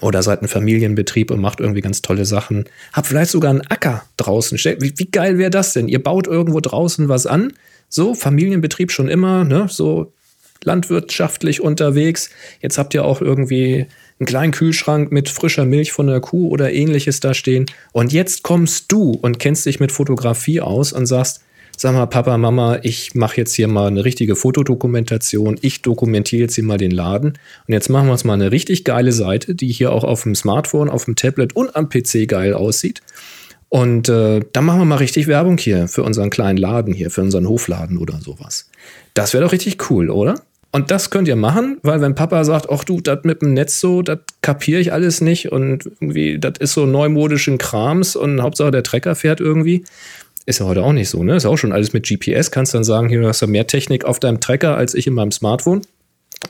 oder 0.00 0.22
seid 0.22 0.42
ein 0.42 0.48
Familienbetrieb 0.48 1.30
und 1.30 1.40
macht 1.40 1.60
irgendwie 1.60 1.80
ganz 1.80 2.00
tolle 2.02 2.24
Sachen, 2.24 2.64
habt 2.92 3.06
vielleicht 3.06 3.30
sogar 3.30 3.50
einen 3.50 3.66
Acker 3.66 4.04
draußen. 4.16 4.56
Wie, 4.58 4.94
wie 4.96 5.10
geil 5.10 5.38
wäre 5.38 5.50
das 5.50 5.72
denn? 5.72 5.88
Ihr 5.88 6.02
baut 6.02 6.26
irgendwo 6.26 6.60
draußen 6.60 7.08
was 7.08 7.26
an. 7.26 7.52
So, 7.88 8.14
Familienbetrieb 8.14 8.92
schon 8.92 9.08
immer, 9.08 9.44
ne? 9.44 9.66
So 9.68 10.12
landwirtschaftlich 10.64 11.60
unterwegs. 11.60 12.30
Jetzt 12.60 12.78
habt 12.78 12.94
ihr 12.94 13.04
auch 13.04 13.20
irgendwie 13.20 13.86
einen 14.18 14.26
kleinen 14.26 14.52
Kühlschrank 14.52 15.10
mit 15.12 15.28
frischer 15.28 15.64
Milch 15.64 15.92
von 15.92 16.06
der 16.06 16.20
Kuh 16.20 16.48
oder 16.48 16.72
ähnliches 16.72 17.20
da 17.20 17.34
stehen. 17.34 17.66
Und 17.92 18.12
jetzt 18.12 18.42
kommst 18.42 18.92
du 18.92 19.12
und 19.12 19.38
kennst 19.38 19.66
dich 19.66 19.80
mit 19.80 19.92
Fotografie 19.92 20.60
aus 20.60 20.92
und 20.92 21.06
sagst, 21.06 21.42
sag 21.76 21.94
mal, 21.94 22.06
Papa, 22.06 22.36
Mama, 22.36 22.78
ich 22.82 23.14
mache 23.14 23.38
jetzt 23.38 23.54
hier 23.54 23.66
mal 23.66 23.86
eine 23.86 24.04
richtige 24.04 24.36
Fotodokumentation. 24.36 25.56
Ich 25.62 25.80
dokumentiere 25.80 26.42
jetzt 26.42 26.54
hier 26.54 26.64
mal 26.64 26.76
den 26.76 26.90
Laden. 26.90 27.38
Und 27.66 27.72
jetzt 27.72 27.88
machen 27.88 28.08
wir 28.08 28.12
uns 28.12 28.24
mal 28.24 28.34
eine 28.34 28.52
richtig 28.52 28.84
geile 28.84 29.12
Seite, 29.12 29.54
die 29.54 29.72
hier 29.72 29.90
auch 29.90 30.04
auf 30.04 30.24
dem 30.24 30.34
Smartphone, 30.34 30.90
auf 30.90 31.06
dem 31.06 31.16
Tablet 31.16 31.56
und 31.56 31.74
am 31.74 31.88
PC 31.88 32.28
geil 32.28 32.52
aussieht. 32.52 33.00
Und 33.70 34.08
äh, 34.10 34.40
dann 34.52 34.64
machen 34.64 34.80
wir 34.80 34.84
mal 34.84 34.96
richtig 34.96 35.26
Werbung 35.26 35.56
hier 35.56 35.88
für 35.88 36.02
unseren 36.02 36.28
kleinen 36.28 36.58
Laden 36.58 36.92
hier, 36.92 37.10
für 37.10 37.22
unseren 37.22 37.48
Hofladen 37.48 37.96
oder 37.96 38.20
sowas. 38.20 38.68
Das 39.14 39.32
wäre 39.32 39.44
doch 39.44 39.52
richtig 39.52 39.90
cool, 39.90 40.10
oder? 40.10 40.34
Und 40.72 40.90
das 40.92 41.10
könnt 41.10 41.26
ihr 41.26 41.36
machen, 41.36 41.78
weil 41.82 42.00
wenn 42.00 42.14
Papa 42.14 42.44
sagt, 42.44 42.68
ach 42.70 42.84
du, 42.84 43.00
das 43.00 43.24
mit 43.24 43.42
dem 43.42 43.54
Netz 43.54 43.80
so, 43.80 44.02
das 44.02 44.20
kapiere 44.40 44.80
ich 44.80 44.92
alles 44.92 45.20
nicht 45.20 45.50
und 45.50 45.86
irgendwie, 45.86 46.38
das 46.38 46.54
ist 46.60 46.74
so 46.74 46.86
neumodischen 46.86 47.58
Krams 47.58 48.14
und 48.14 48.40
Hauptsache 48.40 48.70
der 48.70 48.84
Trecker 48.84 49.16
fährt 49.16 49.40
irgendwie. 49.40 49.84
Ist 50.46 50.60
ja 50.60 50.66
heute 50.66 50.82
auch 50.82 50.92
nicht 50.92 51.08
so, 51.08 51.24
ne? 51.24 51.36
Ist 51.36 51.44
auch 51.44 51.58
schon 51.58 51.72
alles 51.72 51.92
mit 51.92 52.06
GPS. 52.06 52.50
Kannst 52.50 52.72
dann 52.72 52.84
sagen, 52.84 53.08
hier 53.08 53.20
du 53.20 53.28
hast 53.28 53.40
ja 53.40 53.46
mehr 53.46 53.66
Technik 53.66 54.04
auf 54.04 54.20
deinem 54.20 54.40
Trecker 54.40 54.76
als 54.76 54.94
ich 54.94 55.06
in 55.06 55.14
meinem 55.14 55.32
Smartphone. 55.32 55.82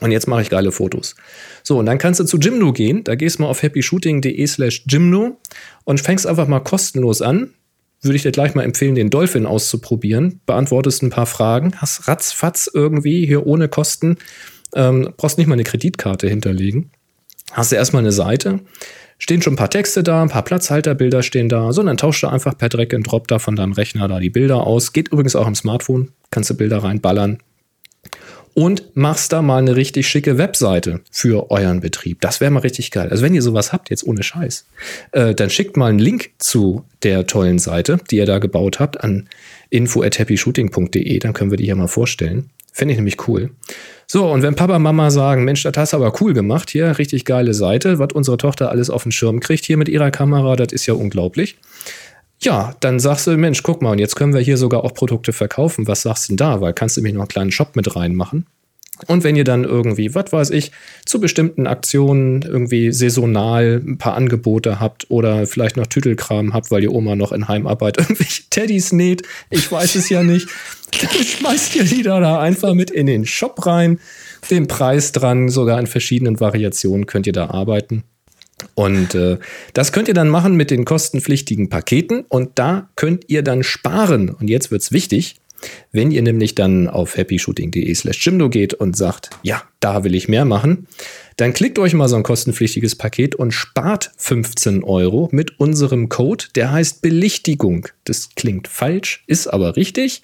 Und 0.00 0.12
jetzt 0.12 0.28
mache 0.28 0.42
ich 0.42 0.50
geile 0.50 0.70
Fotos. 0.70 1.16
So, 1.62 1.78
und 1.78 1.86
dann 1.86 1.98
kannst 1.98 2.20
du 2.20 2.24
zu 2.24 2.38
Jimno 2.38 2.72
gehen. 2.72 3.02
Da 3.02 3.16
gehst 3.16 3.38
du 3.38 3.42
mal 3.42 3.48
auf 3.48 3.62
happyshooting.de 3.62 4.46
slash 4.46 4.84
Jimno 4.86 5.38
und 5.84 6.00
fängst 6.00 6.26
einfach 6.26 6.46
mal 6.46 6.60
kostenlos 6.60 7.22
an. 7.22 7.50
Würde 8.02 8.16
ich 8.16 8.22
dir 8.22 8.32
gleich 8.32 8.54
mal 8.54 8.62
empfehlen, 8.62 8.94
den 8.94 9.10
Dolphin 9.10 9.46
auszuprobieren. 9.46 10.40
Beantwortest 10.46 11.02
ein 11.02 11.10
paar 11.10 11.26
Fragen, 11.26 11.74
hast 11.76 12.08
ratzfatz 12.08 12.70
irgendwie 12.72 13.26
hier 13.26 13.46
ohne 13.46 13.68
Kosten, 13.68 14.16
ähm, 14.74 15.12
brauchst 15.16 15.36
nicht 15.38 15.46
mal 15.46 15.54
eine 15.54 15.64
Kreditkarte 15.64 16.28
hinterlegen. 16.28 16.90
Hast 17.52 17.72
du 17.72 17.76
erstmal 17.76 18.00
eine 18.00 18.12
Seite, 18.12 18.60
stehen 19.18 19.42
schon 19.42 19.54
ein 19.54 19.56
paar 19.56 19.70
Texte 19.70 20.02
da, 20.02 20.22
ein 20.22 20.28
paar 20.28 20.44
Platzhalterbilder 20.44 21.22
stehen 21.22 21.48
da, 21.48 21.72
so, 21.72 21.80
und 21.80 21.88
dann 21.88 21.96
tauschst 21.96 22.22
du 22.22 22.28
einfach 22.28 22.56
per 22.56 22.68
Drag 22.68 22.94
and 22.94 23.10
Drop 23.10 23.28
da 23.28 23.38
von 23.38 23.56
deinem 23.56 23.72
Rechner 23.72 24.08
da 24.08 24.20
die 24.20 24.30
Bilder 24.30 24.66
aus. 24.66 24.92
Geht 24.92 25.08
übrigens 25.08 25.36
auch 25.36 25.46
am 25.46 25.54
Smartphone, 25.54 26.12
kannst 26.30 26.48
du 26.50 26.54
Bilder 26.54 26.78
reinballern, 26.78 27.38
und 28.54 28.96
machst 28.96 29.32
da 29.32 29.42
mal 29.42 29.58
eine 29.58 29.76
richtig 29.76 30.08
schicke 30.08 30.38
Webseite 30.38 31.00
für 31.10 31.50
euren 31.50 31.80
Betrieb. 31.80 32.20
Das 32.20 32.40
wäre 32.40 32.50
mal 32.50 32.60
richtig 32.60 32.90
geil. 32.90 33.08
Also 33.10 33.22
wenn 33.22 33.34
ihr 33.34 33.42
sowas 33.42 33.72
habt, 33.72 33.90
jetzt 33.90 34.06
ohne 34.06 34.22
Scheiß, 34.22 34.66
äh, 35.12 35.34
dann 35.34 35.50
schickt 35.50 35.76
mal 35.76 35.86
einen 35.86 35.98
Link 35.98 36.30
zu 36.38 36.84
der 37.02 37.26
tollen 37.26 37.58
Seite, 37.58 37.98
die 38.10 38.16
ihr 38.16 38.26
da 38.26 38.38
gebaut 38.38 38.80
habt, 38.80 39.02
an 39.02 39.28
info@happyshooting.de. 39.70 41.18
Dann 41.18 41.32
können 41.32 41.50
wir 41.50 41.58
die 41.58 41.64
hier 41.64 41.76
mal 41.76 41.88
vorstellen. 41.88 42.50
Fände 42.72 42.92
ich 42.92 42.98
nämlich 42.98 43.28
cool. 43.28 43.50
So, 44.06 44.28
und 44.28 44.42
wenn 44.42 44.56
Papa, 44.56 44.78
Mama 44.78 45.10
sagen, 45.10 45.44
Mensch, 45.44 45.62
das 45.62 45.76
hast 45.76 45.92
du 45.92 45.96
aber 45.96 46.12
cool 46.20 46.32
gemacht, 46.32 46.70
hier, 46.70 46.98
richtig 46.98 47.24
geile 47.24 47.54
Seite, 47.54 47.98
was 47.98 48.12
unsere 48.12 48.36
Tochter 48.36 48.70
alles 48.70 48.90
auf 48.90 49.04
den 49.04 49.12
Schirm 49.12 49.38
kriegt 49.38 49.64
hier 49.64 49.76
mit 49.76 49.88
ihrer 49.88 50.10
Kamera, 50.10 50.56
das 50.56 50.72
ist 50.72 50.86
ja 50.86 50.94
unglaublich. 50.94 51.58
Ja, 52.42 52.74
dann 52.80 53.00
sagst 53.00 53.26
du, 53.26 53.36
Mensch, 53.36 53.62
guck 53.62 53.82
mal, 53.82 53.90
und 53.90 53.98
jetzt 53.98 54.16
können 54.16 54.32
wir 54.32 54.40
hier 54.40 54.56
sogar 54.56 54.84
auch 54.84 54.94
Produkte 54.94 55.32
verkaufen. 55.32 55.86
Was 55.86 56.02
sagst 56.02 56.28
du 56.28 56.32
denn 56.32 56.36
da? 56.38 56.60
Weil 56.60 56.72
kannst 56.72 56.96
du 56.96 57.00
nämlich 57.00 57.14
noch 57.14 57.22
einen 57.22 57.28
kleinen 57.28 57.52
Shop 57.52 57.76
mit 57.76 57.94
reinmachen. 57.94 58.46
Und 59.06 59.24
wenn 59.24 59.36
ihr 59.36 59.44
dann 59.44 59.64
irgendwie, 59.64 60.14
was 60.14 60.32
weiß 60.32 60.50
ich, 60.50 60.72
zu 61.06 61.20
bestimmten 61.20 61.66
Aktionen 61.66 62.42
irgendwie 62.42 62.92
saisonal 62.92 63.82
ein 63.84 63.98
paar 63.98 64.14
Angebote 64.14 64.80
habt 64.80 65.10
oder 65.10 65.46
vielleicht 65.46 65.76
noch 65.76 65.86
Tüdelkram 65.86 66.52
habt, 66.52 66.70
weil 66.70 66.80
die 66.80 66.88
Oma 66.88 67.16
noch 67.16 67.32
in 67.32 67.48
Heimarbeit 67.48 67.98
irgendwelche 67.98 68.44
Teddys 68.50 68.92
näht, 68.92 69.22
ich 69.50 69.70
weiß 69.70 69.94
es 69.94 70.08
ja 70.08 70.22
nicht, 70.22 70.48
dann 71.00 71.24
schmeißt 71.24 71.76
ihr 71.76 71.84
die 71.84 72.02
da 72.02 72.40
einfach 72.40 72.74
mit 72.74 72.90
in 72.90 73.06
den 73.06 73.26
Shop 73.26 73.64
rein, 73.66 73.98
den 74.50 74.66
Preis 74.66 75.12
dran, 75.12 75.48
sogar 75.48 75.78
in 75.78 75.86
verschiedenen 75.86 76.40
Variationen 76.40 77.06
könnt 77.06 77.26
ihr 77.26 77.32
da 77.32 77.50
arbeiten. 77.50 78.04
Und 78.74 79.14
äh, 79.14 79.38
das 79.74 79.92
könnt 79.92 80.08
ihr 80.08 80.14
dann 80.14 80.28
machen 80.28 80.54
mit 80.54 80.70
den 80.70 80.84
kostenpflichtigen 80.84 81.68
Paketen 81.68 82.24
und 82.28 82.58
da 82.58 82.88
könnt 82.96 83.24
ihr 83.28 83.42
dann 83.42 83.62
sparen. 83.62 84.30
Und 84.30 84.48
jetzt 84.48 84.70
wird's 84.70 84.92
wichtig, 84.92 85.36
wenn 85.92 86.10
ihr 86.10 86.22
nämlich 86.22 86.54
dann 86.54 86.88
auf 86.88 87.16
happyshooting.de 87.16 87.94
slash 87.94 88.24
Jimdo 88.24 88.48
geht 88.48 88.74
und 88.74 88.96
sagt, 88.96 89.30
ja, 89.42 89.62
da 89.80 90.04
will 90.04 90.14
ich 90.14 90.28
mehr 90.28 90.44
machen, 90.44 90.86
dann 91.36 91.52
klickt 91.52 91.78
euch 91.78 91.94
mal 91.94 92.08
so 92.08 92.16
ein 92.16 92.22
kostenpflichtiges 92.22 92.96
Paket 92.96 93.34
und 93.34 93.52
spart 93.52 94.10
15 94.16 94.84
Euro 94.84 95.28
mit 95.32 95.58
unserem 95.58 96.08
Code, 96.08 96.46
der 96.54 96.72
heißt 96.72 97.02
Belichtigung. 97.02 97.88
Das 98.04 98.30
klingt 98.34 98.68
falsch, 98.68 99.24
ist 99.26 99.46
aber 99.46 99.76
richtig. 99.76 100.22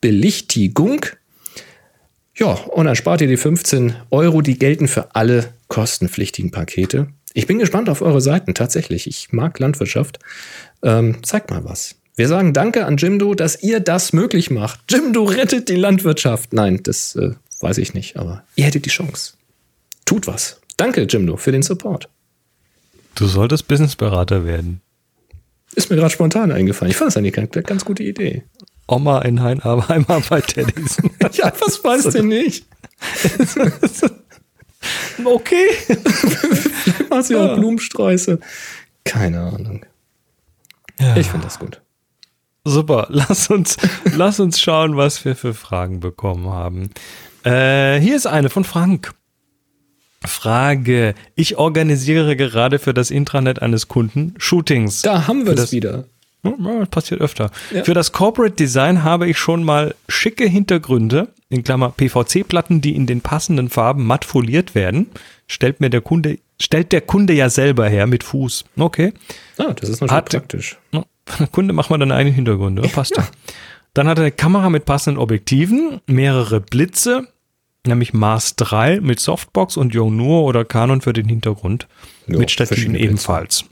Belichtigung. 0.00 1.06
Ja, 2.36 2.52
und 2.52 2.84
dann 2.86 2.96
spart 2.96 3.22
ihr 3.22 3.28
die 3.28 3.36
15 3.36 3.94
Euro, 4.10 4.42
die 4.42 4.58
gelten 4.58 4.88
für 4.88 5.14
alle 5.14 5.54
kostenpflichtigen 5.68 6.50
Pakete. 6.50 7.08
Ich 7.36 7.46
bin 7.46 7.58
gespannt 7.58 7.90
auf 7.90 8.00
eure 8.00 8.22
Seiten, 8.22 8.54
tatsächlich. 8.54 9.06
Ich 9.06 9.30
mag 9.30 9.58
Landwirtschaft. 9.58 10.20
Ähm, 10.82 11.22
zeigt 11.22 11.50
mal 11.50 11.66
was. 11.66 11.96
Wir 12.14 12.28
sagen 12.28 12.54
Danke 12.54 12.86
an 12.86 12.96
Jimdo, 12.96 13.34
dass 13.34 13.62
ihr 13.62 13.80
das 13.80 14.14
möglich 14.14 14.50
macht. 14.50 14.80
Jimdo 14.90 15.24
rettet 15.24 15.68
die 15.68 15.76
Landwirtschaft. 15.76 16.54
Nein, 16.54 16.80
das 16.82 17.14
äh, 17.14 17.32
weiß 17.60 17.76
ich 17.76 17.92
nicht, 17.92 18.16
aber 18.16 18.42
ihr 18.54 18.64
hättet 18.64 18.86
die 18.86 18.90
Chance. 18.90 19.34
Tut 20.06 20.26
was. 20.26 20.62
Danke, 20.78 21.02
Jimdo, 21.02 21.36
für 21.36 21.52
den 21.52 21.62
Support. 21.62 22.08
Du 23.16 23.26
solltest 23.26 23.68
Businessberater 23.68 24.46
werden. 24.46 24.80
Ist 25.74 25.90
mir 25.90 25.96
gerade 25.96 26.12
spontan 26.14 26.50
eingefallen. 26.52 26.90
Ich 26.90 26.96
fand 26.96 27.08
das 27.08 27.18
eigentlich 27.18 27.36
eine 27.36 27.48
ganz, 27.48 27.84
gute 27.84 28.02
Idee. 28.02 28.44
Oma 28.88 29.20
in 29.20 29.36
bei 29.36 30.40
Teddys. 30.40 30.96
Ja, 31.32 31.52
was 31.60 31.84
weiß 31.84 32.14
denn 32.14 32.28
nicht? 32.28 32.64
okay. 35.24 35.66
Machst 37.10 37.30
du 37.30 37.38
auch 37.38 37.56
Blumensträuße? 37.56 38.38
Keine 39.04 39.40
Ahnung. 39.40 39.84
Ja. 40.98 41.16
Ich 41.16 41.28
finde 41.28 41.46
das 41.46 41.58
gut. 41.58 41.80
Super, 42.64 43.06
lass 43.10 43.48
uns, 43.48 43.76
lass 44.16 44.40
uns 44.40 44.60
schauen, 44.60 44.96
was 44.96 45.24
wir 45.24 45.36
für 45.36 45.54
Fragen 45.54 46.00
bekommen 46.00 46.48
haben. 46.48 46.90
Äh, 47.44 48.00
hier 48.00 48.16
ist 48.16 48.26
eine 48.26 48.50
von 48.50 48.64
Frank. 48.64 49.12
Frage. 50.24 51.14
Ich 51.36 51.56
organisiere 51.56 52.34
gerade 52.36 52.78
für 52.78 52.92
das 52.94 53.10
Intranet 53.12 53.62
eines 53.62 53.86
Kunden 53.86 54.34
Shootings. 54.38 55.02
Da 55.02 55.26
haben 55.28 55.44
wir 55.46 55.52
es 55.52 55.60
das- 55.60 55.72
wieder. 55.72 56.04
Ja, 56.42 56.78
das 56.80 56.88
passiert 56.90 57.20
öfter. 57.20 57.50
Ja. 57.72 57.82
Für 57.84 57.94
das 57.94 58.12
Corporate 58.12 58.54
Design 58.54 59.02
habe 59.02 59.28
ich 59.28 59.36
schon 59.36 59.64
mal 59.64 59.94
schicke 60.08 60.46
Hintergründe, 60.46 61.28
in 61.48 61.62
Klammer 61.64 61.90
PVC-Platten, 61.90 62.80
die 62.80 62.96
in 62.96 63.06
den 63.06 63.20
passenden 63.20 63.68
Farben 63.68 64.04
matt 64.06 64.24
foliert 64.24 64.74
werden. 64.74 65.08
Stellt 65.46 65.80
mir 65.80 65.90
der 65.90 66.00
Kunde 66.00 66.38
stellt 66.60 66.90
der 66.92 67.02
Kunde 67.02 67.34
ja 67.34 67.50
selber 67.50 67.86
her 67.88 68.06
mit 68.06 68.24
Fuß. 68.24 68.64
Okay. 68.78 69.12
Ah, 69.58 69.74
das 69.74 69.90
ist 69.90 70.00
natürlich 70.00 70.10
Hat- 70.12 70.30
praktisch. 70.30 70.78
Kunde, 71.52 71.74
mach 71.74 71.90
mal 71.90 71.98
deinen 71.98 72.12
eigenen 72.12 72.34
Hintergrund. 72.34 72.78
Ja, 72.82 72.88
passt 72.88 73.16
ja. 73.16 73.28
Dann 73.94 74.08
hat 74.08 74.18
er 74.18 74.22
eine 74.24 74.32
Kamera 74.32 74.70
mit 74.70 74.84
passenden 74.86 75.18
Objektiven, 75.18 76.00
mehrere 76.06 76.60
Blitze, 76.60 77.28
nämlich 77.86 78.12
Mars 78.14 78.56
3 78.56 79.00
mit 79.00 79.20
Softbox 79.20 79.76
und 79.76 79.94
Yonur 79.94 80.44
oder 80.44 80.64
Canon 80.64 81.00
für 81.00 81.12
den 81.12 81.28
Hintergrund. 81.28 81.88
Ja, 82.26 82.38
mit 82.38 82.50
Stativen 82.50 82.68
verschiedene 82.76 82.98
Blitze. 82.98 83.08
ebenfalls. 83.10 83.64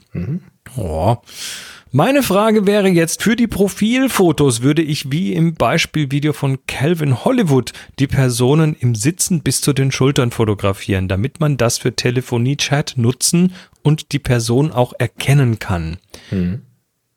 Meine 1.95 2.23
Frage 2.23 2.67
wäre 2.67 2.89
jetzt, 2.89 3.23
für 3.23 3.37
die 3.37 3.47
Profilfotos 3.47 4.61
würde 4.61 4.81
ich 4.81 5.13
wie 5.13 5.31
im 5.31 5.53
Beispielvideo 5.53 6.33
von 6.33 6.57
Calvin 6.67 7.23
Hollywood 7.23 7.71
die 7.99 8.07
Personen 8.07 8.75
im 8.77 8.95
Sitzen 8.95 9.39
bis 9.39 9.61
zu 9.61 9.71
den 9.71 9.93
Schultern 9.93 10.31
fotografieren, 10.31 11.07
damit 11.07 11.39
man 11.39 11.55
das 11.55 11.77
für 11.77 11.95
Telefonie-Chat 11.95 12.95
nutzen 12.97 13.53
und 13.81 14.11
die 14.11 14.19
Person 14.19 14.73
auch 14.73 14.91
erkennen 14.99 15.57
kann. 15.57 15.95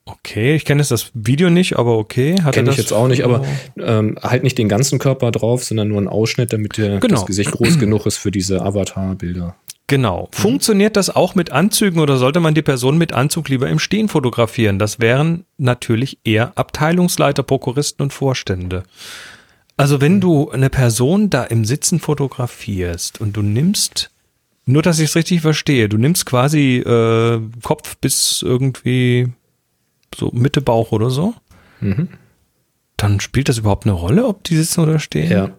Okay, 0.05 0.55
ich 0.55 0.65
kenne 0.65 0.81
jetzt 0.81 0.93
das 0.93 1.11
Video 1.13 1.51
nicht, 1.51 1.77
aber 1.77 1.99
okay. 1.99 2.37
Kenne 2.53 2.71
ich 2.71 2.77
jetzt 2.77 2.93
auch 2.93 3.09
nicht, 3.09 3.25
aber 3.25 3.45
ähm, 3.81 4.17
halt 4.23 4.45
nicht 4.45 4.59
den 4.59 4.69
ganzen 4.69 5.01
Körper 5.01 5.33
drauf, 5.33 5.65
sondern 5.65 5.89
nur 5.89 5.99
einen 5.99 6.07
Ausschnitt, 6.07 6.53
damit 6.53 6.77
der, 6.77 7.01
Genau. 7.01 7.17
das 7.17 7.27
Gesicht 7.27 7.51
groß 7.51 7.81
genug 7.81 8.07
ist 8.07 8.19
für 8.19 8.31
diese 8.31 8.63
Avatar-Bilder. 8.63 9.57
Genau. 9.89 10.29
Funktioniert 10.33 10.97
das 10.97 11.09
auch 11.09 11.35
mit 11.35 11.51
Anzügen 11.51 12.01
oder 12.01 12.19
sollte 12.19 12.41
man 12.41 12.55
die 12.55 12.63
Person 12.63 12.99
mit 12.99 13.15
Anzug 13.15 13.49
lieber 13.49 13.69
im 13.69 13.79
Stehen 13.79 14.09
fotografieren? 14.09 14.79
Das 14.79 15.01
wären 15.01 15.47
natürlich 15.57 16.19
eher 16.25 16.53
Abteilungsleiter, 16.57 17.43
Prokuristen 17.43 18.05
und 18.05 18.13
Vorstände. 18.13 18.83
Also 19.79 20.01
wenn 20.03 20.21
du 20.21 20.51
eine 20.51 20.69
Person 20.69 21.31
da 21.31 21.43
im 21.45 21.65
Sitzen 21.65 22.01
fotografierst 22.01 23.21
und 23.21 23.37
du 23.37 23.43
nimmst, 23.43 24.11
nur 24.67 24.83
dass 24.83 24.99
ich 24.99 25.07
es 25.07 25.17
richtig 25.17 25.41
verstehe, 25.41 25.89
du 25.89 25.97
nimmst 25.97 26.27
quasi 26.27 26.77
äh, 26.79 27.41
Kopf 27.63 27.97
bis 27.97 28.43
irgendwie 28.43 29.29
so 30.15 30.31
Mitte 30.35 30.61
Bauch 30.61 30.93
oder 30.93 31.09
so, 31.09 31.33
dann 32.99 33.21
spielt 33.21 33.49
das 33.49 33.57
überhaupt 33.59 33.87
eine 33.87 33.95
Rolle, 33.95 34.27
ob 34.27 34.45
die 34.45 34.57
sitzen 34.57 34.81
oder 34.81 34.99
stehen? 34.99 35.31
Ja. 35.31 35.51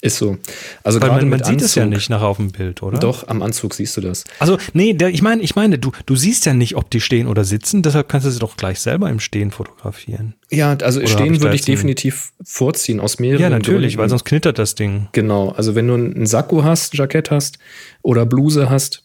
Ist 0.00 0.18
so. 0.18 0.38
Also 0.84 1.00
Weil 1.00 1.10
man, 1.10 1.28
man 1.28 1.42
sieht 1.42 1.60
es 1.60 1.74
ja 1.74 1.82
Anzug- 1.82 1.88
nicht 1.88 2.08
nachher 2.08 2.28
auf 2.28 2.36
dem 2.36 2.52
Bild, 2.52 2.84
oder? 2.84 2.98
Doch, 3.00 3.26
am 3.26 3.42
Anzug 3.42 3.74
siehst 3.74 3.96
du 3.96 4.00
das. 4.00 4.22
Also, 4.38 4.56
nee, 4.72 4.92
der, 4.94 5.08
ich 5.08 5.22
meine, 5.22 5.42
ich 5.42 5.56
meine, 5.56 5.76
du, 5.78 5.90
du 6.06 6.14
siehst 6.14 6.46
ja 6.46 6.54
nicht, 6.54 6.76
ob 6.76 6.88
die 6.90 7.00
stehen 7.00 7.26
oder 7.26 7.42
sitzen, 7.44 7.82
deshalb 7.82 8.08
kannst 8.08 8.24
du 8.26 8.30
sie 8.30 8.38
doch 8.38 8.56
gleich 8.56 8.78
selber 8.78 9.10
im 9.10 9.18
Stehen 9.18 9.50
fotografieren. 9.50 10.34
Ja, 10.50 10.76
also 10.82 11.00
Oder 11.00 11.08
stehen 11.08 11.34
ich 11.34 11.40
würde 11.40 11.56
ich 11.56 11.62
einen- 11.66 11.74
definitiv 11.76 12.30
vorziehen 12.44 13.00
aus 13.00 13.18
mehreren 13.18 13.42
Ja, 13.42 13.50
natürlich, 13.50 13.94
Gründen. 13.94 13.98
weil 14.02 14.08
sonst 14.08 14.24
knittert 14.24 14.58
das 14.58 14.76
Ding. 14.76 15.08
Genau, 15.12 15.48
also 15.50 15.74
wenn 15.74 15.88
du 15.88 15.94
ein 15.96 16.26
Sakko 16.26 16.62
hast, 16.62 16.94
Jackett 16.94 17.32
hast 17.32 17.58
oder 18.02 18.24
Bluse 18.24 18.70
hast 18.70 19.02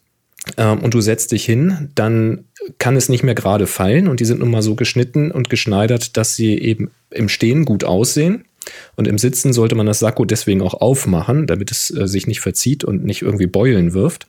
ähm, 0.57 0.79
und 0.79 0.93
du 0.93 1.01
setzt 1.01 1.31
dich 1.31 1.43
hin, 1.43 1.89
dann 1.95 2.45
kann 2.77 2.95
es 2.95 3.09
nicht 3.09 3.23
mehr 3.23 3.33
gerade 3.35 3.65
fallen 3.65 4.07
und 4.07 4.19
die 4.19 4.25
sind 4.25 4.41
nun 4.41 4.51
mal 4.51 4.61
so 4.61 4.75
geschnitten 4.75 5.31
und 5.31 5.49
geschneidert, 5.49 6.17
dass 6.17 6.35
sie 6.35 6.55
eben 6.57 6.91
im 7.09 7.29
Stehen 7.29 7.65
gut 7.65 7.83
aussehen. 7.83 8.45
Und 8.95 9.07
im 9.07 9.17
Sitzen 9.17 9.53
sollte 9.53 9.75
man 9.75 9.85
das 9.85 9.99
Sakko 9.99 10.25
deswegen 10.25 10.61
auch 10.61 10.75
aufmachen, 10.75 11.47
damit 11.47 11.71
es 11.71 11.91
äh, 11.91 12.07
sich 12.07 12.27
nicht 12.27 12.41
verzieht 12.41 12.83
und 12.83 13.03
nicht 13.03 13.21
irgendwie 13.21 13.47
Beulen 13.47 13.93
wirft, 13.93 14.27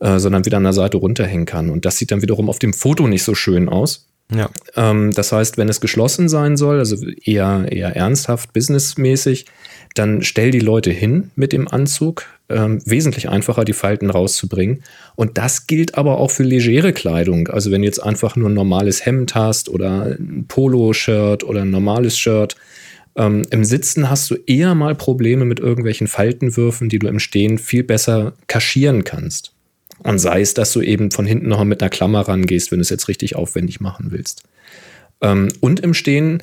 äh, 0.00 0.18
sondern 0.18 0.44
wieder 0.44 0.56
an 0.56 0.64
der 0.64 0.72
Seite 0.72 0.96
runterhängen 0.96 1.46
kann. 1.46 1.70
Und 1.70 1.84
das 1.84 1.98
sieht 1.98 2.10
dann 2.10 2.22
wiederum 2.22 2.48
auf 2.48 2.58
dem 2.58 2.72
Foto 2.72 3.06
nicht 3.06 3.24
so 3.24 3.34
schön 3.34 3.68
aus. 3.68 4.06
Ja. 4.34 4.48
Ähm, 4.76 5.12
das 5.12 5.32
heißt, 5.32 5.58
wenn 5.58 5.68
es 5.68 5.80
geschlossen 5.80 6.28
sein 6.28 6.56
soll, 6.56 6.78
also 6.78 6.96
eher, 7.24 7.66
eher 7.70 7.96
ernsthaft, 7.96 8.52
businessmäßig, 8.52 9.46
dann 9.94 10.22
stell 10.22 10.50
die 10.52 10.60
Leute 10.60 10.90
hin 10.90 11.30
mit 11.34 11.52
dem 11.52 11.66
Anzug. 11.66 12.26
Ähm, 12.48 12.80
wesentlich 12.84 13.28
einfacher, 13.28 13.64
die 13.64 13.72
Falten 13.72 14.10
rauszubringen. 14.10 14.82
Und 15.14 15.38
das 15.38 15.66
gilt 15.68 15.96
aber 15.96 16.18
auch 16.18 16.32
für 16.32 16.42
legere 16.42 16.92
Kleidung. 16.92 17.48
Also 17.48 17.70
wenn 17.70 17.82
du 17.82 17.86
jetzt 17.86 18.02
einfach 18.02 18.34
nur 18.34 18.50
ein 18.50 18.54
normales 18.54 19.06
Hemd 19.06 19.34
hast 19.34 19.68
oder 19.68 20.16
ein 20.18 20.46
Polo-Shirt 20.48 21.44
oder 21.44 21.62
ein 21.62 21.70
normales 21.70 22.18
Shirt. 22.18 22.56
Ähm, 23.20 23.42
Im 23.50 23.64
Sitzen 23.64 24.08
hast 24.08 24.30
du 24.30 24.36
eher 24.46 24.74
mal 24.74 24.94
Probleme 24.94 25.44
mit 25.44 25.60
irgendwelchen 25.60 26.08
Faltenwürfen, 26.08 26.88
die 26.88 26.98
du 26.98 27.06
im 27.06 27.18
Stehen 27.18 27.58
viel 27.58 27.84
besser 27.84 28.32
kaschieren 28.46 29.04
kannst. 29.04 29.52
Und 29.98 30.18
sei 30.18 30.40
es, 30.40 30.54
dass 30.54 30.72
du 30.72 30.80
eben 30.80 31.10
von 31.10 31.26
hinten 31.26 31.48
noch 31.48 31.62
mit 31.64 31.82
einer 31.82 31.90
Klammer 31.90 32.22
rangehst, 32.22 32.70
wenn 32.70 32.78
du 32.78 32.82
es 32.82 32.88
jetzt 32.88 33.08
richtig 33.08 33.36
aufwendig 33.36 33.78
machen 33.78 34.06
willst. 34.08 34.44
Ähm, 35.20 35.50
und 35.60 35.80
im 35.80 35.92
Stehen, 35.92 36.42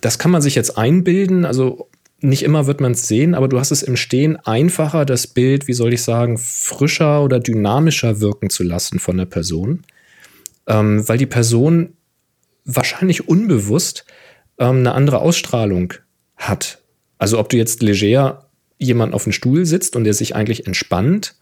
das 0.00 0.18
kann 0.18 0.30
man 0.30 0.40
sich 0.40 0.54
jetzt 0.54 0.78
einbilden, 0.78 1.44
also 1.44 1.90
nicht 2.20 2.44
immer 2.44 2.66
wird 2.66 2.80
man 2.80 2.92
es 2.92 3.06
sehen, 3.06 3.34
aber 3.34 3.46
du 3.46 3.60
hast 3.60 3.70
es 3.70 3.82
im 3.82 3.96
Stehen 3.96 4.36
einfacher, 4.36 5.04
das 5.04 5.26
Bild, 5.26 5.68
wie 5.68 5.74
soll 5.74 5.92
ich 5.92 6.02
sagen, 6.02 6.38
frischer 6.38 7.22
oder 7.22 7.40
dynamischer 7.40 8.20
wirken 8.20 8.48
zu 8.48 8.62
lassen 8.64 8.98
von 9.00 9.18
der 9.18 9.26
Person, 9.26 9.84
ähm, 10.66 11.06
weil 11.06 11.18
die 11.18 11.26
Person 11.26 11.92
wahrscheinlich 12.64 13.28
unbewusst 13.28 14.06
ähm, 14.58 14.78
eine 14.78 14.92
andere 14.92 15.20
Ausstrahlung 15.20 15.94
hat. 16.36 16.78
Also 17.18 17.38
ob 17.38 17.48
du 17.48 17.56
jetzt 17.56 17.82
leger 17.82 18.46
jemand 18.78 19.14
auf 19.14 19.24
dem 19.24 19.32
Stuhl 19.32 19.66
sitzt 19.66 19.96
und 19.96 20.04
der 20.04 20.14
sich 20.14 20.36
eigentlich 20.36 20.66
entspannt 20.66 21.34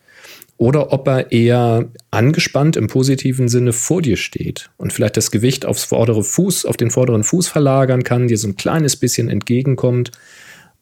oder 0.59 0.93
ob 0.93 1.07
er 1.07 1.33
eher 1.33 1.91
angespannt 2.11 2.77
im 2.77 2.87
positiven 2.87 3.49
Sinne 3.49 3.73
vor 3.75 4.01
dir 4.01 4.17
steht 4.17 4.71
und 4.79 4.93
vielleicht 4.93 5.17
das 5.17 5.31
Gewicht 5.31 5.67
aufs 5.67 5.85
vordere 5.85 6.25
Fuß, 6.25 6.65
auf 6.65 6.79
den 6.79 6.91
vorderen 6.91 7.25
Fuß 7.25 7.49
verlagern 7.49 8.05
kann, 8.05 8.29
dir 8.29 8.39
so 8.39 8.49
ein 8.49 8.57
kleines 8.57 8.97
bisschen 8.97 9.29
entgegenkommt. 9.29 10.13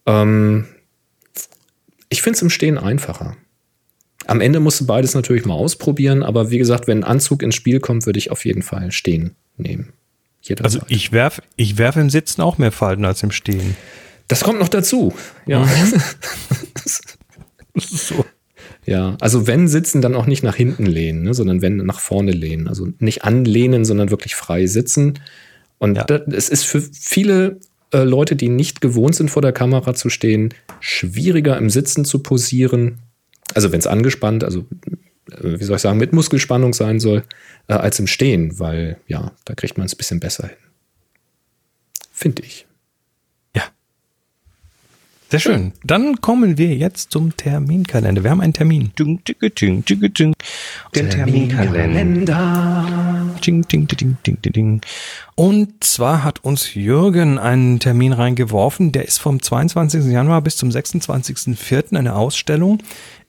Ähm, 0.07 0.67
ich 2.09 2.23
finde 2.23 2.37
es 2.37 2.43
im 2.43 2.51
Stehen 2.51 2.79
einfacher. 2.79 3.37
Am 4.27 4.41
Ende 4.41 4.61
musst 4.61 4.81
du 4.81 4.87
beides 4.87 5.15
natürlich 5.15 5.45
mal 5.45 5.55
ausprobieren, 5.55 6.23
aber 6.23 6.51
wie 6.51 6.59
gesagt, 6.59 6.87
wenn 6.87 6.99
ein 6.99 7.05
Anzug 7.05 7.43
ins 7.43 7.57
Spiel 7.57 7.81
kommt, 7.81 8.07
würde 8.07 8.19
ich 8.19 8.31
auf 8.31 8.45
jeden 8.45 8.63
Fall 8.63 8.93
stehen 8.93 9.35
nehmen. 9.57 9.93
Also 10.51 10.79
Jederzeit. 10.79 10.91
ich 10.91 11.13
werf, 11.13 11.43
ich 11.57 11.79
werf 11.79 11.97
im 11.97 12.11
Sitzen 12.11 12.43
auch 12.43 12.59
mehr 12.59 12.73
Falten 12.73 13.05
als 13.05 13.23
im 13.23 13.31
Stehen. 13.31 13.77
das 14.29 14.41
kommt 14.45 14.59
noch 14.59 14.69
dazu. 14.69 15.13
Ja. 15.47 15.67
So. 17.77 18.25
Ja, 18.87 19.17
also 19.21 19.47
wenn 19.47 19.67
sitzen, 19.67 20.01
dann 20.03 20.15
auch 20.15 20.27
nicht 20.27 20.43
nach 20.43 20.55
hinten 20.55 20.87
lehnen, 20.87 21.23
ne, 21.23 21.35
sondern 21.35 21.63
wenn 21.63 21.77
nach 21.79 21.99
vorne 22.01 22.33
lehnen. 22.33 22.69
Also 22.69 22.89
nicht 22.99 23.25
anlehnen, 23.25 23.85
sondern 23.85 24.11
wirklich 24.11 24.35
frei 24.37 24.67
sitzen. 24.67 25.19
Und 25.79 25.97
Ja. 25.97 26.05
das, 26.05 26.23
es 26.33 26.49
ist 26.51 26.65
für 26.65 26.81
viele 26.81 27.59
äh, 27.93 28.05
Leute, 28.05 28.37
die 28.37 28.49
nicht 28.49 28.81
gewohnt 28.81 29.15
sind, 29.17 29.31
vor 29.31 29.43
der 29.43 29.53
Kamera 29.53 29.95
zu 29.95 30.09
stehen, 30.09 30.55
schwieriger 30.81 31.57
im 31.59 31.71
Sitzen 31.71 32.05
zu 32.05 32.21
posieren. 32.21 32.99
Also 33.55 33.73
wenn 33.73 33.81
es 33.81 33.87
angespannt, 33.87 34.45
also 34.45 34.67
wie 35.27 35.65
soll 35.65 35.77
ich 35.77 35.83
sagen, 35.83 35.99
mit 35.99 36.13
Muskelspannung 36.13 36.75
sein 36.75 37.01
soll, 37.01 37.25
äh, 37.69 37.75
als 37.75 37.99
im 37.99 38.07
Stehen, 38.07 38.59
weil 38.59 38.99
ja, 39.07 39.33
da 39.45 39.55
kriegt 39.55 39.79
man 39.79 39.87
es 39.87 39.95
ein 39.95 39.99
bisschen 39.99 40.21
besser 40.21 40.49
hin. 40.49 40.57
Finde 42.13 42.43
ich. 42.43 42.67
Ja. 43.57 43.63
Sehr 45.31 45.41
schön. 45.41 45.73
Dann 45.83 46.21
kommen 46.21 46.59
wir 46.59 46.77
jetzt 46.77 47.11
zum 47.11 47.37
Terminkalender. 47.37 48.23
Wir 48.23 48.31
haben 48.31 48.41
einen 48.41 48.53
Termin. 48.53 48.93
Ding, 48.99 49.25
ding, 49.25 49.37
ding, 49.41 49.85
ding, 49.85 50.15
ding. 50.15 50.35
Der 50.95 51.11
Terminkalender. 51.11 53.35
Ding, 53.45 53.63
ding, 53.63 53.89
ding, 53.89 54.17
ding, 54.25 54.43
ding, 54.43 54.53
ding. 54.53 54.81
Und 55.35 55.83
zwar 55.83 56.23
hat 56.23 56.45
uns 56.45 56.75
Jürgen 56.75 57.39
einen 57.39 57.81
Termin 57.81 58.13
reingeworfen. 58.13 58.93
Der 58.93 59.07
ist 59.07 59.19
vom 59.19 59.43
22. 59.43 60.05
Januar 60.05 60.43
bis 60.43 60.57
zum 60.57 60.69
26.04. 60.69 61.97
eine 61.97 62.15
Ausstellung 62.15 62.81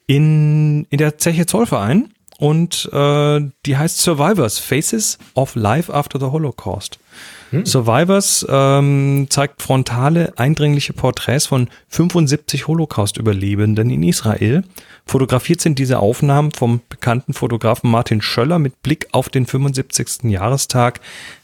in, 0.08 0.86
in 0.90 0.98
der 0.98 1.18
Zeche 1.18 1.46
Zollverein. 1.46 2.10
Und 2.38 2.90
äh, 2.92 3.42
die 3.66 3.78
heißt 3.78 4.00
Survivors, 4.00 4.60
Faces 4.60 5.18
of 5.36 5.56
Life 5.56 5.94
After 5.94 6.20
the 6.20 6.26
Holocaust. 6.26 7.00
Survivors 7.64 8.46
ähm, 8.50 9.28
zeigt 9.30 9.62
frontale, 9.62 10.34
eindringliche 10.36 10.94
Porträts 10.94 11.46
von 11.46 11.70
75 11.88 12.68
Holocaust-Überlebenden 12.68 13.90
in 13.90 14.04
Israel. 14.04 14.64
Fotografiert 15.06 15.62
sind 15.62 15.80
diese 15.80 16.00
Aufnahmen 16.00 16.52
vom 16.52 16.82
bekannten 16.90 17.34
Fotografen 17.34 17.90
Martin 17.90 18.22
Schöller 18.22 18.60
mit 18.60 18.82
Blick 18.82 19.08
auf 19.12 19.30
den 19.30 19.46
75. 19.46 20.24
Jahrestag 20.24 21.00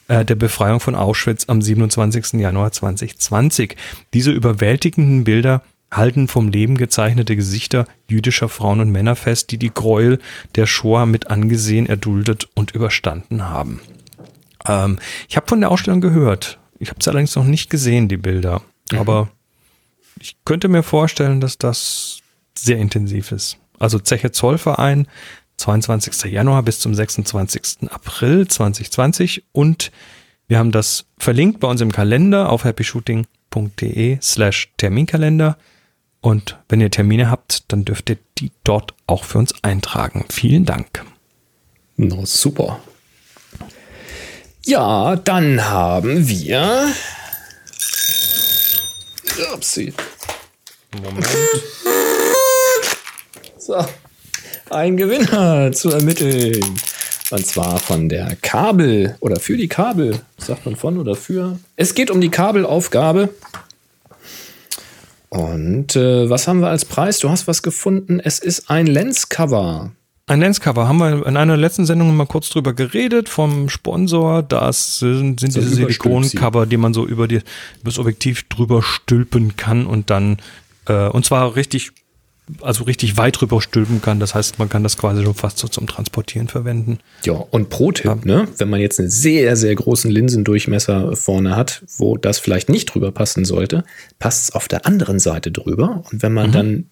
äh, 0.08 0.26
der 0.26 0.36
Befreiung 0.36 0.80
von 0.80 0.96
Auschwitz 0.96 1.46
am 1.48 1.62
27. 1.62 2.34
Januar 2.34 2.72
2020. 2.72 3.78
Diese 4.14 4.32
überwältigenden 4.32 5.24
Bilder 5.24 5.62
halten 5.92 6.28
vom 6.28 6.48
Leben 6.48 6.78
gezeichnete 6.78 7.36
Gesichter 7.36 7.86
jüdischer 8.08 8.50
Frauen 8.50 8.80
und 8.80 8.92
Männer 8.92 9.16
fest, 9.16 9.52
die 9.52 9.58
die 9.58 9.74
Gräuel 9.74 10.20
der 10.56 10.66
Shoah 10.66 11.06
mit 11.06 11.28
angesehen, 11.28 11.86
erduldet 11.86 12.48
und 12.56 12.72
überstanden 12.72 13.50
haben. 13.50 13.82
Ähm, 14.66 15.00
ich 15.28 15.36
habe 15.36 15.48
von 15.48 15.60
der 15.60 15.72
Ausstellung 15.72 16.02
gehört. 16.02 16.60
Ich 16.80 16.90
habe 16.90 17.00
es 17.00 17.08
allerdings 17.08 17.36
noch 17.36 17.44
nicht 17.44 17.70
gesehen, 17.70 18.08
die 18.08 18.18
Bilder. 18.18 18.62
Aber 18.98 19.30
ich 20.20 20.38
könnte 20.46 20.68
mir 20.68 20.84
vorstellen, 20.84 21.42
dass 21.42 21.58
das 21.58 22.22
sehr 22.58 22.78
intensiv 22.78 23.32
ist. 23.32 23.58
Also 23.80 24.00
Zeche 24.00 24.32
Zollverein, 24.32 25.08
22. 25.58 26.32
Januar 26.32 26.64
bis 26.64 26.80
zum 26.80 26.94
26. 26.94 27.90
April 27.90 28.48
2020. 28.48 29.44
Und 29.52 29.92
wir 30.48 30.60
haben 30.60 30.72
das 30.72 31.06
verlinkt 31.18 31.60
bei 31.60 31.68
uns 31.68 31.82
im 31.82 31.92
Kalender 31.92 32.50
auf 32.50 32.64
happyshooting.de 32.64 34.20
slash 34.22 34.72
Terminkalender. 34.78 35.58
Und 36.22 36.60
wenn 36.70 36.80
ihr 36.80 36.92
Termine 36.92 37.30
habt, 37.30 37.72
dann 37.72 37.84
dürft 37.84 38.10
ihr 38.12 38.18
die 38.38 38.52
dort 38.64 38.94
auch 39.08 39.24
für 39.24 39.40
uns 39.40 39.54
eintragen. 39.64 40.26
Vielen 40.30 40.66
Dank. 40.66 41.04
No, 41.98 42.26
super. 42.26 42.80
Ja, 44.64 45.16
dann 45.16 45.68
haben 45.68 46.28
wir. 46.28 46.94
Upsi. 49.54 49.94
Moment. 51.02 51.28
So, 53.58 53.76
ein 54.72 54.98
Gewinner 54.98 55.72
zu 55.72 55.92
ermitteln. 55.92 56.60
Und 57.30 57.46
zwar 57.46 57.78
von 57.78 58.10
der 58.10 58.36
Kabel 58.42 59.16
oder 59.20 59.40
für 59.40 59.56
die 59.56 59.68
Kabel. 59.68 60.20
Sagt 60.40 60.66
man 60.66 60.76
von 60.76 60.98
oder 60.98 61.16
für? 61.16 61.60
Es 61.76 61.94
geht 61.94 62.10
um 62.10 62.20
die 62.22 62.32
Kabelaufgabe. 62.32 63.30
Und 65.32 65.96
äh, 65.96 66.30
was 66.30 66.48
haben 66.48 66.60
wir 66.60 66.68
als 66.68 66.84
Preis? 66.84 67.20
Du 67.20 67.30
hast 67.30 67.48
was 67.48 67.64
gefunden. 67.64 68.20
Es 68.20 68.40
ist 68.40 68.70
ein 68.70 68.86
Lenscover. 68.86 69.92
Ein 70.28 70.42
Lenscover 70.42 70.90
haben 70.90 70.98
wir 70.98 71.26
in 71.26 71.38
einer 71.38 71.56
letzten 71.56 71.86
Sendung 71.86 72.14
mal 72.16 72.28
kurz 72.28 72.50
drüber 72.50 72.74
geredet 72.74 73.30
vom 73.30 73.70
Sponsor. 73.70 74.44
Das 74.44 75.00
sind, 75.00 75.40
sind 75.40 75.52
So 75.52 75.62
diese 75.62 75.76
Silikoncover, 75.76 76.66
die 76.66 76.76
man 76.76 76.94
so 76.94 77.06
über, 77.06 77.30
die, 77.30 77.36
über 77.36 77.44
das 77.86 77.98
Objektiv 77.98 78.48
drüber 78.50 78.84
stülpen 78.84 79.56
kann 79.56 79.86
und 79.86 80.10
dann 80.10 80.38
äh, 80.88 81.08
und 81.08 81.26
zwar 81.26 81.56
richtig, 81.56 81.92
also 82.62 82.84
richtig 82.84 83.18
weit 83.18 83.40
drüber 83.40 83.62
stülpen 83.62 84.02
kann. 84.02 84.20
Das 84.20 84.36
heißt, 84.36 84.60
man 84.60 84.70
kann 84.70 84.84
das 84.84 84.98
quasi 84.98 85.24
schon 85.24 85.34
fast 85.34 85.58
so 85.58 85.68
zum 85.68 85.88
Transportieren 85.88 86.48
verwenden. 86.48 87.00
Ja, 87.26 87.34
und 87.34 87.70
Pro-Tipp, 87.70 88.26
ne? 88.26 88.48
Wenn 88.58 88.70
man 88.70 88.80
jetzt 88.80 89.00
einen 89.00 89.10
sehr, 89.10 89.56
sehr 89.56 89.76
großen 89.76 90.12
Linsendurchmesser 90.12 91.16
vorne 91.16 91.56
hat, 91.56 91.84
wo 91.98 92.18
das 92.18 92.40
vielleicht 92.40 92.70
nicht 92.70 92.94
drüber 92.94 93.12
passen 93.12 93.46
sollte, 93.46 93.84
passt 94.20 94.44
es 94.50 94.56
auf 94.56 94.68
der 94.68 94.86
anderen 94.86 95.20
Seite 95.20 95.52
drüber. 95.52 96.04
Und 96.12 96.22
wenn 96.24 96.34
man 96.34 96.52
dann 96.52 96.86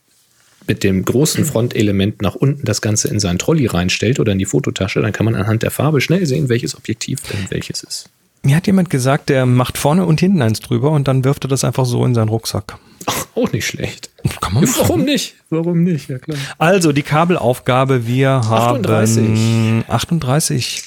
mit 0.68 0.84
dem 0.84 1.04
großen 1.04 1.46
Frontelement 1.46 2.22
nach 2.22 2.36
unten 2.36 2.64
das 2.64 2.82
Ganze 2.82 3.08
in 3.08 3.20
seinen 3.20 3.40
Trolley 3.40 3.66
reinstellt 3.66 4.20
oder 4.20 4.32
in 4.32 4.38
die 4.38 4.46
Fototasche, 4.46 5.02
dann 5.02 5.12
kann 5.12 5.26
man 5.26 5.36
anhand 5.36 5.64
der 5.64 5.72
Farbe 5.72 6.00
schnell 6.00 6.26
sehen, 6.26 6.48
welches 6.48 6.78
Objektiv 6.78 7.22
denn 7.24 7.48
welches 7.50 7.84
ist. 7.84 8.10
Mir 8.44 8.56
hat 8.56 8.68
jemand 8.68 8.90
gesagt, 8.90 9.30
der 9.30 9.46
macht 9.46 9.78
vorne 9.78 10.06
und 10.06 10.20
hinten 10.20 10.42
eins 10.42 10.60
drüber 10.60 10.92
und 10.92 11.08
dann 11.08 11.24
wirft 11.26 11.46
er 11.46 11.50
das 11.50 11.64
einfach 11.64 11.86
so 11.86 12.06
in 12.06 12.16
seinen 12.16 12.30
Rucksack. 12.30 12.78
Ach, 13.06 13.28
auch 13.36 13.52
nicht 13.52 13.66
schlecht. 13.66 14.10
Kann 14.42 14.54
man 14.54 14.68
Warum 14.78 15.04
nicht? 15.04 15.36
Warum 15.50 15.84
nicht? 15.84 16.10
Ja, 16.10 16.20
klar. 16.20 16.38
Also 16.58 16.92
die 16.92 17.04
Kabelaufgabe, 17.04 18.08
wir 18.08 18.30
haben 18.30 18.86
38. 18.86 19.86
38 19.88 20.84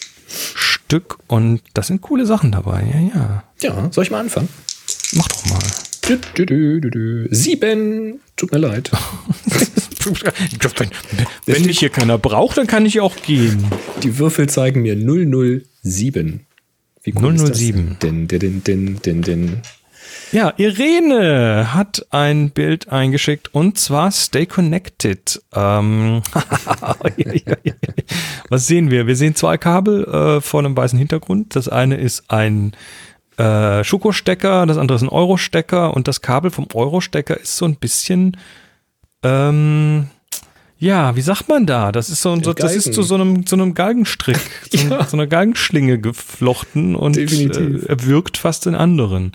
Stück 0.55 1.19
und 1.27 1.61
das 1.75 1.87
sind 1.89 2.01
coole 2.03 2.27
Sachen 2.27 2.53
dabei. 2.53 2.85
Ja, 2.93 3.21
ja. 3.21 3.45
Ja, 3.63 3.89
soll 3.93 4.05
ich 4.05 4.11
mal 4.11 4.21
anfangen? 4.21 4.49
Mach 5.13 5.29
doch 5.29 5.47
mal. 5.47 5.59
Dü, 6.09 6.19
dü, 6.37 6.81
dü, 6.81 6.91
dü. 6.91 8.19
Tut 8.37 8.51
mir 8.51 8.59
leid. 8.59 8.91
wenn 10.05 10.91
wenn 11.47 11.65
mich 11.65 11.79
hier 11.79 11.91
keiner 11.91 12.19
braucht, 12.19 12.57
dann 12.59 12.67
kann 12.67 12.87
ich 12.87 13.01
auch 13.01 13.15
gehen. 13.17 13.65
Die 14.03 14.19
Würfel 14.19 14.49
zeigen 14.49 14.83
mir 14.83 14.97
007. 14.97 16.41
Wie 17.05 17.15
cool 17.15 17.35
ist 17.35 17.49
das 17.49 17.59
007. 17.59 17.99
denn? 18.03 18.29
Din, 18.29 18.41
din, 18.41 18.65
din, 18.65 19.01
din, 19.03 19.23
din. 19.23 19.63
Ja, 20.33 20.53
Irene 20.57 21.75
hat 21.75 22.07
ein 22.11 22.51
Bild 22.51 22.89
eingeschickt 22.91 23.55
und 23.55 23.79
zwar 23.79 24.11
Stay 24.11 24.47
Connected. 24.47 25.41
Ähm, 25.55 26.23
was 28.49 28.67
sehen 28.67 28.91
wir? 28.91 29.07
Wir 29.07 29.17
sehen 29.17 29.35
zwei 29.35 29.59
Kabel 29.59 30.05
äh, 30.05 30.41
vor 30.41 30.61
einem 30.61 30.77
weißen 30.77 30.99
Hintergrund. 30.99 31.57
Das 31.57 31.69
eine 31.69 31.97
ist 31.97 32.31
ein 32.31 32.73
äh, 33.39 33.83
Schuko-Stecker, 33.85 34.67
das 34.67 34.77
andere 34.79 34.97
ist 34.97 35.03
ein 35.03 35.09
Euro-Stecker 35.09 35.95
und 35.95 36.09
das 36.09 36.21
Kabel 36.21 36.51
vom 36.51 36.67
Euro-Stecker 36.75 37.39
ist 37.39 37.57
so 37.57 37.65
ein 37.67 37.77
bisschen, 37.77 38.37
ähm, 39.23 40.09
ja, 40.79 41.15
wie 41.17 41.21
sagt 41.23 41.49
man 41.49 41.65
da? 41.67 41.93
Das 41.93 42.11
ist 42.11 42.23
so, 42.23 42.33
ein- 42.33 42.43
so 42.43 42.53
das 42.53 42.75
ist 42.75 42.93
zu 42.93 43.03
so 43.03 43.15
einem, 43.15 43.47
so 43.47 43.57
einem 43.57 43.75
Galgenstrick, 43.75 44.39
so, 44.71 44.89
Ja. 44.89 45.05
so 45.07 45.17
einer 45.17 45.27
Galgenschlinge 45.27 45.99
geflochten 45.99 46.95
und 46.97 47.17
äh, 47.17 48.07
wirkt 48.07 48.37
fast 48.37 48.67
den 48.67 48.75
anderen. 48.75 49.33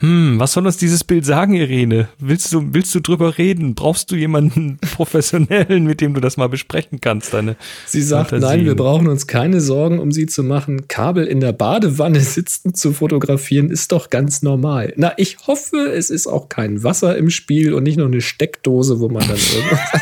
Hm, 0.00 0.40
was 0.40 0.54
soll 0.54 0.64
uns 0.66 0.78
dieses 0.78 1.04
Bild 1.04 1.26
sagen, 1.26 1.52
Irene? 1.52 2.08
Willst 2.18 2.54
du, 2.54 2.72
willst 2.72 2.94
du 2.94 3.00
drüber 3.00 3.36
reden? 3.36 3.74
Brauchst 3.74 4.10
du 4.10 4.16
jemanden 4.16 4.78
professionellen, 4.94 5.84
mit 5.84 6.00
dem 6.00 6.14
du 6.14 6.22
das 6.22 6.38
mal 6.38 6.48
besprechen 6.48 7.02
kannst? 7.02 7.34
Deine 7.34 7.56
Sie 7.86 8.00
sagt, 8.00 8.30
Fantasien? 8.30 8.58
nein, 8.58 8.66
wir 8.66 8.76
brauchen 8.76 9.08
uns 9.08 9.26
keine 9.26 9.60
Sorgen, 9.60 9.98
um 9.98 10.10
sie 10.10 10.24
zu 10.24 10.42
machen. 10.42 10.88
Kabel 10.88 11.26
in 11.26 11.40
der 11.40 11.52
Badewanne 11.52 12.20
sitzend 12.20 12.78
zu 12.78 12.94
fotografieren 12.94 13.70
ist 13.70 13.92
doch 13.92 14.08
ganz 14.08 14.40
normal. 14.42 14.94
Na, 14.96 15.12
ich 15.18 15.46
hoffe, 15.46 15.76
es 15.94 16.08
ist 16.08 16.26
auch 16.26 16.48
kein 16.48 16.82
Wasser 16.82 17.18
im 17.18 17.28
Spiel 17.28 17.74
und 17.74 17.82
nicht 17.82 17.98
noch 17.98 18.06
eine 18.06 18.22
Steckdose, 18.22 19.00
wo 19.00 19.10
man 19.10 19.28
dann 19.28 19.36
irgendwas. 19.36 19.80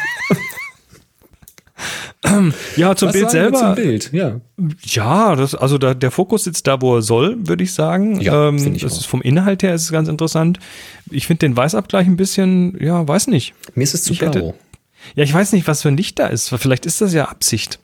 Ja, 2.77 2.97
zum 2.97 3.09
Was 3.09 3.13
Bild 3.13 3.31
selber. 3.31 3.59
Zum 3.59 3.75
Bild, 3.77 4.13
ja. 4.13 4.41
Ja, 4.83 5.37
das, 5.37 5.55
also 5.55 5.79
da, 5.79 5.95
der 5.95 6.11
Fokus 6.11 6.45
sitzt 6.45 6.67
da, 6.67 6.81
wo 6.83 6.97
er 6.97 7.03
soll, 7.03 7.37
würde 7.47 7.63
ich 7.63 7.73
sagen. 7.73 8.21
Ja, 8.21 8.49
ähm, 8.49 8.57
ich 8.75 8.83
das 8.83 8.95
auch. 8.95 8.99
ist 8.99 9.07
vom 9.07 9.23
Inhalt 9.23 9.63
her 9.63 9.73
ist 9.75 9.83
es 9.85 9.93
ganz 9.93 10.09
interessant. 10.09 10.59
Ich 11.11 11.27
finde 11.29 11.41
den 11.41 11.57
Weißabgleich 11.57 12.07
ein 12.09 12.17
bisschen, 12.17 12.77
ja, 12.83 13.07
weiß 13.07 13.29
nicht. 13.29 13.55
Mir 13.75 13.85
ist 13.85 13.95
es 13.95 14.03
zu 14.03 14.13
Ich 14.13 14.21
hätte- 14.21 14.41
blau. 14.41 14.55
Ja, 15.15 15.23
ich 15.23 15.33
weiß 15.33 15.53
nicht, 15.53 15.69
was 15.69 15.83
für 15.83 15.89
ein 15.89 15.97
Licht 15.97 16.19
da 16.19 16.27
ist. 16.27 16.49
Vielleicht 16.59 16.87
ist 16.87 17.01
das 17.01 17.15
ja 17.15 17.27
Absicht. 17.27 17.79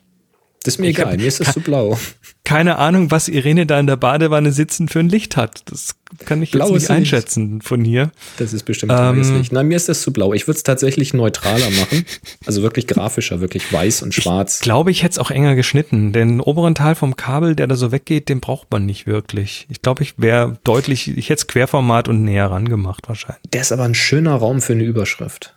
Das 0.64 0.74
ist 0.74 0.80
mir 0.80 0.88
Ich 0.88 0.98
hab- 0.98 1.06
egal, 1.06 1.18
mir 1.18 1.26
ist 1.28 1.40
es 1.40 1.52
zu 1.52 1.60
blau. 1.60 1.96
Keine 2.44 2.76
Ahnung, 2.76 3.10
was 3.10 3.28
Irene 3.28 3.64
da 3.64 3.80
in 3.80 3.86
der 3.86 3.96
Badewanne 3.96 4.52
sitzen 4.52 4.88
für 4.88 5.00
ein 5.00 5.08
Licht 5.08 5.34
hat. 5.38 5.62
Das 5.70 5.96
kann 6.26 6.42
ich 6.42 6.50
jetzt 6.50 6.58
Blaues 6.58 6.72
nicht 6.72 6.80
Licht. 6.82 6.90
einschätzen 6.90 7.62
von 7.62 7.82
hier. 7.84 8.12
Das 8.36 8.52
ist 8.52 8.64
bestimmt 8.64 8.92
blaues 8.92 9.28
Ähm, 9.28 9.38
Licht. 9.38 9.50
Nein, 9.52 9.66
mir 9.68 9.76
ist 9.76 9.88
das 9.88 10.02
zu 10.02 10.12
blau. 10.12 10.34
Ich 10.34 10.46
würde 10.46 10.58
es 10.58 10.62
tatsächlich 10.62 11.14
neutraler 11.14 11.70
machen. 11.70 12.04
Also 12.44 12.60
wirklich 12.62 12.86
grafischer, 12.86 13.40
wirklich 13.40 13.72
weiß 13.72 14.02
und 14.02 14.12
schwarz. 14.12 14.60
Glaube 14.60 14.90
ich, 14.90 15.02
hätte 15.02 15.12
es 15.12 15.18
auch 15.18 15.30
enger 15.30 15.54
geschnitten. 15.54 16.12
Den 16.12 16.40
oberen 16.42 16.74
Teil 16.74 16.94
vom 16.94 17.16
Kabel, 17.16 17.56
der 17.56 17.66
da 17.66 17.76
so 17.76 17.92
weggeht, 17.92 18.28
den 18.28 18.40
braucht 18.40 18.70
man 18.70 18.84
nicht 18.84 19.06
wirklich. 19.06 19.66
Ich 19.70 19.80
glaube, 19.80 20.02
ich 20.02 20.12
wäre 20.18 20.58
deutlich, 20.64 21.08
ich 21.16 21.30
hätte 21.30 21.40
es 21.40 21.46
Querformat 21.46 22.08
und 22.08 22.24
näher 22.24 22.50
ran 22.50 22.68
gemacht 22.68 23.08
wahrscheinlich. 23.08 23.42
Der 23.54 23.62
ist 23.62 23.72
aber 23.72 23.84
ein 23.84 23.94
schöner 23.94 24.34
Raum 24.34 24.60
für 24.60 24.74
eine 24.74 24.84
Überschrift. 24.84 25.54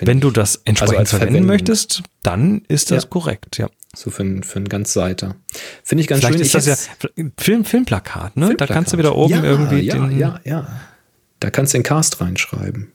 Wenn 0.00 0.18
ich. 0.18 0.22
du 0.22 0.30
das 0.30 0.60
entsprechend 0.64 0.98
als 0.98 1.10
verwenden 1.10 1.44
möchtest, 1.46 2.04
dann 2.22 2.62
ist 2.68 2.92
das 2.92 3.02
Ja. 3.02 3.08
korrekt, 3.10 3.58
ja. 3.58 3.68
So 3.94 4.10
für, 4.10 4.22
ein- 4.24 4.42
für 4.42 4.56
einen 4.56 4.68
ganz 4.68 4.92
Seiter. 4.92 5.36
Finde 5.82 6.02
ich 6.02 6.08
ganz 6.08 6.20
Vielleicht 6.20 6.34
schön. 6.34 6.42
ist 6.42 6.54
Ich 6.54 6.64
das 6.64 6.88
ja 6.88 7.28
Film, 7.36 7.64
Filmplakat, 7.64 8.36
ne? 8.36 8.54
Da 8.56 8.66
kannst 8.66 8.92
du 8.92 8.98
wieder 8.98 9.14
oben 9.16 9.32
ja, 9.34 9.42
irgendwie 9.42 9.80
ja, 9.80 9.94
den. 9.94 10.18
Ja, 10.18 10.40
ja. 10.44 10.66
Da 11.40 11.50
kannst 11.50 11.74
du 11.74 11.78
den 11.78 11.82
Cast 11.82 12.20
reinschreiben. 12.20 12.92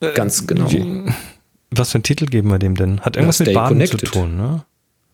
Äh, 0.00 0.12
Ganz 0.14 0.46
genau. 0.46 0.68
Was 1.70 1.90
für 1.92 1.96
einen 1.96 2.02
Titel 2.02 2.26
geben 2.26 2.50
wir 2.50 2.58
dem 2.58 2.74
denn? 2.74 3.00
Hat 3.00 3.16
irgendwas 3.16 3.38
Ja, 3.38 3.46
mit 3.46 3.54
Baden 3.54 3.68
Connected. 3.78 4.00
zu 4.00 4.06
tun, 4.06 4.36
ne? 4.36 4.64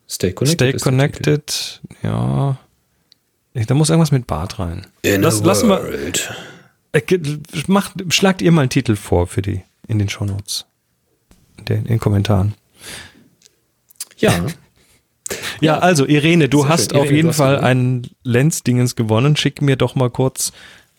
Stay 0.09 0.31
connected. 0.33 0.69
Stay 0.71 0.79
Connected, 0.83 1.81
ja. 2.01 2.57
Da 3.53 3.73
muss 3.75 3.89
irgendwas 3.89 4.11
mit 4.11 4.25
Bad 4.27 4.57
rein. 4.59 4.87
In 5.03 5.21
Lass- 5.21 5.43
lassen 5.43 5.69
wir-. 5.69 5.83
Äh, 6.93 7.01
Macht, 7.67 7.93
schlagt 8.09 8.41
ihr 8.41 8.51
mal 8.51 8.61
einen 8.61 8.69
Titel 8.71 8.95
vor 8.95 9.27
für 9.27 9.41
die 9.43 9.61
in 9.87 9.99
den 9.99 10.09
Shownotes. 10.09 10.65
In 11.59 11.65
den, 11.65 11.77
in 11.81 11.83
den 11.85 11.99
Kommentaren. 11.99 12.55
Ja, 14.19 14.45
Ja, 15.61 15.77
also 15.79 16.05
Irene, 16.07 16.49
du 16.49 16.61
Sehr 16.61 16.69
hast 16.69 16.91
schön. 16.91 16.99
auf 16.99 17.05
Irene, 17.05 17.15
jeden 17.17 17.29
hast 17.29 17.37
Fall 17.37 17.55
gewonnen. 17.57 17.67
einen 17.67 18.07
Lenz-Dingens 18.23 18.95
gewonnen. 18.95 19.35
Schick 19.35 19.61
mir 19.61 19.75
doch 19.75 19.95
mal 19.95 20.09
kurz 20.09 20.51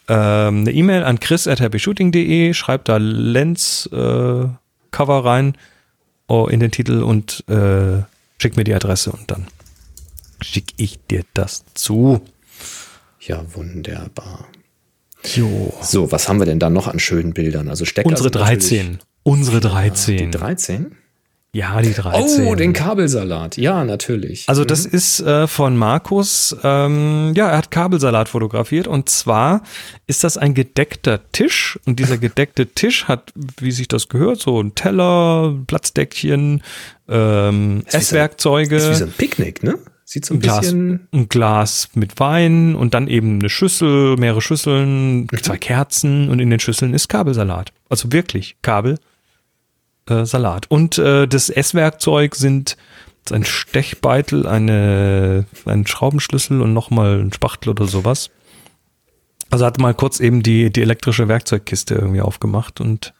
ähm, 0.08 0.60
eine 0.60 0.72
E-Mail 0.72 1.02
an 1.04 1.18
chris.happyshooting.de, 1.20 2.52
schreib 2.54 2.84
da 2.84 2.96
Lenz-Cover 2.98 4.58
rein 5.24 5.56
oh, 6.28 6.46
in 6.50 6.60
den 6.60 6.70
Titel 6.70 7.02
und 7.02 7.44
äh, 7.48 8.02
schick 8.40 8.56
mir 8.56 8.64
die 8.64 8.74
Adresse 8.74 9.10
und 9.12 9.30
dann 9.30 9.46
schick 10.40 10.72
ich 10.76 10.98
dir 11.10 11.24
das 11.34 11.64
zu. 11.74 12.20
ja, 13.20 13.42
wunderbar. 13.54 14.46
Jo. 15.34 15.74
So, 15.82 16.10
was 16.12 16.28
haben 16.28 16.38
wir 16.38 16.46
denn 16.46 16.58
da 16.58 16.70
noch 16.70 16.86
an 16.88 16.98
schönen 16.98 17.34
Bildern? 17.34 17.68
Also 17.68 17.84
Stecker 17.84 18.08
Unsere 18.08 18.30
sind 18.30 18.40
natürlich- 18.40 18.68
13. 18.68 18.98
Unsere 19.22 19.60
13. 19.60 20.16
Die 20.16 20.30
13? 20.38 20.92
Ja, 21.52 21.82
die 21.82 21.92
13. 21.92 22.46
Oh, 22.46 22.54
den 22.54 22.72
Kabelsalat. 22.72 23.56
Ja, 23.56 23.84
natürlich. 23.84 24.48
Also 24.48 24.64
das 24.64 24.86
ist 24.86 25.18
äh, 25.18 25.48
von 25.48 25.76
Markus, 25.76 26.54
ähm, 26.62 27.32
ja, 27.34 27.48
er 27.50 27.58
hat 27.58 27.72
Kabelsalat 27.72 28.28
fotografiert 28.28 28.86
und 28.86 29.08
zwar 29.08 29.62
ist 30.06 30.22
das 30.22 30.38
ein 30.38 30.54
gedeckter 30.54 31.20
Tisch 31.32 31.76
und 31.86 31.98
dieser 31.98 32.18
gedeckte 32.18 32.66
Tisch 32.68 33.08
hat, 33.08 33.32
wie 33.58 33.72
sich 33.72 33.88
das 33.88 34.08
gehört, 34.08 34.40
so 34.40 34.60
ein 34.62 34.76
Teller, 34.76 35.52
Platzdeckchen, 35.66 36.62
ähm, 37.08 37.78
Ist 37.80 37.86
wie 37.86 37.90
so- 37.90 37.98
Esswerkzeuge, 37.98 38.76
ist 38.76 38.90
wie 38.90 38.94
so 38.94 39.04
ein 39.06 39.12
Picknick, 39.12 39.62
ne? 39.64 39.76
Sieht 40.04 40.24
so 40.26 40.34
ein 40.34 40.38
ein 40.38 40.40
Glas, 40.42 40.60
bisschen. 40.60 41.08
ein 41.12 41.28
Glas 41.28 41.88
mit 41.94 42.18
Wein 42.20 42.74
und 42.76 42.94
dann 42.94 43.06
eben 43.08 43.38
eine 43.40 43.48
Schüssel, 43.48 44.16
mehrere 44.16 44.40
Schüsseln, 44.40 45.28
zwei 45.42 45.56
Kerzen 45.56 46.28
und 46.28 46.38
in 46.40 46.50
den 46.50 46.58
Schüsseln 46.60 46.94
ist 46.94 47.08
Kabelsalat. 47.08 47.72
Also 47.88 48.12
wirklich 48.12 48.56
Kabel, 48.62 48.98
äh, 50.10 50.26
Salat. 50.26 50.66
Und 50.70 50.98
äh, 50.98 51.26
das 51.26 51.48
Esswerkzeug 51.50 52.34
sind 52.34 52.76
ein 53.30 53.44
Stechbeitel, 53.44 54.46
eine, 54.46 55.46
ein 55.64 55.86
Schraubenschlüssel 55.86 56.60
und 56.60 56.72
nochmal 56.72 57.20
ein 57.20 57.32
Spachtel 57.32 57.70
oder 57.70 57.86
sowas. 57.86 58.30
Also 59.50 59.66
hat 59.66 59.78
mal 59.78 59.94
kurz 59.94 60.20
eben 60.20 60.42
die, 60.42 60.70
die 60.70 60.82
elektrische 60.82 61.28
Werkzeugkiste 61.28 61.94
irgendwie 61.94 62.20
aufgemacht 62.20 62.80
und 62.80 63.12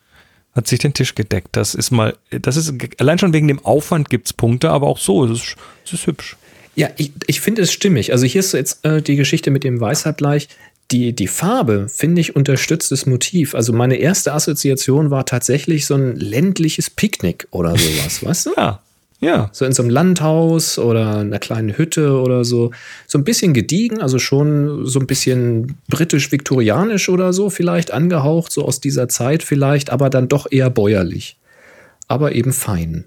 hat 0.52 0.66
sich 0.66 0.78
den 0.78 0.94
Tisch 0.94 1.14
gedeckt. 1.14 1.50
Das 1.52 1.74
ist 1.74 1.90
mal, 1.90 2.16
das 2.30 2.56
ist, 2.56 2.74
allein 2.98 3.18
schon 3.18 3.32
wegen 3.32 3.48
dem 3.48 3.64
Aufwand 3.64 4.10
gibt's 4.10 4.32
Punkte, 4.32 4.70
aber 4.70 4.86
auch 4.86 4.98
so, 4.98 5.24
es 5.24 5.30
ist, 5.30 5.56
es 5.84 5.92
ist 5.92 6.06
hübsch. 6.06 6.36
Ja, 6.76 6.88
ich, 6.96 7.12
ich 7.26 7.40
finde 7.40 7.62
es 7.62 7.72
stimmig. 7.72 8.12
Also 8.12 8.26
hier 8.26 8.40
ist 8.40 8.52
jetzt 8.52 8.84
äh, 8.84 9.02
die 9.02 9.16
Geschichte 9.16 9.50
mit 9.50 9.64
dem 9.64 9.80
Weißabgleich. 9.80 10.48
Die, 10.92 11.12
die 11.14 11.28
Farbe, 11.28 11.86
finde 11.88 12.20
ich, 12.20 12.34
unterstützt 12.34 12.90
das 12.90 13.06
Motiv. 13.06 13.54
Also 13.54 13.72
meine 13.72 13.96
erste 13.96 14.32
Assoziation 14.32 15.10
war 15.10 15.24
tatsächlich 15.24 15.86
so 15.86 15.94
ein 15.94 16.16
ländliches 16.16 16.90
Picknick 16.90 17.46
oder 17.52 17.76
sowas, 17.76 18.24
weißt 18.24 18.46
du? 18.46 18.50
Ja, 18.56 18.80
ja. 19.20 19.50
So 19.52 19.64
in 19.66 19.72
so 19.72 19.82
einem 19.82 19.90
Landhaus 19.90 20.78
oder 20.78 21.18
einer 21.18 21.38
kleinen 21.38 21.76
Hütte 21.76 22.18
oder 22.20 22.44
so. 22.44 22.72
So 23.06 23.18
ein 23.18 23.24
bisschen 23.24 23.52
gediegen, 23.54 24.00
also 24.00 24.18
schon 24.18 24.84
so 24.86 24.98
ein 24.98 25.06
bisschen 25.06 25.76
britisch-viktorianisch 25.88 27.08
oder 27.08 27.32
so 27.32 27.50
vielleicht 27.50 27.92
angehaucht, 27.92 28.50
so 28.50 28.64
aus 28.64 28.80
dieser 28.80 29.08
Zeit 29.08 29.42
vielleicht, 29.42 29.90
aber 29.90 30.10
dann 30.10 30.28
doch 30.28 30.46
eher 30.50 30.70
bäuerlich. 30.70 31.36
Aber 32.08 32.34
eben 32.34 32.52
fein. 32.52 33.04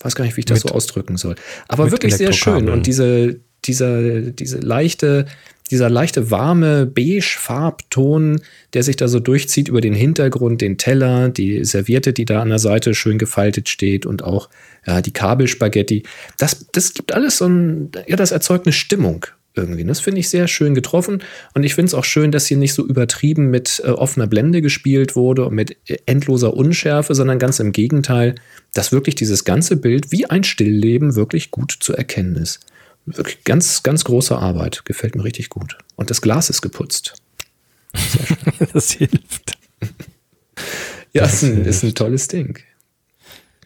Weiß 0.00 0.14
gar 0.14 0.24
nicht, 0.24 0.36
wie 0.36 0.40
ich 0.40 0.46
das 0.46 0.62
Mit- 0.62 0.70
so 0.70 0.74
ausdrücken 0.76 1.16
soll. 1.16 1.34
Aber 1.68 1.90
wirklich 1.90 2.14
sehr 2.14 2.32
schön. 2.32 2.68
Und 2.68 2.86
diese, 2.86 3.40
dieser, 3.64 4.20
diese 4.20 4.58
leichte, 4.58 5.26
dieser 5.70 5.88
leichte 5.88 6.30
warme 6.30 6.86
Beige-Farbton, 6.86 8.40
der 8.74 8.82
sich 8.82 8.96
da 8.96 9.08
so 9.08 9.20
durchzieht 9.20 9.68
über 9.68 9.80
den 9.80 9.94
Hintergrund, 9.94 10.60
den 10.60 10.78
Teller, 10.78 11.28
die 11.28 11.64
Serviette, 11.64 12.12
die 12.12 12.24
da 12.24 12.42
an 12.42 12.48
der 12.48 12.58
Seite 12.58 12.94
schön 12.94 13.18
gefaltet 13.18 13.68
steht 13.68 14.06
und 14.06 14.24
auch 14.24 14.48
ja, 14.86 15.00
die 15.00 15.12
Kabelspaghetti. 15.12 16.02
Das, 16.38 16.66
das 16.72 16.94
gibt 16.94 17.12
alles 17.12 17.38
so 17.38 17.46
ein, 17.46 17.90
ja, 18.06 18.16
das 18.16 18.32
erzeugt 18.32 18.66
eine 18.66 18.72
Stimmung 18.72 19.26
irgendwie. 19.54 19.84
Das 19.84 20.00
finde 20.00 20.20
ich 20.20 20.28
sehr 20.28 20.48
schön 20.48 20.74
getroffen. 20.74 21.22
Und 21.54 21.64
ich 21.64 21.74
finde 21.74 21.88
es 21.88 21.94
auch 21.94 22.04
schön, 22.04 22.32
dass 22.32 22.46
hier 22.46 22.56
nicht 22.56 22.74
so 22.74 22.86
übertrieben 22.86 23.50
mit 23.50 23.82
äh, 23.84 23.88
offener 23.90 24.26
Blende 24.26 24.62
gespielt 24.62 25.16
wurde 25.16 25.44
und 25.46 25.54
mit 25.54 25.76
äh, 25.86 25.98
endloser 26.06 26.54
Unschärfe, 26.54 27.14
sondern 27.14 27.38
ganz 27.38 27.60
im 27.60 27.72
Gegenteil, 27.72 28.36
dass 28.74 28.92
wirklich 28.92 29.14
dieses 29.14 29.44
ganze 29.44 29.76
Bild 29.76 30.12
wie 30.12 30.26
ein 30.26 30.44
Stillleben 30.44 31.16
wirklich 31.16 31.50
gut 31.50 31.76
zu 31.80 31.94
erkennen 31.94 32.36
ist. 32.36 32.60
Wirklich 33.16 33.44
ganz, 33.44 33.82
ganz 33.82 34.04
große 34.04 34.36
Arbeit. 34.36 34.84
Gefällt 34.84 35.14
mir 35.14 35.24
richtig 35.24 35.48
gut. 35.48 35.78
Und 35.96 36.10
das 36.10 36.20
Glas 36.20 36.50
ist 36.50 36.62
geputzt. 36.62 37.14
Das 38.72 38.92
hilft. 38.92 39.58
Ja, 41.12 41.24
ist 41.24 41.42
ein, 41.42 41.64
ist 41.64 41.82
ein 41.82 41.96
tolles 41.96 42.28
Ding. 42.28 42.60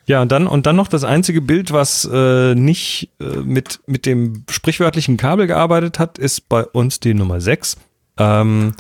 Ja, 0.07 0.23
und 0.23 0.33
dann, 0.33 0.47
und 0.47 0.65
dann 0.65 0.77
noch 0.77 0.89
das 0.89 1.05
einzige 1.05 1.43
Bild, 1.43 1.73
was 1.73 2.09
äh, 2.11 2.55
nicht 2.55 3.11
äh, 3.21 3.25
mit, 3.25 3.81
mit 3.87 4.07
dem 4.07 4.45
sprichwörtlichen 4.51 5.17
Kabel 5.17 5.47
gearbeitet 5.47 5.99
hat, 5.99 6.19
ist 6.19 6.49
bei 6.49 6.65
uns 6.65 7.01
die 7.01 7.13
Nummer 7.13 7.41
6. 7.41 7.77
Ähm, 8.19 8.75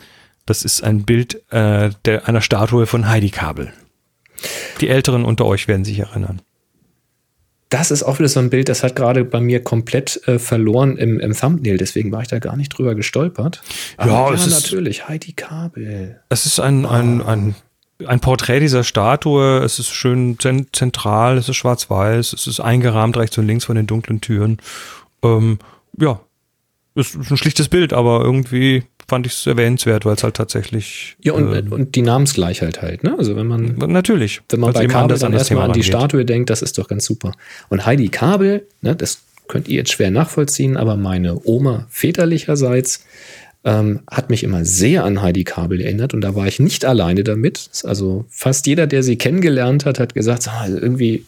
das 0.46 0.64
ist 0.64 0.82
ein 0.82 1.04
Bild 1.04 1.42
äh, 1.52 1.90
der, 2.04 2.28
einer 2.28 2.42
Statue 2.42 2.86
von 2.86 3.08
Heidi 3.08 3.30
Kabel. 3.30 3.72
Die 4.80 4.88
Älteren 4.88 5.24
unter 5.24 5.46
euch 5.46 5.68
werden 5.68 5.84
sich 5.84 5.98
erinnern. 5.98 6.42
Das 7.76 7.90
ist 7.90 8.04
auch 8.04 8.20
wieder 8.20 8.28
so 8.28 8.38
ein 8.38 8.50
Bild, 8.50 8.68
das 8.68 8.84
hat 8.84 8.94
gerade 8.94 9.24
bei 9.24 9.40
mir 9.40 9.60
komplett 9.60 10.20
äh, 10.28 10.38
verloren 10.38 10.96
im, 10.96 11.18
im 11.18 11.32
Thumbnail, 11.34 11.76
deswegen 11.76 12.12
war 12.12 12.22
ich 12.22 12.28
da 12.28 12.38
gar 12.38 12.56
nicht 12.56 12.68
drüber 12.68 12.94
gestolpert. 12.94 13.62
Ja, 13.98 14.04
Aber 14.12 14.32
es 14.32 14.46
ist- 14.46 14.52
natürlich, 14.62 15.08
Heidi 15.08 15.32
Kabel. 15.32 16.20
Es 16.28 16.46
ist 16.46 16.60
ein, 16.60 16.86
ein, 16.86 17.20
ein, 17.20 17.56
ein 18.06 18.20
Porträt 18.20 18.60
dieser 18.60 18.84
Statue. 18.84 19.58
Es 19.64 19.80
ist 19.80 19.88
schön 19.90 20.38
zen 20.38 20.68
zentral, 20.72 21.36
es 21.36 21.48
ist 21.48 21.56
schwarz-weiß, 21.56 22.32
es 22.32 22.46
ist 22.46 22.60
eingerahmt 22.60 23.16
rechts 23.16 23.36
und 23.38 23.46
links 23.48 23.64
von 23.64 23.74
den 23.74 23.88
dunklen 23.88 24.20
Türen. 24.20 24.58
Ähm, 25.24 25.58
ja, 25.98 26.20
es 26.94 27.16
ist 27.16 27.28
ein 27.32 27.36
schlichtes 27.36 27.68
Bild, 27.68 27.92
aber 27.92 28.20
irgendwie 28.22 28.84
fand 29.08 29.26
ich 29.26 29.32
es 29.32 29.46
erwähnenswert, 29.46 30.04
weil 30.04 30.14
es 30.14 30.24
halt 30.24 30.34
tatsächlich. 30.34 31.16
Ja, 31.22 31.32
und, 31.32 31.54
ähm, 31.54 31.72
und 31.72 31.94
die 31.94 32.02
Namensgleichheit 32.02 32.82
halt, 32.82 33.04
ne? 33.04 33.14
Also 33.18 33.36
wenn 33.36 33.46
man, 33.46 33.76
natürlich. 33.76 34.40
wenn 34.48 34.60
man 34.60 34.72
bei 34.72 34.86
Kabel 34.86 35.18
dann 35.18 35.32
erstmal 35.32 35.64
an 35.64 35.72
die. 35.72 35.82
Statue 35.82 36.24
denkt, 36.24 36.50
das 36.50 36.62
ist 36.62 36.78
doch 36.78 36.88
ganz 36.88 37.04
super. 37.04 37.32
Und 37.68 37.86
Heidi 37.86 38.08
Kabel, 38.08 38.66
ne, 38.80 38.96
das 38.96 39.18
könnt 39.48 39.68
ihr 39.68 39.76
jetzt 39.76 39.92
schwer 39.92 40.10
nachvollziehen, 40.10 40.76
aber 40.76 40.96
meine 40.96 41.40
Oma 41.44 41.86
väterlicherseits 41.90 43.04
ähm, 43.64 44.00
hat 44.10 44.30
mich 44.30 44.44
immer 44.44 44.64
sehr 44.64 45.04
an 45.04 45.22
Heidi 45.22 45.44
Kabel 45.44 45.80
erinnert 45.80 46.14
und 46.14 46.20
da 46.20 46.34
war 46.34 46.46
ich 46.46 46.60
nicht 46.60 46.84
alleine 46.84 47.24
damit. 47.24 47.68
Also 47.84 48.24
fast 48.28 48.66
jeder, 48.66 48.86
der 48.86 49.02
sie 49.02 49.16
kennengelernt 49.16 49.86
hat, 49.86 49.98
hat 49.98 50.14
gesagt, 50.14 50.42
sag 50.42 50.54
mal, 50.54 50.78
irgendwie, 50.78 51.24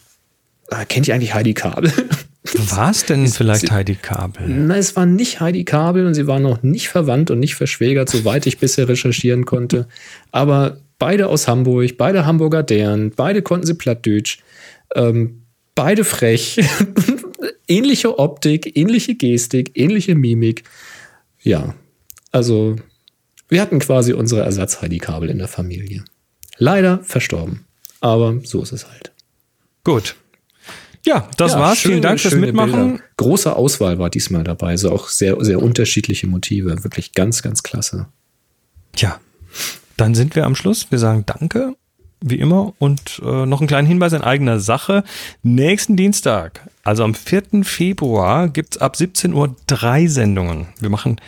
ah, 0.69 0.85
kennt 0.85 1.07
ihr 1.07 1.15
eigentlich 1.15 1.33
Heidi 1.33 1.53
Kabel? 1.53 1.91
War 2.55 2.91
es 2.91 3.05
denn 3.05 3.27
vielleicht 3.27 3.61
sie- 3.61 3.71
Heidi 3.71 3.95
Kabel? 3.95 4.47
Nein, 4.47 4.77
es 4.79 4.95
war 4.95 5.05
nicht 5.05 5.39
Heidi 5.39 5.63
Kabel 5.65 6.05
und 6.05 6.13
sie 6.13 6.27
war 6.27 6.39
noch 6.39 6.63
nicht 6.63 6.89
verwandt 6.89 7.31
und 7.31 7.39
nicht 7.39 7.55
verschwägert, 7.55 8.09
soweit 8.09 8.45
ich 8.47 8.57
bisher 8.57 8.87
recherchieren 8.87 9.45
konnte. 9.45 9.87
Aber 10.31 10.77
beide 10.99 11.27
aus 11.27 11.47
Hamburg, 11.47 11.97
beide 11.97 12.25
Hamburger 12.25 12.63
Deren, 12.63 13.11
beide 13.11 13.41
konnten 13.41 13.65
sie 13.67 13.73
Plattdeutsch, 13.75 14.39
ähm, 14.95 15.43
beide 15.75 16.03
frech, 16.03 16.59
ähnliche 17.67 18.17
Optik, 18.19 18.77
ähnliche 18.77 19.15
Gestik, 19.15 19.71
ähnliche 19.75 20.15
Mimik. 20.15 20.63
Ja, 21.41 21.75
also 22.31 22.75
wir 23.49 23.61
hatten 23.61 23.79
quasi 23.79 24.13
unsere 24.13 24.41
Ersatz-Heidi 24.41 24.97
Kabel 24.97 25.29
in 25.29 25.37
der 25.37 25.47
Familie. 25.47 26.03
Leider 26.57 26.99
verstorben, 27.03 27.65
aber 28.01 28.39
so 28.43 28.61
ist 28.61 28.71
es 28.71 28.87
halt. 28.89 29.11
Gut. 29.83 30.15
Ja, 31.05 31.27
das 31.37 31.53
Ja, 31.53 31.59
war's. 31.59 31.79
Vielen 31.79 31.93
schöne, 31.95 32.01
Dank 32.01 32.19
fürs 32.19 32.35
Mitmachen. 32.35 32.89
Bilder. 32.89 33.03
Große 33.17 33.55
Auswahl 33.55 33.97
war 33.99 34.09
diesmal 34.09 34.43
dabei, 34.43 34.69
also 34.69 34.91
auch 34.91 35.09
sehr, 35.09 35.37
sehr 35.43 35.61
unterschiedliche 35.61 36.27
Motive. 36.27 36.83
Wirklich 36.83 37.13
ganz, 37.13 37.41
ganz 37.41 37.63
klasse. 37.63 38.07
Tja, 38.93 39.19
dann 39.95 40.15
sind 40.15 40.35
wir 40.35 40.45
am 40.45 40.55
Schluss. 40.55 40.87
Wir 40.91 40.99
sagen 40.99 41.23
Danke, 41.25 41.75
wie 42.21 42.35
immer. 42.35 42.73
Und 42.79 43.21
äh, 43.23 43.45
noch 43.45 43.61
einen 43.61 43.67
kleinen 43.67 43.87
Hinweis 43.87 44.13
in 44.13 44.21
eigener 44.21 44.59
Sache. 44.59 45.03
Nächsten 45.43 45.95
Dienstag, 45.95 46.61
also 46.83 47.03
am 47.03 47.13
4. 47.15 47.63
Februar, 47.63 48.47
gibt's 48.49 48.77
ab 48.77 48.95
17 48.95 49.33
Uhr 49.33 49.55
drei 49.67 50.07
Sendungen. 50.07 50.67
Wir 50.79 50.89
machen 50.89 51.21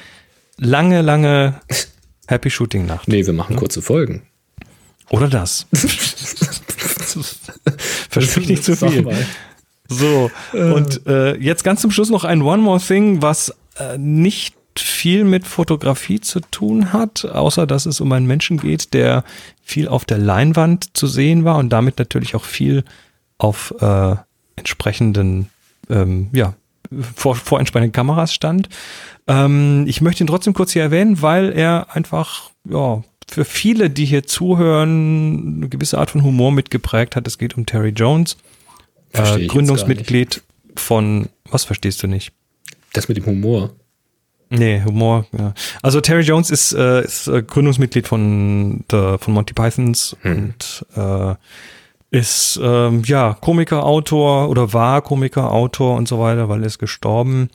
lange, 0.58 1.02
lange 1.02 1.62
Happy 2.28 2.50
Shooting 2.50 2.86
Nacht. 2.86 3.08
Nee, 3.08 3.26
wir 3.26 3.34
machen 3.34 3.56
kurze 3.56 3.82
Folgen. 3.82 4.24
Oder 5.10 5.28
das. 5.28 5.66
Versprich 8.10 8.50
nicht 8.50 8.64
zu 8.64 8.76
viel. 8.76 9.08
So, 9.90 10.30
und 10.53 11.06
äh, 11.07 11.36
jetzt 11.38 11.64
ganz 11.64 11.82
zum 11.82 11.90
Schluss 11.91 12.11
noch 12.11 12.24
ein 12.24 12.44
One 12.44 12.61
More 12.61 12.80
Thing, 12.80 13.22
was 13.24 13.53
äh, 13.78 13.98
nicht 13.98 14.56
viel 14.78 15.24
mit 15.24 15.48
Fotografie 15.48 16.22
zu 16.22 16.40
tun 16.40 16.94
hat, 16.94 17.26
außer 17.26 17.66
dass 17.68 17.86
es 17.86 17.99
um 17.99 18.11
einen 18.11 18.28
Menschen 18.28 18.57
geht, 18.57 18.94
der 18.94 19.24
viel 19.64 19.88
auf 19.88 20.06
der 20.06 20.20
Leinwand 20.20 20.95
zu 20.95 21.07
sehen 21.07 21.44
war 21.44 21.57
und 21.57 21.70
damit 21.70 21.98
natürlich 21.99 22.36
auch 22.36 22.45
viel 22.45 22.84
auf 23.38 23.74
äh, 23.80 24.16
entsprechenden, 24.56 25.49
ähm, 25.90 26.30
ja, 26.34 26.53
vor, 27.16 27.36
vor 27.36 27.60
entsprechenden 27.60 27.91
Kameras 27.91 28.34
stand. 28.34 28.70
Ähm, 29.28 29.86
ich 29.88 30.02
möchte 30.02 30.24
ihn 30.24 30.28
trotzdem 30.28 30.53
kurz 30.53 30.72
hier 30.72 30.84
erwähnen, 30.84 31.22
weil 31.22 31.52
er 31.52 31.88
einfach, 31.95 32.52
ja, 32.70 33.03
für 33.28 33.45
viele, 33.45 33.90
die 33.90 34.06
hier 34.06 34.24
zuhören, 34.24 35.57
eine 35.57 35.70
gewisse 35.70 35.98
Art 35.98 36.11
von 36.11 36.24
Humor 36.24 36.52
mitgeprägt 36.52 37.16
hat. 37.16 37.28
Es 37.28 37.38
geht 37.38 37.57
um 37.57 37.66
Terry 37.66 37.90
Jones 37.90 38.38
äh, 39.14 39.48
Gründungsmitglied 39.48 40.41
von, 40.76 41.30
was 41.49 41.64
verstehst 41.64 42.03
du 42.03 42.07
nicht? 42.07 42.31
Das 42.94 43.07
mit 43.07 43.18
dem 43.18 43.26
Humor. 43.26 43.72
Nee, 44.49 44.81
Humor, 44.84 45.26
ja. 45.38 45.53
Also 45.84 46.02
Terry 46.02 46.23
Jones 46.23 46.49
ist, 46.49 46.73
äh, 46.73 47.03
ist 47.03 47.27
äh, 47.27 47.44
Gründungsmitglied 47.44 48.07
von, 48.07 48.84
der, 48.91 49.19
von 49.19 49.34
Monty 49.34 49.53
Pythons 49.53 50.15
und 50.23 50.86
äh, 50.95 51.36
ist 52.11 52.60
ähm, 52.61 53.03
ja 53.06 53.38
Komiker, 53.40 53.86
Autor 53.86 54.49
oder 54.49 54.73
war 54.73 55.03
Komiker, 55.03 55.52
Autor 55.52 55.95
und 55.98 56.07
so 56.07 56.19
weiter, 56.19 56.49
weil 56.49 56.61
er 56.61 56.68
ist 56.68 56.80
gestorben. 56.80 57.49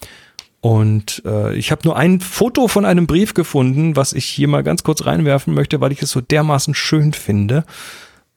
Und 0.60 1.22
äh, 1.26 1.54
ich 1.56 1.72
habe 1.72 1.82
nur 1.84 1.96
ein 1.96 2.20
Foto 2.20 2.68
von 2.68 2.84
einem 2.84 3.06
Brief 3.06 3.34
gefunden, 3.34 3.96
was 3.96 4.12
ich 4.12 4.24
hier 4.24 4.48
mal 4.48 4.62
ganz 4.62 4.84
kurz 4.84 5.04
reinwerfen 5.04 5.52
möchte, 5.52 5.80
weil 5.80 5.92
ich 5.92 6.00
es 6.00 6.10
so 6.10 6.20
dermaßen 6.20 6.74
schön 6.74 7.12
finde. 7.12 7.64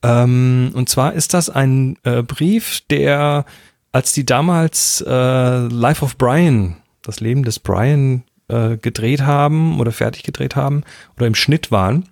Ähm, 0.08 0.72
und 0.74 0.90
zwar 0.90 1.14
ist 1.14 1.34
das 1.34 1.50
ein 1.50 1.98
äh, 2.04 2.24
Brief, 2.24 2.82
der, 2.90 3.46
als 3.92 4.14
die 4.14 4.26
damals 4.26 5.04
äh, 5.06 5.68
Life 5.68 6.04
of 6.04 6.18
Brian, 6.18 6.78
das 7.02 7.20
Leben 7.20 7.44
des 7.44 7.60
Brian, 7.60 8.24
äh, 8.48 8.78
gedreht 8.78 9.22
haben 9.22 9.80
oder 9.80 9.92
fertig 9.92 10.24
gedreht 10.24 10.56
haben 10.56 10.84
oder 11.18 11.28
im 11.28 11.36
Schnitt 11.36 11.72
waren, 11.72 12.08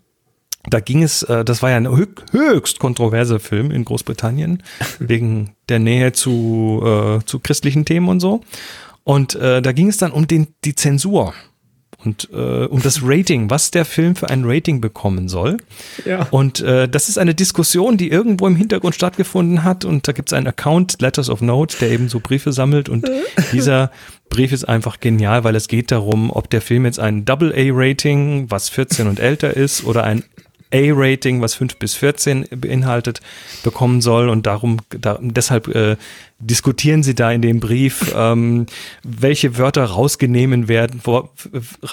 da 0.69 0.79
ging 0.79 1.03
es, 1.03 1.23
äh, 1.23 1.45
das 1.45 1.61
war 1.61 1.69
ja 1.69 1.77
ein 1.77 1.87
hö 1.87 2.07
höchst 2.31 2.79
kontroverser 2.79 3.39
Film 3.39 3.71
in 3.71 3.85
Großbritannien, 3.85 4.63
wegen 4.99 5.51
der 5.69 5.79
Nähe 5.79 6.11
zu, 6.11 6.81
äh, 6.83 7.25
zu 7.25 7.39
christlichen 7.39 7.85
Themen 7.85 8.09
und 8.09 8.19
so. 8.19 8.41
Und 9.03 9.35
äh, 9.35 9.61
da 9.61 9.71
ging 9.71 9.87
es 9.87 9.97
dann 9.97 10.11
um 10.11 10.27
den, 10.27 10.47
die 10.63 10.75
Zensur 10.75 11.33
und 12.05 12.29
äh, 12.31 12.65
um 12.65 12.81
das 12.81 13.01
Rating, 13.03 13.49
was 13.49 13.71
der 13.71 13.85
Film 13.85 14.15
für 14.15 14.29
ein 14.29 14.43
Rating 14.45 14.81
bekommen 14.81 15.27
soll. 15.27 15.57
Ja. 16.05 16.27
Und 16.31 16.61
äh, 16.61 16.87
das 16.87 17.09
ist 17.09 17.17
eine 17.17 17.35
Diskussion, 17.35 17.97
die 17.97 18.09
irgendwo 18.09 18.47
im 18.47 18.55
Hintergrund 18.55 18.95
stattgefunden 18.95 19.63
hat. 19.63 19.85
Und 19.85 20.07
da 20.07 20.11
gibt 20.11 20.29
es 20.29 20.33
einen 20.33 20.47
Account, 20.47 21.01
Letters 21.01 21.29
of 21.29 21.41
Note, 21.41 21.77
der 21.79 21.91
eben 21.91 22.09
so 22.09 22.19
Briefe 22.19 22.51
sammelt. 22.51 22.89
Und 22.89 23.09
dieser 23.51 23.91
Brief 24.29 24.51
ist 24.51 24.65
einfach 24.65 24.99
genial, 24.99 25.43
weil 25.43 25.55
es 25.55 25.67
geht 25.67 25.91
darum, 25.91 26.31
ob 26.31 26.49
der 26.49 26.61
Film 26.61 26.85
jetzt 26.85 26.99
ein 26.99 27.25
Double-A-Rating, 27.25 28.49
was 28.49 28.69
14 28.69 29.07
und 29.07 29.19
älter 29.19 29.55
ist, 29.55 29.85
oder 29.85 30.03
ein 30.03 30.23
A-Rating, 30.73 31.41
was 31.41 31.55
5 31.55 31.77
bis 31.77 31.95
14 31.95 32.47
beinhaltet, 32.55 33.21
bekommen 33.63 34.01
soll. 34.01 34.29
Und 34.29 34.45
darum, 34.45 34.77
da, 34.89 35.17
deshalb 35.21 35.67
äh, 35.69 35.95
diskutieren 36.39 37.03
sie 37.03 37.15
da 37.15 37.31
in 37.31 37.41
dem 37.41 37.59
Brief, 37.59 38.13
ähm, 38.15 38.65
welche 39.03 39.57
Wörter 39.57 39.85
rausgenommen 39.85 40.67
werden, 40.67 41.01
wo, 41.03 41.29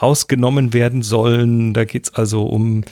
rausgenommen 0.01 0.73
werden 0.73 1.03
sollen. 1.03 1.74
Da 1.74 1.85
geht's 1.85 2.15
also 2.15 2.44
um 2.44 2.85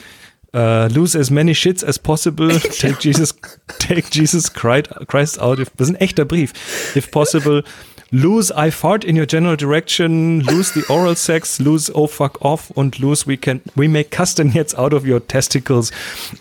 Uh, 0.53 0.89
lose 0.91 1.15
as 1.15 1.31
many 1.31 1.55
shits 1.55 1.85
as 1.85 1.97
possible. 1.97 2.49
Take 2.59 2.99
Jesus, 3.05 3.33
take 3.79 4.11
Jesus 4.11 4.53
Christ 4.53 5.39
out. 5.39 5.61
If, 5.61 5.71
das 5.77 5.89
ist 5.89 5.95
ein 5.95 6.01
echter 6.01 6.25
Brief. 6.25 6.53
If 6.97 7.13
possible, 7.13 7.63
lose 8.11 8.53
I 8.57 8.71
fart 8.71 9.05
in 9.05 9.17
your 9.17 9.27
general 9.27 9.57
direction. 9.57 10.41
Lose 10.41 10.73
the 10.73 10.85
oral 10.89 11.17
sex. 11.17 11.59
Lose 11.59 11.91
oh 11.95 12.07
fuck 12.07 12.43
off 12.43 12.71
und 12.71 12.99
lose 12.99 13.27
we 13.27 13.37
can 13.37 13.61
we 13.75 13.89
make 13.89 14.11
castanets 14.11 14.75
out 14.75 14.95
of 14.95 15.07
your 15.07 15.27
testicles. 15.27 15.91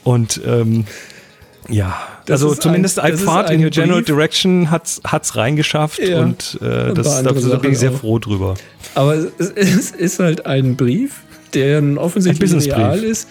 Und 0.04 0.42
ähm, 0.46 0.86
ja, 1.70 1.96
das 2.26 2.44
also 2.44 2.56
zumindest 2.56 3.00
ein, 3.00 3.14
I 3.14 3.18
fart 3.18 3.52
in 3.52 3.64
your 3.64 3.70
general 3.70 4.02
Brief. 4.02 4.08
direction 4.08 4.72
hat's 4.72 5.02
hat's 5.06 5.36
reingeschafft 5.36 6.00
ja. 6.00 6.22
und 6.22 6.58
äh, 6.62 6.94
das, 6.94 7.24
da 7.24 7.32
bin 7.32 7.72
ich 7.72 7.80
sehr 7.80 7.92
froh 7.92 8.18
drüber. 8.18 8.56
Aber 8.96 9.16
es, 9.16 9.52
es 9.52 9.92
ist 9.92 10.20
halt 10.20 10.46
ein 10.46 10.76
Brief, 10.76 11.22
der 11.54 11.84
offensichtlich 11.98 12.74
real 12.76 13.04
ist 13.04 13.28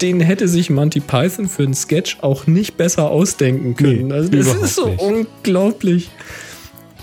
den 0.00 0.20
hätte 0.20 0.48
sich 0.48 0.70
Monty 0.70 1.00
Python 1.00 1.48
für 1.48 1.64
einen 1.64 1.74
Sketch 1.74 2.18
auch 2.20 2.46
nicht 2.46 2.76
besser 2.76 3.10
ausdenken 3.10 3.74
können. 3.74 4.08
Nee, 4.08 4.14
also 4.14 4.30
das 4.30 4.54
ist 4.54 4.74
so 4.76 4.88
nicht. 4.88 5.00
unglaublich. 5.00 6.10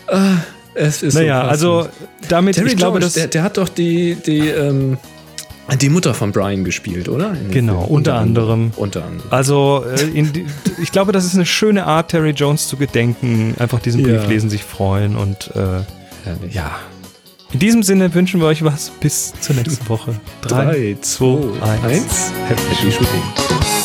Ah, 0.08 0.38
es 0.76 1.02
ist 1.02 1.16
naja, 1.16 1.44
so 1.44 1.50
also 1.50 1.90
damit, 2.30 2.56
Terry 2.56 2.70
ich 2.70 2.78
glaube, 2.78 3.00
Jones, 3.00 3.14
der, 3.14 3.28
der, 3.28 3.44
hat 3.44 3.58
doch 3.58 3.70
die, 3.70 4.16
die, 4.16 4.48
ähm, 4.50 4.98
die 5.82 5.90
Mutter 5.90 6.14
von 6.14 6.32
Brian 6.32 6.64
gespielt, 6.64 7.10
oder? 7.10 7.36
Genau, 7.50 7.80
unter, 7.80 7.90
unter 7.90 8.14
anderem. 8.16 8.72
Unter 8.76 9.06
anderem. 9.06 9.32
Also, 9.32 9.84
äh, 9.96 10.22
die, 10.22 10.46
ich 10.82 10.92
glaube, 10.92 11.12
das 11.12 11.26
ist 11.26 11.36
eine 11.36 11.46
schöne 11.46 11.86
Art, 11.86 12.12
Terry 12.12 12.32
Jones 12.32 12.68
zu 12.68 12.78
gedenken. 12.78 13.56
Einfach 13.58 13.80
diesen 13.80 14.04
Brief 14.04 14.24
ja. 14.24 14.28
lesen, 14.28 14.50
sich 14.50 14.64
freuen 14.64 15.16
und 15.16 15.52
äh, 15.56 15.82
ja, 16.52 16.72
in 17.54 17.60
diesem 17.60 17.84
Sinne 17.84 18.14
wünschen 18.14 18.42
wir 18.42 18.48
euch 18.48 18.64
was. 18.64 18.90
Bis 19.00 19.34
zur 19.40 19.56
nächsten 19.56 19.88
Woche. 19.88 20.20
3, 20.42 20.98
2, 21.00 21.62
1. 21.88 22.34
Happy 22.48 22.92
Shooting. 22.92 23.85